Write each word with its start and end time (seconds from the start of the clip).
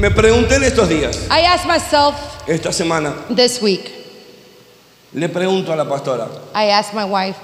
Me 0.00 0.10
pregunté 0.10 0.54
en 0.54 0.64
estos 0.64 0.88
días, 0.88 1.26
I 1.30 1.44
asked 1.44 1.66
myself 1.66 2.14
esta 2.46 2.72
semana, 2.72 3.14
this 3.28 3.60
week, 3.60 3.90
le 5.12 5.28
pregunto 5.28 5.74
a 5.74 5.76
la 5.76 5.84
pastora, 5.84 6.26
I 6.54 6.70
asked 6.70 6.94
my 6.94 7.04
wife, 7.04 7.38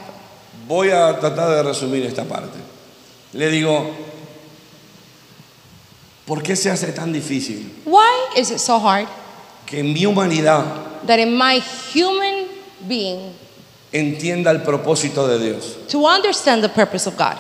voy 0.66 0.88
a 0.88 1.20
tratar 1.20 1.50
de 1.50 1.62
resumir 1.62 2.06
esta 2.06 2.24
parte. 2.24 2.58
Le 3.34 3.50
digo, 3.50 3.94
¿por 6.24 6.42
qué 6.42 6.56
se 6.56 6.70
hace 6.70 6.92
tan 6.92 7.12
difícil 7.12 7.70
why 7.84 8.30
is 8.38 8.50
it 8.50 8.58
so 8.58 8.78
hard 8.78 9.06
que 9.66 9.80
en 9.80 9.92
mi 9.92 10.06
humanidad 10.06 10.64
that 11.06 11.18
in 11.18 11.36
my 11.36 11.60
human 11.92 12.46
being 12.88 13.34
entienda 13.92 14.50
el 14.50 14.62
propósito 14.62 15.28
de 15.28 15.38
Dios? 15.38 15.76
to 15.88 16.06
understand 16.06 16.62
the 16.62 16.70
purpose 16.70 17.06
of 17.06 17.18
God? 17.18 17.36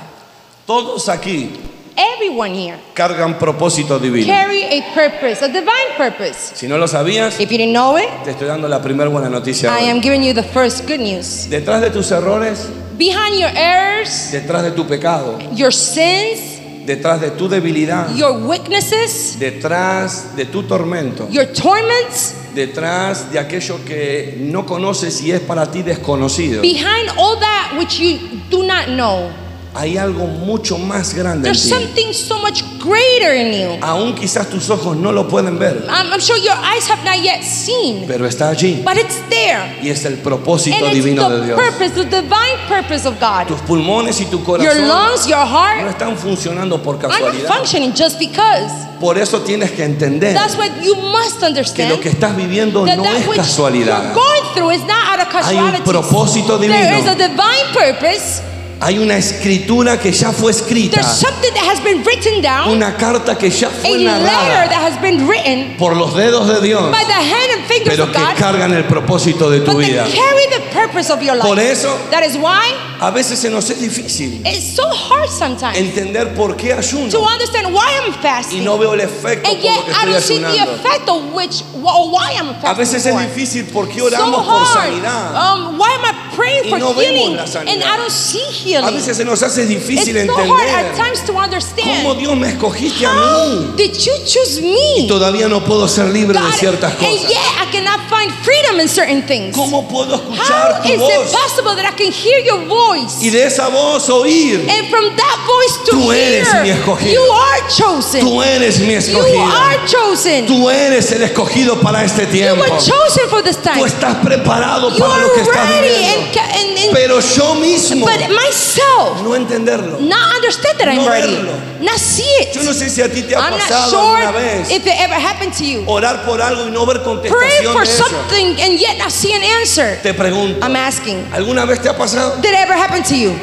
Todos 0.66 1.08
aquí 1.08 1.58
Everyone 1.96 2.52
here 2.54 2.76
cargan 2.94 3.38
propósito 3.38 3.98
divino. 3.98 4.26
carry 4.26 4.62
a 4.64 4.82
purpose, 4.94 5.42
a 5.42 5.48
divine 5.48 5.96
purpose. 5.96 6.52
Si 6.54 6.66
no 6.68 6.76
lo 6.76 6.86
sabías, 6.86 7.40
If 7.40 7.50
you 7.50 7.56
didn't 7.58 7.72
know 7.72 7.96
it, 7.96 8.08
te 8.24 8.32
estoy 8.32 8.46
dando 8.48 8.68
la 8.68 8.82
primera 8.82 9.08
buena 9.08 9.30
noticia. 9.30 9.70
I 9.70 9.84
hoy. 9.84 9.90
am 9.90 10.00
giving 10.00 10.22
you 10.22 10.34
the 10.34 10.42
first 10.42 10.86
good 10.86 11.00
news. 11.00 11.48
Detrás 11.48 11.80
de 11.80 11.90
tus 11.90 12.10
errores, 12.10 12.68
Behind 12.98 13.38
your 13.38 13.50
errors, 13.54 14.30
detrás 14.32 14.62
de 14.62 14.70
tu 14.72 14.86
pecado, 14.86 15.38
your 15.54 15.72
sins, 15.72 16.60
detrás 16.86 17.20
de 17.20 17.30
tu 17.30 17.48
debilidad, 17.48 18.14
your 18.14 18.46
weaknesses, 18.46 19.38
detrás 19.38 20.34
de 20.36 20.44
tu 20.46 20.62
tormento, 20.64 21.28
your 21.30 21.46
torments, 21.46 22.34
detrás 22.54 23.30
de 23.32 23.38
aquello 23.38 23.78
que 23.84 24.36
no 24.40 24.64
conoces 24.64 25.20
y 25.22 25.30
es 25.32 25.40
para 25.40 25.70
ti 25.70 25.82
desconocido, 25.82 26.62
behind 26.62 27.10
all 27.18 27.38
that 27.38 27.74
which 27.78 27.98
you 27.98 28.18
do 28.50 28.62
not 28.62 28.86
know, 28.86 29.28
hay 29.76 29.96
algo 29.98 30.26
mucho 30.26 30.78
más 30.78 31.12
grande 31.14 31.48
en 31.48 31.54
ti. 31.54 31.60
something 31.60 32.12
so 32.12 32.38
much 32.38 32.62
greater 32.80 33.34
in 33.34 33.52
you. 33.52 33.78
Aún 33.82 34.14
quizás 34.14 34.48
tus 34.48 34.70
ojos 34.70 34.96
no 34.96 35.12
lo 35.12 35.28
pueden 35.28 35.58
ver, 35.58 35.86
I'm, 35.88 36.12
I'm 36.12 36.20
sure 36.20 36.38
your 36.38 36.56
eyes 36.56 36.88
have 36.88 37.04
not 37.04 37.22
yet 37.22 37.42
seen, 37.42 38.06
pero 38.06 38.26
está 38.26 38.48
allí 38.48 38.82
but 38.84 38.96
it's 38.96 39.20
there. 39.28 39.76
y 39.82 39.90
es 39.90 40.04
el 40.04 40.14
propósito 40.18 40.76
And 40.76 40.86
it's 40.86 41.04
divino 41.04 41.28
de 41.28 41.38
the 41.40 41.46
Dios. 41.46 41.60
purpose, 41.60 41.90
the 41.94 42.04
divine 42.04 42.58
purpose 42.68 43.06
of 43.06 43.20
God. 43.20 43.46
Tus 43.48 43.60
pulmones 43.62 44.20
y 44.20 44.24
tu 44.26 44.38
Your 44.38 44.44
corazón 44.46 44.88
lungs, 44.88 45.26
your 45.26 45.38
no 45.38 45.46
heart 45.46 45.88
están 45.90 46.16
funcionando 46.16 46.82
por 46.82 46.96
are 46.96 47.02
not 47.08 47.12
casualidad. 47.12 47.48
functioning 47.48 47.92
just 47.94 48.18
because. 48.18 48.72
Por 49.00 49.18
eso 49.18 49.40
tienes 49.42 49.72
que 49.72 49.84
entender 49.84 50.32
That's 50.34 50.56
what 50.56 50.70
you 50.82 50.94
must 50.96 51.38
que 51.40 51.46
understand. 51.46 51.90
lo 51.90 52.00
que 52.00 52.08
estás 52.08 52.34
viviendo 52.34 52.84
that 52.86 52.96
no 52.96 53.02
that 53.02 53.16
es 53.16 53.28
casualidad. 53.36 54.02
you're 54.02 54.14
going 54.14 54.54
through 54.54 54.70
is 54.70 54.80
not 54.86 55.18
out 55.18 55.20
of 55.20 55.26
Hay 55.44 55.58
un 55.58 55.82
propósito 55.84 56.58
There 56.58 56.68
divino. 56.72 56.98
is 56.98 57.06
a 57.06 57.14
divine 57.14 57.66
purpose. 57.74 58.40
Hay 58.78 58.98
una 58.98 59.16
escritura 59.16 59.98
que 59.98 60.12
ya 60.12 60.32
fue 60.32 60.50
escrita, 60.52 61.00
There's 61.00 61.18
something 61.18 61.50
that 61.54 61.64
has 61.64 61.82
been 61.82 62.04
written 62.04 62.42
down, 62.42 62.68
una 62.70 62.94
carta 62.96 63.36
que 63.38 63.48
ya 63.48 63.68
a 63.68 63.70
fue 63.70 63.96
letter 63.96 64.20
narrada 64.22 64.68
that 64.68 64.82
has 64.92 65.00
been 65.00 65.26
written 65.26 65.76
por 65.78 65.96
los 65.96 66.14
dedos 66.14 66.46
de 66.46 66.60
Dios, 66.60 66.90
by 66.92 67.04
the 67.06 67.12
hand 67.14 67.52
and 67.54 67.64
fingers 67.64 67.88
pero 67.96 68.04
of 68.04 68.12
que 68.12 68.20
God, 68.22 68.36
cargan 68.36 68.74
el 68.74 68.84
propósito 68.84 69.48
de 69.50 69.60
tu 69.60 69.78
vida. 69.78 70.04
carry 70.04 70.46
the 70.50 70.60
purpose 70.74 71.10
of 71.10 71.22
your 71.22 71.38
Por 71.40 71.56
life. 71.56 71.72
eso, 71.72 71.88
That 72.10 72.22
is 72.22 72.36
why 72.36 72.74
a 73.00 73.10
veces 73.10 73.38
se 73.38 73.48
nos 73.48 73.68
es 73.70 73.80
difícil 73.80 74.42
it's 74.46 74.74
so 74.76 74.86
hard 74.90 75.28
sometimes 75.30 75.76
entender 75.78 76.34
por 76.34 76.54
qué 76.56 76.70
to 76.74 76.78
ayuno 76.78 77.26
understand 77.32 77.72
why 77.72 77.88
I'm 78.02 78.10
y 78.12 78.16
fasting. 78.22 78.62
no 78.64 78.76
veo 78.76 78.92
el 78.92 79.00
efecto 79.00 79.48
And 79.48 79.58
por 79.58 79.70
lo 79.70 79.74
yet 79.74 79.84
que 79.86 79.90
I 79.90 79.94
estoy 79.94 80.12
don't 80.12 80.22
see 80.22 80.38
the 80.38 80.46
ayunando. 80.48 80.74
effect 80.74 81.08
of 81.08 81.34
which 81.34 81.62
why 81.82 82.34
I'm 82.38 82.54
A 82.62 82.74
veces 82.74 83.06
es 83.06 83.18
difícil 83.18 83.66
porque 83.72 84.02
oramos 84.02 84.44
por 84.46 84.66
sanidad. 84.66 85.34
Um, 85.34 85.78
why 85.78 85.92
am 85.94 86.04
I 86.04 86.34
praying 86.36 86.64
Y 86.66 86.68
for 86.70 86.78
no 86.78 86.92
vemos 86.92 87.02
healing 87.04 87.36
la 87.36 87.42
and 87.42 87.50
sanidad. 87.52 87.82
I 87.86 87.96
don't 87.96 88.10
see 88.10 88.65
A 88.74 88.90
veces 88.90 89.16
se 89.16 89.24
nos 89.24 89.42
hace 89.42 89.64
difícil 89.66 90.16
It's 90.16 90.26
so 90.26 90.34
hard 90.34 90.68
at 90.68 90.86
entender 90.86 90.96
times 90.96 91.20
to 91.24 91.32
cómo 91.32 91.44
understand. 91.44 92.18
Dios 92.18 92.36
me 92.36 92.48
escogiste 92.48 93.06
a 93.06 93.10
How 93.10 93.48
mí 93.48 93.76
did 93.76 93.92
you 93.94 94.12
choose 94.24 94.60
y 94.60 95.02
me? 95.02 95.08
todavía 95.08 95.48
no 95.48 95.64
puedo 95.64 95.86
ser 95.88 96.06
libre 96.06 96.38
de 96.38 96.44
God, 96.44 96.54
ciertas 96.58 96.92
and 96.92 97.00
cosas. 97.00 97.30
yet 97.30 97.38
I 97.60 97.70
cannot 97.70 98.00
find 98.08 98.32
freedom 98.42 98.80
in 98.80 98.88
certain 98.88 99.22
things. 99.26 99.54
¿Cómo 99.56 99.86
puedo 99.88 100.14
escuchar 100.16 100.78
How 100.78 100.82
tu 100.82 100.88
is 100.88 100.94
it 100.94 100.98
voz 101.00 101.30
possible 101.32 101.74
that 101.76 101.84
I 101.92 101.94
can 101.96 102.10
hear 102.12 102.40
your 102.44 102.64
voice? 102.66 103.16
y 103.20 103.30
de 103.30 103.44
esa 103.44 103.68
voz 103.68 104.08
oír? 104.10 104.66
And 104.68 104.88
from 104.88 105.14
that 105.16 105.38
voice 105.46 105.90
to 105.90 105.96
Tú 105.96 106.12
eres 106.12 106.48
mi 106.62 106.68
hear, 106.70 106.78
escogido. 106.78 107.12
you 107.12 107.32
are 107.32 107.62
chosen. 107.68 108.20
Tú 108.20 108.42
eres 108.42 108.78
mi 108.80 108.92
You 108.94 108.98
escogido. 108.98 109.42
are 109.44 109.78
chosen. 109.86 110.46
Tú 110.46 110.70
eres 110.70 111.10
el 111.12 111.22
escogido 111.22 111.80
para 111.80 112.04
este 112.04 112.22
You 112.26 112.30
tiempo. 112.32 112.60
were 112.62 112.70
chosen 112.78 113.28
for 113.28 113.42
this 113.42 113.56
time. 113.62 113.78
Tú 113.78 113.84
estás 113.86 114.16
preparado 114.24 114.90
You 114.90 114.98
para 114.98 115.18
lo 115.22 115.32
que 115.32 115.40
are 115.40 115.50
estás 115.50 115.68
ready 115.70 115.88
viviendo. 115.88 116.20
and, 116.26 116.34
ca- 116.34 116.48
and, 116.54 116.78
and 116.78 116.92
Pero 116.92 117.20
yo 117.20 117.54
mismo 117.56 118.06
but 118.06 118.28
myself 118.56 119.22
no 119.22 119.34
entenderlo. 119.36 120.00
not 120.00 120.34
understand 120.36 120.78
that 120.78 120.88
I'm 120.88 120.96
No 121.04 121.08
ready, 121.10 121.36
verlo. 121.36 121.80
not 121.82 121.98
see 121.98 122.24
it. 122.40 122.54
Yo 122.54 122.62
no 122.62 122.72
sé 122.72 122.88
si 122.88 123.02
a 123.02 123.08
ti 123.08 123.22
te 123.22 123.34
ha 123.34 123.40
I'm 123.40 123.52
pasado 123.58 123.98
alguna 123.98 124.32
sure 124.32 124.32
vez 124.32 124.70
if 124.70 124.86
it 124.86 124.94
ever 125.00 125.14
happened 125.14 125.52
to 125.54 125.64
you. 125.64 125.84
orar 125.86 126.24
por 126.24 126.40
algo 126.40 126.66
y 126.66 126.70
no 126.70 126.86
ver 126.86 127.02
Pray 127.02 127.04
contestación 127.04 127.72
for 127.72 127.84
de 127.84 127.90
eso. 127.92 128.04
something 128.04 128.60
and 128.60 128.80
yet 128.80 128.98
not 128.98 129.10
see 129.10 129.32
an 129.34 129.42
answer. 129.60 129.98
Te 130.02 130.14
pregunto, 130.14 130.58
I'm 130.64 130.76
asking, 130.76 131.26
¿alguna 131.32 131.66
vez 131.66 131.80
te 131.82 131.88
ha 131.88 131.96
pasado? 131.96 132.36
did 132.40 132.52
it 132.52 132.58
ever 132.60 132.74
happen 132.74 133.02
to 133.02 133.14
you? 133.16 133.34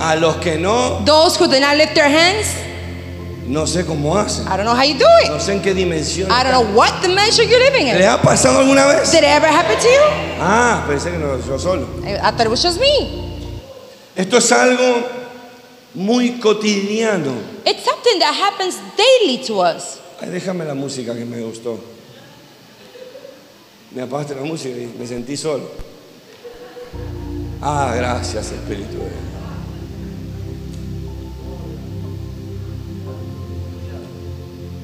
A 0.00 0.14
los 0.16 0.36
que 0.36 0.56
no, 0.58 1.02
Those 1.04 1.36
who 1.36 1.48
did 1.48 1.60
not 1.60 1.76
lift 1.76 1.94
their 1.94 2.08
hands, 2.08 2.46
no 3.46 3.62
sé 3.66 3.84
cómo 3.84 4.16
hacen. 4.16 4.46
I 4.46 4.56
don't 4.56 4.64
know 4.66 4.74
how 4.76 4.84
you 4.84 4.94
do 4.98 5.06
it. 5.24 5.30
No 5.30 5.38
sé 5.40 5.52
en 5.52 5.60
qué 5.62 5.74
dimensión. 5.74 6.30
I 6.30 6.42
don't 6.44 6.52
know 6.52 6.74
what 6.76 7.00
dimension 7.02 7.48
you're 7.48 7.58
living 7.58 7.86
¿Le 7.86 7.96
in. 8.04 8.08
ha 8.08 8.20
pasado 8.22 8.58
alguna 8.60 8.86
vez? 8.86 9.10
Did 9.10 9.18
it 9.24 9.30
ever 9.30 9.48
happen 9.48 9.76
to 9.78 9.88
you? 9.88 10.02
Ah, 10.40 10.84
pensé 10.86 11.10
que 11.10 11.18
no, 11.18 11.36
yo 11.38 11.58
solo. 11.58 11.86
I 12.04 12.14
I 12.16 12.30
thought 12.30 12.42
it 12.46 12.50
was 12.50 12.62
just 12.62 12.78
me. 12.78 13.24
Esto 14.18 14.38
es 14.38 14.50
algo 14.50 15.08
muy 15.94 16.40
cotidiano. 16.40 17.34
It's 17.64 17.84
something 17.84 18.18
that 18.18 18.34
happens 18.34 18.76
daily 18.96 19.38
to 19.46 19.60
us. 19.60 20.00
Ay, 20.20 20.30
déjame 20.30 20.64
la 20.64 20.74
música 20.74 21.14
que 21.14 21.24
me 21.24 21.40
gustó. 21.40 21.78
Me 23.94 24.02
apagaste 24.02 24.34
la 24.34 24.42
música 24.42 24.76
y 24.76 24.92
me 24.98 25.06
sentí 25.06 25.36
solo. 25.36 25.70
Ah, 27.62 27.94
gracias, 27.96 28.50
Espíritu 28.50 28.94
de 28.94 29.04
Dios. 29.04 29.37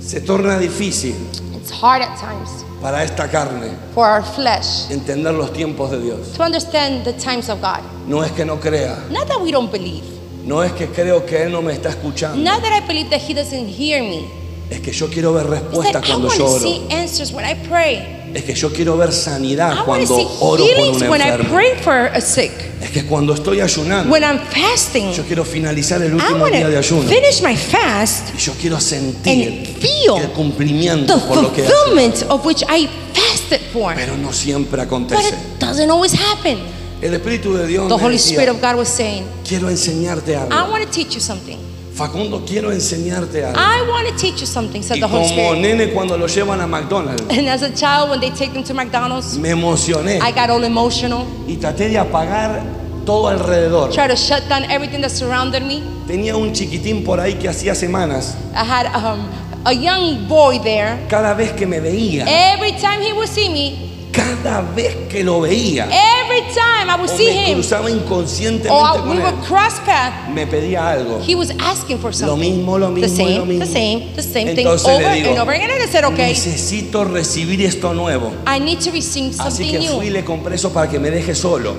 Se 0.05 0.21
torna 0.21 0.59
difícil 0.59 1.15
It's 1.57 1.71
hard 1.71 2.03
at 2.03 2.19
times 2.19 2.65
para 2.81 3.03
esta 3.03 3.29
carne 3.31 3.71
for 3.95 4.07
our 4.07 4.23
flesh 4.23 4.91
entender 4.91 5.33
los 5.33 5.53
tiempos 5.53 5.91
de 5.91 6.01
Dios. 6.01 6.33
to 6.35 6.43
understand 6.43 7.05
the 7.05 7.13
times 7.15 7.49
of 7.49 7.61
God. 7.63 7.81
No 8.07 8.23
es 8.23 8.31
que 8.33 8.45
no 8.45 8.57
crea, 8.61 8.99
Not 9.11 9.29
that 9.29 9.41
we 9.41 9.51
don't 9.51 9.73
believe, 9.73 10.05
no 10.45 10.63
es 10.63 10.73
que 10.73 10.89
creo 10.89 11.25
que 11.25 11.43
Él 11.45 11.53
no 11.53 11.63
me 11.63 11.73
está 11.73 11.89
escuchando, 11.89 12.37
not 12.37 12.61
that 12.63 12.73
I 12.73 12.87
believe 12.87 13.09
that 13.11 13.21
He 13.23 13.33
doesn't 13.33 13.67
hear 13.69 14.03
me. 14.03 14.27
es 14.71 14.81
que 14.81 14.93
yo 14.93 15.09
quiero 15.09 15.33
ver 15.33 15.45
It's 15.47 15.53
respuestas 15.63 15.93
that 15.93 16.05
I 16.05 16.09
cuando 16.09 16.27
want 16.29 16.39
yo 16.39 16.47
to 16.47 16.53
oro. 16.53 16.61
see 16.61 16.87
answers 16.91 17.33
when 17.33 17.45
I 17.47 17.55
pray. 17.67 18.24
Es 18.35 18.43
que 18.43 18.53
yo 18.55 18.73
quiero 18.73 18.97
ver 18.97 19.13
sanidad 19.13 19.73
I 19.73 19.75
want 19.87 20.03
to 20.03 20.09
cuando 20.09 20.17
see 20.17 20.27
oro 20.41 20.65
por 20.65 20.69
healings 20.77 21.03
un 21.03 21.09
when 21.09 21.21
I 21.23 21.29
enfermo. 21.31 21.55
pray 21.55 21.75
for 21.83 22.11
a 22.13 22.21
sick. 22.21 22.51
Es 22.83 22.91
que 22.91 23.05
cuando 23.07 23.33
estoy 23.33 23.61
ayunando, 23.61 24.11
When 24.13 24.25
I'm 24.25 24.41
fasting, 24.51 25.13
yo 25.13 25.23
quiero 25.25 25.45
finalizar 25.45 26.03
el 26.03 26.11
I 26.11 26.15
último 26.17 26.41
want 26.43 26.53
día 26.55 26.67
de 26.67 26.73
to 26.73 26.79
ayuno 26.81 27.03
finish 27.09 27.41
my 27.43 27.57
fast 27.57 28.35
y 28.35 28.39
yo 28.39 28.53
quiero 28.61 28.81
sentir 28.81 29.65
feel 29.81 30.21
el 30.21 30.31
cumplimiento 30.33 31.17
por 31.29 31.43
lo 31.43 31.53
que 31.53 31.63
ayunado. 31.63 31.85
fulfillment 31.87 32.25
of 32.29 32.45
which 32.45 32.63
I 32.69 32.89
fasted 33.15 33.61
for. 33.73 33.95
Pero 33.95 34.17
no 34.17 34.33
siempre 34.33 34.79
But 34.79 34.87
acontece. 34.87 35.29
it 35.29 35.35
doesn't 35.61 35.91
always 35.91 36.13
happen. 36.13 36.59
El 37.01 37.15
Espíritu 37.15 37.55
de 37.55 37.67
Dios 37.67 37.87
The 37.89 37.97
me 37.97 38.03
Holy 38.03 38.17
decía, 38.17 38.39
Spirit 38.41 38.51
of 38.57 38.61
God 38.61 38.79
was 38.79 38.89
saying, 38.89 39.25
quiero 39.47 39.71
enseñarte 39.71 40.33
I 40.33 40.37
algo. 40.37 40.73
want 40.73 40.85
to 40.85 40.91
teach 40.91 41.15
you 41.15 41.21
something. 41.21 41.59
Facundo, 41.95 42.43
quiero 42.45 42.73
enseñarte 42.73 43.45
algo. 43.45 43.57
I 43.59 43.89
want 43.89 44.09
to 44.09 44.17
teach 44.17 44.41
you 44.41 44.47
something, 44.47 44.83
said 44.83 44.97
Y 44.97 45.01
the 45.01 45.07
Holy 45.07 45.29
como 45.29 45.53
Spirit. 45.55 45.61
nene 45.61 45.93
cuando 45.93 46.19
lo 46.19 46.27
llevan 46.27 46.61
a 46.61 46.67
McDonald's, 46.67 47.23
And 47.31 47.49
as 47.49 47.63
a 47.63 47.71
child, 47.73 48.11
when 48.11 48.21
they 48.21 48.31
take 48.31 48.53
them 48.53 48.65
to 48.65 48.75
McDonald's, 48.75 49.39
me 49.39 49.51
emocioné 49.51 50.21
I 50.21 50.33
got 50.33 50.51
all 50.51 50.65
emotional, 50.65 51.25
y 51.47 51.57
traté 51.57 51.89
de 51.89 51.99
apagar 51.99 52.63
todo 53.07 53.29
alrededor. 53.29 53.93
try 53.93 54.09
to 54.09 54.17
shut 54.17 54.43
down 54.49 54.65
everything 54.71 55.01
that 55.03 55.11
surrounded 55.11 55.63
me. 55.63 55.83
Tenía 56.09 56.35
un 56.37 56.53
chiquitín 56.53 57.05
por 57.05 57.21
ahí 57.21 57.35
que 57.35 57.49
hacía 57.49 57.77
semanas. 57.77 58.35
I 58.57 58.65
had 58.65 58.87
um, 58.97 59.29
a 59.65 59.73
young 59.73 60.27
boy 60.27 60.59
there. 60.65 60.99
Cada 61.09 61.33
vez 61.35 61.53
que 61.53 61.65
me 61.65 61.79
veía, 61.79 62.25
Every 62.27 62.73
time 62.73 63.03
he 63.03 63.13
would 63.13 63.29
see 63.29 63.49
me, 63.49 63.94
cada 64.15 64.61
vez 64.75 64.95
que 65.09 65.25
lo 65.25 65.41
veía, 65.41 65.87
every 65.91 66.43
time 66.55 66.89
I 66.91 66.97
would 66.97 67.11
o 67.11 67.17
see 67.17 67.27
me 67.27 67.51
him, 67.51 67.55
cruzaba 67.59 67.91
inconscientemente 67.91 68.71
or 68.71 68.83
I- 68.87 68.99
con 69.01 69.09
we 69.11 69.17
él, 69.17 69.23
would 69.23 69.45
cross 69.47 69.81
path, 69.85 70.29
me 70.33 70.47
pedía 70.47 70.89
algo. 70.93 71.21
he 71.27 71.35
was 71.35 71.51
asking 71.59 71.99
for 71.99 72.11
Lo 72.13 72.17
something. 72.29 72.39
mismo, 72.59 72.79
lo 72.79 72.87
The 72.95 73.01
mismo, 73.03 73.25
y 73.29 73.35
lo 73.35 73.41
same, 73.41 73.47
mismo. 73.47 73.65
the 73.65 73.73
same, 73.73 74.13
the 74.17 74.23
same 74.23 74.55
thing 74.55 74.67
Entonces 74.67 74.89
over 74.89 75.03
le 75.03 75.15
digo, 75.17 75.31
and 75.31 75.39
over 75.41 75.53
again. 75.53 75.71
And 75.71 75.83
I 75.83 75.87
said, 75.89 76.05
okay, 76.05 76.31
necesito 76.33 77.05
recibir 77.05 77.61
esto 77.63 77.93
nuevo. 77.93 78.33
I 78.47 78.59
need 78.61 78.79
to 78.81 78.91
receive 78.93 79.33
Así 79.39 79.65
something 79.65 79.71
que 79.73 79.89
fui 79.89 80.07
y 80.07 80.11
new. 80.11 80.13
le 80.13 80.25
compré 80.25 80.55
eso 80.55 80.71
para 80.73 80.89
que 80.89 80.99
me 80.99 81.11
deje 81.11 81.35
solo. 81.35 81.75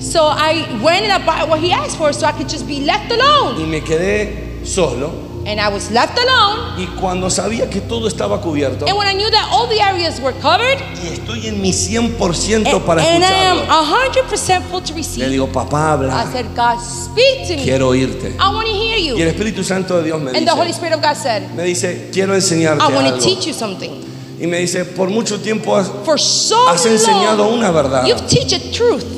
So 0.00 0.26
I 0.28 0.64
went 0.82 1.04
and 1.04 1.12
I 1.12 1.18
bought 1.24 1.48
what 1.48 1.60
he 1.60 1.72
asked 1.72 1.96
for 1.96 2.12
so 2.14 2.26
I 2.26 2.32
could 2.32 2.48
just 2.48 2.66
be 2.66 2.80
left 2.80 3.10
alone. 3.10 3.60
Y 3.60 3.66
me 3.66 3.80
quedé 3.82 4.64
solo. 4.64 5.27
And 5.48 5.58
I 5.58 5.68
was 5.68 5.90
left 5.90 6.18
alone. 6.18 6.78
Y 6.78 6.86
cuando 7.00 7.30
sabía 7.30 7.70
que 7.70 7.80
todo 7.80 8.06
estaba 8.06 8.38
cubierto 8.42 8.86
And 8.86 8.98
when 8.98 9.08
I 9.08 9.14
knew 9.14 9.30
that 9.30 9.48
all 9.50 9.66
the 9.66 9.80
areas 9.80 10.20
were 10.20 10.34
covered, 10.42 10.78
y 11.02 11.08
estoy 11.08 11.46
en 11.46 11.62
mi 11.62 11.70
100% 11.72 12.66
and, 12.66 12.84
para 12.84 13.00
and 13.00 13.24
I 13.24 13.28
am 13.28 13.58
escucharlo, 13.58 14.28
100% 14.28 14.62
full 14.70 14.82
to 14.82 14.92
le 14.92 14.98
receive, 14.98 15.28
digo, 15.30 15.50
papá, 15.50 15.78
I 15.78 15.92
habla, 15.92 16.30
said, 16.30 16.46
God, 16.54 16.78
speak 16.78 17.48
to 17.48 17.56
me. 17.56 17.64
quiero 17.64 17.88
oírte. 17.88 18.36
I 18.38 18.52
want 18.52 18.66
to 18.66 18.74
hear 18.74 18.98
Y 18.98 19.08
el 19.08 19.16
you. 19.16 19.24
Espíritu 19.24 19.64
Santo 19.64 19.96
de 19.96 20.04
Dios 20.04 20.20
me 20.20 20.36
And 20.36 20.46
the 20.46 20.52
Holy 20.52 20.66
dice, 20.66 20.76
Spirit 20.76 20.94
of 20.96 21.02
God 21.02 21.16
said, 21.16 21.50
me 21.54 21.64
dice, 21.64 22.10
quiero 22.12 22.34
enseñarte 22.34 22.84
I 22.84 22.94
want 22.94 23.08
to 23.08 23.18
teach 23.18 23.46
you 23.46 23.54
something. 23.54 24.04
Y 24.38 24.46
me 24.46 24.58
dice, 24.58 24.84
por 24.84 25.08
mucho 25.08 25.40
tiempo 25.40 25.74
has- 25.76 25.90
For 26.04 26.20
so 26.20 26.68
has 26.68 26.84
enseñado 26.84 27.48
una 27.48 27.70
verdad. 27.70 28.06
long, 28.06 28.18
you've 28.28 28.72
truth. 28.72 29.17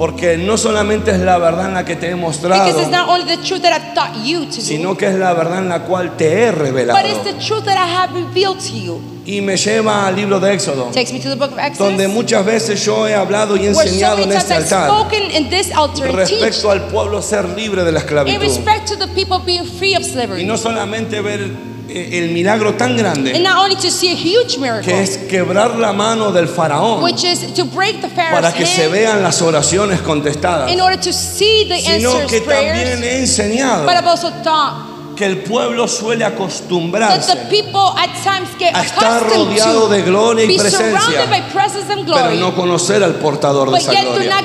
Porque 0.00 0.38
no 0.38 0.56
solamente 0.56 1.10
es 1.10 1.20
la 1.20 1.36
verdad 1.36 1.66
en 1.66 1.74
la 1.74 1.84
que 1.84 1.94
te 1.94 2.08
he 2.08 2.14
Because 2.14 2.40
it's 2.40 2.42
mostrado, 2.48 2.90
not 2.90 3.08
only 3.10 3.36
the 3.36 3.42
truth 3.46 3.60
that 3.60 3.78
I've 3.78 3.94
taught 3.94 4.16
you 4.24 4.46
to 4.46 4.56
do, 4.56 4.62
sino 4.62 4.96
que 4.96 5.06
es 5.06 5.14
la 5.14 5.34
verdad 5.34 5.58
en 5.58 5.68
la 5.68 5.84
cual 5.84 6.16
te 6.16 6.24
he 6.24 6.46
but 6.46 6.54
it's 6.54 6.58
revelado. 6.58 7.22
the 7.24 7.34
truth 7.34 7.66
that 7.66 7.76
I 7.76 7.86
have 7.86 8.14
revealed 8.14 8.58
to 8.60 8.78
you. 8.78 8.98
Y 9.26 9.42
me 9.42 9.58
lleva 9.58 10.06
al 10.06 10.16
libro 10.16 10.40
de 10.40 10.54
Éxodo, 10.54 10.90
Takes 10.90 11.12
me 11.12 11.20
to 11.20 11.28
the 11.28 11.34
book 11.36 11.52
of 11.52 11.58
Exodus, 11.58 11.78
donde 11.78 12.08
muchas 12.08 12.46
veces 12.46 12.82
yo 12.82 13.06
he 13.06 13.14
hablado 13.14 13.58
y 13.58 13.68
where 13.68 13.74
so 13.74 13.82
enseñado 13.82 14.16
many 14.16 14.32
en 14.32 14.38
times 14.40 14.44
este 14.50 14.54
I've 14.54 14.74
altar 14.74 14.88
spoken 14.88 15.30
in 15.32 15.50
this 15.50 15.70
altar 15.74 16.06
and 16.08 16.16
teach 16.26 16.30
respecto 16.30 16.70
al 16.70 16.86
pueblo 16.88 17.20
ser 17.20 17.46
libre 17.50 17.84
de 17.84 17.92
la 17.92 18.00
in 18.00 18.06
esclavitud. 18.06 18.40
respect 18.40 18.88
to 18.88 18.96
the 18.96 19.08
people 19.08 19.38
being 19.44 19.66
free 19.66 19.94
of 19.94 20.02
Y 20.38 20.44
no 20.46 20.56
solamente 20.56 21.20
ver 21.20 21.69
el 21.90 22.30
milagro 22.30 22.74
tan 22.74 22.90
And 22.90 22.98
grande 22.98 23.38
not 23.40 23.58
only 23.58 23.76
to 23.76 23.90
see 23.90 24.10
a 24.10 24.14
huge 24.14 24.58
miracle, 24.58 24.92
que 24.92 25.02
es 25.02 25.18
quebrar 25.28 25.76
la 25.76 25.92
mano 25.92 26.32
del 26.32 26.48
faraón 26.48 27.02
which 27.02 27.24
is 27.24 27.52
to 27.54 27.64
break 27.64 28.00
the 28.00 28.08
para 28.08 28.52
que 28.52 28.66
se 28.66 28.88
vean 28.88 29.22
las 29.22 29.42
oraciones 29.42 30.00
contestadas, 30.00 30.70
in 30.70 30.80
order 30.80 30.98
to 30.98 31.12
see 31.12 31.66
the 31.68 31.78
sino 31.80 32.12
que 32.12 32.36
answers 32.36 32.44
también 32.44 32.98
prayers, 32.98 33.02
he 33.02 33.18
enseñado 33.18 33.84
but 33.86 33.94
I've 33.96 34.06
also 34.06 34.30
taught 34.42 34.90
que 35.16 35.26
el 35.26 35.42
pueblo 35.42 35.86
suele 35.86 36.24
acostumbrarse 36.24 37.34
the 37.34 37.46
people 37.50 37.92
at 37.98 38.08
times 38.24 38.48
get 38.58 38.74
a 38.74 38.82
estar 38.82 39.22
rodeado 39.22 39.88
de 39.88 40.02
gloria 40.02 40.44
y 40.44 40.48
be 40.48 40.58
surrounded 40.58 41.28
by 41.28 41.42
presencia, 41.42 41.52
presence 41.52 41.92
and 41.92 42.06
pero 42.06 42.30
no 42.36 42.54
conocer 42.54 43.02
al 43.02 43.16
portador 43.16 43.70
de 43.70 43.72
but 43.72 43.80
esa 43.80 44.02
gloria. 44.02 44.42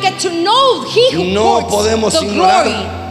No 1.33 1.67
podemos 1.67 2.21
ignorar. 2.21 3.04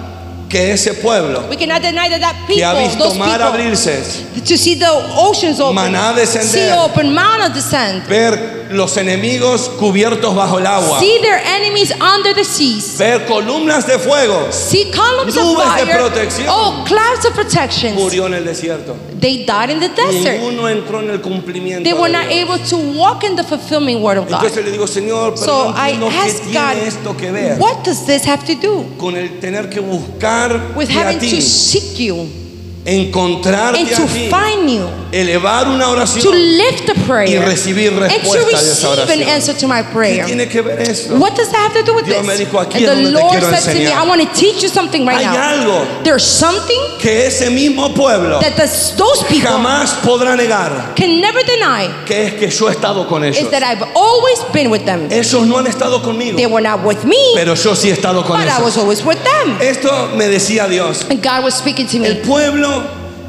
Que 0.54 0.70
ese 0.72 0.94
pueblo 0.94 1.48
We 1.50 1.56
cannot 1.56 1.82
deny 1.82 2.08
that 2.08 2.20
that 2.20 2.36
que 2.46 2.62
ha 2.64 2.70
people, 2.74 2.86
visto 2.86 3.04
those 3.04 3.18
mar 3.18 3.38
people, 3.38 3.46
abrirse, 3.46 4.24
to 4.46 4.56
see 4.56 4.76
the 4.76 4.88
oceans 5.16 5.58
open, 5.58 5.74
Maná 5.74 6.14
descender. 6.14 6.44
sea 6.44 6.72
open, 6.78 7.12
manna 7.12 7.48
descend, 7.48 8.06
ver 8.06 8.68
los 8.70 8.96
enemigos 8.96 9.68
cubiertos 9.80 10.32
bajo 10.34 10.58
el 10.58 10.66
agua, 10.66 11.00
see 11.00 11.18
their 11.22 11.40
enemies 11.44 11.92
under 12.00 12.32
the 12.34 12.44
seas, 12.44 12.96
ver 12.96 13.26
columnas 13.26 13.84
de 13.86 13.98
fuego, 13.98 14.52
see 14.52 14.92
columns 14.92 15.36
of 15.36 15.42
Nubes 15.44 15.76
de 15.76 15.92
protección. 15.92 16.46
oh, 16.48 16.84
clouds 16.86 17.26
of 17.26 17.34
protection. 17.34 17.94
murió 17.96 18.26
en 18.26 18.34
el 18.34 18.44
desierto. 18.44 18.94
They 19.24 19.46
died 19.46 19.70
in 19.70 19.80
the 19.80 19.88
desert. 19.88 20.38
Ninguno 20.38 20.68
entró 20.68 21.00
en 21.00 21.08
el 21.08 21.22
cumplimiento. 21.22 21.82
They 21.82 21.94
were 21.94 22.12
not 22.12 22.26
able 22.26 22.58
to 22.58 22.76
walk 22.76 23.24
in 23.24 23.36
the 23.36 23.42
fulfillment 23.42 24.02
word 24.02 24.18
of 24.18 24.28
God. 24.28 24.42
Entonces 24.42 24.62
le 24.62 24.70
digo, 24.70 24.86
Señor, 24.86 25.32
pero 25.34 25.46
So 25.46 25.70
no 25.70 25.74
I 25.74 25.92
qué 25.92 26.18
asked 26.18 26.50
tiene 26.50 26.86
esto 26.86 27.16
que 27.16 27.32
ver 27.32 27.56
God, 27.56 27.60
what 27.62 27.84
does 27.84 28.04
this 28.04 28.26
have 28.26 28.44
to 28.44 28.54
do 28.54 28.84
con 28.98 29.16
el 29.16 29.40
tener 29.40 29.70
que 29.70 29.80
buscar 29.80 30.74
with 30.76 30.90
a 30.90 30.92
having 30.92 31.18
ti, 31.18 31.30
to 31.36 31.40
seek 31.40 31.98
you 31.98 32.28
encontrarte 32.84 33.78
and 33.78 33.88
a 33.88 33.96
to 33.96 34.06
ti, 34.06 34.28
find 34.28 34.68
you, 34.68 34.86
elevar 35.20 35.68
una 35.68 35.84
to 35.84 35.90
oración. 35.92 36.32
lift 36.58 36.88
a 36.88 36.94
prayer, 37.06 37.28
y 37.42 37.44
recibir 37.44 37.88
and 37.92 37.98
to 37.98 38.04
respuesta 38.04 38.46
de 38.46 38.52
esa 38.54 38.88
receive 38.88 39.02
an 39.02 39.08
oración. 39.20 39.28
answer 39.34 39.54
to 39.56 39.68
my 39.68 39.82
¿Qué 39.82 39.92
prayer? 39.92 40.26
tiene 40.26 40.48
que 40.48 40.60
ver 40.62 40.80
eso? 40.82 41.16
What 41.18 41.36
does 41.36 41.50
that 41.52 41.70
have 41.70 41.74
to 41.74 41.82
do 41.84 41.94
with 41.94 42.04
Dios 42.06 42.18
this? 42.18 42.26
me 42.26 42.36
dijo, 42.44 42.58
aquí 42.60 42.78
and 42.78 42.84
es 42.84 42.90
donde 42.90 43.04
te 43.10 43.10
Lord 43.12 43.30
quiero 43.30 43.50
said 43.50 43.72
to 43.72 43.78
me, 43.78 43.84
enseñar. 43.86 44.04
I 44.04 44.08
want 44.08 44.22
to 44.22 44.28
teach 44.34 44.62
you 44.62 44.68
something 44.68 45.06
right 45.06 45.18
Hay 45.18 45.24
now. 45.24 45.84
algo 45.84 46.04
There's 46.04 46.24
something 46.24 46.80
que 46.98 47.26
ese 47.26 47.48
mismo 47.50 47.94
pueblo 47.94 48.40
that 48.40 48.56
those 48.56 49.22
people 49.28 49.48
jamás 49.50 49.92
podrá 50.02 50.36
negar, 50.36 50.94
can 50.96 51.20
never 51.20 51.42
deny 51.44 51.88
que 52.06 52.26
es 52.26 52.34
que 52.34 52.48
yo 52.50 52.68
he 52.68 52.72
estado 52.72 53.06
con 53.08 53.22
ellos. 53.24 53.38
is 53.40 53.50
that 53.50 53.62
I've 53.62 53.82
always 53.94 54.42
been 54.52 54.70
with 54.70 54.84
them. 54.84 55.08
Ellos 55.12 55.46
no 55.46 55.58
han 55.58 55.66
estado 55.66 56.02
conmigo, 56.02 56.36
They 56.36 56.46
were 56.46 56.60
not 56.62 56.82
with 56.84 57.04
me, 57.04 57.32
pero 57.34 57.54
yo 57.54 57.74
sí 57.74 57.88
he 57.88 57.92
estado 57.92 58.24
con 58.24 58.38
but 58.40 58.48
I 58.48 58.60
was 58.62 58.76
ellos. 58.76 58.78
always 58.78 59.04
with 59.04 59.22
them. 59.22 59.58
Esto 59.60 60.08
me 60.16 60.26
decía 60.28 60.68
Dios. 60.68 61.04
And 61.08 61.22
God 61.22 61.44
was 61.44 61.54
speaking 61.54 61.86
to 61.88 61.96
El 62.04 62.14
me. 62.16 62.20
pueblo 62.22 62.82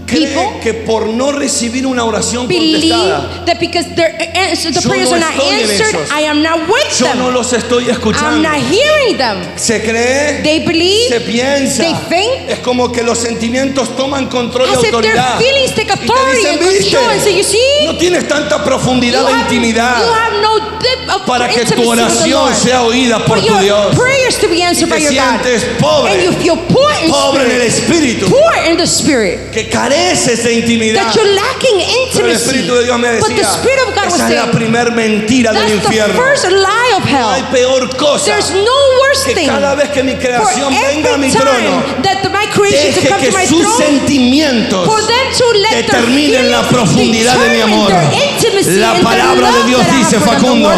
cree 0.05 0.59
que 0.61 0.73
por 0.73 1.07
no 1.07 1.31
recibir 1.31 1.85
una 1.85 2.03
oración 2.05 2.47
contestada, 2.47 3.45
that 3.45 3.59
because 3.59 3.87
their 3.95 4.15
answer, 4.35 4.71
the 4.71 4.79
Yo 4.81 4.89
prayers 4.89 5.09
no 5.09 5.15
are 5.17 5.19
not 5.19 5.33
answered. 5.33 6.07
I 6.11 6.21
am 6.25 6.41
not 6.43 6.67
with 6.67 6.99
yo 6.99 7.13
no 7.15 7.31
los 7.31 7.53
estoy 7.53 7.85
I'm 7.85 7.91
escuchando. 7.91 8.41
not 8.41 8.57
hearing 8.71 9.17
them. 9.17 9.37
Se 9.57 9.81
cree, 9.81 10.41
They 10.43 10.59
believe 10.65 11.09
se 11.09 11.19
piensa. 11.21 11.83
they 11.83 11.93
think 12.09 12.49
Es 12.49 12.59
como 12.59 12.91
que 12.91 13.03
los 13.03 13.17
sentimientos 13.17 13.95
toman 13.95 14.27
control 14.27 14.67
y 14.69 14.81
their 14.81 14.93
autoridad. 14.95 15.37
feelings 15.39 15.71
take 15.75 15.83
Y 15.85 15.85
te 15.85 15.93
authority 15.93 16.37
dicen, 16.41 17.09
and 17.09 17.21
so 17.21 17.29
you 17.29 17.35
"Viste, 17.37 17.51
see, 17.51 17.85
no 17.85 17.97
tienes 17.97 18.27
tanta 18.27 18.63
profundidad 18.63 19.21
you 19.21 19.27
de 19.27 19.33
have, 19.33 19.41
intimidad 19.43 19.97
you 19.97 20.11
have 20.13 20.41
no 20.41 20.59
depth 20.79 21.09
of 21.15 21.25
para 21.25 21.47
que 21.49 21.65
tu 21.65 21.89
oración 21.89 22.53
sea 22.53 22.83
oída 22.83 23.25
por 23.25 23.39
tu 23.39 23.45
your 23.47 23.59
Dios. 23.61 23.95
prayers 23.95 24.37
to 24.39 24.47
be 24.47 24.61
answered 24.61 24.87
Y 24.87 24.91
by 24.91 24.97
te 24.99 25.03
your 25.05 25.13
God. 25.13 25.41
sientes 25.43 25.63
pobre, 25.79 26.11
And 26.11 26.23
you 26.23 26.31
feel 26.33 26.57
poor 26.67 26.91
in 27.03 27.09
pobre 27.09 27.45
en 27.45 27.51
el 27.51 27.61
espíritu, 27.61 28.27
Poor 28.29 28.55
in 28.69 28.77
the 28.77 28.83
spirit. 28.85 29.51
que 29.51 29.67
careces 29.95 30.43
de 30.43 30.53
intimidad. 30.53 31.03
That 31.05 31.15
you're 31.15 31.33
lacking 31.33 31.77
Pero 32.13 32.27
el 32.27 32.33
intimacy. 32.33 32.45
Espíritu 32.45 32.75
de 32.75 32.83
Dios 32.85 32.99
me 32.99 33.07
But 33.19 33.27
the 33.27 33.33
decía, 33.35 33.53
Spirit 33.53 33.79
of 33.87 33.95
God 33.95 34.05
was 34.05 34.13
esa 34.15 34.29
es 34.29 34.35
la 34.35 34.51
primer 34.51 34.91
mentira 34.91 35.51
del 35.53 35.61
that's 35.61 35.71
the 35.71 35.87
infierno. 35.87 36.21
first 36.21 36.45
lie 36.49 36.93
of 36.97 37.05
No 37.05 37.29
hay 37.31 37.41
hell. 37.41 37.47
peor 37.51 37.95
cosa 37.97 38.25
There's 38.25 38.51
no 38.51 38.77
worse 39.01 39.25
que 39.25 39.35
thing. 39.35 39.47
cada 39.47 39.75
vez 39.75 39.89
que 39.89 40.03
mi 40.03 40.15
creación 40.15 40.73
venga 40.73 41.13
a 41.13 41.17
mi 41.17 41.29
trono, 41.31 41.83
that 42.03 42.23
my 42.31 42.47
creation 42.51 42.93
to 42.93 42.99
deje 43.01 43.09
come 43.09 43.21
que 43.21 43.31
to 43.31 43.37
my 43.37 43.45
sus 43.45 43.61
throne, 43.61 43.77
sentimientos 43.77 44.85
for 44.85 45.01
them 45.01 45.27
to 45.37 45.45
let 45.59 45.75
determinen 45.85 46.51
la 46.51 46.61
profundidad 46.67 47.37
de 47.39 47.49
mi 47.49 47.61
amor. 47.61 47.91
intimacy 48.13 48.79
La 48.79 48.93
palabra 49.01 49.51
de 49.51 49.63
Dios 49.65 49.81
dice, 49.97 50.19
Facundo, 50.19 50.69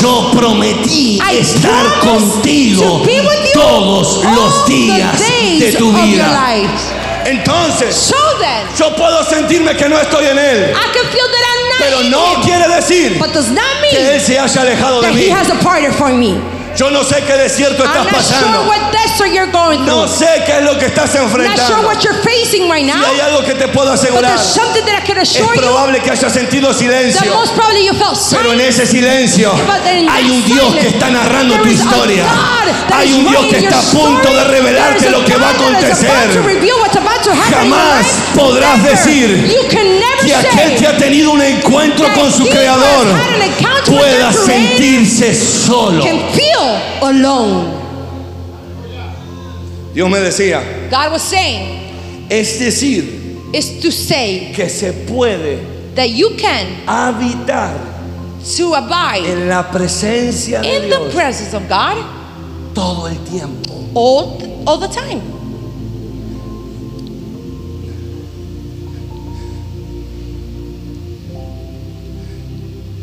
yo 0.00 0.30
prometí 0.32 1.18
I 1.20 1.38
estar 1.38 1.86
contigo 2.00 3.00
to 3.00 3.04
be 3.06 3.20
with 3.20 3.44
you 3.46 3.52
todos 3.60 4.20
los 4.24 4.66
días 4.66 5.18
de 5.58 5.72
tu 5.72 5.88
of 5.88 5.94
your 5.96 6.04
vida. 6.04 7.09
Entonces, 7.30 7.94
So 7.94 8.16
then, 8.40 8.66
yo 8.76 8.94
puedo 8.96 9.24
sentirme 9.24 9.76
que 9.76 9.88
no 9.88 9.98
estoy 9.98 10.26
en 10.26 10.38
Él, 10.38 10.70
I 10.70 10.92
can 10.92 11.06
feel 11.10 11.26
that 11.26 11.44
I'm 11.46 11.68
not 11.68 11.78
pero 11.78 12.02
no 12.10 12.42
quiere 12.42 12.68
decir 12.68 13.18
que 13.90 14.14
Él 14.14 14.20
se 14.20 14.38
haya 14.38 14.60
alejado 14.60 15.00
de 15.00 15.12
mí. 15.12 15.28
Yo 16.80 16.90
no 16.90 17.04
sé 17.04 17.22
qué 17.26 17.34
desierto 17.34 17.84
estás 17.84 18.06
I'm 18.06 18.10
not 18.10 18.24
sure 18.24 18.40
pasando. 18.40 18.66
what 18.66 18.90
desert 18.90 19.34
you're 19.34 19.52
going 19.52 19.84
No 19.84 20.06
through. 20.06 20.16
sé 20.16 20.44
qué 20.46 20.60
es 20.60 20.64
lo 20.64 20.78
que 20.78 20.86
estás 20.86 21.14
I'm 21.14 21.24
not 21.24 21.30
sure 21.30 21.44
enfrentando. 21.44 21.86
what 21.86 22.02
you're 22.02 22.22
facing 22.24 22.70
right 22.70 22.86
now. 22.86 23.04
hay 23.04 23.20
algo 23.20 23.44
que 23.44 23.54
te 23.54 23.68
puedo 23.68 23.92
asegurar. 23.92 24.24
there's 24.34 24.40
something 24.40 24.82
that 24.86 25.02
I 25.02 25.06
can 25.06 25.18
Es 25.18 25.28
assure 25.28 25.54
you 25.54 25.60
probable 25.60 26.00
que 26.00 26.10
hayas 26.10 26.32
sentido 26.32 26.68
that 26.68 26.78
silencio, 26.78 27.34
most 27.34 27.54
probably 27.54 27.84
you 27.84 27.92
felt 27.92 28.16
pero 28.30 28.54
en 28.54 28.60
ese 28.62 28.86
silencio 28.86 29.52
hay 30.10 30.30
un 30.30 30.42
Dios 30.42 30.74
que 30.76 30.88
está 30.88 31.10
narrando 31.10 31.56
tu 31.58 31.68
historia. 31.68 32.24
Hay 32.94 33.12
un 33.12 33.28
Dios 33.28 33.44
que 33.46 33.58
está 33.58 33.78
a 33.78 33.82
punto 33.82 34.34
de 34.34 34.44
revelarte 34.44 35.10
lo 35.10 35.22
que 35.24 35.36
va 35.36 35.48
a 35.48 35.50
acontecer. 35.50 36.10
Jamás 37.50 38.06
podrás 38.34 38.82
decir 38.82 39.46
Que 39.68 40.34
aquel 40.34 40.74
que 40.76 40.86
ha 40.86 40.96
tenido 40.96 41.30
un 41.32 41.42
encuentro 41.42 42.06
con 42.14 42.32
su 42.32 42.48
creador 42.48 43.06
pueda 43.86 44.32
sentirse 44.32 45.34
solo. 45.34 46.04
Alone. 47.02 47.80
Dios 49.94 50.08
me 50.08 50.18
decía, 50.20 50.62
God 50.90 51.12
was 51.12 51.22
saying 51.22 51.80
es 52.30 52.60
decir, 52.60 53.50
is 53.52 53.80
to 53.80 53.90
say 53.90 54.52
que 54.54 54.68
se 54.68 54.92
puede 54.92 55.94
that 55.96 56.10
you 56.10 56.30
can 56.36 56.86
habitar 56.86 57.76
to 58.56 58.74
abide 58.74 59.26
en 59.26 59.48
la 59.48 59.70
presencia 59.70 60.60
de 60.62 60.76
in 60.76 60.90
the 60.90 61.10
presence 61.12 61.52
of 61.52 61.68
God 61.68 61.96
todo 62.72 63.08
el 63.08 63.16
tiempo. 63.24 63.90
all, 63.94 64.64
all 64.66 64.78
the 64.78 64.88
time. 64.88 65.39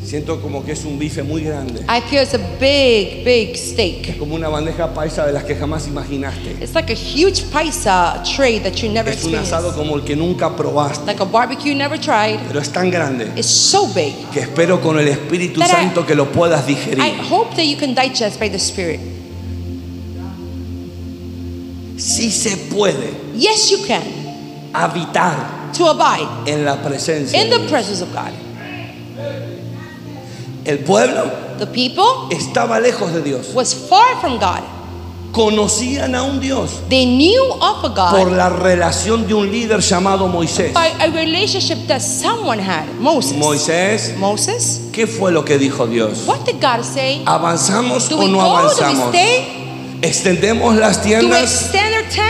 Siento 0.07 0.39
como 0.41 0.63
que 0.63 0.71
es 0.71 0.85
un 0.85 0.97
bife 0.97 1.21
muy 1.21 1.43
grande, 1.43 1.81
I 1.81 1.99
feel 2.09 2.23
it's 2.23 2.33
a 2.33 2.37
big, 2.61 3.25
big 3.25 3.57
steak. 3.57 4.17
como 4.17 4.35
una 4.35 4.47
bandeja 4.47 4.93
paisa 4.93 5.25
de 5.25 5.33
las 5.33 5.43
que 5.43 5.53
jamás 5.53 5.85
imaginaste. 5.85 6.51
It's 6.61 6.73
like 6.73 6.89
a 6.93 6.95
huge 6.95 7.43
paisa 7.51 8.23
tray 8.23 8.57
that 8.61 8.71
you 8.75 8.89
never 8.89 9.11
Es 9.13 9.25
un 9.25 9.35
asado 9.35 9.67
experienced. 9.67 9.75
como 9.77 9.95
el 9.97 10.05
que 10.05 10.15
nunca 10.15 10.55
probaste, 10.55 11.05
Like 11.05 11.21
a 11.21 11.25
barbecue 11.25 11.71
you 11.73 11.77
never 11.77 11.99
tried. 11.99 12.39
pero 12.47 12.61
es 12.61 12.69
tan 12.71 12.89
grande 12.89 13.33
It's 13.35 13.47
so 13.47 13.85
big. 13.87 14.13
que 14.31 14.39
espero 14.39 14.79
con 14.79 14.97
el 14.97 15.09
Espíritu 15.09 15.59
That 15.59 15.67
I- 15.67 15.71
Santo 15.71 16.05
que 16.05 16.15
lo 16.15 16.31
puedas 16.31 16.63
I 16.69 16.75
digerir. 16.75 17.03
hope 17.29 17.53
that 17.57 17.65
you 17.65 17.75
can 17.77 17.93
digest 17.93 18.39
by 18.39 18.49
the 18.49 18.59
Spirit. 18.59 19.01
Si 21.97 22.31
se 22.31 22.55
puede 22.73 23.11
Yes, 23.37 23.69
you 23.71 23.79
can. 23.85 24.03
habitar 24.71 25.71
To 25.77 25.89
abide 25.89 26.49
en 26.49 26.63
la 26.63 26.81
presencia. 26.81 27.43
in 27.43 27.49
the 27.49 27.59
presence 27.67 28.01
of 28.01 28.07
God. 28.13 28.31
El 30.67 30.79
pueblo 30.79 31.23
The 31.57 31.65
people 31.65 32.03
estaba 32.29 32.79
lejos 32.79 33.11
de 33.13 33.21
Dios. 33.23 33.47
was 33.55 33.73
far 33.73 34.19
from 34.21 34.37
God. 34.37 34.61
conocían 35.31 36.13
a 36.15 36.23
un 36.23 36.39
Dios 36.39 36.71
They 36.89 37.05
knew 37.05 37.41
of 37.61 37.83
a 37.85 37.93
por 38.11 38.25
God 38.29 38.35
la 38.35 38.49
relación 38.49 39.27
de 39.27 39.33
un 39.33 39.49
líder 39.51 39.79
llamado 39.81 40.27
Moisés. 40.27 40.73
by 40.73 40.89
a 40.99 41.07
relationship 41.11 41.87
that 41.87 42.01
someone 42.01 42.59
had. 42.59 42.85
Moses. 42.99 43.33
Moisés, 43.37 44.13
Moses. 44.17 44.81
¿qué 44.91 45.07
fue 45.07 45.31
lo 45.31 45.43
que 45.45 45.57
dijo 45.57 45.87
Dios? 45.87 46.23
What 46.25 46.45
did 46.45 46.55
God 46.61 46.83
say? 46.83 47.21
¿Avanzamos 47.25 48.09
Do 48.09 48.17
o 48.19 48.27
no 48.27 48.37
go? 48.37 48.57
Avanzamos? 48.57 49.15
¿Extendemos 50.01 50.75
las 50.75 51.01
tiendas? 51.01 51.71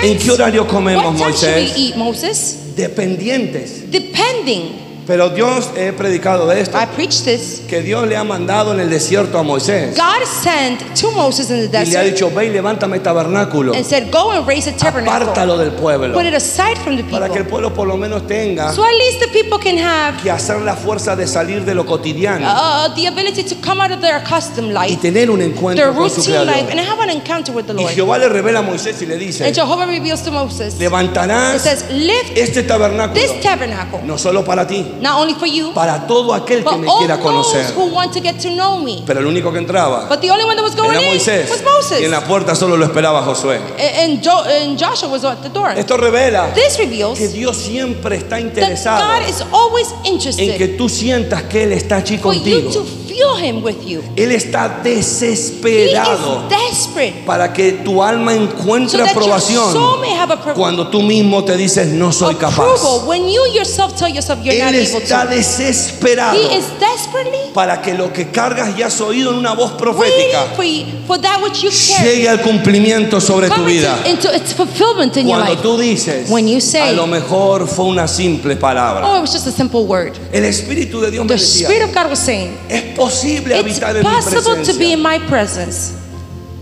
¿En 0.03 0.17
qué 0.19 0.31
horario 0.31 0.67
comemos, 0.67 1.05
What 1.19 1.29
Moisés? 1.29 1.73
eat, 1.77 1.95
Moses? 1.97 2.75
Dependientes. 2.75 3.89
Depending. 3.91 4.86
Pero 5.07 5.29
Dios, 5.29 5.69
he 5.77 5.93
predicado 5.93 6.47
de 6.47 6.59
esto, 6.59 6.77
I 6.77 6.85
preached 6.85 7.23
this. 7.23 7.61
que 7.69 7.81
Dios 7.81 8.05
le 8.07 8.17
ha 8.17 8.25
mandado 8.25 8.73
en 8.73 8.81
el 8.81 8.89
desierto 8.89 9.37
a 9.39 9.43
Moisés. 9.43 9.95
God 9.95 10.25
sent 10.25 10.81
to 10.99 11.11
Moses 11.11 11.49
in 11.49 11.71
the 11.71 11.83
Y 11.83 11.85
le 11.91 11.97
ha 11.97 12.01
desert 12.03 12.05
dicho, 12.13 12.29
ve 12.35 12.47
y 12.47 12.49
levántame 12.49 12.99
tabernáculo. 12.99 13.73
and 13.73 13.85
said, 13.85 14.11
Go 14.11 14.31
and 14.31 14.45
raise 14.45 14.67
a 14.67 14.73
tabernacle. 14.75 15.27
Apártalo 15.29 15.57
del 15.57 15.71
pueblo. 15.71 16.13
Put 16.13 16.25
it 16.25 16.33
aside 16.33 16.77
from 16.83 16.97
the 16.97 17.03
Para 17.03 17.29
que 17.29 17.37
el 17.37 17.45
people. 17.45 17.51
pueblo 17.51 17.73
por 17.73 17.87
lo 17.87 17.95
menos 17.95 18.27
tenga 18.27 18.73
So 18.73 18.83
at 18.83 18.91
least 18.95 19.21
the 19.21 19.29
people 19.29 19.57
can 19.59 19.77
have 19.77 20.21
que 20.21 20.29
hacer 20.29 20.59
la 20.61 20.75
fuerza 20.75 21.15
de 21.15 21.25
salir 21.25 21.63
de 21.63 21.73
lo 21.73 21.85
cotidiano 21.85 22.45
uh, 22.45 22.93
the 22.93 23.07
ability 23.07 23.43
to 23.43 23.55
come 23.65 23.79
out 23.81 23.91
of 23.91 24.01
their 24.01 24.17
accustomed 24.17 24.71
y 24.71 24.89
life, 24.89 25.01
tener 25.01 25.29
un 25.31 25.39
their 25.39 25.49
encuentro 25.51 25.93
con 25.93 26.09
su 26.09 26.17
routine 26.17 26.45
life, 26.45 26.65
creador. 26.65 26.71
and 26.71 26.79
have 26.81 26.99
an 27.01 27.09
encounter 27.11 27.53
with 27.53 27.65
the 27.65 27.73
Y 27.73 27.81
Lord. 27.83 27.93
Jehová 27.93 28.17
le 28.17 28.27
revela 28.27 28.59
a 28.59 28.61
Moisés 28.61 29.01
y 29.01 29.05
le 29.05 29.15
dice, 29.17 29.45
And 29.45 29.55
Jehovah 29.55 29.85
reveals 29.87 30.21
to 30.23 30.31
Moses, 30.31 30.73
it 30.75 30.79
levantarás 30.81 31.61
says, 31.61 31.85
Lift 31.91 32.37
este 32.37 32.63
tabernáculo 32.63 33.13
this 33.13 33.31
tabernacle, 33.41 34.01
no 34.03 34.17
solo 34.17 34.43
para 34.43 34.67
ti, 34.67 34.85
not 35.01 35.19
only 35.19 35.33
for 35.35 35.47
you, 35.47 35.73
para 35.73 36.05
todo 36.07 36.33
aquel 36.33 36.63
que 36.63 36.69
but 36.71 36.79
me 36.79 36.87
all 36.87 36.97
quiera 36.99 37.17
conocer. 37.19 37.63
those 37.67 37.75
who 37.75 37.85
want 37.93 38.11
to 38.13 38.19
get 38.21 38.39
to 38.41 38.49
know 38.49 38.79
me. 38.79 39.03
Pero 39.05 39.19
el 39.19 39.25
único 39.27 39.51
que 39.51 39.59
entraba 39.59 40.07
But 40.09 40.21
the 40.21 40.29
only 40.31 40.43
one 40.45 40.55
that 40.55 40.63
was 40.63 40.75
going 40.75 40.91
era 40.91 41.01
in 41.01 41.07
Moisés. 41.09 41.49
was 41.49 41.61
Moses. 41.63 42.01
Y 42.01 42.05
en 42.05 42.11
la 42.11 42.21
puerta 42.25 42.55
solo 42.55 42.77
lo 42.77 42.85
esperaba 42.85 43.21
Josué. 43.23 43.59
And, 44.03 44.21
Jo- 44.23 44.43
and 44.43 44.77
Joshua 44.79 45.09
was 45.09 45.23
at 45.23 45.41
the 45.41 45.49
door. 45.49 45.71
Esto 45.77 45.97
revela 45.97 46.53
This 46.53 46.77
reveals 46.77 47.17
que 47.17 47.27
Dios 47.29 47.57
siempre 47.57 48.17
está 48.17 48.37
that 48.37 48.41
interesado 48.41 49.03
God 49.21 49.29
is 49.29 49.41
always 49.51 49.87
en 50.03 50.17
que 50.17 50.29
interested 50.29 50.77
tú 50.77 50.89
sientas 50.89 51.43
que 51.43 51.63
Él 51.63 51.73
está 51.73 51.97
allí 51.97 52.17
for 52.17 52.33
you 52.33 52.39
contigo. 52.61 52.85
feel 53.07 53.35
Him 53.37 53.63
with 53.63 53.83
you. 53.85 54.01
Él 54.15 54.31
está 54.31 54.81
He 54.83 54.89
desesperado 54.95 56.43
is 56.43 56.49
desperate 56.49 57.23
para 57.25 57.51
que 57.53 57.73
tu 57.83 58.01
alma 58.03 58.33
so 58.33 58.41
encuentre 58.41 58.97
that 59.03 59.13
your 59.15 59.39
soul 59.39 59.63
aprobación 59.63 60.01
may 60.01 60.11
have 60.15 60.31
a 60.33 60.37
pro- 60.41 60.53
cuando 60.53 60.87
tú 60.89 61.01
mismo 61.01 61.43
te 61.43 61.55
dices 61.57 61.87
no 61.87 62.11
soy 62.11 62.35
capaz. 62.35 62.53
approval 62.53 63.07
when 63.07 63.27
you 63.27 63.41
yourself 63.53 63.95
tell 63.95 64.07
yourself 64.09 64.39
you're 64.43 64.57
not 64.63 64.73
Él 64.73 64.79
está 64.93 65.25
desesperado 65.25 66.37
He 66.37 66.57
is 66.57 66.65
desperately 66.79 67.51
para 67.53 67.81
que 67.81 67.93
lo 67.93 68.11
que 68.13 68.27
cargas 68.29 68.77
y 68.77 68.81
has 68.83 68.99
oído 69.01 69.31
en 69.31 69.37
una 69.39 69.53
voz 69.53 69.71
profética 69.73 70.53
waiting 70.55 70.55
for, 70.55 70.65
you, 70.65 71.05
for 71.07 71.21
that 71.21 71.41
which 71.43 71.61
you 71.61 71.69
carry 71.69 72.15
llegue 72.17 72.29
al 72.29 72.41
cumplimiento 72.41 73.19
sobre 73.19 73.49
tu 73.49 73.63
vida. 73.63 73.97
into, 74.05 74.27
into 74.29 74.35
its 74.35 74.53
fulfillment 74.53 75.15
in 75.17 75.27
your 75.27 75.37
Cuando 75.37 75.53
life. 75.53 75.61
tú 75.63 75.77
dices, 75.77 76.29
When 76.29 76.47
you 76.47 76.59
say- 76.61 76.89
a 76.89 76.93
lo 76.93 77.07
mejor 77.07 77.67
fue 77.67 77.85
una 77.85 78.07
simple 78.07 78.55
palabra. 78.55 79.05
Oh, 79.07 79.17
it 79.17 79.21
was 79.21 79.33
just 79.33 79.47
a 79.47 79.51
simple 79.51 79.85
word. 79.85 80.13
El 80.31 80.43
Espíritu 80.45 81.01
de 81.01 81.11
Dios 81.11 81.25
me 81.25 81.29
The 81.35 81.39
Spirit 81.39 81.81
decía, 81.81 81.85
of 81.89 81.93
God 81.93 82.09
was 82.11 82.19
saying, 82.19 82.57
es 82.69 82.83
posible 82.95 83.55
It's 83.59 83.63
habitar 83.79 83.95
en 83.95 84.03
mi 84.03 84.09
possible 84.09 84.63
to 84.63 84.73
be 84.77 84.93
in 84.93 85.01
my 85.01 85.19
presence. 85.27 85.93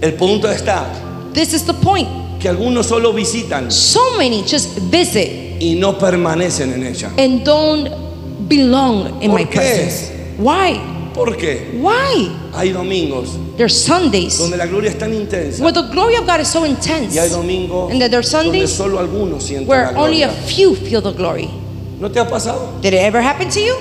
El 0.02 0.14
punto 0.14 0.48
está 0.50 0.86
This 1.34 1.54
is 1.54 1.64
the 1.66 1.74
point. 1.74 2.08
que 2.40 2.50
algunos 2.50 2.86
solo 2.88 3.12
visitan 3.14 3.72
So 3.72 4.00
many 4.18 4.44
just 4.44 4.78
visit 4.92 5.58
y 5.60 5.76
no 5.76 5.98
permanecen 5.98 6.74
en 6.74 6.84
ella. 6.86 7.12
and 7.18 7.44
don't 7.44 7.90
belong 8.48 9.22
in 9.22 9.32
¿Por 9.32 9.40
my 9.40 9.46
qué? 9.46 9.56
presence. 9.56 10.12
Why? 10.38 10.80
¿Por 11.14 11.38
qué? 11.38 11.80
Why? 11.82 12.30
Hay 12.54 12.72
domingos 12.72 13.38
There's 13.58 13.74
Sundays 13.74 14.38
donde 14.38 14.58
la 14.58 14.66
gloria 14.66 14.90
es 14.92 14.98
tan 14.98 15.14
intensa 15.14 15.64
where 15.64 15.72
the 15.74 15.88
glory 15.94 16.16
of 16.18 16.26
God 16.26 16.42
is 16.42 16.48
so 16.50 16.66
intense 16.66 17.16
y 17.16 17.20
hay 17.20 17.30
domingos 17.30 17.90
and 17.92 18.02
that 18.02 18.10
there 18.12 18.20
are 18.20 18.30
donde 18.30 18.52
Sundays 18.52 18.70
solo 18.72 19.00
algunos 19.00 19.44
sienten 19.44 19.68
la 19.68 19.92
where 19.92 19.98
only 19.98 20.24
a 20.24 20.30
few 20.30 20.76
feel 20.76 21.02
the 21.02 21.14
glory. 21.14 21.50
¿No 22.00 22.10
te 22.12 22.20
ha 22.20 22.28
pasado? 22.28 22.74
Did 22.82 22.94
it 22.94 23.00
ever 23.00 23.22
happen 23.22 23.50
to 23.50 23.60
you? 23.62 23.76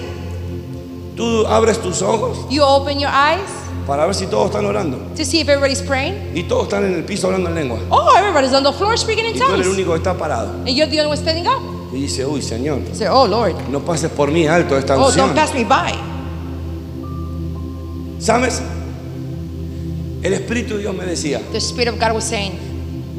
Tú 1.16 1.44
abres 1.46 1.78
tus 1.80 2.02
ojos 2.02 2.38
You 2.50 2.62
open 2.62 2.98
your 3.00 3.10
eyes 3.10 3.48
para 3.86 4.04
ver 4.06 4.14
si 4.14 4.26
todos 4.26 4.46
están 4.50 4.64
orando 4.66 4.98
to 5.16 5.24
see 5.24 5.40
if 5.40 5.48
everybody's 5.48 5.82
praying. 5.82 6.14
y 6.36 6.44
todos 6.44 6.64
están 6.64 6.84
en 6.84 6.94
el 6.94 7.04
piso 7.04 7.26
hablando 7.26 7.50
en 7.50 7.56
lengua. 7.56 7.78
Oh, 7.90 8.14
everybody's 8.16 8.52
on 8.54 8.62
the 8.62 8.72
floor 8.72 8.96
speaking 8.96 9.24
in 9.26 9.34
Y 9.34 9.38
tú 9.38 9.44
eres 9.44 9.56
el 9.58 9.62
tongues. 9.64 9.74
único 9.76 9.90
que 9.92 9.98
está 9.98 10.16
parado. 10.16 10.50
And 10.66 10.70
you're 10.70 10.88
the 10.88 11.00
only 11.00 11.08
one 11.10 11.16
standing 11.18 11.46
up. 11.48 11.60
Y 11.94 12.00
dice, 12.02 12.26
uy, 12.26 12.42
Señor, 12.42 12.80
say, 12.92 13.06
Oh, 13.08 13.26
Lord. 13.26 13.54
no 13.70 13.80
pases 13.84 14.10
por 14.10 14.30
mí 14.30 14.46
alto 14.46 14.76
esta 14.76 14.96
Oh, 14.98 15.06
unción. 15.06 15.28
don't 15.28 15.36
pass 15.36 15.54
me 15.54 15.64
by. 15.64 15.92
¿Sabes? 18.18 18.60
El 20.22 20.32
Espíritu 20.32 20.74
de 20.74 20.80
Dios 20.80 20.94
me 20.96 21.04
decía, 21.04 21.40
The 21.52 21.58
Spirit 21.58 21.88
of 21.94 22.00
God 22.00 22.14
was 22.14 22.24
saying, 22.24 22.52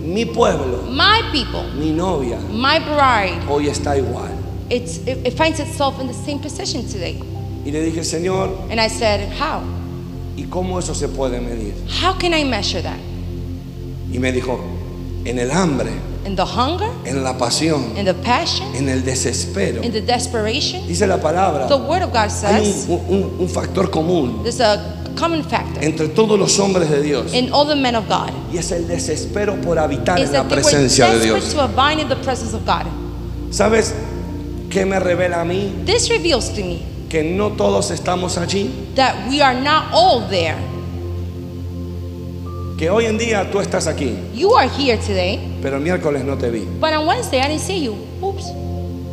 mi 0.04 0.26
pueblo, 0.26 0.84
My 0.90 1.22
people, 1.32 1.64
mi 1.78 1.92
novia, 1.92 2.38
my 2.52 2.80
bride, 2.80 3.40
hoy 3.48 3.68
está 3.68 3.96
igual. 3.98 4.32
it's, 4.70 4.98
it, 5.08 5.26
it 5.26 5.34
finds 5.38 5.60
itself 5.60 6.00
in 6.02 6.08
the 6.08 6.14
same 6.14 6.40
position 6.40 6.86
today. 6.88 7.20
Y 7.64 7.72
le 7.72 7.82
dije, 7.84 8.04
Señor, 8.04 8.50
And 8.72 8.80
I 8.80 8.88
said, 8.90 9.30
How? 9.40 9.62
¿y 10.36 10.44
cómo 10.50 10.80
eso 10.80 10.94
se 10.94 11.08
puede 11.08 11.40
medir? 11.40 11.74
How 12.02 12.14
can 12.18 12.34
I 12.34 12.44
measure 12.44 12.82
that? 12.82 12.98
Y 14.12 14.18
me 14.20 14.32
dijo, 14.32 14.60
en 15.26 15.38
el 15.40 15.52
hambre, 15.52 15.92
In 16.26 16.36
the 16.36 16.44
hunger, 16.46 16.90
en 17.06 17.24
la 17.24 17.38
pasión, 17.38 17.96
in 17.96 18.04
the 18.06 18.14
passion, 18.16 18.74
en 18.76 18.90
el 18.90 19.04
desespero. 19.04 19.84
in 19.84 19.92
the 19.92 20.02
desperation? 20.02 20.86
Dice 20.88 21.06
la 21.06 21.18
palabra, 21.18 21.68
The 21.68 21.78
Word 21.78 22.02
of 22.02 22.12
God 22.12 22.30
hay 22.44 22.66
says 22.66 22.88
un, 22.90 23.00
un- 23.08 23.36
un 23.42 23.48
factor 23.48 23.90
común 23.92 24.42
there's 24.42 24.60
a 24.60 25.04
common 25.16 25.44
factor 25.44 25.84
entre 25.84 26.08
todos 26.10 26.38
los 26.40 26.58
hombres 26.60 26.90
de 26.90 27.02
Dios 27.04 27.32
in 27.34 27.54
all 27.54 27.66
the 27.68 27.76
men 27.76 27.96
of 27.96 28.08
God. 28.10 28.32
y 28.52 28.58
es 28.58 28.72
el 28.72 28.88
desespero 28.88 29.56
por 29.62 29.78
habitar 29.78 30.20
en 30.20 30.32
la 30.32 30.44
presencia 30.48 31.10
de 31.12 31.20
Dios. 31.26 31.54
to 31.54 31.62
abide 31.62 32.00
in 32.02 32.10
the 32.10 32.16
presence 32.18 32.56
of 32.56 32.66
God. 32.66 32.88
¿Sabes 33.52 33.94
qué 34.72 34.84
me 34.86 35.00
revela 35.00 35.42
a 35.42 35.46
mí? 35.46 35.86
This 35.86 36.10
reveals 36.10 36.50
to 36.56 36.62
me 36.62 36.82
Que 37.08 37.24
no 37.24 37.52
todos 37.52 37.92
estamos 37.92 38.38
allí. 38.40 38.72
that 38.96 39.30
we 39.30 39.42
are 39.44 39.54
not 39.54 39.94
all 39.94 40.22
there. 40.28 40.58
Que 42.78 42.90
hoy 42.90 43.06
en 43.06 43.18
día 43.18 43.50
tú 43.52 43.60
estás 43.62 43.88
aquí, 43.88 44.18
You 44.34 44.56
are 44.56 44.70
here 44.78 44.98
today, 44.98 45.40
pero 45.62 45.78
el 45.78 45.84
miércoles 45.84 46.24
no 46.26 46.38
te 46.38 46.50
vi. 46.50 46.66
but 46.80 46.92
on 46.94 47.08
Wednesday 47.08 47.40
I 47.40 47.48
didn't 47.48 47.62
see 47.62 47.82
you. 47.84 47.96
Oops. 48.22 48.44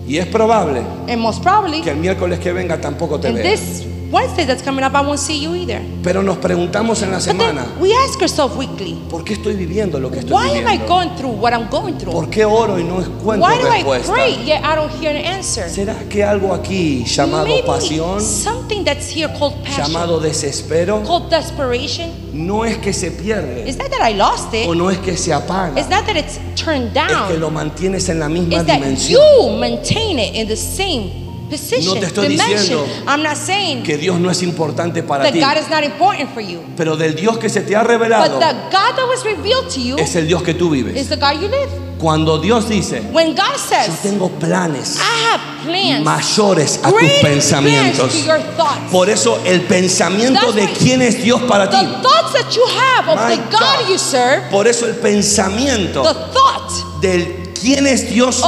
Y 0.07 0.19
es 0.19 0.27
probable 0.27 0.81
And 1.09 1.19
most 1.19 1.43
probably, 1.43 1.81
que 1.83 1.91
el 1.91 1.97
miércoles 1.99 2.41
que 2.41 2.53
venga 2.53 2.81
tampoco 2.81 3.21
te 3.21 3.29
and 3.29 3.37
vea. 3.39 3.51
this 3.53 3.85
Wednesday 4.13 4.45
that's 4.45 4.63
coming 4.63 4.85
up, 4.85 4.95
I 4.95 5.01
won't 5.01 5.19
see 5.19 5.39
you 5.43 5.55
either. 5.55 5.81
Pero 6.03 6.23
nos 6.23 6.37
preguntamos 6.37 7.01
en 7.03 7.11
la 7.13 7.19
semana, 7.21 7.65
we 7.81 7.95
ask 7.95 8.21
ourselves 8.21 8.55
weekly, 8.57 8.95
¿por 9.09 9.25
qué 9.25 9.33
estoy 9.33 9.55
viviendo 9.55 9.99
lo 9.99 10.11
que 10.11 10.19
estoy 10.19 10.33
why 10.35 10.51
am 10.59 10.67
I 10.69 10.73
viviendo? 10.77 10.87
going 10.87 11.09
through 11.17 11.33
what 11.41 11.53
I'm 11.55 11.69
going 11.71 11.95
through? 11.99 12.13
¿Por 12.13 12.29
qué 12.29 12.45
oro 12.45 12.79
y 12.79 12.85
no 12.85 13.01
encuentro 13.01 13.49
Why 13.49 13.59
do 13.63 13.69
I 13.69 13.77
respuesta? 13.83 14.13
pray 14.13 14.45
yet 14.45 14.63
I 14.63 14.75
don't 14.75 14.91
hear 15.01 15.11
an 15.17 15.25
answer? 15.25 15.67
¿Será 15.71 15.95
que 16.11 16.23
algo 16.23 16.53
aquí 16.53 17.05
llamado 17.07 17.47
Maybe 17.47 17.63
pasión, 17.67 18.21
something 18.21 18.85
that's 18.85 19.09
here 19.09 19.29
called 19.39 19.55
passion, 19.65 19.87
llamado 19.87 20.21
desespero, 20.21 21.03
called 21.05 21.31
desperation. 21.31 22.11
no 22.35 22.65
es 22.67 22.77
que 22.79 22.93
se 22.93 23.11
pierde 23.13 23.67
It's 23.67 23.79
not 23.79 23.91
that 23.91 24.07
I 24.07 24.15
lost 24.15 24.53
it. 24.53 24.69
o 24.69 24.75
no 24.75 24.91
es 24.91 24.99
que 24.99 25.17
se 25.17 25.33
apaga? 25.33 25.79
It's 25.81 25.89
not 25.89 26.05
that 26.05 26.17
it's 26.17 26.39
turned 26.55 26.95
Es 26.95 27.07
que 27.07 27.15
down. 27.35 27.41
lo 27.41 27.51
mantienes 27.51 28.09
en 28.11 28.19
la 28.21 28.29
misma 28.29 28.63
that 28.63 28.75
dimensión. 28.79 29.19
you 29.23 29.57
maintain 29.59 30.19
it 30.19 30.35
in 30.35 30.49
the 30.49 30.57
same 30.57 31.22
position, 31.57 31.95
No 31.95 32.01
te 32.01 32.07
estoy 32.07 32.29
diciendo 32.29 32.87
I'm 33.07 33.23
not 33.23 33.37
saying 33.37 33.83
Que 33.83 33.97
Dios 33.97 34.19
no 34.19 34.31
es 34.31 34.43
importante 34.43 35.03
para 35.03 35.25
that 35.25 35.33
ti, 35.33 35.41
God 35.41 35.57
is 35.63 35.69
not 35.69 35.85
important 35.85 36.31
for 36.33 36.41
you. 36.43 36.61
pero 36.77 36.97
del 36.97 37.15
Dios 37.15 37.39
que 37.39 37.49
se 37.49 37.61
te 37.63 37.77
ha 37.77 37.83
But 37.83 37.91
revelado 37.91 38.39
the 38.39 38.53
God 38.71 38.97
that 38.97 39.07
was 39.09 39.25
revealed 39.25 39.69
to 39.71 39.81
you 39.81 39.97
es 39.99 40.17
el 40.17 40.27
Dios 40.27 40.43
que 40.43 40.55
tú 40.55 40.75
is 40.75 40.85
vives. 40.85 41.09
the 41.09 41.17
God 41.17 41.35
you 41.41 41.49
live. 41.49 41.71
Cuando 41.99 42.39
Dios 42.39 42.69
dice, 42.69 43.01
When 43.13 43.29
God 43.37 43.53
yo 43.53 43.59
says, 43.59 44.01
tengo 44.03 44.29
planes 44.41 44.99
I 44.99 45.31
have 45.31 45.41
plans, 45.65 46.05
mayores 46.05 46.81
a 46.83 46.91
tus 46.91 47.01
pensamientos. 47.23 48.11
to 48.13 48.19
your 48.27 48.41
thoughts. 48.57 48.91
Por 48.91 49.09
eso 49.09 49.39
el 49.45 49.61
pensamiento 49.63 50.53
That's 50.53 50.57
de 50.57 50.67
quién 50.73 51.01
es 51.01 51.23
Dios 51.23 51.41
para 51.43 51.71
ti. 51.71 51.77
The 51.77 52.03
thoughts 52.03 52.33
that 52.33 52.51
you 52.57 52.65
have 52.67 53.09
of 53.09 53.17
My 53.21 53.37
the 53.37 53.43
God, 53.53 53.81
God. 53.83 53.89
you 53.89 53.99
serve, 53.99 54.51
Por 54.51 54.67
eso 54.67 54.87
el 54.87 54.95
pensamiento 54.97 56.03
the 56.03 56.15
thought 56.33 57.01
del 57.01 57.53
quién 57.61 57.87
es 57.87 58.11
Dios 58.11 58.43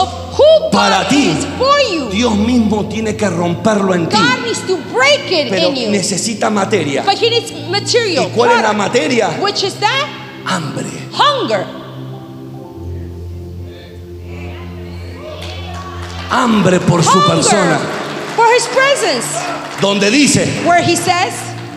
para 0.71 1.07
ti. 1.09 1.37
Dios 2.11 2.35
mismo 2.37 2.87
tiene 2.89 3.17
que 3.17 3.29
romperlo 3.29 3.95
en 3.95 4.09
ti. 4.09 4.17
God 4.17 4.45
needs 4.45 4.61
to 4.67 4.77
break 4.93 5.31
it 5.31 5.51
Pero 5.51 5.71
necesita 5.91 6.51
materia. 6.51 7.03
But 7.05 7.19
He 7.19 7.31
needs 7.31 7.53
material. 7.69 8.27
¿Y 8.27 8.31
cuál 8.35 8.51
es 8.51 8.57
la 8.57 8.63
product, 8.73 8.79
materia? 8.79 9.29
Which 9.41 9.63
is 9.65 9.75
that 9.81 10.07
Hambre. 10.45 10.87
hunger. 11.13 11.67
Hambre 16.31 16.81
por 16.81 17.03
su 17.03 17.11
Hunger 17.11 17.35
persona. 17.37 17.79
for 18.37 18.47
His 18.57 18.67
presence. 18.69 19.27
Donde 19.81 20.11
dice, 20.11 20.47
Where 20.67 20.83
He 20.83 20.97
says, 20.97 21.33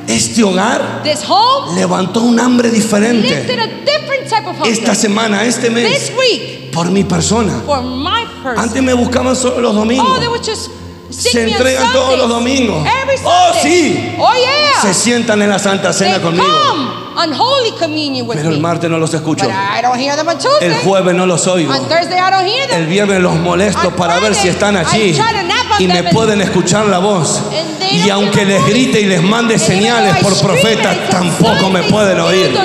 este 0.08 0.44
hogar 0.44 1.02
This 1.04 1.24
home 1.28 1.76
levantó 1.76 2.22
un 2.22 2.40
hambre 2.40 2.70
diferente. 2.72 3.34
a 3.34 3.68
different 3.86 4.30
type 4.30 4.48
of 4.50 4.56
hunger. 4.58 4.72
Esta 4.72 4.96
semana, 4.96 5.46
este 5.46 5.70
mes, 5.70 5.90
This 5.90 6.12
week, 6.18 6.72
por 6.72 6.90
mi 6.90 7.04
persona. 7.04 7.62
for 7.66 7.82
my 7.82 8.24
person. 8.44 8.58
Antes 8.64 8.82
me 8.84 8.94
buscaban 8.94 9.36
solo 9.36 9.60
los 9.62 9.72
Oh, 9.76 9.80
domingos. 9.80 10.08
seek 10.46 10.70
Se 11.18 11.44
on 11.44 11.50
entregan 11.50 11.92
todos 11.92 12.18
los 12.18 12.30
domingos. 12.30 12.88
Oh, 13.24 13.52
sí. 13.62 14.16
Oh, 14.20 14.34
yeah. 14.34 14.82
Se 14.82 14.94
sientan 14.94 15.42
en 15.42 15.50
la 15.50 15.60
Santa 15.60 15.92
Cena 15.92 16.22
conmigo. 16.22 16.46
come 16.46 17.08
unholy 17.18 17.72
communion 17.80 18.28
with 18.28 18.38
Pero 18.38 18.50
el 18.50 18.60
martes 18.60 18.90
no 18.90 18.98
los 18.98 19.14
escucho. 19.14 19.48
I 19.48 19.82
don't 19.82 20.00
hear 20.00 20.16
them 20.16 20.28
on 20.28 20.38
Tuesday. 20.38 20.68
El 20.68 20.76
jueves 20.84 21.16
no 21.16 21.26
los 21.26 21.48
oigo. 21.48 21.74
On 21.74 21.88
Thursday 21.88 22.18
I 22.18 22.32
don't 22.32 22.48
hear 22.48 22.68
them. 22.68 22.80
El 22.80 22.88
viernes 22.88 23.22
los 23.22 23.36
molesto 23.36 23.88
On 23.88 23.94
para 23.96 24.20
ver 24.20 24.36
si 24.36 24.42
Friday, 24.42 24.54
están 24.54 24.78
allí 24.78 25.20
on 25.20 25.82
y 25.82 25.88
me 25.88 26.04
pueden 26.04 26.42
escuchar 26.42 26.86
la 26.86 27.00
voz. 27.00 27.42
Y 27.92 28.10
aunque 28.10 28.46
les 28.46 28.66
grite 28.66 29.02
y 29.02 29.06
les 29.06 29.22
mande 29.22 29.58
señales 29.58 30.18
por 30.18 30.36
scream 30.36 30.58
profeta, 30.58 30.92
and 30.92 31.08
I 31.08 31.10
tampoco 31.10 31.70
me 31.70 31.84
pueden 31.84 32.20
oír. 32.20 32.58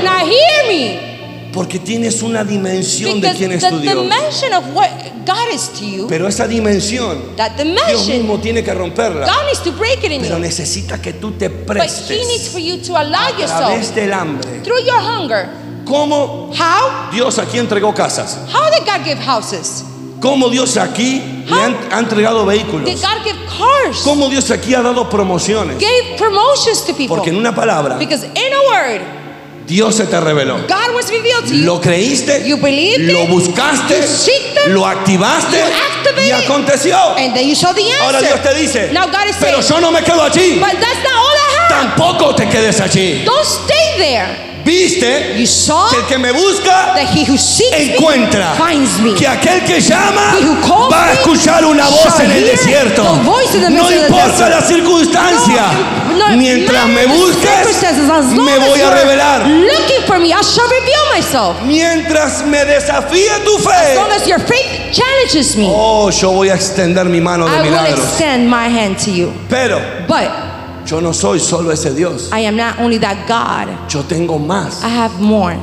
Porque 1.53 1.79
tienes 1.79 2.23
una 2.23 2.45
dimensión 2.45 3.21
de 3.21 3.33
quién 3.35 3.53
es 3.53 3.69
tu 3.69 3.79
Dios. 3.79 3.95
dimension 3.95 4.53
of 4.55 4.65
what 4.75 4.89
God 5.27 5.53
is 5.55 5.69
to 5.79 5.85
you, 5.85 6.07
Pero 6.09 6.27
esa 6.27 6.47
dimensión, 6.49 7.37
Dios 7.37 8.07
mismo 8.09 8.39
tiene 8.41 8.65
que 8.65 8.73
romperla. 8.73 9.27
God 9.27 9.45
needs 9.47 9.63
to 9.63 9.73
break 9.73 10.03
it 10.03 10.11
in 10.13 10.23
Pero 10.23 10.37
you. 10.37 10.43
necesita 10.43 11.01
que 11.01 11.13
tú 11.13 11.33
te 11.33 11.49
But 11.49 11.77
He 11.77 11.81
needs 11.81 12.03
prestes 12.09 12.49
for 12.49 12.59
you 12.61 12.79
to 12.79 12.97
allow 12.97 13.21
a 13.29 13.37
través 13.37 13.39
yourself 13.39 13.95
del 13.95 14.13
hambre. 14.13 14.61
through 14.63 14.81
your 14.85 14.99
hunger. 15.01 15.49
¿Cómo 15.85 16.51
How? 16.57 17.11
Dios 17.13 17.39
aquí 17.39 17.59
entregó 17.59 17.93
casas? 17.95 18.39
How 18.53 18.71
did 18.71 18.87
God 18.87 19.05
give 19.05 19.19
houses? 19.23 19.85
¿Cómo 20.21 20.49
Dios 20.49 20.77
aquí 20.77 21.21
le 21.47 21.61
han- 21.61 21.77
ha 21.91 21.99
entregado 21.99 22.47
vehículos? 22.47 22.87
Did 22.87 23.01
God 23.03 23.25
give 23.25 23.37
cars? 23.47 23.99
¿Cómo 24.05 24.29
Dios 24.31 24.49
aquí 24.53 24.73
ha 24.75 24.81
dado 24.81 25.11
promociones? 25.11 25.79
Gave 25.81 26.17
promotions 26.17 26.81
to 26.87 26.93
people? 26.95 27.09
Porque 27.09 27.31
en 27.31 27.37
una 27.37 27.53
palabra, 27.55 27.99
Dios 29.67 29.95
se 29.97 30.07
te 30.07 30.21
reveló. 30.21 30.59
God 30.69 30.95
was 30.95 31.11
revealed 31.11 31.47
to 31.47 31.55
you. 31.55 31.65
Lo 31.65 31.81
creíste, 31.81 32.47
You 32.47 32.57
believed 32.57 33.13
lo 33.13 33.23
it, 33.23 33.31
buscaste, 33.31 33.97
you 33.97 34.07
seeked 34.07 34.57
it, 34.67 34.73
lo 34.73 34.87
activaste 34.87 35.57
you 35.57 36.23
y 36.23 36.31
aconteció. 36.33 36.97
And 37.17 37.35
then 37.35 37.49
you 37.49 37.55
saw 37.55 37.73
the 37.73 37.83
answer. 37.83 38.03
Ahora 38.05 38.21
Dios 38.21 38.43
te 38.43 38.55
dice, 38.55 38.93
Now 38.93 39.07
God 39.07 39.29
is 39.29 39.37
pero 39.39 39.63
saying, 39.63 39.75
yo 39.75 39.81
no 39.81 39.93
me 39.93 40.01
quedo 40.03 40.23
allí. 40.23 40.59
but 40.61 40.73
that's 40.73 41.03
not 41.03 41.15
all 41.15 41.37
I 41.37 41.59
have. 41.59 41.97
Tampoco 41.97 42.35
te 42.35 42.47
quedes 42.47 42.81
allí. 42.81 43.25
Don't 43.25 43.45
stay 43.45 43.99
there. 43.99 44.52
Viste 44.65 45.35
You 45.39 45.47
saw 45.47 45.89
que 45.91 45.97
el 45.97 46.07
que 46.07 46.19
me 46.19 46.33
busca 46.33 46.95
that 46.95 47.09
he 47.15 47.25
who 47.25 47.37
seeks 47.37 47.77
encuentra. 47.97 48.55
me 48.55 48.65
finds 48.77 48.99
me. 49.01 49.15
Que 49.15 49.27
aquel 49.27 49.65
que 49.65 49.81
llama 49.81 50.35
va 50.91 51.05
a 51.07 51.13
escuchar 51.15 51.65
una 51.65 51.89
voz 51.89 52.21
en 52.21 52.31
el 52.31 52.45
desierto. 52.47 53.03
No 53.71 53.91
importa 53.91 54.49
la 54.49 54.61
circunstancia. 54.63 55.63
No, 56.13 56.29
no, 56.31 56.37
Mientras 56.37 56.87
me 56.89 57.07
busques, 57.07 57.83
as 57.83 58.25
me 58.27 58.53
as 58.53 58.69
voy 58.69 58.81
a 58.81 58.91
revelar. 58.91 59.43
For 60.07 60.19
me, 60.19 60.29
I 60.33 60.43
shall 60.43 60.69
reveal 60.69 61.05
myself. 61.15 61.57
Mientras 61.63 62.45
me 62.45 62.65
desafíe 62.65 63.31
tu 63.45 63.57
As 63.57 63.65
fe. 63.65 63.95
long 63.95 64.11
as 64.13 64.27
your 64.27 64.41
faith 64.41 64.93
challenges 64.93 65.57
me, 65.57 65.67
Oh, 65.71 66.11
yo 66.11 66.33
voy 66.33 66.51
a 66.51 66.55
extender 66.55 67.07
mi 67.07 67.21
mano 67.21 67.47
de 67.49 67.53
I 67.57 67.61
will 67.63 67.71
milagros. 67.71 67.99
extend 68.05 68.49
my 68.51 68.69
hand 68.69 68.99
to 69.05 69.11
you. 69.11 69.33
Pero 69.49 69.81
But 70.07 70.29
yo 70.87 71.01
no 71.01 71.13
soy 71.13 71.39
solo 71.41 71.71
ese 71.73 71.95
Dios. 71.95 72.31
I 72.33 72.41
am 72.47 72.57
not 72.57 72.79
only 72.81 72.99
that 72.99 73.27
God, 73.29 73.69
Yo 73.91 74.03
tengo 74.03 74.39
más. 74.39 74.83
I 74.85 74.89
have 74.89 75.21
more. 75.21 75.57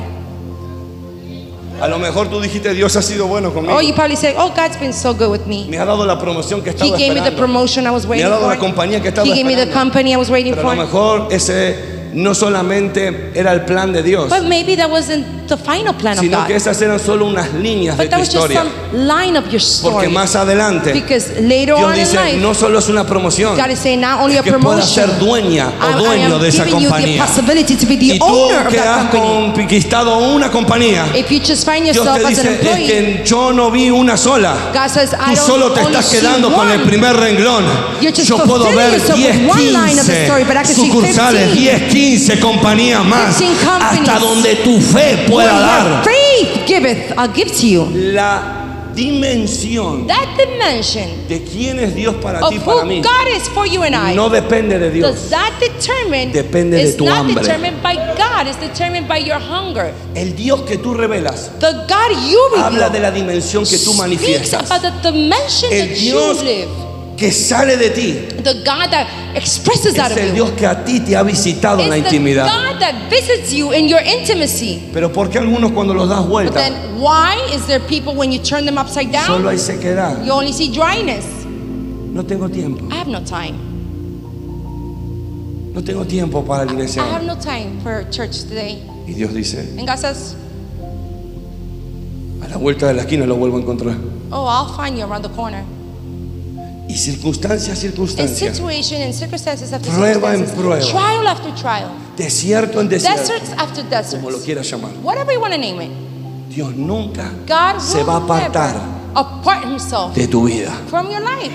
A 1.80 1.88
lo 1.88 1.98
mejor 1.98 2.28
tú 2.28 2.40
dijiste, 2.42 2.74
Dios 2.74 2.94
ha 2.96 3.00
sido 3.02 3.26
bueno 3.26 3.52
conmigo. 3.54 3.74
Oh, 3.74 3.80
you 3.80 3.94
probably 3.94 4.14
say, 4.16 4.34
Oh, 4.36 4.50
God's 4.54 4.76
been 4.78 4.92
so 4.92 5.14
good 5.14 5.30
with 5.30 5.46
me. 5.46 5.66
Me 5.70 5.78
ha 5.78 5.86
dado 5.86 6.04
la 6.04 6.18
promoción 6.18 6.60
que 6.62 6.70
He 6.70 6.74
estaba 6.74 6.90
gave 6.90 7.08
me 7.14 7.20
the 7.20 7.28
esperando. 7.30 7.36
promotion 7.38 7.86
I 7.86 7.90
was 7.90 8.04
Me 8.04 8.10
waiting 8.10 8.26
ha 8.26 8.30
dado 8.30 8.42
for. 8.42 8.50
la 8.54 8.58
compañía 8.60 9.00
que 9.00 9.08
estaba 9.08 9.26
He 9.26 9.30
gave 9.30 9.44
me 9.44 9.54
the 9.54 9.62
esperando. 9.62 9.72
company 9.92 10.12
I 10.12 10.16
was 10.18 10.28
waiting 10.30 10.54
Pero 10.54 10.68
a 10.68 10.74
lo 10.74 10.82
for. 10.82 10.86
mejor 10.86 11.28
ese 11.32 12.10
no 12.12 12.34
solamente 12.34 13.30
era 13.34 13.52
el 13.52 13.64
plan 13.64 13.92
de 13.94 14.02
Dios, 14.02 14.28
But 14.28 14.42
maybe 14.44 14.76
that 14.76 14.90
wasn't 14.90 15.24
the 15.50 15.56
final 15.58 15.94
plan 15.94 16.14
of 16.18 16.24
sino 16.24 16.46
que 16.46 16.56
esas 16.56 16.80
eran 16.80 16.98
solo 16.98 17.26
unas 17.26 17.52
líneas 17.52 17.96
de 17.98 18.04
But 18.04 18.10
tu 18.10 18.16
that 18.16 18.18
was 18.20 18.28
just 18.32 18.48
historia. 18.50 18.62
some 18.92 19.06
line 19.06 19.36
of 19.36 19.44
your 19.52 19.60
Porque 19.82 20.06
story. 20.06 20.08
más 20.08 20.34
adelante 20.36 20.92
Because 20.92 21.28
later 21.40 21.74
Dios 21.76 21.82
on 21.82 21.94
in 21.94 22.04
dice, 22.04 22.14
life, 22.16 22.36
no 22.38 22.54
solo 22.54 22.78
es 22.78 22.88
una 22.88 23.04
promoción, 23.06 23.56
God 23.56 23.70
is 23.70 23.78
saying 23.78 24.00
not 24.00 24.20
only 24.20 24.38
a 24.38 24.42
que 24.42 24.52
puedas 24.54 24.88
ser 24.88 25.18
dueña 25.18 25.68
o 25.80 25.90
I, 26.00 26.02
dueño 26.04 26.34
am 26.36 26.40
de 26.42 26.48
esa 26.48 26.64
giving 26.64 26.80
you 26.80 26.88
the 26.88 26.94
compañía. 26.94 27.26
possibility 27.26 27.76
to 27.76 27.86
be 27.86 27.96
the 27.96 28.14
Y 28.14 28.18
tú 28.18 28.24
owner 28.24 28.66
of 28.66 28.68
que 28.72 28.76
that 28.78 28.86
has 29.06 29.10
company. 29.10 29.52
conquistado 29.54 30.18
una 30.18 30.50
compañía, 30.50 31.06
If 31.14 31.30
you 31.30 31.40
just 31.40 31.64
find 31.68 31.84
Dios 31.84 31.96
yourself 31.96 32.18
te 32.18 32.24
as 32.26 32.38
an 32.38 32.46
dice, 32.46 32.52
es 32.54 32.60
employee, 32.60 32.86
que 32.86 33.22
yo 33.24 33.52
no 33.52 33.70
vi 33.70 33.90
una 33.90 34.16
sola. 34.16 34.56
God 34.72 34.88
says, 34.88 35.12
I 35.12 35.34
Tú 35.34 35.36
don't 35.36 35.46
solo 35.46 35.72
te 35.72 35.80
only 35.80 35.92
estás 35.96 36.06
see 36.06 36.18
quedando 36.20 36.52
con 36.54 36.70
el 36.70 36.78
one. 36.80 36.86
primer 36.86 37.16
renglón. 37.16 37.64
You're 38.00 38.12
just 38.16 38.28
Yo 38.28 38.36
puedo 38.38 38.64
fulfilling 38.64 38.76
ver 38.76 38.92
yourself 38.98 39.18
10, 39.18 39.42
with 39.46 39.50
one 39.50 39.72
line 39.72 39.98
of 40.00 40.06
the 40.06 40.12
15 40.12 40.24
story, 40.26 40.44
but 40.44 40.56
I 40.56 40.62
can 40.62 40.74
see 40.74 40.90
sucursales, 40.90 41.52
15. 41.52 41.88
10, 41.88 41.88
15 41.90 42.40
compañías 42.40 43.04
más. 43.04 43.36
15 43.36 43.64
companies. 43.66 44.08
Hasta 44.08 44.18
donde 44.20 44.54
tu 44.56 44.80
fe 44.80 45.24
pueda 45.42 45.60
dar. 45.60 46.04
faith 46.04 46.66
giveth, 46.66 47.12
I'll 47.18 47.32
give 47.32 47.50
to 47.60 47.66
you. 47.66 47.86
La 47.94 48.56
dimensión 48.94 50.06
That 50.08 50.36
dimension 50.36 51.08
de 51.28 51.42
quién 51.44 51.78
es 51.78 51.94
Dios 51.94 52.16
para 52.16 52.40
of 52.44 52.50
ti 52.50 52.58
para 52.58 52.84
mí 52.84 53.00
God 53.00 53.28
is 53.36 53.48
for 53.48 53.64
you 53.64 53.82
and 53.84 53.94
I 53.94 54.14
no 54.16 54.28
depende 54.28 54.78
de 54.80 54.90
Dios. 54.90 55.12
does 55.14 55.30
that 55.30 55.52
determine 55.60 56.32
Depende 56.32 56.76
de 56.76 56.92
tu 56.94 57.04
not 57.04 57.18
hambre. 57.18 57.40
determined 57.42 57.80
by 57.82 57.94
God, 57.94 58.48
it's 58.48 58.58
determined 58.58 59.06
by 59.08 59.18
your 59.18 59.38
hunger. 59.38 59.92
El 60.16 60.34
Dios 60.34 60.62
que 60.62 60.76
tú 60.78 60.92
revelas 60.94 61.50
The 61.60 61.72
God 61.88 62.28
you 62.28 62.40
habla 62.58 62.90
de 62.90 62.98
la 63.00 63.10
dimensión 63.12 63.64
que 63.64 63.78
tú 63.78 63.94
manifiestas. 63.94 64.68
about 64.70 64.82
the 64.82 65.10
dimension 65.12 65.72
El 65.72 65.88
that 65.88 65.94
Dios 65.96 66.38
you 66.38 66.44
live. 66.44 66.68
Que 67.20 67.30
sale 67.30 67.76
de 67.76 67.90
ti 67.90 68.12
The 68.42 68.54
God 68.64 68.90
that 68.90 69.06
expresses 69.34 69.98
out 69.98 70.10
es 70.10 70.16
of 70.16 70.18
el 70.22 70.28
you. 70.28 70.34
Dios 70.34 70.50
que 70.52 70.66
a 70.66 70.82
ti 70.84 71.00
te 71.00 71.14
ha 71.14 71.22
visitado 71.22 71.80
en 71.80 71.90
la 71.90 71.98
intimidad. 71.98 72.46
God 72.46 72.80
that 72.80 72.94
visits 73.10 73.52
you 73.52 73.72
in 73.72 73.86
your 73.88 74.00
intimacy. 74.00 74.88
Pero 74.94 75.12
¿por 75.12 75.28
qué 75.28 75.38
algunos 75.38 75.72
cuando 75.72 75.92
los 75.92 76.08
das 76.08 76.20
But 76.22 76.30
vuelta 76.30 76.54
then 76.54 76.98
why 76.98 77.36
is 77.54 77.66
there 77.66 77.80
people 77.80 78.14
when 78.14 78.32
you 78.32 78.38
turn 78.42 78.64
them 78.64 78.78
upside 78.78 79.12
solo 79.26 79.38
down, 79.44 79.46
hay 79.48 79.58
sequedad? 79.58 80.24
you 80.24 80.32
only 80.32 80.52
see 80.52 80.72
dryness? 80.72 81.26
No 81.46 82.22
tengo 82.24 82.48
tiempo. 82.48 82.86
I 82.90 82.96
have 82.96 83.06
no 83.08 83.20
time. 83.20 83.54
No 85.74 85.82
tengo 85.82 86.04
tiempo 86.06 86.42
para 86.42 86.64
la 86.64 86.72
I 86.72 86.74
iglesia. 86.74 87.02
have 87.02 87.24
no 87.24 87.36
time 87.36 87.80
for 87.82 88.04
church 88.10 88.44
today. 88.48 88.82
Y 89.06 89.12
Dios 89.12 89.32
dice, 89.34 89.58
And 89.78 89.86
God 89.86 89.98
says, 89.98 90.34
a 92.42 92.48
la 92.48 92.56
vuelta 92.56 92.86
de 92.86 92.94
la 92.94 93.02
esquina 93.02 93.26
lo 93.26 93.36
vuelvo 93.36 93.58
a 93.58 93.60
encontrar. 93.60 93.94
Oh, 94.32 94.46
I'll 94.46 94.74
find 94.74 94.96
you 94.98 95.04
around 95.04 95.22
the 95.22 95.28
corner. 95.30 95.62
Y 96.90 96.96
circunstancia 96.96 97.72
a 97.72 97.76
In 97.76 97.80
circunstancia, 97.82 98.52
situation 98.52 99.00
and 99.02 99.14
circumstances 99.14 99.72
after 99.72 99.92
Prueba 99.92 100.34
en 100.34 100.44
prueba. 100.46 100.80
trial 100.80 101.26
after 101.28 101.54
trial, 101.54 101.88
desierto 102.16 102.80
en 102.80 102.88
desierto, 102.88 103.20
deserts. 103.32 103.50
After 103.56 103.84
como 104.16 104.30
lo 104.32 104.38
quieras 104.40 104.68
llamar, 104.68 104.90
whatever 105.00 105.32
you 105.32 105.40
want 105.40 105.54
to 105.54 105.60
name 105.60 105.80
it, 105.80 105.90
Dios 106.52 106.74
nunca 106.74 107.30
God 107.46 107.80
se 107.80 108.02
va 108.02 108.14
a 108.14 108.16
apartar 108.16 108.74
apart 109.14 109.66
Himself 109.66 110.14
de 110.16 110.26
tu 110.26 110.46
vida. 110.48 110.72
from 110.88 111.08
your 111.08 111.20
life. 111.20 111.52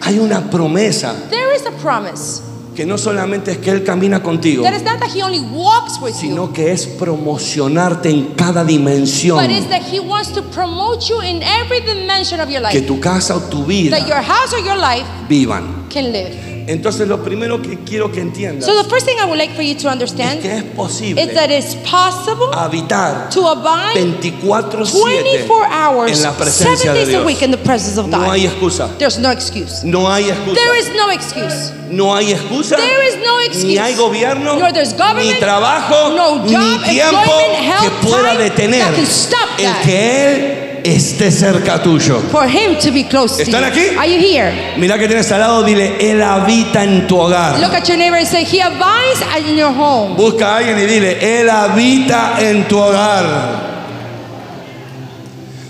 Hay 0.00 0.18
una 0.18 0.40
promesa. 0.50 1.12
There 1.28 1.54
is 1.54 1.66
a 1.66 1.72
promise 1.82 2.40
que 2.78 2.86
no 2.86 2.96
solamente 2.96 3.50
es 3.50 3.58
que 3.58 3.72
Él 3.72 3.82
camina 3.82 4.22
contigo, 4.22 4.62
that 4.62 4.72
is 4.72 4.84
not 4.84 5.00
that 5.00 5.10
He 5.12 5.20
only 5.20 5.40
walks 5.40 6.00
with 6.00 6.12
you, 6.12 6.20
sino 6.20 6.52
que 6.52 6.70
es 6.70 6.86
promocionarte 6.86 8.08
en 8.08 8.34
cada 8.36 8.64
dimensión. 8.64 9.36
but 9.36 9.68
that 9.68 9.82
He 9.82 9.98
wants 9.98 10.32
to 10.32 10.42
promote 10.44 11.08
you 11.08 11.20
in 11.20 11.42
every 11.42 11.80
dimension 11.80 12.38
of 12.38 12.48
your 12.48 12.62
Que 12.70 12.78
life, 12.78 12.86
tu 12.86 13.00
casa 13.00 13.34
o 13.34 13.40
tu 13.40 13.64
vida 13.64 13.98
that 13.98 14.06
your 14.06 14.22
house 14.22 14.52
or 14.52 14.60
your 14.60 14.76
life 14.78 15.04
vivan. 15.28 15.88
can 15.90 16.12
live. 16.12 16.57
Entonces 16.68 17.08
lo 17.08 17.22
primero 17.24 17.60
que 17.62 17.78
quiero 17.84 18.12
que 18.12 18.20
entiendas 18.20 18.66
So 18.66 18.76
the 18.82 18.88
first 18.88 19.06
thing 19.06 19.16
I 19.18 19.24
would 19.24 19.38
like 19.38 19.54
for 19.54 19.62
you 19.62 19.74
to 19.74 19.88
es 19.88 19.92
understand 19.92 20.40
que 20.42 20.54
es 20.58 20.62
posible 20.76 21.22
is 21.22 21.32
that 21.34 21.50
it's 21.50 21.74
possible 21.76 22.46
habitar 22.52 23.30
to 23.30 23.48
abide 23.48 23.94
24/7 23.98 25.00
24 25.00 25.66
hours, 25.66 26.12
en 26.12 26.22
la 26.22 26.32
presencia 26.32 26.76
seven 26.76 26.94
de 26.94 27.00
days 27.00 27.08
a 27.08 27.10
Dios. 27.12 27.24
week 27.26 27.42
in 27.42 27.50
the 27.50 27.56
presence 27.58 27.98
of 27.98 28.06
No 28.08 28.18
God. 28.18 28.28
hay 28.34 28.46
excusa. 28.46 28.88
There's 28.98 29.18
no 29.18 29.30
excuse. 29.30 29.82
No 29.82 30.06
hay 30.12 30.24
excusa. 30.28 30.54
There 30.60 30.78
is 30.78 30.88
no 30.94 31.10
excuse. 31.10 31.72
No 31.90 32.14
hay 32.14 32.32
excusa. 32.32 32.76
There 32.76 33.08
is 33.08 33.16
no 33.24 33.38
excuse. 33.40 33.64
Ni 33.66 33.78
hay 33.78 33.94
gobierno, 33.94 34.58
Nor 34.58 34.72
there's 34.72 34.92
government, 34.92 35.26
ni 35.26 35.40
trabajo, 35.40 36.10
no 36.14 36.44
ni 36.44 36.52
job, 36.54 36.84
tiempo 36.84 37.18
employment, 37.18 37.64
health, 37.64 37.82
que 37.82 38.08
pueda 38.08 38.32
time 38.32 38.44
detener 38.44 38.78
that 38.84 38.94
can 38.94 39.06
stop 39.06 39.48
el 39.58 39.64
that. 39.64 39.82
que 39.84 40.26
Él 40.26 40.67
esté 40.84 41.30
cerca 41.30 41.82
tuyo. 41.82 42.20
For 42.30 42.46
him 42.48 42.78
to 42.78 42.90
be 42.90 43.04
close 43.04 43.36
to 43.36 43.42
¿Están 43.42 43.62
you. 43.62 43.68
aquí? 43.68 43.96
Are 43.96 44.06
you 44.06 44.18
here? 44.18 44.74
Mira 44.76 44.98
que 44.98 45.06
tienes 45.06 45.30
al 45.32 45.40
lado, 45.40 45.62
dile, 45.62 45.96
Él 46.00 46.22
habita 46.22 46.84
en 46.84 47.06
tu 47.06 47.16
hogar. 47.18 47.58
Look 47.60 47.74
at 47.74 47.86
your 47.88 47.96
neighbor 47.96 48.18
and 48.18 48.26
say, 48.26 48.44
He 48.44 48.60
abides 48.60 49.22
in 49.48 49.56
your 49.56 49.72
home. 49.72 50.16
Busca 50.16 50.54
a 50.54 50.56
alguien 50.58 50.78
y 50.78 50.86
dile, 50.86 51.40
Él 51.40 51.48
habita 51.48 52.36
en 52.40 52.66
tu 52.68 52.78
hogar. 52.78 53.68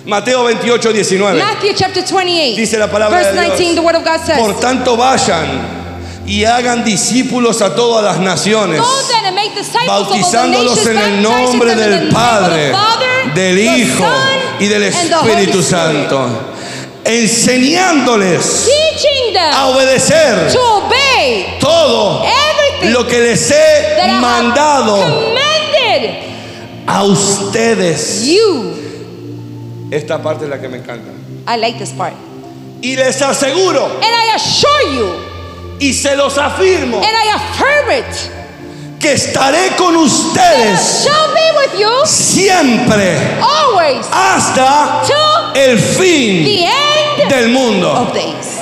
Mateo 0.05 0.45
28, 0.45 0.93
19. 0.93 1.39
Matthew 1.39 1.75
chapter 1.77 2.03
28. 2.03 2.57
Dice 2.57 2.79
la 2.79 2.91
palabra 2.91 3.19
verse 3.19 3.33
de 3.35 3.43
Dios. 3.43 3.59
19, 3.59 3.75
the 3.75 3.83
word 3.83 3.97
of 3.97 4.05
God 4.05 4.21
says, 4.25 4.39
Por 4.39 4.59
tanto, 4.59 4.97
vayan 4.97 5.79
y 6.27 6.45
hagan 6.45 6.85
discípulos 6.85 7.61
a 7.63 7.75
todas 7.75 8.05
las 8.05 8.19
naciones. 8.19 8.81
Bautizándolos 9.87 10.87
en 10.87 10.99
el 10.99 11.23
nombre 11.23 11.75
del 11.75 12.09
Padre, 12.09 12.73
del 13.35 13.59
Hijo 13.59 14.05
y 14.61 14.67
del 14.67 14.85
Espíritu. 14.85 15.63
Santo, 15.63 16.29
enseñándoles 17.05 18.69
a 19.53 19.67
obedecer 19.67 20.53
to 20.53 20.61
obey 20.77 21.59
todo 21.61 22.25
lo 22.85 23.07
que 23.07 23.21
les 23.21 23.51
he 23.51 24.13
mandado 24.21 25.05
a 26.87 27.05
ustedes. 27.05 28.27
you. 28.27 28.75
Esta 29.91 30.23
parte 30.23 30.45
es 30.45 30.51
la 30.51 30.61
que 30.61 30.69
me 30.69 30.79
encanta. 30.79 31.11
I 31.47 31.57
like 31.57 31.79
this 31.79 31.91
part. 31.91 32.15
Y 32.83 32.95
les 32.97 33.21
aseguro 33.23 33.87
And 33.87 34.05
I 34.05 34.35
assure 34.35 34.95
you, 34.95 35.09
y 35.81 35.93
se 35.93 36.15
los 36.15 36.39
afirmo 36.39 36.99
and 36.99 37.07
I 37.07 37.29
affirm 37.35 37.91
it, 37.91 38.31
que 38.99 39.13
estaré 39.13 39.77
con 39.77 39.97
ustedes 39.97 41.05
shall 41.05 41.33
be 41.35 41.41
with 41.59 41.81
you 41.81 42.07
siempre 42.07 43.17
always 43.41 44.05
hasta 44.11 45.03
el 45.55 45.77
the 45.77 45.83
fin 45.83 46.47
end 46.47 47.31
del 47.31 47.49
mundo. 47.51 47.89
of 47.89 48.13
days. 48.13 48.58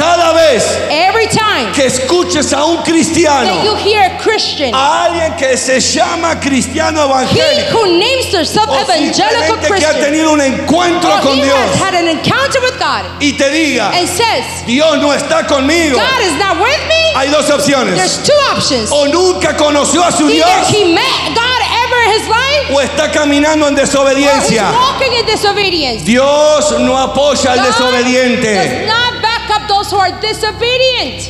Cada 0.00 0.32
vez 0.32 0.64
Every 0.88 1.26
time 1.26 1.72
que 1.74 1.84
escuches 1.84 2.54
a 2.54 2.64
un 2.64 2.78
that 2.78 2.86
you 2.86 2.92
cristiano, 2.94 3.76
hear 3.76 4.00
a 4.00 4.16
Christian, 4.18 4.74
a 4.74 5.04
alguien 5.04 5.36
que 5.36 5.58
se 5.58 5.78
llama 5.78 6.40
cristiano 6.40 7.02
he 7.02 7.04
evangélico, 7.04 7.72
who 7.74 7.98
names 7.98 8.32
themselves 8.32 8.72
o 8.72 8.80
evangelical 8.80 9.44
simplemente 9.44 9.66
que 9.68 9.84
ha 9.84 9.90
Christian, 9.90 10.00
tenido 10.00 10.32
un 10.32 10.40
encuentro 10.40 11.12
or 11.12 11.20
con 11.20 11.36
he 11.36 11.42
Dios 11.42 11.58
has 11.58 11.80
had 11.82 11.94
an 11.94 12.08
encounter 12.08 12.60
with 12.62 12.78
God 12.78 13.04
y 13.20 13.32
te 13.36 13.50
diga, 13.50 13.90
and 13.92 14.08
says, 14.08 14.64
Dios 14.64 14.96
no 15.02 15.12
está 15.12 15.46
conmigo, 15.46 15.98
God 15.98 16.20
is 16.22 16.32
not 16.38 16.56
with 16.58 16.80
me, 16.88 17.12
hay 17.14 17.28
dos 17.30 17.50
opciones. 17.50 17.94
there's 17.94 18.22
two 18.26 18.32
options. 18.56 18.90
O 18.90 19.06
nunca 19.06 19.54
conoció 19.54 20.02
a 20.02 20.10
su 20.12 20.30
Either 20.30 20.46
Dios 20.46 20.68
he 20.70 20.94
met 20.94 21.34
God 21.34 21.60
ever 21.84 21.96
in 22.06 22.20
his 22.20 22.26
life, 22.26 22.72
o 22.72 22.80
está 22.80 23.12
caminando 23.12 23.68
en 23.68 23.74
or 23.74 23.80
he's 23.80 23.90
desobediencia. 23.90 24.72
walking 24.72 25.12
in 25.12 25.26
disobedience. 25.26 26.04
Dios 26.06 26.72
no 26.80 26.96
apoya 26.96 27.52
al 27.52 27.58
God 27.58 27.66
desobediente. 27.66 28.54
does 28.54 28.88
not 28.88 29.09
back 29.50 29.62
up 29.62 29.68
those 29.68 29.90
who 29.90 29.98
are 29.98 30.12
disobedient. 30.20 31.22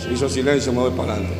Se 0.00 0.12
hizo 0.12 0.28
silencio, 0.28 0.72
me 0.72 0.80
voy 0.80 0.90
para 0.90 1.14
adelante. 1.14 1.36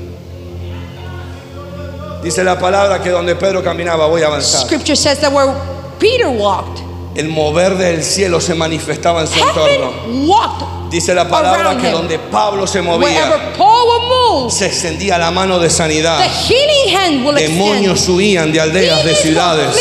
Dice 2.23 2.43
la 2.43 2.59
palabra 2.59 3.03
que 3.03 3.11
donde 3.11 3.37
Pedro 3.37 3.63
caminaba, 3.63 4.07
voy 4.07 4.23
a 4.23 4.29
avanzar. 4.29 4.63
Scripture 4.67 4.97
says 4.97 5.21
that 5.21 5.33
where 5.33 5.53
Peter 5.99 6.29
walked, 6.29 6.81
El 7.17 7.29
mover 7.29 7.77
del 7.77 8.03
cielo 8.03 8.41
se 8.41 8.55
manifestaba 8.55 9.21
en 9.21 9.27
su 9.29 9.39
entorno. 9.39 9.93
heaven 9.93 10.29
walked. 10.29 10.84
Dice 10.91 11.15
la 11.15 11.29
palabra 11.29 11.77
que 11.77 11.91
donde 11.91 12.19
Pablo 12.19 12.67
se 12.67 12.81
movía, 12.83 13.53
se 14.49 14.67
extendía 14.67 15.19
la 15.19 15.31
mano 15.31 15.59
de 15.59 15.69
the 15.69 15.75
sanidad. 15.75 16.25
Demonios 17.37 18.09
huían 18.09 18.53
de 18.53 18.61
aldeas, 18.61 19.05
de 19.05 19.15
ciudades. 19.15 19.77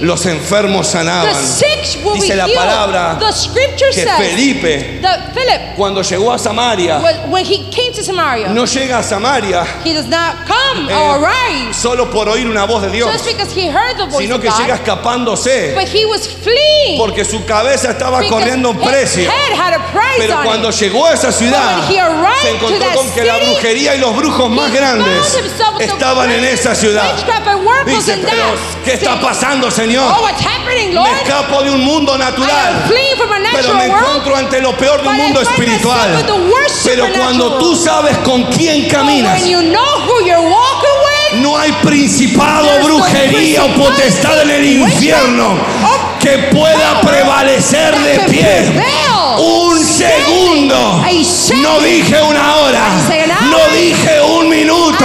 Los 0.00 0.26
enfermos 0.26 0.86
sanaban. 0.86 1.34
Dice 2.14 2.34
la 2.34 2.48
palabra 2.48 3.18
Que 3.92 4.06
Felipe, 4.06 5.00
cuando 5.76 6.02
llegó 6.02 6.32
a 6.32 6.38
Samaria, 6.38 6.98
when, 6.98 7.30
when 7.30 7.44
he 7.44 7.70
came 7.70 7.92
to 7.92 8.02
Samaria, 8.02 8.48
no 8.48 8.64
llega 8.66 8.98
a 8.98 9.02
Samaria 9.02 9.64
he 9.84 9.94
does 9.94 10.06
not 10.06 10.46
come 10.46 10.90
eh, 10.90 11.72
solo 11.72 12.10
por 12.10 12.28
oír 12.28 12.46
una 12.48 12.64
voz 12.64 12.82
de 12.82 12.90
Dios, 12.90 13.10
just 13.12 13.26
because 13.26 13.52
he 13.52 13.68
heard 13.68 13.96
the 13.96 14.06
voice 14.06 14.18
sino 14.18 14.40
que 14.40 14.50
llega 14.50 14.74
escapándose 14.74 15.74
but 15.74 15.88
he 15.88 16.04
was 16.04 16.26
fleeing 16.28 16.98
porque 16.98 17.24
su 17.24 17.44
cabeza 17.44 17.90
estaba 17.90 18.22
corriendo 18.28 18.70
un 18.70 18.76
his 18.78 18.88
precio. 18.88 19.30
Pero 20.18 20.48
on 20.48 20.57
cuando 20.58 20.76
llegó 20.76 21.06
a 21.06 21.12
esa 21.12 21.30
ciudad, 21.30 21.86
se 22.42 22.50
encontró 22.50 22.92
con 22.92 23.10
que 23.12 23.22
la 23.22 23.36
brujería 23.36 23.94
y 23.94 23.98
los 23.98 24.16
brujos 24.16 24.50
más 24.50 24.72
grandes 24.72 25.38
estaban 25.78 26.32
en 26.32 26.44
esa 26.44 26.74
ciudad. 26.74 27.14
Dice, 27.86 28.18
pero 28.24 28.42
¿qué 28.84 28.94
está 28.94 29.12
city. 29.12 29.24
pasando, 29.24 29.70
Señor? 29.70 30.12
Oh, 30.18 30.26
Me 30.26 31.22
escapo 31.22 31.62
de 31.62 31.70
un 31.70 31.84
mundo 31.84 32.18
natural, 32.18 32.90
pero 33.52 33.74
me 33.74 33.86
encuentro 33.86 34.36
ante 34.36 34.60
lo 34.60 34.76
peor 34.76 35.00
de 35.00 35.08
un 35.08 35.16
mundo 35.16 35.42
espiritual. 35.42 36.26
Pero 36.84 37.06
cuando 37.16 37.58
tú 37.58 37.76
sabes 37.76 38.18
con 38.18 38.44
quién 38.46 38.88
caminas, 38.88 39.40
no 41.34 41.56
hay 41.56 41.72
principado, 41.84 42.68
brujería 42.82 43.64
o 43.64 43.74
potestad 43.74 44.42
en 44.42 44.50
el 44.50 44.64
infierno 44.64 45.56
que 46.28 46.38
pueda 46.54 47.00
prevalecer 47.00 47.96
de 47.98 48.18
pie. 48.30 48.72
Un 49.38 49.78
segundo. 49.78 51.02
No 51.62 51.80
dije 51.80 52.22
una 52.22 52.56
hora. 52.56 52.88
No 53.50 53.76
dije 53.76 54.20
un 54.20 54.48
minuto. 54.48 55.04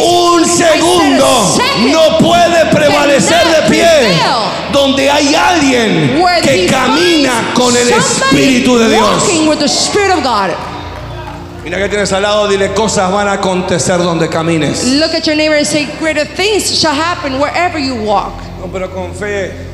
Un 0.00 0.46
segundo 0.46 1.58
no 1.92 2.18
puede 2.18 2.66
prevalecer 2.66 3.46
de 3.48 3.68
pie 3.68 3.88
donde 4.72 5.10
hay 5.10 5.34
alguien 5.34 6.22
que 6.42 6.66
camina 6.66 7.52
con 7.54 7.76
el 7.76 7.88
Espíritu 7.88 8.78
de 8.78 8.90
Dios. 8.90 9.24
Mira 11.64 11.78
que 11.78 11.88
tienes 11.88 12.12
al 12.12 12.22
lado, 12.22 12.48
dile 12.48 12.72
cosas 12.72 13.12
van 13.12 13.28
a 13.28 13.32
acontecer 13.32 13.98
donde 13.98 14.28
camines. 14.28 14.84
Look 14.84 15.14
at 15.14 15.24
your 15.24 15.36
neighbor 15.36 15.58
and 15.58 15.66
say, 15.66 15.86
Greater 16.00 16.24
things 16.24 16.80
shall 16.80 16.94
happen 16.94 17.38
wherever 17.38 17.78
you 17.78 17.94
walk. 17.94 18.32
No, 18.60 18.68
pero 18.72 18.90
con 18.90 19.14
fe. 19.14 19.67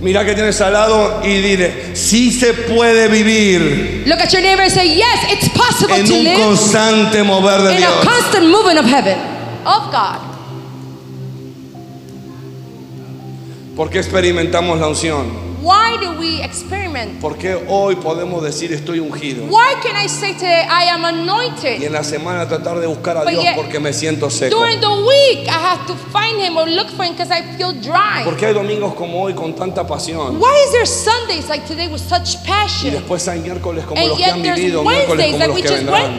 Mira 0.00 0.24
que 0.26 0.34
tienes 0.34 0.60
al 0.60 0.74
lado 0.74 1.20
y 1.24 1.40
dile, 1.40 1.94
sí 1.96 2.30
se 2.30 2.52
puede 2.52 3.08
vivir 3.08 4.04
Look 4.06 4.20
at 4.20 4.28
your 4.30 4.42
neighbor 4.42 4.62
and 4.62 4.70
say, 4.72 4.86
Yes, 4.94 5.32
it's 5.32 5.48
possible 5.48 5.94
en 5.94 6.04
to 6.06 6.14
un 6.14 6.24
live 6.24 6.38
constante 6.42 7.22
mover 7.22 7.62
de 7.62 7.70
in 7.76 7.76
a 7.82 7.86
Dios. 7.86 8.04
constant 8.04 8.46
movement 8.48 8.78
of 8.78 8.84
heaven, 8.86 9.18
of 9.64 9.90
God. 9.90 10.20
¿Por 13.74 13.88
qué 13.90 13.98
experimentamos 13.98 14.78
la 14.78 14.88
unción? 14.88 15.45
Why 15.66 15.96
do 16.00 16.12
we 16.20 16.44
experiment? 16.44 17.20
¿Por 17.20 17.36
qué 17.36 17.56
hoy 17.68 17.96
podemos 17.96 18.40
decir 18.40 18.72
estoy 18.72 19.00
ungido? 19.00 19.46
Why 19.46 19.74
can 19.82 19.96
I 19.96 20.08
say 20.08 20.32
today 20.34 20.62
I 20.62 20.84
am 20.90 21.02
Y 21.02 21.08
anointed? 21.08 21.82
en 21.82 21.92
la 21.92 22.04
semana 22.04 22.46
tratar 22.46 22.78
de 22.78 22.86
buscar 22.86 23.16
a 23.16 23.22
But 23.24 23.30
Dios 23.30 23.42
yet, 23.42 23.56
porque 23.56 23.80
me 23.80 23.92
siento 23.92 24.30
seco. 24.30 24.56
During 24.56 24.80
the 24.80 24.86
week, 24.86 25.48
I 25.48 25.50
have 25.50 25.84
to 25.88 25.94
find 26.12 26.40
him 26.40 26.56
or 26.56 26.68
look 26.68 26.88
for 26.90 27.04
him 27.04 27.14
because 27.16 27.32
I 27.32 27.42
feel 27.56 27.72
dry. 27.80 28.22
¿Por 28.22 28.36
qué 28.36 28.46
hay 28.46 28.54
domingos 28.54 28.94
como 28.94 29.20
hoy 29.24 29.34
con 29.34 29.56
tanta 29.56 29.84
pasión? 29.84 30.38
Why 30.38 30.54
is 30.66 30.70
there 30.70 30.86
Sundays 30.86 31.48
like 31.48 31.66
today 31.66 31.88
with 31.88 31.98
such 32.00 32.36
Y 32.36 32.46
passion? 32.46 32.92
después 32.92 33.26
hay 33.26 33.40
miércoles 33.40 33.84
como 33.86 34.00
And 34.00 34.10
los 34.10 34.18
que 34.18 34.24
han 34.24 34.42
vivido, 34.42 34.84
miércoles 34.84 35.32
como 35.32 35.46
los 35.48 35.56
que 35.62 35.68
vendrán, 35.68 36.18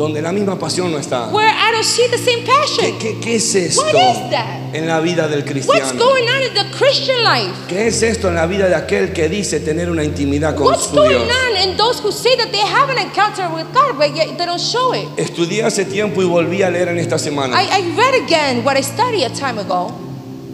donde 0.00 0.22
la 0.22 0.32
misma 0.32 0.58
pasión 0.58 0.90
no 0.90 0.98
está. 0.98 1.26
where 1.30 1.46
I 1.50 1.72
don't 1.72 1.84
see 1.84 2.08
the 2.10 2.16
same 2.16 2.42
¿Qué, 2.42 2.50
passion. 2.52 2.98
qué- 2.98 3.20
qué 3.20 3.34
es 3.36 3.54
esto 3.54 3.82
What 3.82 3.90
is 3.94 4.30
that? 4.30 4.74
en 4.74 4.86
la 4.86 4.98
vida 5.00 5.28
del 5.28 5.40
What's 5.40 5.50
cristiano? 5.52 5.92
going 6.02 6.24
on 6.26 6.42
in 6.42 6.54
the 6.54 6.64
Christian 6.78 7.22
life? 7.22 7.52
¿Qué 7.68 7.86
es 7.88 8.02
esto 8.02 8.28
en 8.28 8.36
la 8.36 8.46
vida 8.46 8.66
de 8.68 8.74
aquel 8.74 9.12
que 9.12 9.28
dice 9.28 9.60
tener 9.60 9.90
una 9.90 10.02
intimidad 10.02 10.54
con 10.56 10.68
What's 10.68 10.86
su 10.86 10.96
going 10.96 11.10
Dios? 11.10 11.22
on 11.22 11.68
in 11.70 11.76
those 11.76 12.00
who 12.02 12.10
say 12.10 12.34
that 12.38 12.50
they 12.50 12.62
have 12.62 12.90
an 12.90 12.98
encounter 12.98 13.46
with 13.54 13.66
God, 13.74 13.98
but 13.98 14.14
yet 14.16 14.36
they 14.38 14.46
don't 14.46 14.58
show 14.58 14.94
it? 14.94 15.06
Estudié 15.18 15.64
hace 15.64 15.84
tiempo 15.84 16.22
y 16.22 16.24
volví 16.24 16.62
a 16.62 16.70
leer 16.70 16.88
en 16.88 16.98
esta 16.98 17.18
semana. 17.18 17.62
I, 17.62 17.66
I 17.66 17.94
read 17.94 18.14
again 18.24 18.64
what 18.64 18.78
I 18.78 18.82
studied 18.82 19.24
a 19.24 19.30
time 19.30 19.58
ago. 19.60 19.92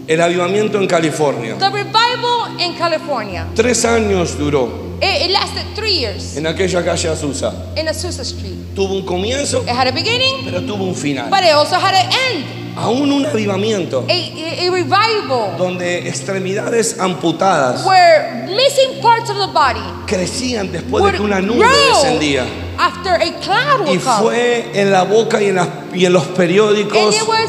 El 0.09 0.21
avivamiento 0.21 0.79
en 0.81 0.87
California. 0.89 1.57
The 1.59 1.69
revival 1.71 2.61
in 2.61 2.75
California. 2.75 3.47
Tres 3.55 3.85
años 3.85 4.37
duró 4.39 4.86
It, 5.01 5.23
it 5.27 5.31
lasted 5.31 5.65
three 5.75 5.93
years 5.99 6.37
en 6.37 6.47
aquella 6.47 6.83
calle 6.85 7.09
Azusa. 7.09 7.53
in 7.77 7.87
Azusa 7.89 8.23
Street. 8.23 8.75
Tuvo 8.75 8.95
un 8.95 9.03
comienzo, 9.05 9.63
It 9.63 9.69
had 9.71 9.87
a 9.89 9.93
beginning, 9.93 10.45
pero 10.45 10.61
tuvo 10.63 10.85
un 10.85 10.95
final. 10.95 11.29
but 11.31 11.41
it 11.43 11.53
also 11.53 11.77
had 11.77 11.95
an 11.95 12.11
end. 12.13 12.45
Aún 12.79 13.11
un 13.11 13.25
avivamiento 13.25 14.05
A, 14.07 14.13
a, 14.13 14.67
a 14.67 14.71
revival 14.71 15.57
donde 15.57 16.07
extremidades 16.09 16.99
amputadas 17.01 17.87
where 17.87 18.45
missing 18.55 19.01
parts 19.01 19.31
of 19.31 19.37
the 19.39 19.47
body 19.47 19.81
crecían 20.07 20.71
después 20.71 21.03
de 21.03 21.09
would 21.09 21.15
que 21.17 21.23
una 21.23 21.41
nube 21.41 21.61
grow 21.61 21.95
descendía. 22.03 22.45
after 22.79 23.15
a 23.15 23.33
cloud 23.41 23.87
Y 23.87 23.97
would 23.97 24.03
come. 24.05 24.23
fue 24.23 24.71
en 24.75 24.93
la 24.93 25.05
boca 25.05 25.41
y 25.43 25.47
en, 25.49 25.57
las- 25.57 25.69
y 25.95 26.05
en 26.05 26.13
los 26.13 26.27
And 26.27 26.37
periódicos 26.37 27.15
it 27.17 27.27
was 27.27 27.49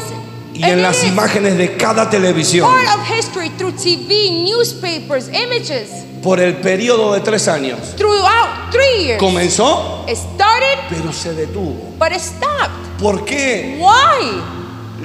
y 0.58 0.64
en 0.64 0.82
las 0.82 1.02
imágenes 1.04 1.56
de 1.56 1.76
cada 1.76 2.10
televisión 2.10 2.68
part 2.68 2.98
of 2.98 3.08
history 3.08 3.48
through 3.50 3.72
TV, 3.74 4.30
newspapers, 4.44 5.28
images 5.28 5.88
por 6.22 6.40
el 6.40 6.56
periodo 6.56 7.14
de 7.14 7.20
tres 7.20 7.46
años. 7.48 7.78
throughout 7.96 8.70
three 8.72 9.04
years. 9.06 9.18
Comenzó, 9.20 10.04
It 10.08 10.16
started, 10.16 10.78
pero 10.90 11.12
se 11.12 11.32
detuvo. 11.34 11.94
but 11.98 12.10
it 12.12 12.20
stopped. 12.20 12.74
¿Por 13.00 13.24
qué? 13.24 13.78
Why? 13.80 14.40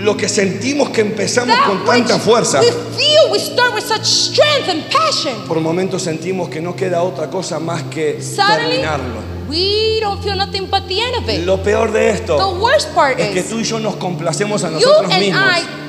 Lo 0.03 0.17
que 0.17 0.27
sentimos 0.27 0.89
que 0.89 1.01
empezamos 1.01 1.55
That 1.55 1.67
con 1.67 1.85
tanta 1.85 2.15
which 2.15 2.23
fuerza, 2.23 2.59
we 2.61 2.71
feel 2.97 3.31
we 3.31 3.37
start 3.39 3.75
with 3.75 3.83
such 3.83 4.03
strength 4.03 4.67
and 4.69 4.83
passion. 4.91 5.35
por 5.47 5.59
momentos 5.59 6.01
sentimos 6.01 6.49
que 6.49 6.59
no 6.61 6.75
queda 6.75 7.03
otra 7.03 7.29
cosa 7.29 7.59
más 7.59 7.83
que 7.83 8.19
Suddenly, 8.19 8.77
terminarlo. 8.81 9.32
We 9.53 9.99
don't 10.01 10.21
feel 10.23 10.35
nothing 10.35 10.67
but 10.69 10.87
the 10.87 10.99
end 10.99 11.15
of 11.17 11.29
it. 11.29 11.45
Lo 11.45 11.61
peor 11.61 11.91
de 11.91 11.99
The 11.99 12.09
esto 12.09 12.49
worst 12.55 12.89
part 12.93 13.19
es 13.19 13.29
que 13.29 13.39
is 13.39 13.49
tú 13.49 13.59
y 13.59 13.63
yo 13.63 13.79
nos 13.79 13.95
complacemos 13.95 14.63
a 14.63 14.69
you 14.69 14.73
nosotros 14.79 15.11
and 15.11 15.21
mismos 15.21 15.41
I 15.41 15.83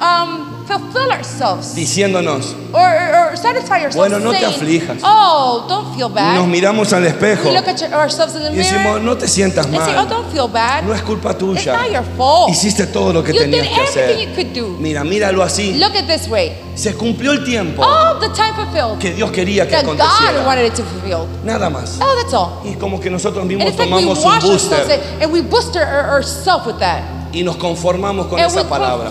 um, 0.00 0.47
fulfill 0.68 1.10
ourselves 1.10 1.74
diciéndonos, 1.74 2.54
or, 2.72 2.80
or, 2.80 3.30
or 3.32 3.36
satisfy 3.36 3.82
ourselves. 3.82 3.96
Bueno, 3.96 4.18
no 4.20 4.30
te 4.32 4.38
saying, 4.40 4.54
aflijas. 4.54 4.98
Oh, 5.02 5.64
don't 5.68 5.94
feel 5.96 6.08
nos 6.08 6.14
bad. 6.14 6.46
miramos 6.46 6.92
al 6.92 7.04
espejo 7.06 7.48
We 7.48 7.54
look 7.56 7.66
at 7.66 7.82
ourselves 7.92 8.34
in 8.36 8.42
the 8.42 8.52
y 8.52 8.56
decimos, 8.56 8.84
mirror 8.84 9.00
no 9.02 9.16
te 9.16 9.26
sientas 9.26 9.66
say, 9.66 9.74
Oh, 9.74 9.78
mal, 9.78 10.08
don't 10.08 10.30
feel 10.30 10.46
bad. 10.48 10.84
no 10.84 10.92
es 10.94 11.02
culpa 11.02 11.30
It's 11.30 11.38
tuya. 11.38 11.72
not 11.76 11.90
your 11.90 12.04
fault. 12.16 12.50
Hiciste 12.50 12.86
todo 12.86 13.12
lo 13.12 13.24
que 13.24 13.32
You 13.32 13.40
tenías 13.40 13.62
did 13.64 13.70
que 13.74 13.80
everything 13.82 14.00
hacer. 14.02 14.28
you 14.28 14.34
could 14.34 14.52
do. 14.52 14.76
Mira, 14.78 15.02
míralo 15.04 15.42
así. 15.42 15.74
Look 15.78 15.96
at 15.96 16.06
this 16.06 16.28
way. 16.28 16.52
Se 16.76 16.94
cumplió 16.94 17.32
el 17.32 17.44
tiempo 17.44 17.82
All 17.82 18.20
the 18.20 18.28
time 18.28 18.52
fulfilled 18.54 18.98
que 19.00 19.12
Dios 19.14 19.30
quería 19.32 19.64
que 19.66 19.72
that 19.72 19.84
God 19.84 19.98
aconteciera. 19.98 20.44
wanted 20.46 20.66
it 20.66 20.74
to 20.76 20.84
fulfill. 20.84 21.26
Nada 21.44 21.68
más. 21.70 21.98
Oh, 22.00 22.14
that's 22.22 22.32
all. 22.34 22.60
Y 22.64 22.74
como 22.76 23.00
que 23.00 23.10
nosotros 23.10 23.42
And 23.42 23.48
mismos 23.50 23.70
it's 23.70 23.78
like 23.78 23.90
we 23.92 24.00
tomamos 24.02 24.24
un 24.24 24.38
booster 24.40 25.00
and- 25.20 25.32
we 25.32 25.40
booster 25.40 25.80
our- 25.82 26.08
ourselves 26.10 26.66
with 26.66 26.78
that. 26.78 27.02
Y 27.32 27.42
nos 27.42 27.56
conformamos 27.56 28.26
con 28.26 28.38
And 28.40 28.52
we 28.54 28.60
esa 28.60 28.68
palabra. 28.68 29.10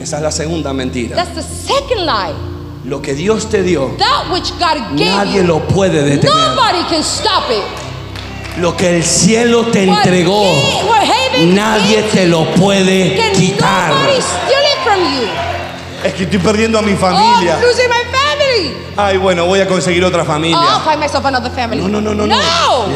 Esa 0.00 0.16
es 0.16 0.22
la 0.22 0.30
segunda 0.30 0.72
mentira. 0.72 1.16
That's 1.16 1.34
the 1.34 1.42
second 1.42 2.06
lie. 2.06 2.34
Lo 2.84 3.02
que 3.02 3.14
Dios 3.14 3.48
te 3.50 3.62
dio, 3.62 3.90
That 3.98 4.30
which 4.32 4.50
God 4.58 4.96
gave 4.96 5.10
nadie 5.10 5.38
you, 5.42 5.46
lo 5.46 5.60
puede 5.66 6.02
detener. 6.02 6.32
nobody 6.34 6.82
can 6.88 7.02
stop 7.02 7.50
it. 7.50 7.62
Lo 8.60 8.76
que 8.76 8.96
el 8.96 9.04
cielo 9.04 9.66
te 9.66 9.86
What 9.86 9.98
entregó, 9.98 10.42
he- 10.42 10.84
what 10.88 11.02
heaven 11.02 11.54
nadie 11.54 12.02
te 12.12 12.26
lo 12.26 12.44
puede 12.54 13.16
Can 13.16 13.32
quitar. 13.34 13.90
nobody 13.90 14.20
steal 14.20 14.62
it 14.62 14.82
from 14.84 15.00
you? 15.14 15.28
Es 16.04 16.14
que 16.14 16.24
estoy 16.24 16.38
perdiendo 16.38 16.78
a 16.78 16.82
mi 16.82 16.92
Oh, 16.92 16.96
familia. 16.96 17.54
I'm 17.54 17.60
Ay, 18.96 19.16
bueno, 19.16 19.46
voy 19.46 19.60
a 19.60 19.66
conseguir 19.68 20.04
otra 20.04 20.22
Oh, 20.22 20.26
familia. 20.26 20.58
find 20.84 20.98
myself 21.00 21.24
another 21.24 21.50
family. 21.52 21.80
No, 21.80 21.88
no, 21.88 22.00
no, 22.00 22.14
no, 22.14 22.26
no. 22.26 22.36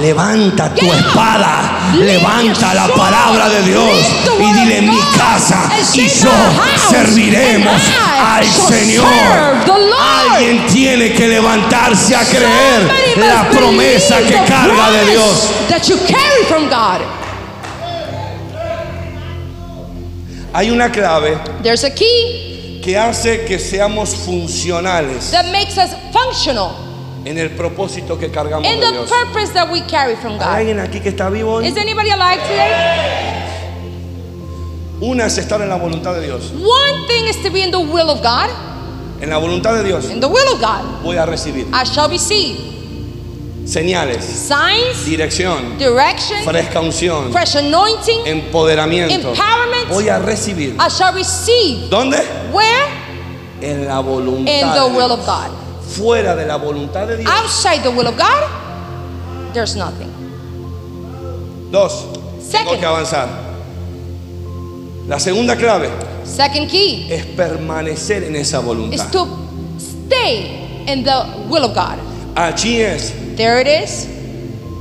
Levanta 0.00 0.74
tu 0.74 0.84
espada, 0.92 1.92
levanta 1.96 2.74
la 2.74 2.88
palabra 2.88 3.48
de 3.48 3.62
Dios 3.62 3.98
y 4.40 4.52
dile 4.52 4.82
mi 4.82 4.98
casa 5.16 5.70
y 5.94 6.08
yo 6.08 6.28
"My 6.30 6.68
house 6.70 6.90
serviremos 6.90 7.80
al 8.36 8.44
Señor. 8.46 9.04
serve 9.06 9.64
the 9.64 9.78
Lord." 9.78 10.32
Alguien 10.34 10.66
tiene 10.66 11.12
que 11.12 11.28
levantarse 11.28 12.16
a 12.16 12.24
creer 12.24 12.90
la 13.18 13.48
promesa 13.50 14.18
que 14.18 14.34
carga 14.48 14.90
de 14.90 15.10
Dios. 15.12 15.48
That 15.68 15.82
you 15.88 15.96
carry 16.08 16.44
from 16.48 16.68
God. 16.68 17.00
Hay 20.54 20.70
una 20.70 20.90
clave 20.90 21.38
There's 21.62 21.84
a 21.84 21.90
key 21.94 22.51
que 22.82 22.98
hace 22.98 23.44
que 23.44 23.58
seamos 23.58 24.14
funcionales 24.16 25.30
that 25.30 25.46
makes 25.52 25.76
us 25.78 25.90
functional 26.12 26.70
en 27.24 27.38
el 27.38 27.50
propósito 27.50 28.18
que 28.18 28.30
cargamos 28.30 28.66
in 28.66 28.80
de 28.80 28.86
the 28.86 28.92
Dios. 28.92 29.08
purpose 29.10 29.52
that 29.54 29.70
we 29.70 29.80
carry 29.82 30.16
from 30.16 30.32
¿Hay 30.32 30.38
God. 30.38 30.48
alguien 30.48 30.80
aquí 30.80 31.00
que 31.00 31.10
está 31.10 31.30
vivo 31.30 31.54
hoy? 31.54 31.66
Is 31.68 31.76
anybody 31.76 32.10
alive 32.10 32.42
today? 32.42 32.72
Una 35.00 35.26
es 35.26 35.38
estar 35.38 35.60
en 35.62 35.68
la 35.68 35.76
voluntad 35.76 36.14
de 36.14 36.22
Dios. 36.26 36.52
One 36.52 37.06
thing 37.08 37.26
is 37.28 37.42
to 37.42 37.50
be 37.50 37.60
in 37.62 37.70
the 37.70 37.78
will 37.78 38.08
of 38.10 38.22
God. 38.22 38.48
En 39.20 39.30
la 39.30 39.38
voluntad 39.38 39.74
de 39.74 39.84
Dios 39.84 40.06
In 40.10 40.18
the 40.20 40.26
will 40.26 40.52
of 40.52 40.60
God, 40.60 41.00
voy 41.04 41.16
a 41.16 41.24
recibir 41.24 41.66
I 41.72 41.84
shall 41.84 42.08
receive 42.08 42.58
señales, 43.64 44.24
signs, 44.24 45.04
dirección, 45.04 45.78
direction, 45.78 46.42
fresca 46.44 46.80
unción, 46.80 47.32
fresh 47.32 47.56
anointing. 47.56 48.26
empoderamiento. 48.26 49.30
Empowerment. 49.30 49.88
Voy 49.88 50.08
a 50.08 50.18
recibir. 50.18 50.74
I 50.74 50.88
shall 50.88 51.14
receive. 51.14 51.88
¿Dónde? 51.88 52.18
Where? 52.52 53.02
En 53.60 53.86
la 53.86 54.00
voluntad. 54.00 54.52
In 54.52 54.68
de 54.72 54.74
the 54.74 54.84
will 54.86 55.08
Dios. 55.08 55.18
of 55.18 55.26
God. 55.26 55.50
Fuera 55.96 56.34
de 56.34 56.46
la 56.46 56.56
voluntad 56.56 57.06
de 57.06 57.16
Dios. 57.18 57.30
Outside 57.30 57.82
the 57.82 57.90
will 57.90 58.06
of 58.08 58.16
God, 58.16 59.52
there's 59.52 59.76
nothing. 59.76 60.10
Dos. 61.70 62.06
Tengo 62.50 62.70
Second. 62.70 62.80
que 62.80 62.86
avanzar. 62.86 63.28
La 65.08 65.18
segunda 65.18 65.56
clave 65.56 65.88
Second 66.24 66.68
key 66.70 67.08
es 67.10 67.24
permanecer 67.26 68.22
en 68.24 68.36
esa 68.36 68.58
is 68.58 68.64
voluntad. 68.64 69.10
to 69.10 69.26
stay 69.78 70.84
in 70.86 71.02
the 71.02 71.24
will 71.48 71.64
of 71.64 71.74
God. 71.74 71.98
Allí 72.36 72.80
es 72.80 73.12
There 73.36 73.60
it 73.60 73.66
is. 73.66 74.21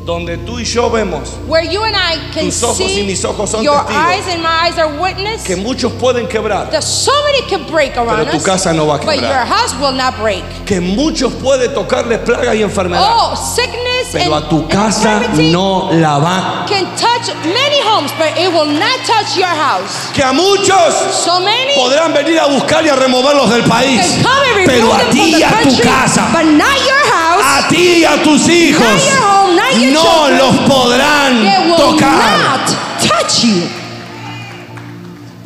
Donde 0.06 0.38
tú 0.38 0.58
y 0.60 0.64
yo 0.66 0.90
vemos 0.90 1.30
Where 1.48 1.64
you 1.64 1.84
and 1.84 1.96
I 1.96 2.18
can 2.34 2.46
Tus 2.46 2.64
ojos 2.64 2.80
y 2.82 2.90
see 2.90 3.04
mis 3.06 3.24
ojos 3.24 3.50
son 3.52 3.64
your 3.64 3.78
testigos. 3.86 3.96
eyes 4.04 4.28
and 4.34 4.42
my 4.42 4.50
eyes 4.68 4.78
are 4.80 4.88
witness 5.00 5.44
que 5.44 5.56
muchos 5.56 5.92
pueden 5.94 6.28
quebrar, 6.28 6.72
that 6.72 6.82
so 6.84 7.12
many 7.26 7.42
can 7.48 7.66
break 7.72 7.96
around 7.98 8.30
tu 8.32 8.40
casa 8.40 8.74
no 8.74 8.86
va 8.88 8.96
a 8.96 8.98
but 8.98 9.16
quebrar. 9.16 9.22
your 9.30 9.46
house 9.46 9.74
will 9.80 9.92
not 9.94 10.18
break. 10.20 10.44
que 10.66 10.80
muchos 10.82 11.32
pueden 11.34 11.72
tocarles 11.74 12.20
plaga 12.20 12.56
y 12.56 12.64
enfermedad, 12.64 13.04
Oh, 13.16 13.36
sickness 13.36 14.10
pero 14.12 14.36
a 14.36 14.50
tu 14.50 14.68
casa 14.68 15.22
no 15.38 15.90
la 15.94 16.18
va. 16.18 16.66
can 16.68 16.86
touch 16.98 17.30
many 17.46 17.80
homes, 17.84 18.12
but 18.18 18.36
it 18.38 18.52
will 18.52 18.66
not 18.66 18.98
touch 19.06 19.38
your 19.38 19.48
house. 19.48 20.10
Que 20.14 20.24
a 20.24 20.34
muchos 20.34 20.94
So 21.24 21.40
many 21.40 21.76
podrán 21.76 22.12
venir 22.14 22.40
a 22.40 22.48
buscar 22.48 22.84
y 22.84 22.90
a 22.90 22.96
removerlos 22.96 23.50
del 23.52 23.64
país, 23.64 24.02
can 24.02 24.24
come 24.24 24.62
and 24.62 24.66
pero 24.66 24.94
a 24.94 25.00
ti 25.12 25.36
y 25.38 25.44
a 25.44 25.62
tu 25.62 25.78
casa, 25.82 26.28
but 26.34 26.44
not 26.46 26.76
your 26.80 27.06
house. 27.14 27.44
a 27.46 27.68
ti 27.70 28.02
y 28.02 28.06
a 28.06 28.22
tus 28.24 28.48
hijos, 28.50 28.82
Not 28.82 29.06
your 29.06 29.22
home, 29.22 29.56
not 29.56 29.76
your 29.80 29.91
no 29.92 30.30
los 30.30 30.56
podrán 30.68 31.44
tocar. 31.78 32.60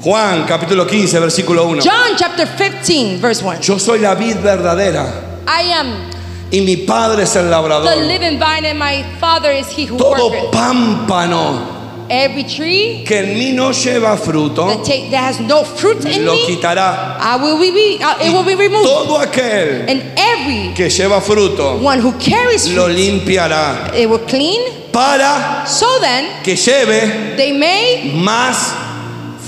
Juan 0.02 0.46
capítulo 0.46 0.86
15, 0.86 1.20
versículo 1.20 1.66
1. 1.66 1.82
John 1.84 2.16
chapter 2.16 2.48
15, 2.48 3.18
verse 3.20 3.44
1. 3.44 3.60
Yo 3.62 3.80
soy 3.80 4.00
la 4.00 4.14
vid 4.14 4.36
verdadera 4.38 5.42
I 5.48 5.72
am 5.72 6.16
y 6.52 6.62
mi 6.62 6.78
padre 6.78 7.24
es 7.24 7.36
el 7.36 7.46
the 7.46 7.50
labrador. 7.50 7.96
living 7.98 8.38
vine, 8.40 8.66
and 8.70 8.78
my 8.80 9.04
Father 9.20 9.52
is 9.52 9.68
he 9.68 9.86
who 9.86 9.98
Todo 9.98 10.30
worketh. 10.30 10.52
pámpano 10.52 11.75
Every 12.10 12.44
tree 12.44 13.04
que 13.06 13.20
en 13.20 13.38
mí 13.38 13.52
no 13.54 13.72
lleva 13.72 14.16
fruto, 14.18 14.68
that, 14.68 14.84
take, 14.86 15.10
that 15.12 15.24
has 15.24 15.40
no 15.40 15.64
fruit 15.64 16.06
in 16.06 16.26
lo 16.26 16.34
me, 16.34 16.46
quitará. 16.46 17.18
I 17.20 17.38
will 17.42 17.58
be, 17.60 18.00
uh, 18.04 18.18
it 18.22 18.32
will 18.32 18.44
be 18.46 18.56
removed. 18.56 18.86
Todo 18.86 19.18
aquel 19.20 19.86
And 19.90 20.04
every 20.16 20.74
que 20.76 20.88
lleva 20.90 21.20
fruto, 21.22 21.82
one 21.82 22.00
who 22.00 22.12
carries 22.20 22.68
lo 22.74 22.86
fruit, 22.86 22.96
limpiará 22.96 23.92
it 23.96 24.08
will 24.10 24.20
clean. 24.28 24.62
para 24.92 25.66
So 25.68 25.88
then, 26.00 26.44
que 26.44 26.56
lleve 26.56 27.36
they 27.38 27.52
may 27.54 28.12
más 28.16 28.74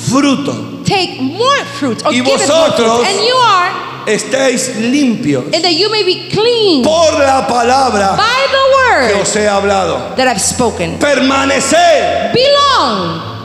fruto. 0.10 0.84
take 0.86 1.20
more 1.22 1.64
fruit 1.80 2.04
or 2.06 2.12
Y 2.12 2.16
give 2.16 2.28
it 2.28 2.28
more 2.28 2.38
vosotros- 2.40 3.06
fruit. 3.06 3.08
And 3.08 3.26
you 3.28 3.36
are, 3.36 3.72
Estéis 4.08 4.78
limpios 4.78 5.44
and 5.54 5.62
that 5.64 5.74
you 5.74 5.90
may 5.92 6.04
be 6.04 6.30
clean 6.30 6.82
por 6.84 7.12
la 7.20 7.46
palabra 7.46 8.16
by 8.16 8.48
the 8.48 9.10
que 9.10 9.16
word 9.16 9.22
os 9.22 9.34
he 9.36 9.42
hablado. 9.46 10.16
that 10.16 10.28
I've 10.28 10.40
spoken. 10.42 10.98
Permanecer. 10.98 12.32
Belong. 12.34 13.36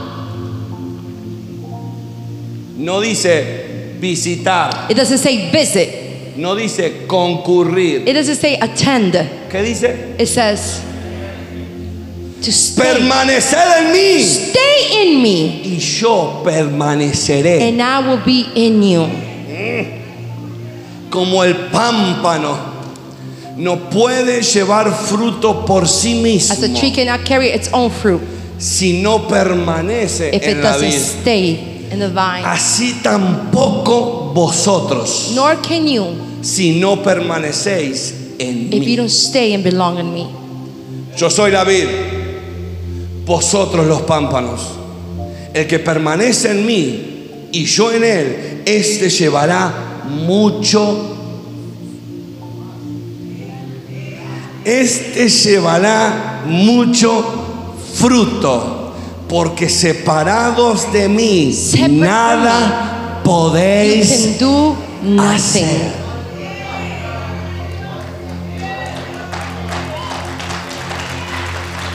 No 2.78 3.00
dice 3.00 3.96
visitar, 4.00 4.86
It 4.90 4.96
doesn't 4.96 5.18
say 5.18 5.50
visit. 5.50 6.36
no 6.36 6.54
dice 6.54 7.06
concurrir. 7.06 8.06
It 8.08 8.14
doesn't 8.14 8.36
say 8.36 8.54
attend. 8.60 9.14
¿Qué 9.50 9.62
dice? 9.62 10.14
It 10.18 10.26
says 10.28 10.80
to 12.42 12.50
stay. 12.52 12.82
Permanecer 12.82 13.66
en 13.78 13.92
mí 13.92 14.20
Stay 14.22 15.02
in 15.02 15.22
me, 15.22 15.62
y 15.64 15.78
yo 15.78 16.40
permaneceré 16.44 17.68
and 17.68 17.80
I 17.82 18.00
will 18.08 18.22
be 18.24 18.46
in 18.54 18.82
you. 18.82 19.08
Como 21.12 21.44
el 21.44 21.54
pámpano. 21.70 22.72
No 23.56 23.90
puede 23.90 24.42
llevar 24.42 24.90
fruto 24.90 25.64
por 25.66 25.86
sí 25.86 26.12
As 26.40 26.50
a 26.52 26.60
mismo 26.62 26.78
tree 26.80 26.90
cannot 26.90 27.22
carry 27.24 27.48
its 27.50 27.68
own 27.72 27.90
fruit 27.90 28.20
si 28.58 29.02
no 29.02 29.28
permanece 29.28 30.28
if 30.32 30.42
it 30.42 30.56
en 30.56 30.62
la 30.62 30.72
doesn't 30.72 30.90
vid. 30.90 30.98
stay 31.20 31.88
in 31.92 31.98
the 31.98 32.08
vine. 32.08 32.44
Así 32.46 32.94
tampoco 33.02 34.32
vosotros 34.34 35.32
Nor 35.34 35.60
can 35.60 35.86
you 35.86 36.14
si 36.40 36.80
no 36.80 37.02
permanecéis 37.02 38.14
en 38.38 38.68
if 38.72 38.82
you 38.82 38.88
mí. 38.88 38.96
don't 38.96 39.10
stay 39.10 39.52
and 39.52 39.62
belong 39.62 39.98
in 39.98 40.14
me. 40.14 40.26
Yo 41.18 41.28
soy 41.28 41.50
la 41.50 41.62
vid, 41.64 41.86
vosotros 43.26 43.86
los 43.86 44.00
pámpanos. 44.02 44.60
El 45.52 45.66
que 45.66 45.78
permanece 45.78 46.52
en 46.52 46.64
mí 46.64 47.48
y 47.52 47.66
yo 47.66 47.92
en 47.92 48.02
él, 48.02 48.62
este 48.64 49.10
llevará 49.10 49.91
mucho. 50.12 51.16
Este 54.64 55.28
llevará 55.28 56.42
mucho 56.46 57.24
fruto, 57.94 58.94
porque 59.28 59.68
separados 59.68 60.92
de 60.92 61.08
mí 61.08 61.52
Separate 61.52 61.92
nada 61.92 63.20
podéis 63.24 64.38
hacer. 65.18 66.02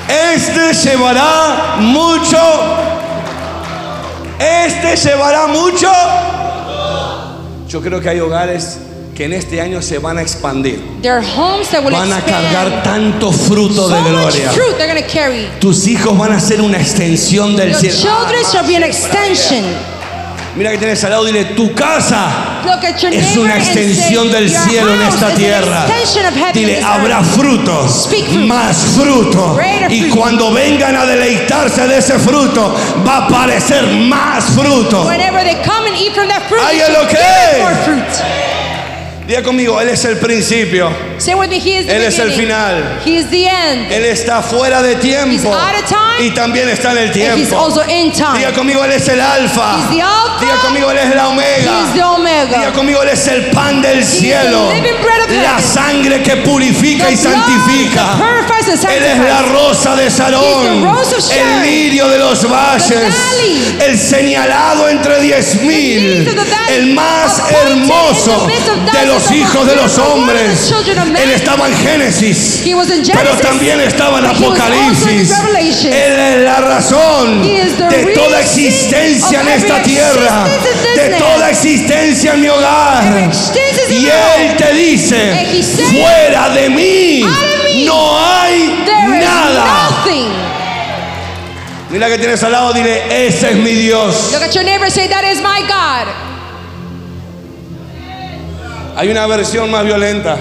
Este 0.08 0.74
llevará 0.74 1.78
mucho. 1.80 2.38
Este 4.40 4.96
llevará 4.96 5.48
mucho. 5.48 5.92
Yo 7.68 7.82
creo 7.82 8.00
que 8.00 8.10
hay 8.10 8.20
hogares 8.20 8.78
que 9.16 9.26
en 9.26 9.34
este 9.34 9.60
año 9.60 9.82
se 9.82 9.98
van 10.00 10.18
a 10.18 10.22
expandir. 10.22 10.80
Van 11.92 12.14
a 12.14 12.22
cargar 12.24 12.84
tanto 12.84 13.32
fruto 13.32 13.90
so 13.90 13.90
de 13.90 14.02
gloria. 14.10 14.52
Tus 15.60 15.88
hijos 15.88 16.18
van 16.18 16.32
a 16.32 16.40
ser 16.40 16.62
una 16.62 16.78
extensión 16.78 17.56
del 17.56 17.72
Your 17.72 17.80
cielo. 17.80 17.98
Mira 20.58 20.72
que 20.72 20.80
tienes 20.80 21.04
al 21.04 21.12
lado, 21.12 21.24
dile, 21.26 21.46
tu 21.46 21.72
casa 21.76 22.64
es 23.12 23.38
una 23.38 23.58
extensión 23.58 24.32
del 24.32 24.52
"Your 24.52 24.60
cielo 24.64 24.94
en 24.96 25.02
esta 25.04 25.30
tierra. 25.36 25.86
Dile, 26.52 26.82
habrá 26.84 27.20
earth." 27.20 27.28
frutos, 27.36 28.10
más 28.48 28.76
fruto. 28.96 29.60
Y 29.90 30.10
cuando 30.10 30.52
vengan 30.52 30.96
a 30.96 31.06
deleitarse 31.06 31.88
de 31.88 32.00
ese 32.00 32.18
fruto, 32.18 32.76
va 33.08 33.18
a 33.18 33.26
aparecer 33.28 33.86
más 33.86 34.46
fruto. 34.46 35.12
Es 35.12 35.32
lo 36.90 37.08
should 37.86 38.57
Diga 39.28 39.44
conmigo, 39.44 39.80
Él 39.82 39.90
es 39.90 40.06
el 40.06 40.18
principio, 40.20 40.90
Say 41.18 41.34
with 41.36 41.50
me, 41.50 41.58
He 41.60 41.80
is 41.80 41.86
the 41.86 41.96
Él 41.98 42.04
es 42.04 42.18
el 42.18 42.30
beginning. 42.30 42.48
final. 42.48 43.00
He 43.06 43.18
is 43.18 43.30
the 43.30 43.46
end. 43.46 43.92
Él 43.92 44.06
está 44.06 44.42
fuera 44.42 44.82
de 44.82 44.94
He's 44.94 45.02
tiempo 45.02 45.54
out 45.54 45.76
of 45.76 45.86
time. 45.90 46.26
y 46.26 46.30
también 46.32 46.70
está 46.70 46.92
en 46.94 46.98
el 47.00 47.08
And 47.10 47.16
He's 47.18 47.50
tiempo. 47.50 47.58
also 47.58 47.82
in 47.90 48.14
time. 48.14 48.38
Diga 48.40 48.54
conmigo, 48.54 48.86
Él 48.86 48.94
es 48.94 49.06
el 49.10 49.20
alfa. 49.20 49.80
He's 49.80 49.98
the 49.98 50.02
Alpha. 50.02 50.40
Diga 50.40 50.56
conmigo, 50.62 50.92
Él 50.92 50.98
es 51.00 51.14
la 51.16 51.28
omega. 51.28 51.72
He's 51.72 51.88
the 51.88 51.94
Diga 52.00 52.12
Omega. 52.14 52.72
conmigo, 52.74 53.02
Él 53.04 53.10
es 53.10 53.28
el 53.28 53.46
pan 53.48 53.82
del 53.82 54.06
cielo. 54.06 54.72
living 54.72 55.02
bread 55.02 55.22
of 55.24 55.32
La 55.44 55.60
sangre 55.60 56.24
que 56.24 56.38
purifica 56.38 57.12
y 57.12 57.16
The 57.18 57.28
blood 57.28 57.34
santifica. 57.36 58.38
Él 58.90 59.04
es 59.04 59.18
la 59.20 59.42
rosa 59.44 59.96
de 59.96 60.10
Sarón, 60.10 60.84
He's 60.84 61.28
the 61.30 61.40
el 61.40 61.62
lirio 61.64 62.08
de 62.10 62.18
los 62.20 62.50
valles, 62.50 63.16
el 63.80 63.98
señalado 63.98 64.90
entre 64.90 65.22
diez 65.22 65.62
mil, 65.62 66.26
the 66.26 66.76
el 66.76 66.94
más 66.94 67.42
hermoso 67.50 68.46
the 68.48 68.54
de 68.54 68.60
thousands 68.92 69.17
los 69.18 69.32
hijos 69.32 69.66
de 69.66 69.76
los 69.76 69.98
hombres. 69.98 70.72
Él 71.20 71.32
estaba 71.32 71.68
en 71.68 71.76
Génesis, 71.78 72.62
pero 73.14 73.32
también 73.38 73.82
estaba 73.82 74.20
en 74.20 74.28
Apocalipsis. 74.28 75.32
Él 75.86 76.20
es 76.20 76.42
la 76.44 76.62
razón 76.62 77.42
de 77.42 78.14
toda 78.14 78.42
existencia 78.42 79.42
en 79.42 79.48
esta 79.48 79.82
tierra, 79.82 80.46
de 80.96 81.10
toda 81.18 81.50
existencia 81.50 82.34
en 82.34 82.42
mi 82.42 82.48
hogar. 82.48 83.32
Y 83.90 84.06
Él 84.06 84.56
te 84.56 84.74
dice, 84.74 85.64
fuera 85.92 86.50
de 86.50 86.70
mí 86.70 87.26
no 87.86 88.20
hay 88.20 88.86
nada. 89.08 89.90
Mira 91.90 92.08
que 92.08 92.18
tienes 92.18 92.44
al 92.44 92.52
lado, 92.52 92.74
dile, 92.74 93.28
ese 93.28 93.52
es 93.52 93.56
mi 93.56 93.72
Dios. 93.72 94.32
Look 94.34 94.44
at 94.44 94.52
your 94.52 94.64
neighbor 94.64 94.92
say, 94.92 95.08
That 95.08 95.24
is 95.24 95.42
my 95.42 95.62
God. 95.62 96.37
Hay 98.98 99.10
una 99.10 99.28
versión 99.28 99.70
más 99.70 99.86
violenta 99.86 100.38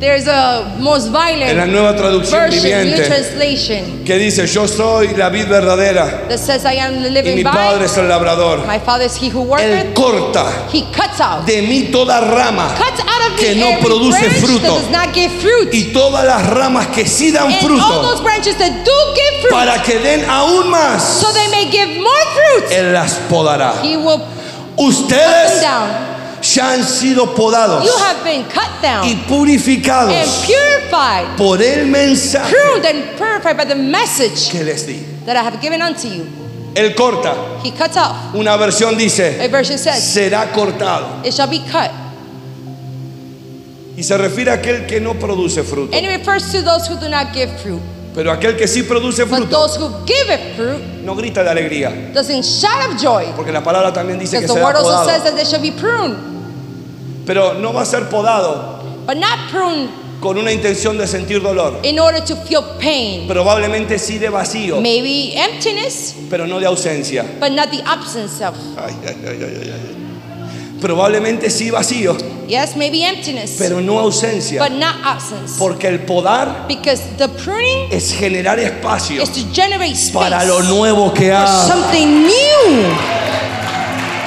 There's 0.00 0.26
a 0.26 0.76
most 0.78 1.08
en 1.08 1.12
la 1.12 1.26
violent 1.26 1.72
nueva 1.72 1.94
traducción 1.94 2.40
version, 2.40 2.62
new 2.62 2.72
viviente 2.72 3.06
translation, 3.06 4.04
que 4.06 4.16
dice, 4.16 4.46
yo 4.46 4.66
soy 4.66 5.08
la 5.14 5.28
vid 5.28 5.46
verdadera 5.46 6.26
that 6.26 6.38
says, 6.38 6.64
I 6.64 6.78
am 6.78 7.02
the 7.02 7.10
y 7.10 7.12
living 7.12 7.34
mi 7.36 7.44
padre 7.44 7.84
es 7.84 7.98
el 7.98 8.08
labrador. 8.08 8.66
My 8.66 8.78
father 8.78 9.04
is 9.04 9.14
he 9.20 9.28
who 9.28 9.44
Él 9.58 9.92
corta 9.92 10.68
He 10.72 10.90
cuts 10.90 11.20
out. 11.20 11.44
de 11.44 11.60
mí 11.60 11.90
toda 11.92 12.18
rama 12.18 12.74
Cuts 12.78 13.00
out 13.00 13.30
of 13.30 13.38
que 13.38 13.54
no 13.56 13.78
produce 13.82 14.30
fruto. 14.40 14.62
that 14.62 14.68
does 14.68 14.90
not 14.90 15.12
give 15.12 15.30
fruit. 15.32 15.68
y 15.74 15.92
todas 15.92 16.24
las 16.24 16.48
ramas 16.48 16.86
que 16.86 17.06
sí 17.06 17.30
dan 17.30 17.52
And 17.52 17.52
all 17.52 17.60
fruto 17.60 18.02
those 18.02 18.22
branches 18.22 18.56
that 18.56 18.82
do 18.82 18.92
give 19.14 19.40
fruit, 19.42 19.52
para 19.52 19.82
que 19.82 19.98
den 19.98 20.24
aún 20.30 20.70
más, 20.70 21.02
so 21.02 21.30
they 21.34 21.48
may 21.50 21.70
give 21.70 22.00
more 22.00 22.24
fruit, 22.32 22.72
Él 22.72 22.94
las 22.94 23.18
podará. 23.28 23.74
he 23.82 23.98
will 23.98 24.22
Ustedes 24.78 25.60
down. 25.60 26.09
Ya 26.54 26.72
han 26.72 26.84
sido 26.84 27.34
podados 27.34 27.84
You 27.84 27.96
have 27.98 28.22
been 28.24 28.44
cut 28.44 28.82
down 28.82 29.06
y 29.06 29.12
and 29.12 29.26
purificados 29.26 30.44
purified, 30.46 31.36
por 31.36 31.60
el 31.62 31.86
mensaje 31.86 32.52
pruned 32.54 32.86
and 32.86 33.16
purified 33.16 33.56
by 33.56 33.64
the 33.64 33.74
message 33.74 34.50
que 34.50 34.62
les 34.64 34.86
di. 34.86 35.04
that 35.26 35.36
I 35.36 35.42
have 35.42 35.60
given 35.60 35.80
unto 35.82 36.08
you. 36.08 36.26
Él 36.74 36.94
corta. 36.94 37.34
He 37.64 37.72
cuts 37.72 37.96
off. 37.96 38.34
Una 38.34 38.56
versión 38.56 38.94
A 38.94 38.98
dice, 38.98 39.48
version 39.48 39.78
says, 39.78 40.02
será 40.02 40.52
cortado. 40.52 41.24
It 41.24 41.32
shall 41.34 41.48
be 41.48 41.60
cut. 41.60 41.90
Y 43.96 44.02
se 44.02 44.16
refiere 44.16 44.50
a 44.50 44.54
aquel 44.54 44.86
que 44.86 45.00
no 45.00 45.14
produce 45.14 45.62
fruto. 45.62 45.94
And 45.96 46.06
it 46.06 46.16
refers 46.18 46.50
to 46.52 46.62
those 46.62 46.86
who 46.88 46.96
do 46.98 47.08
not 47.08 47.32
give 47.34 47.50
fruit. 47.60 47.80
Pero 48.14 48.32
aquel 48.32 48.56
que 48.56 48.66
sí 48.66 48.82
produce 48.82 49.24
But 49.24 49.38
fruto 49.38 49.50
those 49.50 49.76
who 49.76 50.04
give 50.06 50.32
it 50.32 50.56
fruit 50.56 50.80
no 51.04 51.14
grita 51.14 51.44
de 51.44 51.50
alegría. 51.50 52.12
doesn't 52.12 52.42
shout 52.42 52.90
of 52.90 53.00
joy. 53.00 53.26
Porque 53.36 53.52
la 53.52 53.62
palabra 53.62 53.92
también 53.92 54.18
dice 54.18 54.40
que 54.40 54.48
será 54.48 54.72
podado. 54.72 55.06
Pero 57.30 57.54
no 57.54 57.72
va 57.72 57.82
a 57.82 57.84
ser 57.84 58.08
podado 58.08 58.80
But 59.06 59.14
not 59.18 59.52
pruned 59.52 59.88
con 60.20 60.36
una 60.36 60.50
intención 60.50 60.98
de 60.98 61.06
sentir 61.06 61.40
dolor. 61.40 61.78
in 61.84 62.00
order 62.00 62.20
to 62.24 62.34
feel 62.34 62.60
pain. 62.80 63.28
Probablemente 63.28 64.00
sí 64.00 64.18
de 64.18 64.28
vacío, 64.28 64.80
Maybe 64.80 65.32
emptiness, 65.40 66.16
pero 66.28 66.48
no 66.48 66.58
de 66.58 66.66
ausencia. 66.66 67.24
but 67.38 67.52
not 67.52 67.70
the 67.70 67.82
absence 67.86 68.44
of. 68.44 68.56
Ay, 68.76 68.96
ay, 69.06 69.16
ay, 69.28 69.38
ay, 69.44 69.58
ay, 69.62 69.70
ay. 69.72 70.76
Probablemente 70.80 71.50
sí 71.50 71.70
vacío, 71.70 72.16
Yes, 72.48 72.74
maybe 72.76 73.04
emptiness, 73.06 73.54
pero 73.58 73.80
no 73.80 74.00
ausencia. 74.00 74.60
but 74.60 74.72
not 74.72 74.96
absence. 75.04 75.54
Porque 75.56 75.86
el 75.86 76.00
podar 76.00 76.66
Because 76.66 77.00
the 77.16 77.28
pruning 77.28 77.86
es 77.92 78.12
generar 78.12 78.58
espacio 78.58 79.22
is 79.22 79.30
to 79.30 79.40
generate 79.54 79.92
space 79.94 80.12
para 80.12 80.44
lo 80.44 80.62
nuevo 80.64 81.14
que 81.14 81.30
for 81.30 81.46
something 81.46 82.24
new. 82.26 83.29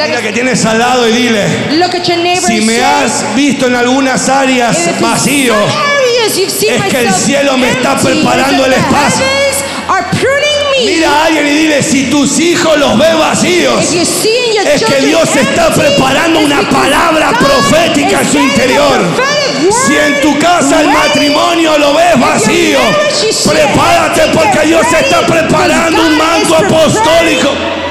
Mira 0.06 0.22
que 0.22 0.32
tienes 0.34 0.66
al 0.66 0.80
lado 0.80 1.08
y 1.08 1.12
dile, 1.12 1.46
look 1.78 1.96
at 1.96 2.04
your 2.04 2.18
neighbor 2.18 2.46
si 2.48 2.58
and 2.58 2.66
me 2.68 2.74
say, 2.76 2.82
has 2.84 3.36
visto 3.36 3.68
en 3.68 3.76
algunas 3.76 4.28
áreas 4.30 4.78
If 4.78 4.98
in 4.98 5.02
vacío, 5.02 5.54
some 5.54 5.72
areas 5.72 6.38
you've 6.38 6.50
seen 6.52 6.74
es 6.74 6.84
que 6.86 6.98
el 7.00 7.06
myself 7.06 7.26
cielo 7.26 7.58
me 7.58 7.70
está 7.72 7.92
empty, 7.94 8.06
preparando 8.08 8.66
el 8.66 8.72
the 8.74 8.78
espacio. 8.80 9.26
heavens 9.26 9.64
are 9.88 10.04
pruning 10.12 10.86
me. 10.86 10.86
mira 10.96 11.10
a 11.10 11.26
alguien 11.26 11.48
y 11.48 11.52
dile, 11.52 11.84
si 11.84 12.04
tus 12.10 12.40
hijos 12.40 12.78
los 12.78 12.98
ves 12.98 13.18
vacíos, 13.18 13.94
If 13.94 13.94
your 13.94 14.68
es 14.68 14.82
que 14.82 14.86
children 14.86 15.06
Dios 15.06 15.36
está 15.36 15.68
empty, 15.68 15.80
preparando 15.80 16.40
it's 16.40 16.46
una 16.52 16.58
because 16.60 16.76
palabra 16.76 17.32
God 17.32 17.40
profética 17.48 18.20
en 18.20 18.26
is 18.26 18.32
su 18.32 18.38
a 18.38 18.42
interior. 18.42 18.98
prophetic 18.98 19.64
word 19.64 19.74
Si 19.86 19.96
en 19.96 20.22
tu 20.22 20.40
casa 20.40 20.82
el 20.82 20.88
ready. 20.88 20.98
matrimonio 20.98 21.78
lo 21.78 21.94
ves 21.94 22.20
vacío, 22.20 22.80
marriage 22.80 23.30
is 23.30 23.48
prepárate 23.48 24.22
porque 24.34 24.68
Dios 24.68 24.82
ready, 24.92 25.04
está 25.06 25.26
preparando 25.26 26.02
because 26.02 26.10
un 26.10 26.18
God 26.18 26.26
manto 26.26 26.56
is 26.56 26.62
preparing 26.62 27.38
apostólico. 27.38 27.83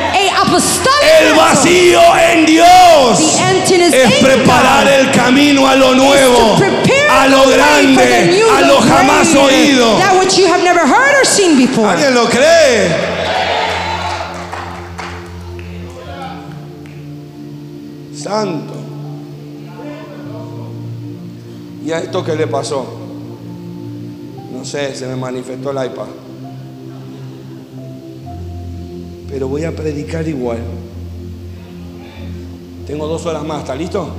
El 0.52 1.34
vacío 1.34 2.00
en 2.30 2.44
Dios 2.44 3.38
es 3.70 4.12
preparar 4.14 4.86
el 4.86 5.10
camino 5.10 5.66
a 5.66 5.74
lo 5.76 5.94
nuevo, 5.94 6.58
a 7.10 7.26
lo 7.26 7.48
grande, 7.48 8.42
a 8.54 8.60
lo 8.60 8.78
jamás 8.80 9.34
oído. 9.34 9.96
¿Alguien 11.88 12.14
lo 12.14 12.28
cree? 12.28 13.12
Santo. 18.14 18.74
¿Y 21.84 21.92
a 21.92 21.98
esto 21.98 22.22
qué 22.22 22.36
le 22.36 22.46
pasó? 22.46 22.86
No 24.52 24.64
sé, 24.66 24.94
se 24.94 25.06
me 25.06 25.16
manifestó 25.16 25.70
el 25.70 25.86
iPad. 25.86 26.06
Pero 29.32 29.48
voy 29.48 29.64
a 29.64 29.74
predicar 29.74 30.28
igual. 30.28 30.58
Tengo 32.86 33.08
dos 33.08 33.24
horas 33.24 33.42
más, 33.42 33.60
¿está 33.60 33.74
listo? 33.74 34.10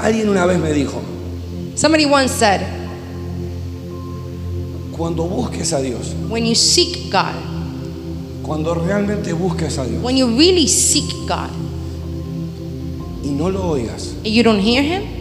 Alguien 0.00 0.28
una 0.28 0.46
vez 0.46 0.58
me 0.58 0.72
dijo, 0.72 1.00
Somebody 1.76 2.06
once 2.06 2.34
said, 2.34 2.60
cuando 4.90 5.24
busques 5.28 5.72
a 5.72 5.80
Dios, 5.80 6.14
when 6.28 6.44
you 6.44 6.56
seek 6.56 7.12
God, 7.12 7.36
cuando 8.42 8.74
realmente 8.74 9.32
busques 9.32 9.78
a 9.78 9.84
Dios 9.84 10.02
when 10.02 10.16
you 10.16 10.26
really 10.36 10.66
seek 10.66 11.04
God 11.28 11.50
y 13.22 13.30
no 13.30 13.48
lo 13.48 13.68
oigas, 13.68 14.14
and 14.24 14.34
you 14.34 14.42
don't 14.42 14.60
hear 14.60 14.82
Him, 14.82 15.19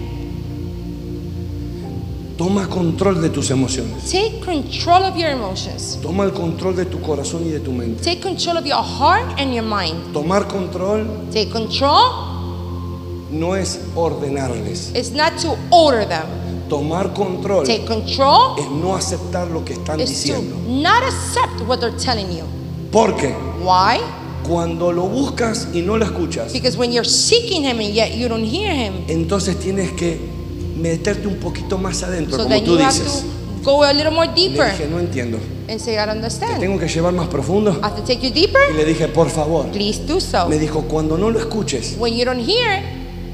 toma 2.39 2.69
control 2.69 3.21
de 3.21 3.29
tus 3.29 3.51
emociones, 3.51 4.09
take 4.09 4.39
control 4.39 5.03
of 5.03 5.17
your 5.17 5.29
emotions. 5.29 5.99
toma 6.01 6.23
el 6.23 6.31
control 6.31 6.73
de 6.73 6.85
tu 6.85 7.01
corazón 7.01 7.45
y 7.45 7.49
de 7.49 7.59
tu 7.59 7.73
mente. 7.73 8.01
Take 8.01 8.21
control 8.21 8.55
of 8.57 8.65
your 8.65 8.81
heart 8.81 9.37
and 9.37 9.53
your 9.53 9.65
mind. 9.65 10.13
Tomar 10.13 10.47
control 10.47 11.05
Take 11.33 11.49
control 11.49 13.27
no 13.29 13.57
es 13.57 13.81
ordenarles, 13.93 14.95
is 14.95 15.11
not 15.11 15.33
to 15.41 15.57
order 15.69 16.07
them. 16.07 16.25
tomar 16.69 17.13
control 17.13 17.65
Take 17.65 17.85
control 17.85 18.57
es 18.57 18.71
no 18.71 18.95
aceptar 18.95 19.49
lo 19.51 19.65
que 19.65 19.73
están 19.73 19.97
diciendo. 19.97 20.55
not 20.65 21.03
accept 21.03 21.59
what 21.67 21.81
they're 21.81 21.91
telling 21.97 22.31
you. 22.31 22.45
Porque 22.89 23.35
Why? 23.61 23.99
cuando 24.47 24.93
lo 24.93 25.09
buscas 25.09 25.67
y 25.73 25.81
no 25.81 25.97
lo 25.97 26.05
escuchas, 26.05 26.53
Because 26.53 26.77
when 26.77 26.93
you're 26.93 27.03
seeking 27.03 27.63
Him 27.65 27.81
and 27.81 27.93
yet 27.93 28.15
you 28.15 28.29
don't 28.29 28.45
hear 28.45 28.73
Him, 28.73 29.03
entonces 29.09 29.59
tienes 29.59 29.91
que 29.91 30.38
meterte 30.81 31.27
un 31.27 31.35
poquito 31.35 31.77
más 31.77 32.01
adentro, 32.03 32.37
so 32.37 32.43
como 32.43 32.61
tú 32.63 32.77
dices. 32.77 33.23
go 33.63 33.83
a 33.83 33.91
little 33.93 34.11
more 34.11 34.27
Le 34.27 34.33
deeper 34.33 34.71
dije, 34.71 34.87
no 34.89 34.99
entiendo. 34.99 35.37
and 35.67 35.79
say, 35.79 35.93
I 35.95 36.05
don't 36.05 36.15
understand. 36.17 36.59
Tengo 36.59 36.79
que 36.79 36.87
llevar 36.87 37.13
más 37.13 37.27
profundo. 37.27 37.71
I 37.71 37.85
have 37.85 37.95
to 37.95 38.01
take 38.03 38.21
you 38.21 38.29
Y 38.29 38.31
deeper. 38.31 38.73
le 38.75 38.85
dije, 38.85 39.07
por 39.07 39.29
favor. 39.29 39.67
Please 39.71 40.01
do 40.07 40.19
so. 40.19 40.47
Me 40.47 40.57
dijo, 40.57 40.83
cuando 40.83 41.17
no 41.17 41.29
lo 41.29 41.39
escuches, 41.39 41.95
When 41.99 42.15
you 42.15 42.25
don't 42.25 42.39
hear 42.39 42.79
it, 42.79 42.83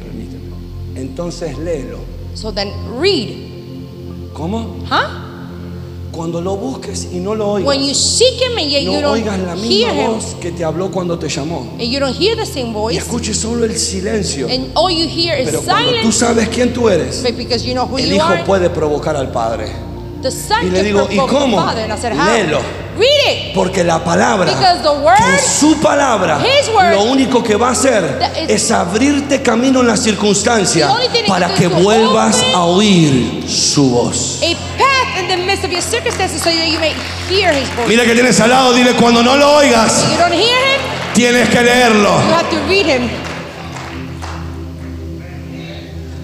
permíteme, 0.04 1.00
entonces 1.00 1.58
léelo. 1.58 2.00
so 2.34 2.52
then 2.52 2.70
read. 3.00 3.54
¿Cómo? 4.34 4.76
Huh? 4.90 5.25
Cuando 6.16 6.40
lo 6.40 6.56
busques 6.56 7.10
y 7.12 7.18
no 7.18 7.36
lo 7.36 7.52
oigas, 7.52 7.68
When 7.68 7.84
you 7.84 7.94
seek 7.94 8.42
Him 8.42 8.58
and 8.58 8.70
yet 8.70 8.84
you 8.84 8.94
no 8.94 9.02
don't 9.02 9.14
oigas 9.22 9.38
la 9.40 9.54
hear 9.56 9.92
misma 9.92 9.94
Him, 9.94 10.12
voz 10.14 10.36
que 10.40 10.52
te 10.52 10.64
habló 10.64 10.90
cuando 10.90 11.20
te 11.20 11.28
llamó. 11.28 11.68
and 11.78 11.82
you 11.82 12.00
don't 12.00 12.16
hear 12.18 12.38
the 12.38 12.46
same 12.46 12.70
Y 12.70 12.74
voice, 12.74 12.98
escuches 13.00 13.38
solo 13.38 13.66
el 13.66 13.78
silencio. 13.78 14.48
and 14.50 14.72
all 14.76 14.90
you 14.90 15.08
hear 15.10 15.38
is 15.38 15.46
Pero 15.50 15.62
cuando 15.62 15.90
tú 16.02 16.12
silence, 16.12 16.20
sabes 16.20 16.50
quién 16.50 16.74
tú 16.74 16.88
eres, 16.90 17.22
but 17.22 17.36
because 17.36 17.66
you 17.66 17.74
know 17.74 17.86
who 17.86 17.98
el 17.98 18.06
you 18.10 18.16
hijo 18.16 18.26
are, 18.26 18.44
puede 18.46 18.70
provocar 18.70 19.18
al 19.18 19.30
padre. 19.32 19.68
the 20.22 20.32
Son 20.32 20.66
Y 20.66 20.70
le 20.72 20.82
digo, 20.84 21.08
¿y 21.12 21.18
cómo? 21.18 21.58
Father. 21.58 21.84
And 21.84 21.94
I 21.94 21.98
said, 22.02 22.14
how? 22.14 22.26
Léelo. 22.34 22.60
Read 22.98 23.50
it. 23.50 23.54
Porque 23.54 23.84
la 23.84 24.02
palabra, 24.04 24.46
Because 24.46 24.82
the 24.82 25.04
word, 25.04 25.18
que 25.18 25.36
es 25.36 25.42
su 25.60 25.76
palabra, 25.82 26.40
His 26.40 26.70
word, 26.74 26.94
lo 26.94 27.04
único 27.12 27.44
que 27.44 27.58
va 27.58 27.68
a 27.68 27.72
hacer 27.72 28.20
is- 28.48 28.50
es 28.64 28.72
abrirte 28.72 29.42
camino 29.42 29.82
en 29.82 29.88
la 29.88 29.98
circunstancia 29.98 30.88
The 30.88 30.94
only 30.94 31.08
thing 31.10 31.24
it 31.26 31.28
para 31.28 31.54
que 31.54 31.68
vuelvas 31.68 32.42
a 32.56 32.64
oír 32.64 33.44
su 33.50 33.90
voz. 33.90 34.40
A 35.16 35.20
in 35.20 35.28
the 35.28 35.38
midst 35.46 35.64
of 35.64 35.72
your 35.72 35.82
circumstances 35.82 36.42
so 36.42 36.50
that 36.50 36.68
you 36.70 36.80
may 36.80 36.94
hear 37.28 37.52
His 37.54 37.68
voice. 37.70 37.88
Mira 37.88 38.04
que 38.06 38.14
tienes 38.14 38.40
al 38.40 38.50
lado, 38.50 38.74
dile 38.74 38.94
cuando 38.96 39.22
no 39.24 39.36
lo 39.38 39.58
oigas, 39.58 40.04
You 40.12 40.18
don't 40.18 40.34
hear 40.34 40.58
Him, 40.58 40.82
tienes 41.14 41.50
que 41.50 41.62
leerlo. 41.62 42.10
you 42.10 42.34
have 42.34 42.50
to 42.50 42.60
read 42.68 42.86
Him. 42.86 43.10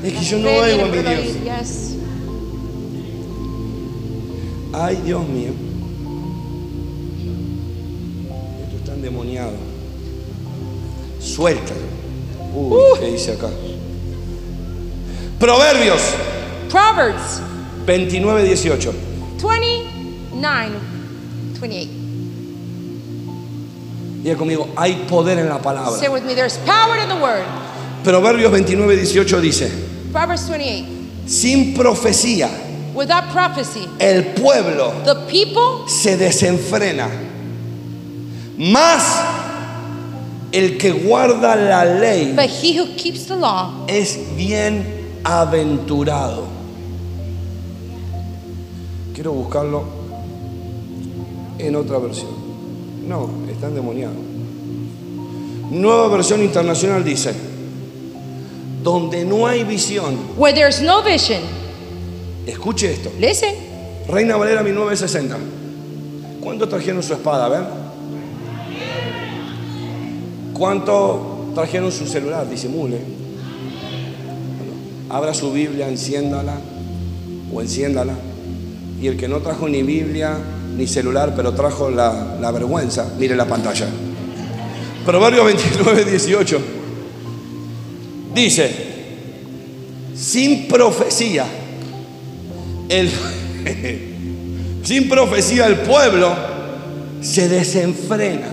Es 0.04 0.14
que 0.14 0.26
yo 0.26 0.40
no 0.40 0.50
oigo 0.50 0.88
mira, 0.88 1.12
mi 1.12 1.16
Dios. 1.16 1.44
Yes. 1.44 1.96
Ay, 4.74 4.96
Dios 5.06 5.28
mío. 5.28 5.52
Esto 8.64 8.78
está 8.78 8.94
endemoniado. 8.94 9.54
Suéltalo. 11.20 11.82
Uy, 12.54 13.00
¿qué 13.00 13.06
dice 13.12 13.34
acá? 13.34 13.50
Proverbios 15.40 16.02
Proverbs 16.70 17.42
29, 17.92 18.44
18. 18.44 18.94
29, 19.38 20.80
28. 21.60 21.90
Diga 24.24 24.38
conmigo, 24.38 24.70
hay 24.78 25.06
poder 25.10 25.40
en 25.40 25.50
la 25.50 25.62
palabra. 25.62 26.00
Say 26.00 26.08
with 26.08 26.24
me, 26.24 26.34
there's 26.34 26.58
power 26.60 26.96
in 26.98 27.10
the 27.10 27.16
word. 27.16 27.46
Proverbios 28.04 28.52
29, 28.52 28.96
18 28.96 29.42
dice, 29.42 29.70
Proverbs 30.14 30.48
28. 30.48 30.86
sin 31.28 31.74
profecía 31.74 32.50
Without 32.94 33.30
prophecy, 33.32 33.90
el 34.00 34.34
pueblo 34.36 34.94
the 35.04 35.16
people 35.30 35.86
se 35.90 36.16
desenfrena. 36.16 37.10
Más 38.58 39.04
el 40.54 40.78
que 40.78 40.92
guarda 40.92 41.58
la 41.58 41.84
ley 41.84 42.34
But 42.36 42.50
he 42.50 42.78
who 42.78 42.86
keeps 42.96 43.26
the 43.26 43.36
law 43.36 43.86
es 43.90 44.18
bienaventurado. 44.38 46.61
Quiero 49.14 49.34
buscarlo 49.34 49.84
en 51.60 51.76
otra 51.76 51.98
versión. 52.00 52.32
No, 53.08 53.30
está 53.52 53.68
endemoniado. 53.68 54.14
Nueva 55.70 56.08
versión 56.10 56.42
internacional 56.42 57.04
dice, 57.04 57.34
donde 58.84 59.24
no 59.26 59.48
hay 59.48 59.64
visión, 59.64 60.18
where 60.38 60.54
there's 60.54 60.82
no 60.82 61.02
vision. 61.04 61.42
escuche 62.46 62.92
esto, 62.92 63.12
Listen. 63.20 63.56
Reina 64.08 64.36
Valera 64.36 64.64
1960. 64.64 65.38
¿Cuántos 66.42 66.70
trajeron 66.70 67.04
su 67.04 67.14
espada? 67.14 67.46
A 67.46 67.50
ver. 67.50 67.62
¿Cuántos 70.54 71.54
trajeron 71.54 71.92
su 71.92 72.08
celular? 72.08 72.50
Disimule. 72.50 72.98
Bueno, 74.58 74.74
abra 75.10 75.34
su 75.34 75.52
Biblia, 75.54 75.88
enciéndala 75.88 76.56
o 77.54 77.62
enciéndala. 77.62 78.14
Y 79.02 79.08
el 79.08 79.18
que 79.18 79.28
no 79.28 79.40
trajo 79.40 79.68
ni 79.68 79.82
Biblia 79.82 80.38
ni 80.78 80.88
celular, 80.88 81.34
pero 81.36 81.54
trajo 81.54 81.90
la, 81.90 82.38
la 82.40 82.52
vergüenza, 82.52 83.14
mire 83.18 83.36
la 83.36 83.46
pantalla. 83.46 83.88
Proverbio 85.06 85.44
29, 85.46 86.06
18. 86.06 86.62
Dice, 88.34 88.72
sin 90.16 90.68
profecía, 90.68 91.46
el, 92.88 93.10
sin 94.84 95.10
profecía 95.10 95.66
el 95.66 95.78
pueblo 95.78 96.34
se 97.22 97.50
desenfrena. 97.50 98.48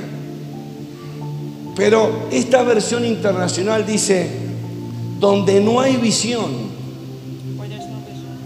Pero 1.77 2.29
esta 2.33 2.63
versión 2.63 3.05
internacional 3.05 3.87
dice, 3.87 4.29
donde 5.21 5.61
no 5.61 5.81
hay 5.81 5.97
visión, 5.97 6.68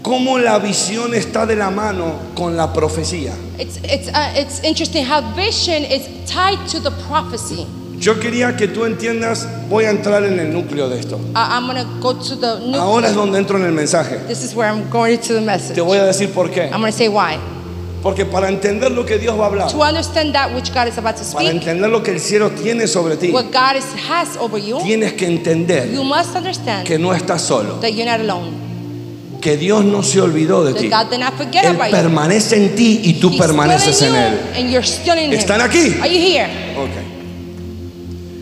cómo 0.03 0.37
la 0.37 0.59
visión 0.59 1.15
está 1.15 1.47
de 1.47 1.55
la 1.55 1.71
mano 1.71 2.13
con 2.35 2.55
la 2.55 2.71
profecía. 2.71 3.33
It's, 3.57 3.77
it's, 3.83 4.09
uh, 4.09 4.37
it's 4.37 4.61
interesting 4.63 5.05
how 5.05 5.21
vision 5.33 5.83
is 5.83 6.07
tied 6.27 6.59
to 6.67 6.79
the 6.79 6.91
prophecy. 7.07 7.65
Yo 7.97 8.19
quería 8.19 8.57
que 8.57 8.67
tú 8.67 8.83
entiendas, 8.83 9.47
voy 9.69 9.85
a 9.85 9.89
entrar 9.89 10.25
en 10.25 10.37
el 10.37 10.51
núcleo 10.51 10.89
de 10.89 10.99
esto. 10.99 11.15
Uh, 11.15 11.37
I'm 11.37 11.67
to 11.73 11.85
go 12.01 12.13
to 12.13 12.35
the. 12.35 12.77
Ahora 12.77 13.07
es 13.07 13.15
donde 13.15 13.39
entro 13.39 13.57
en 13.57 13.63
el 13.63 13.71
mensaje. 13.71 14.17
This 14.27 14.43
is 14.43 14.53
where 14.53 14.69
I'm 14.69 14.89
going 14.89 15.17
to 15.19 15.33
the 15.33 15.41
message. 15.41 15.75
Te 15.75 15.81
voy 15.81 15.97
a 15.97 16.03
decir 16.03 16.33
por 16.33 16.51
qué. 16.51 16.69
I'm 16.69 16.83
to 16.83 16.91
say 16.91 17.07
why. 17.07 17.39
Porque 18.01 18.25
para 18.25 18.49
entender 18.49 18.91
lo 18.91 19.05
que 19.05 19.17
Dios 19.17 19.39
va 19.39 19.45
a 19.45 19.47
hablar, 19.47 19.71
To 19.71 19.81
understand 19.81 20.33
that 20.33 20.53
which 20.53 20.73
God 20.73 20.89
is 20.89 20.97
about 20.97 21.15
to 21.15 21.23
para 21.23 21.47
speak, 21.47 21.61
entender 21.61 21.89
lo 21.89 22.03
que 22.03 22.11
el 22.11 22.19
cielo 22.19 22.49
tiene 22.51 22.85
sobre 22.85 23.15
ti, 23.15 23.31
what 23.31 23.45
God 23.45 23.77
is, 23.77 23.85
has 24.09 24.35
over 24.35 24.59
you, 24.59 24.77
tienes 24.79 25.13
que 25.13 25.25
entender 25.25 25.89
you 25.89 26.03
must 26.03 26.35
understand 26.35 26.85
que 26.85 26.99
no 26.99 27.13
estás 27.13 27.39
solo, 27.39 27.79
that 27.79 27.93
you're 27.93 28.05
not 28.05 28.19
alone. 28.19 28.62
Que 29.43 29.57
Dios 29.57 29.83
no 29.83 30.01
se 30.03 30.21
olvidó 30.21 30.63
de 30.63 30.73
ti. 30.73 30.89
Él 30.89 31.77
permanece 31.91 32.55
en 32.55 32.75
ti 32.75 33.01
y 33.03 33.15
tú 33.15 33.29
He's 33.29 33.41
permaneces 33.41 34.01
en 34.01 34.15
Él. 34.15 34.39
¿Están 35.33 35.59
aquí? 35.59 35.97
Are 36.01 36.09
you 36.09 36.17
here? 36.17 36.47
Ok. 36.77 36.91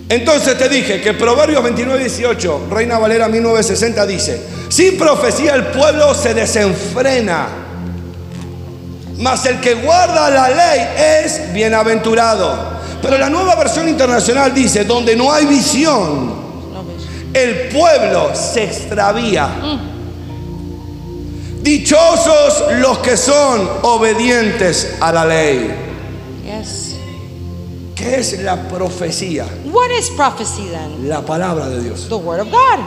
Entonces 0.10 0.56
te 0.60 0.70
dije 0.70 1.02
que 1.02 1.14
Proverbios 1.14 1.64
29, 1.64 2.00
18, 2.02 2.68
Reina 2.70 3.00
Valera 3.00 3.28
1960 3.28 4.06
dice, 4.06 4.42
sin 4.70 4.96
profecía 4.96 5.56
el 5.56 5.68
pueblo 5.68 6.14
se 6.14 6.36
desenfrena, 6.36 7.48
mas 9.18 9.46
el 9.48 9.60
que 9.60 9.74
guarda 9.74 10.30
la 10.30 10.50
ley 10.50 11.24
es 11.26 11.52
bienaventurado. 11.52 12.80
Pero 13.02 13.18
la 13.18 13.30
nueva 13.30 13.56
versión 13.56 13.90
internacional 13.90 14.54
dice, 14.54 14.84
donde 14.84 15.16
no 15.16 15.34
hay 15.34 15.46
visión, 15.48 16.32
el 17.34 17.70
pueblo 17.70 18.36
se 18.36 18.66
extravía. 18.66 19.50
Dichosos 21.62 22.64
los 22.80 22.98
que 23.00 23.16
son 23.16 23.70
obedientes 23.84 24.96
a 25.00 25.12
la 25.12 25.26
ley. 25.26 25.72
Yes. 26.44 26.96
¿Qué 27.96 28.16
es 28.20 28.40
la 28.42 28.56
profecía? 28.68 29.46
What 29.66 29.92
is 29.92 30.10
prophecy 30.10 30.70
then? 30.72 31.08
La 31.08 31.22
palabra 31.22 31.70
de 31.70 31.82
Dios. 31.84 32.08
The 32.10 32.16
word 32.16 32.40
of 32.42 32.50
God. 32.52 32.80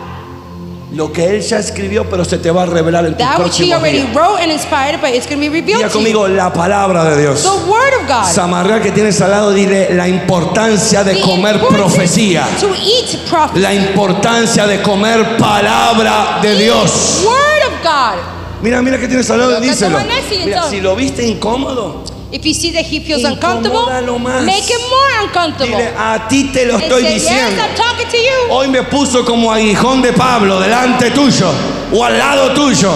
Lo 0.92 1.12
que 1.12 1.28
él 1.28 1.40
ya 1.40 1.58
escribió, 1.58 2.08
pero 2.08 2.24
se 2.24 2.38
te 2.38 2.50
va 2.50 2.62
a 2.62 2.66
revelar 2.66 3.04
en 3.06 3.16
tus 3.16 3.18
That 3.26 3.40
which 3.40 3.58
he 3.60 3.72
already 3.72 4.02
días. 4.02 4.14
wrote 4.14 4.40
and 4.40 4.52
inspired, 4.52 5.00
but 5.00 5.10
it's 5.10 5.26
going 5.26 5.40
to 5.40 5.40
be 5.40 5.48
revealed 5.48 5.80
Diga 5.82 5.88
to 5.90 5.98
you. 5.98 6.04
conmigo 6.04 6.28
la 6.28 6.52
palabra 6.52 7.04
de 7.10 7.20
Dios. 7.22 7.42
The 7.42 7.70
word 7.70 7.94
of 8.00 8.08
God. 8.08 8.26
Samarreal 8.32 8.80
que 8.82 8.90
tienes 8.92 9.20
al 9.20 9.30
lado, 9.30 9.52
dile 9.52 9.94
la 9.94 10.08
importancia 10.08 11.02
de 11.04 11.14
The 11.14 11.20
comer 11.20 11.56
importance 11.56 11.78
profecía. 11.82 12.46
To 12.60 12.68
eat 12.74 13.28
prophecy. 13.28 13.60
La 13.60 13.72
importancia 13.74 14.66
de 14.66 14.82
comer 14.82 15.36
palabra 15.36 16.38
de 16.42 16.56
Dios. 16.56 17.22
Word 17.24 17.72
of 17.72 17.82
God. 17.82 18.33
Mira, 18.64 18.80
mira 18.80 18.98
que 18.98 19.06
tienes 19.06 19.30
al 19.30 19.40
lado, 19.40 19.60
díselo. 19.60 19.98
Mira, 20.46 20.62
si 20.70 20.80
lo 20.80 20.96
viste 20.96 21.22
incómodo, 21.26 22.02
If 22.32 22.44
you 22.46 22.54
see 22.54 22.72
that 22.72 22.86
he 22.86 23.00
feels 23.00 23.22
uncomfortable, 23.22 23.84
más. 24.18 24.42
make 24.46 24.64
him 24.64 24.80
more 24.88 25.24
uncomfortable. 25.26 25.76
dile 25.76 25.92
a 25.96 26.26
ti 26.28 26.44
te 26.50 26.64
lo 26.64 26.76
And 26.76 26.82
estoy 26.84 27.02
say, 27.02 27.12
diciendo. 27.14 27.50
Yes, 27.50 27.68
I'm 27.68 27.76
talking 27.76 28.08
to 28.08 28.16
you. 28.16 28.50
Hoy 28.50 28.68
me 28.68 28.82
puso 28.84 29.22
como 29.26 29.52
aguijón 29.52 30.00
de 30.00 30.14
Pablo 30.14 30.58
delante 30.58 31.10
tuyo 31.10 31.52
o 31.92 32.02
al 32.02 32.16
lado 32.16 32.54
tuyo 32.54 32.90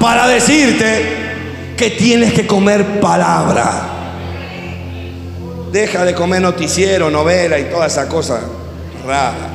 para 0.00 0.28
decirte 0.28 1.74
que 1.76 1.90
tienes 1.90 2.32
que 2.32 2.46
comer 2.46 3.00
palabra. 3.00 3.88
Deja 5.72 6.04
de 6.04 6.14
comer 6.14 6.40
noticiero, 6.42 7.10
novela 7.10 7.58
y 7.58 7.64
toda 7.64 7.88
esa 7.88 8.08
cosa 8.08 8.40
rara. 9.04 9.50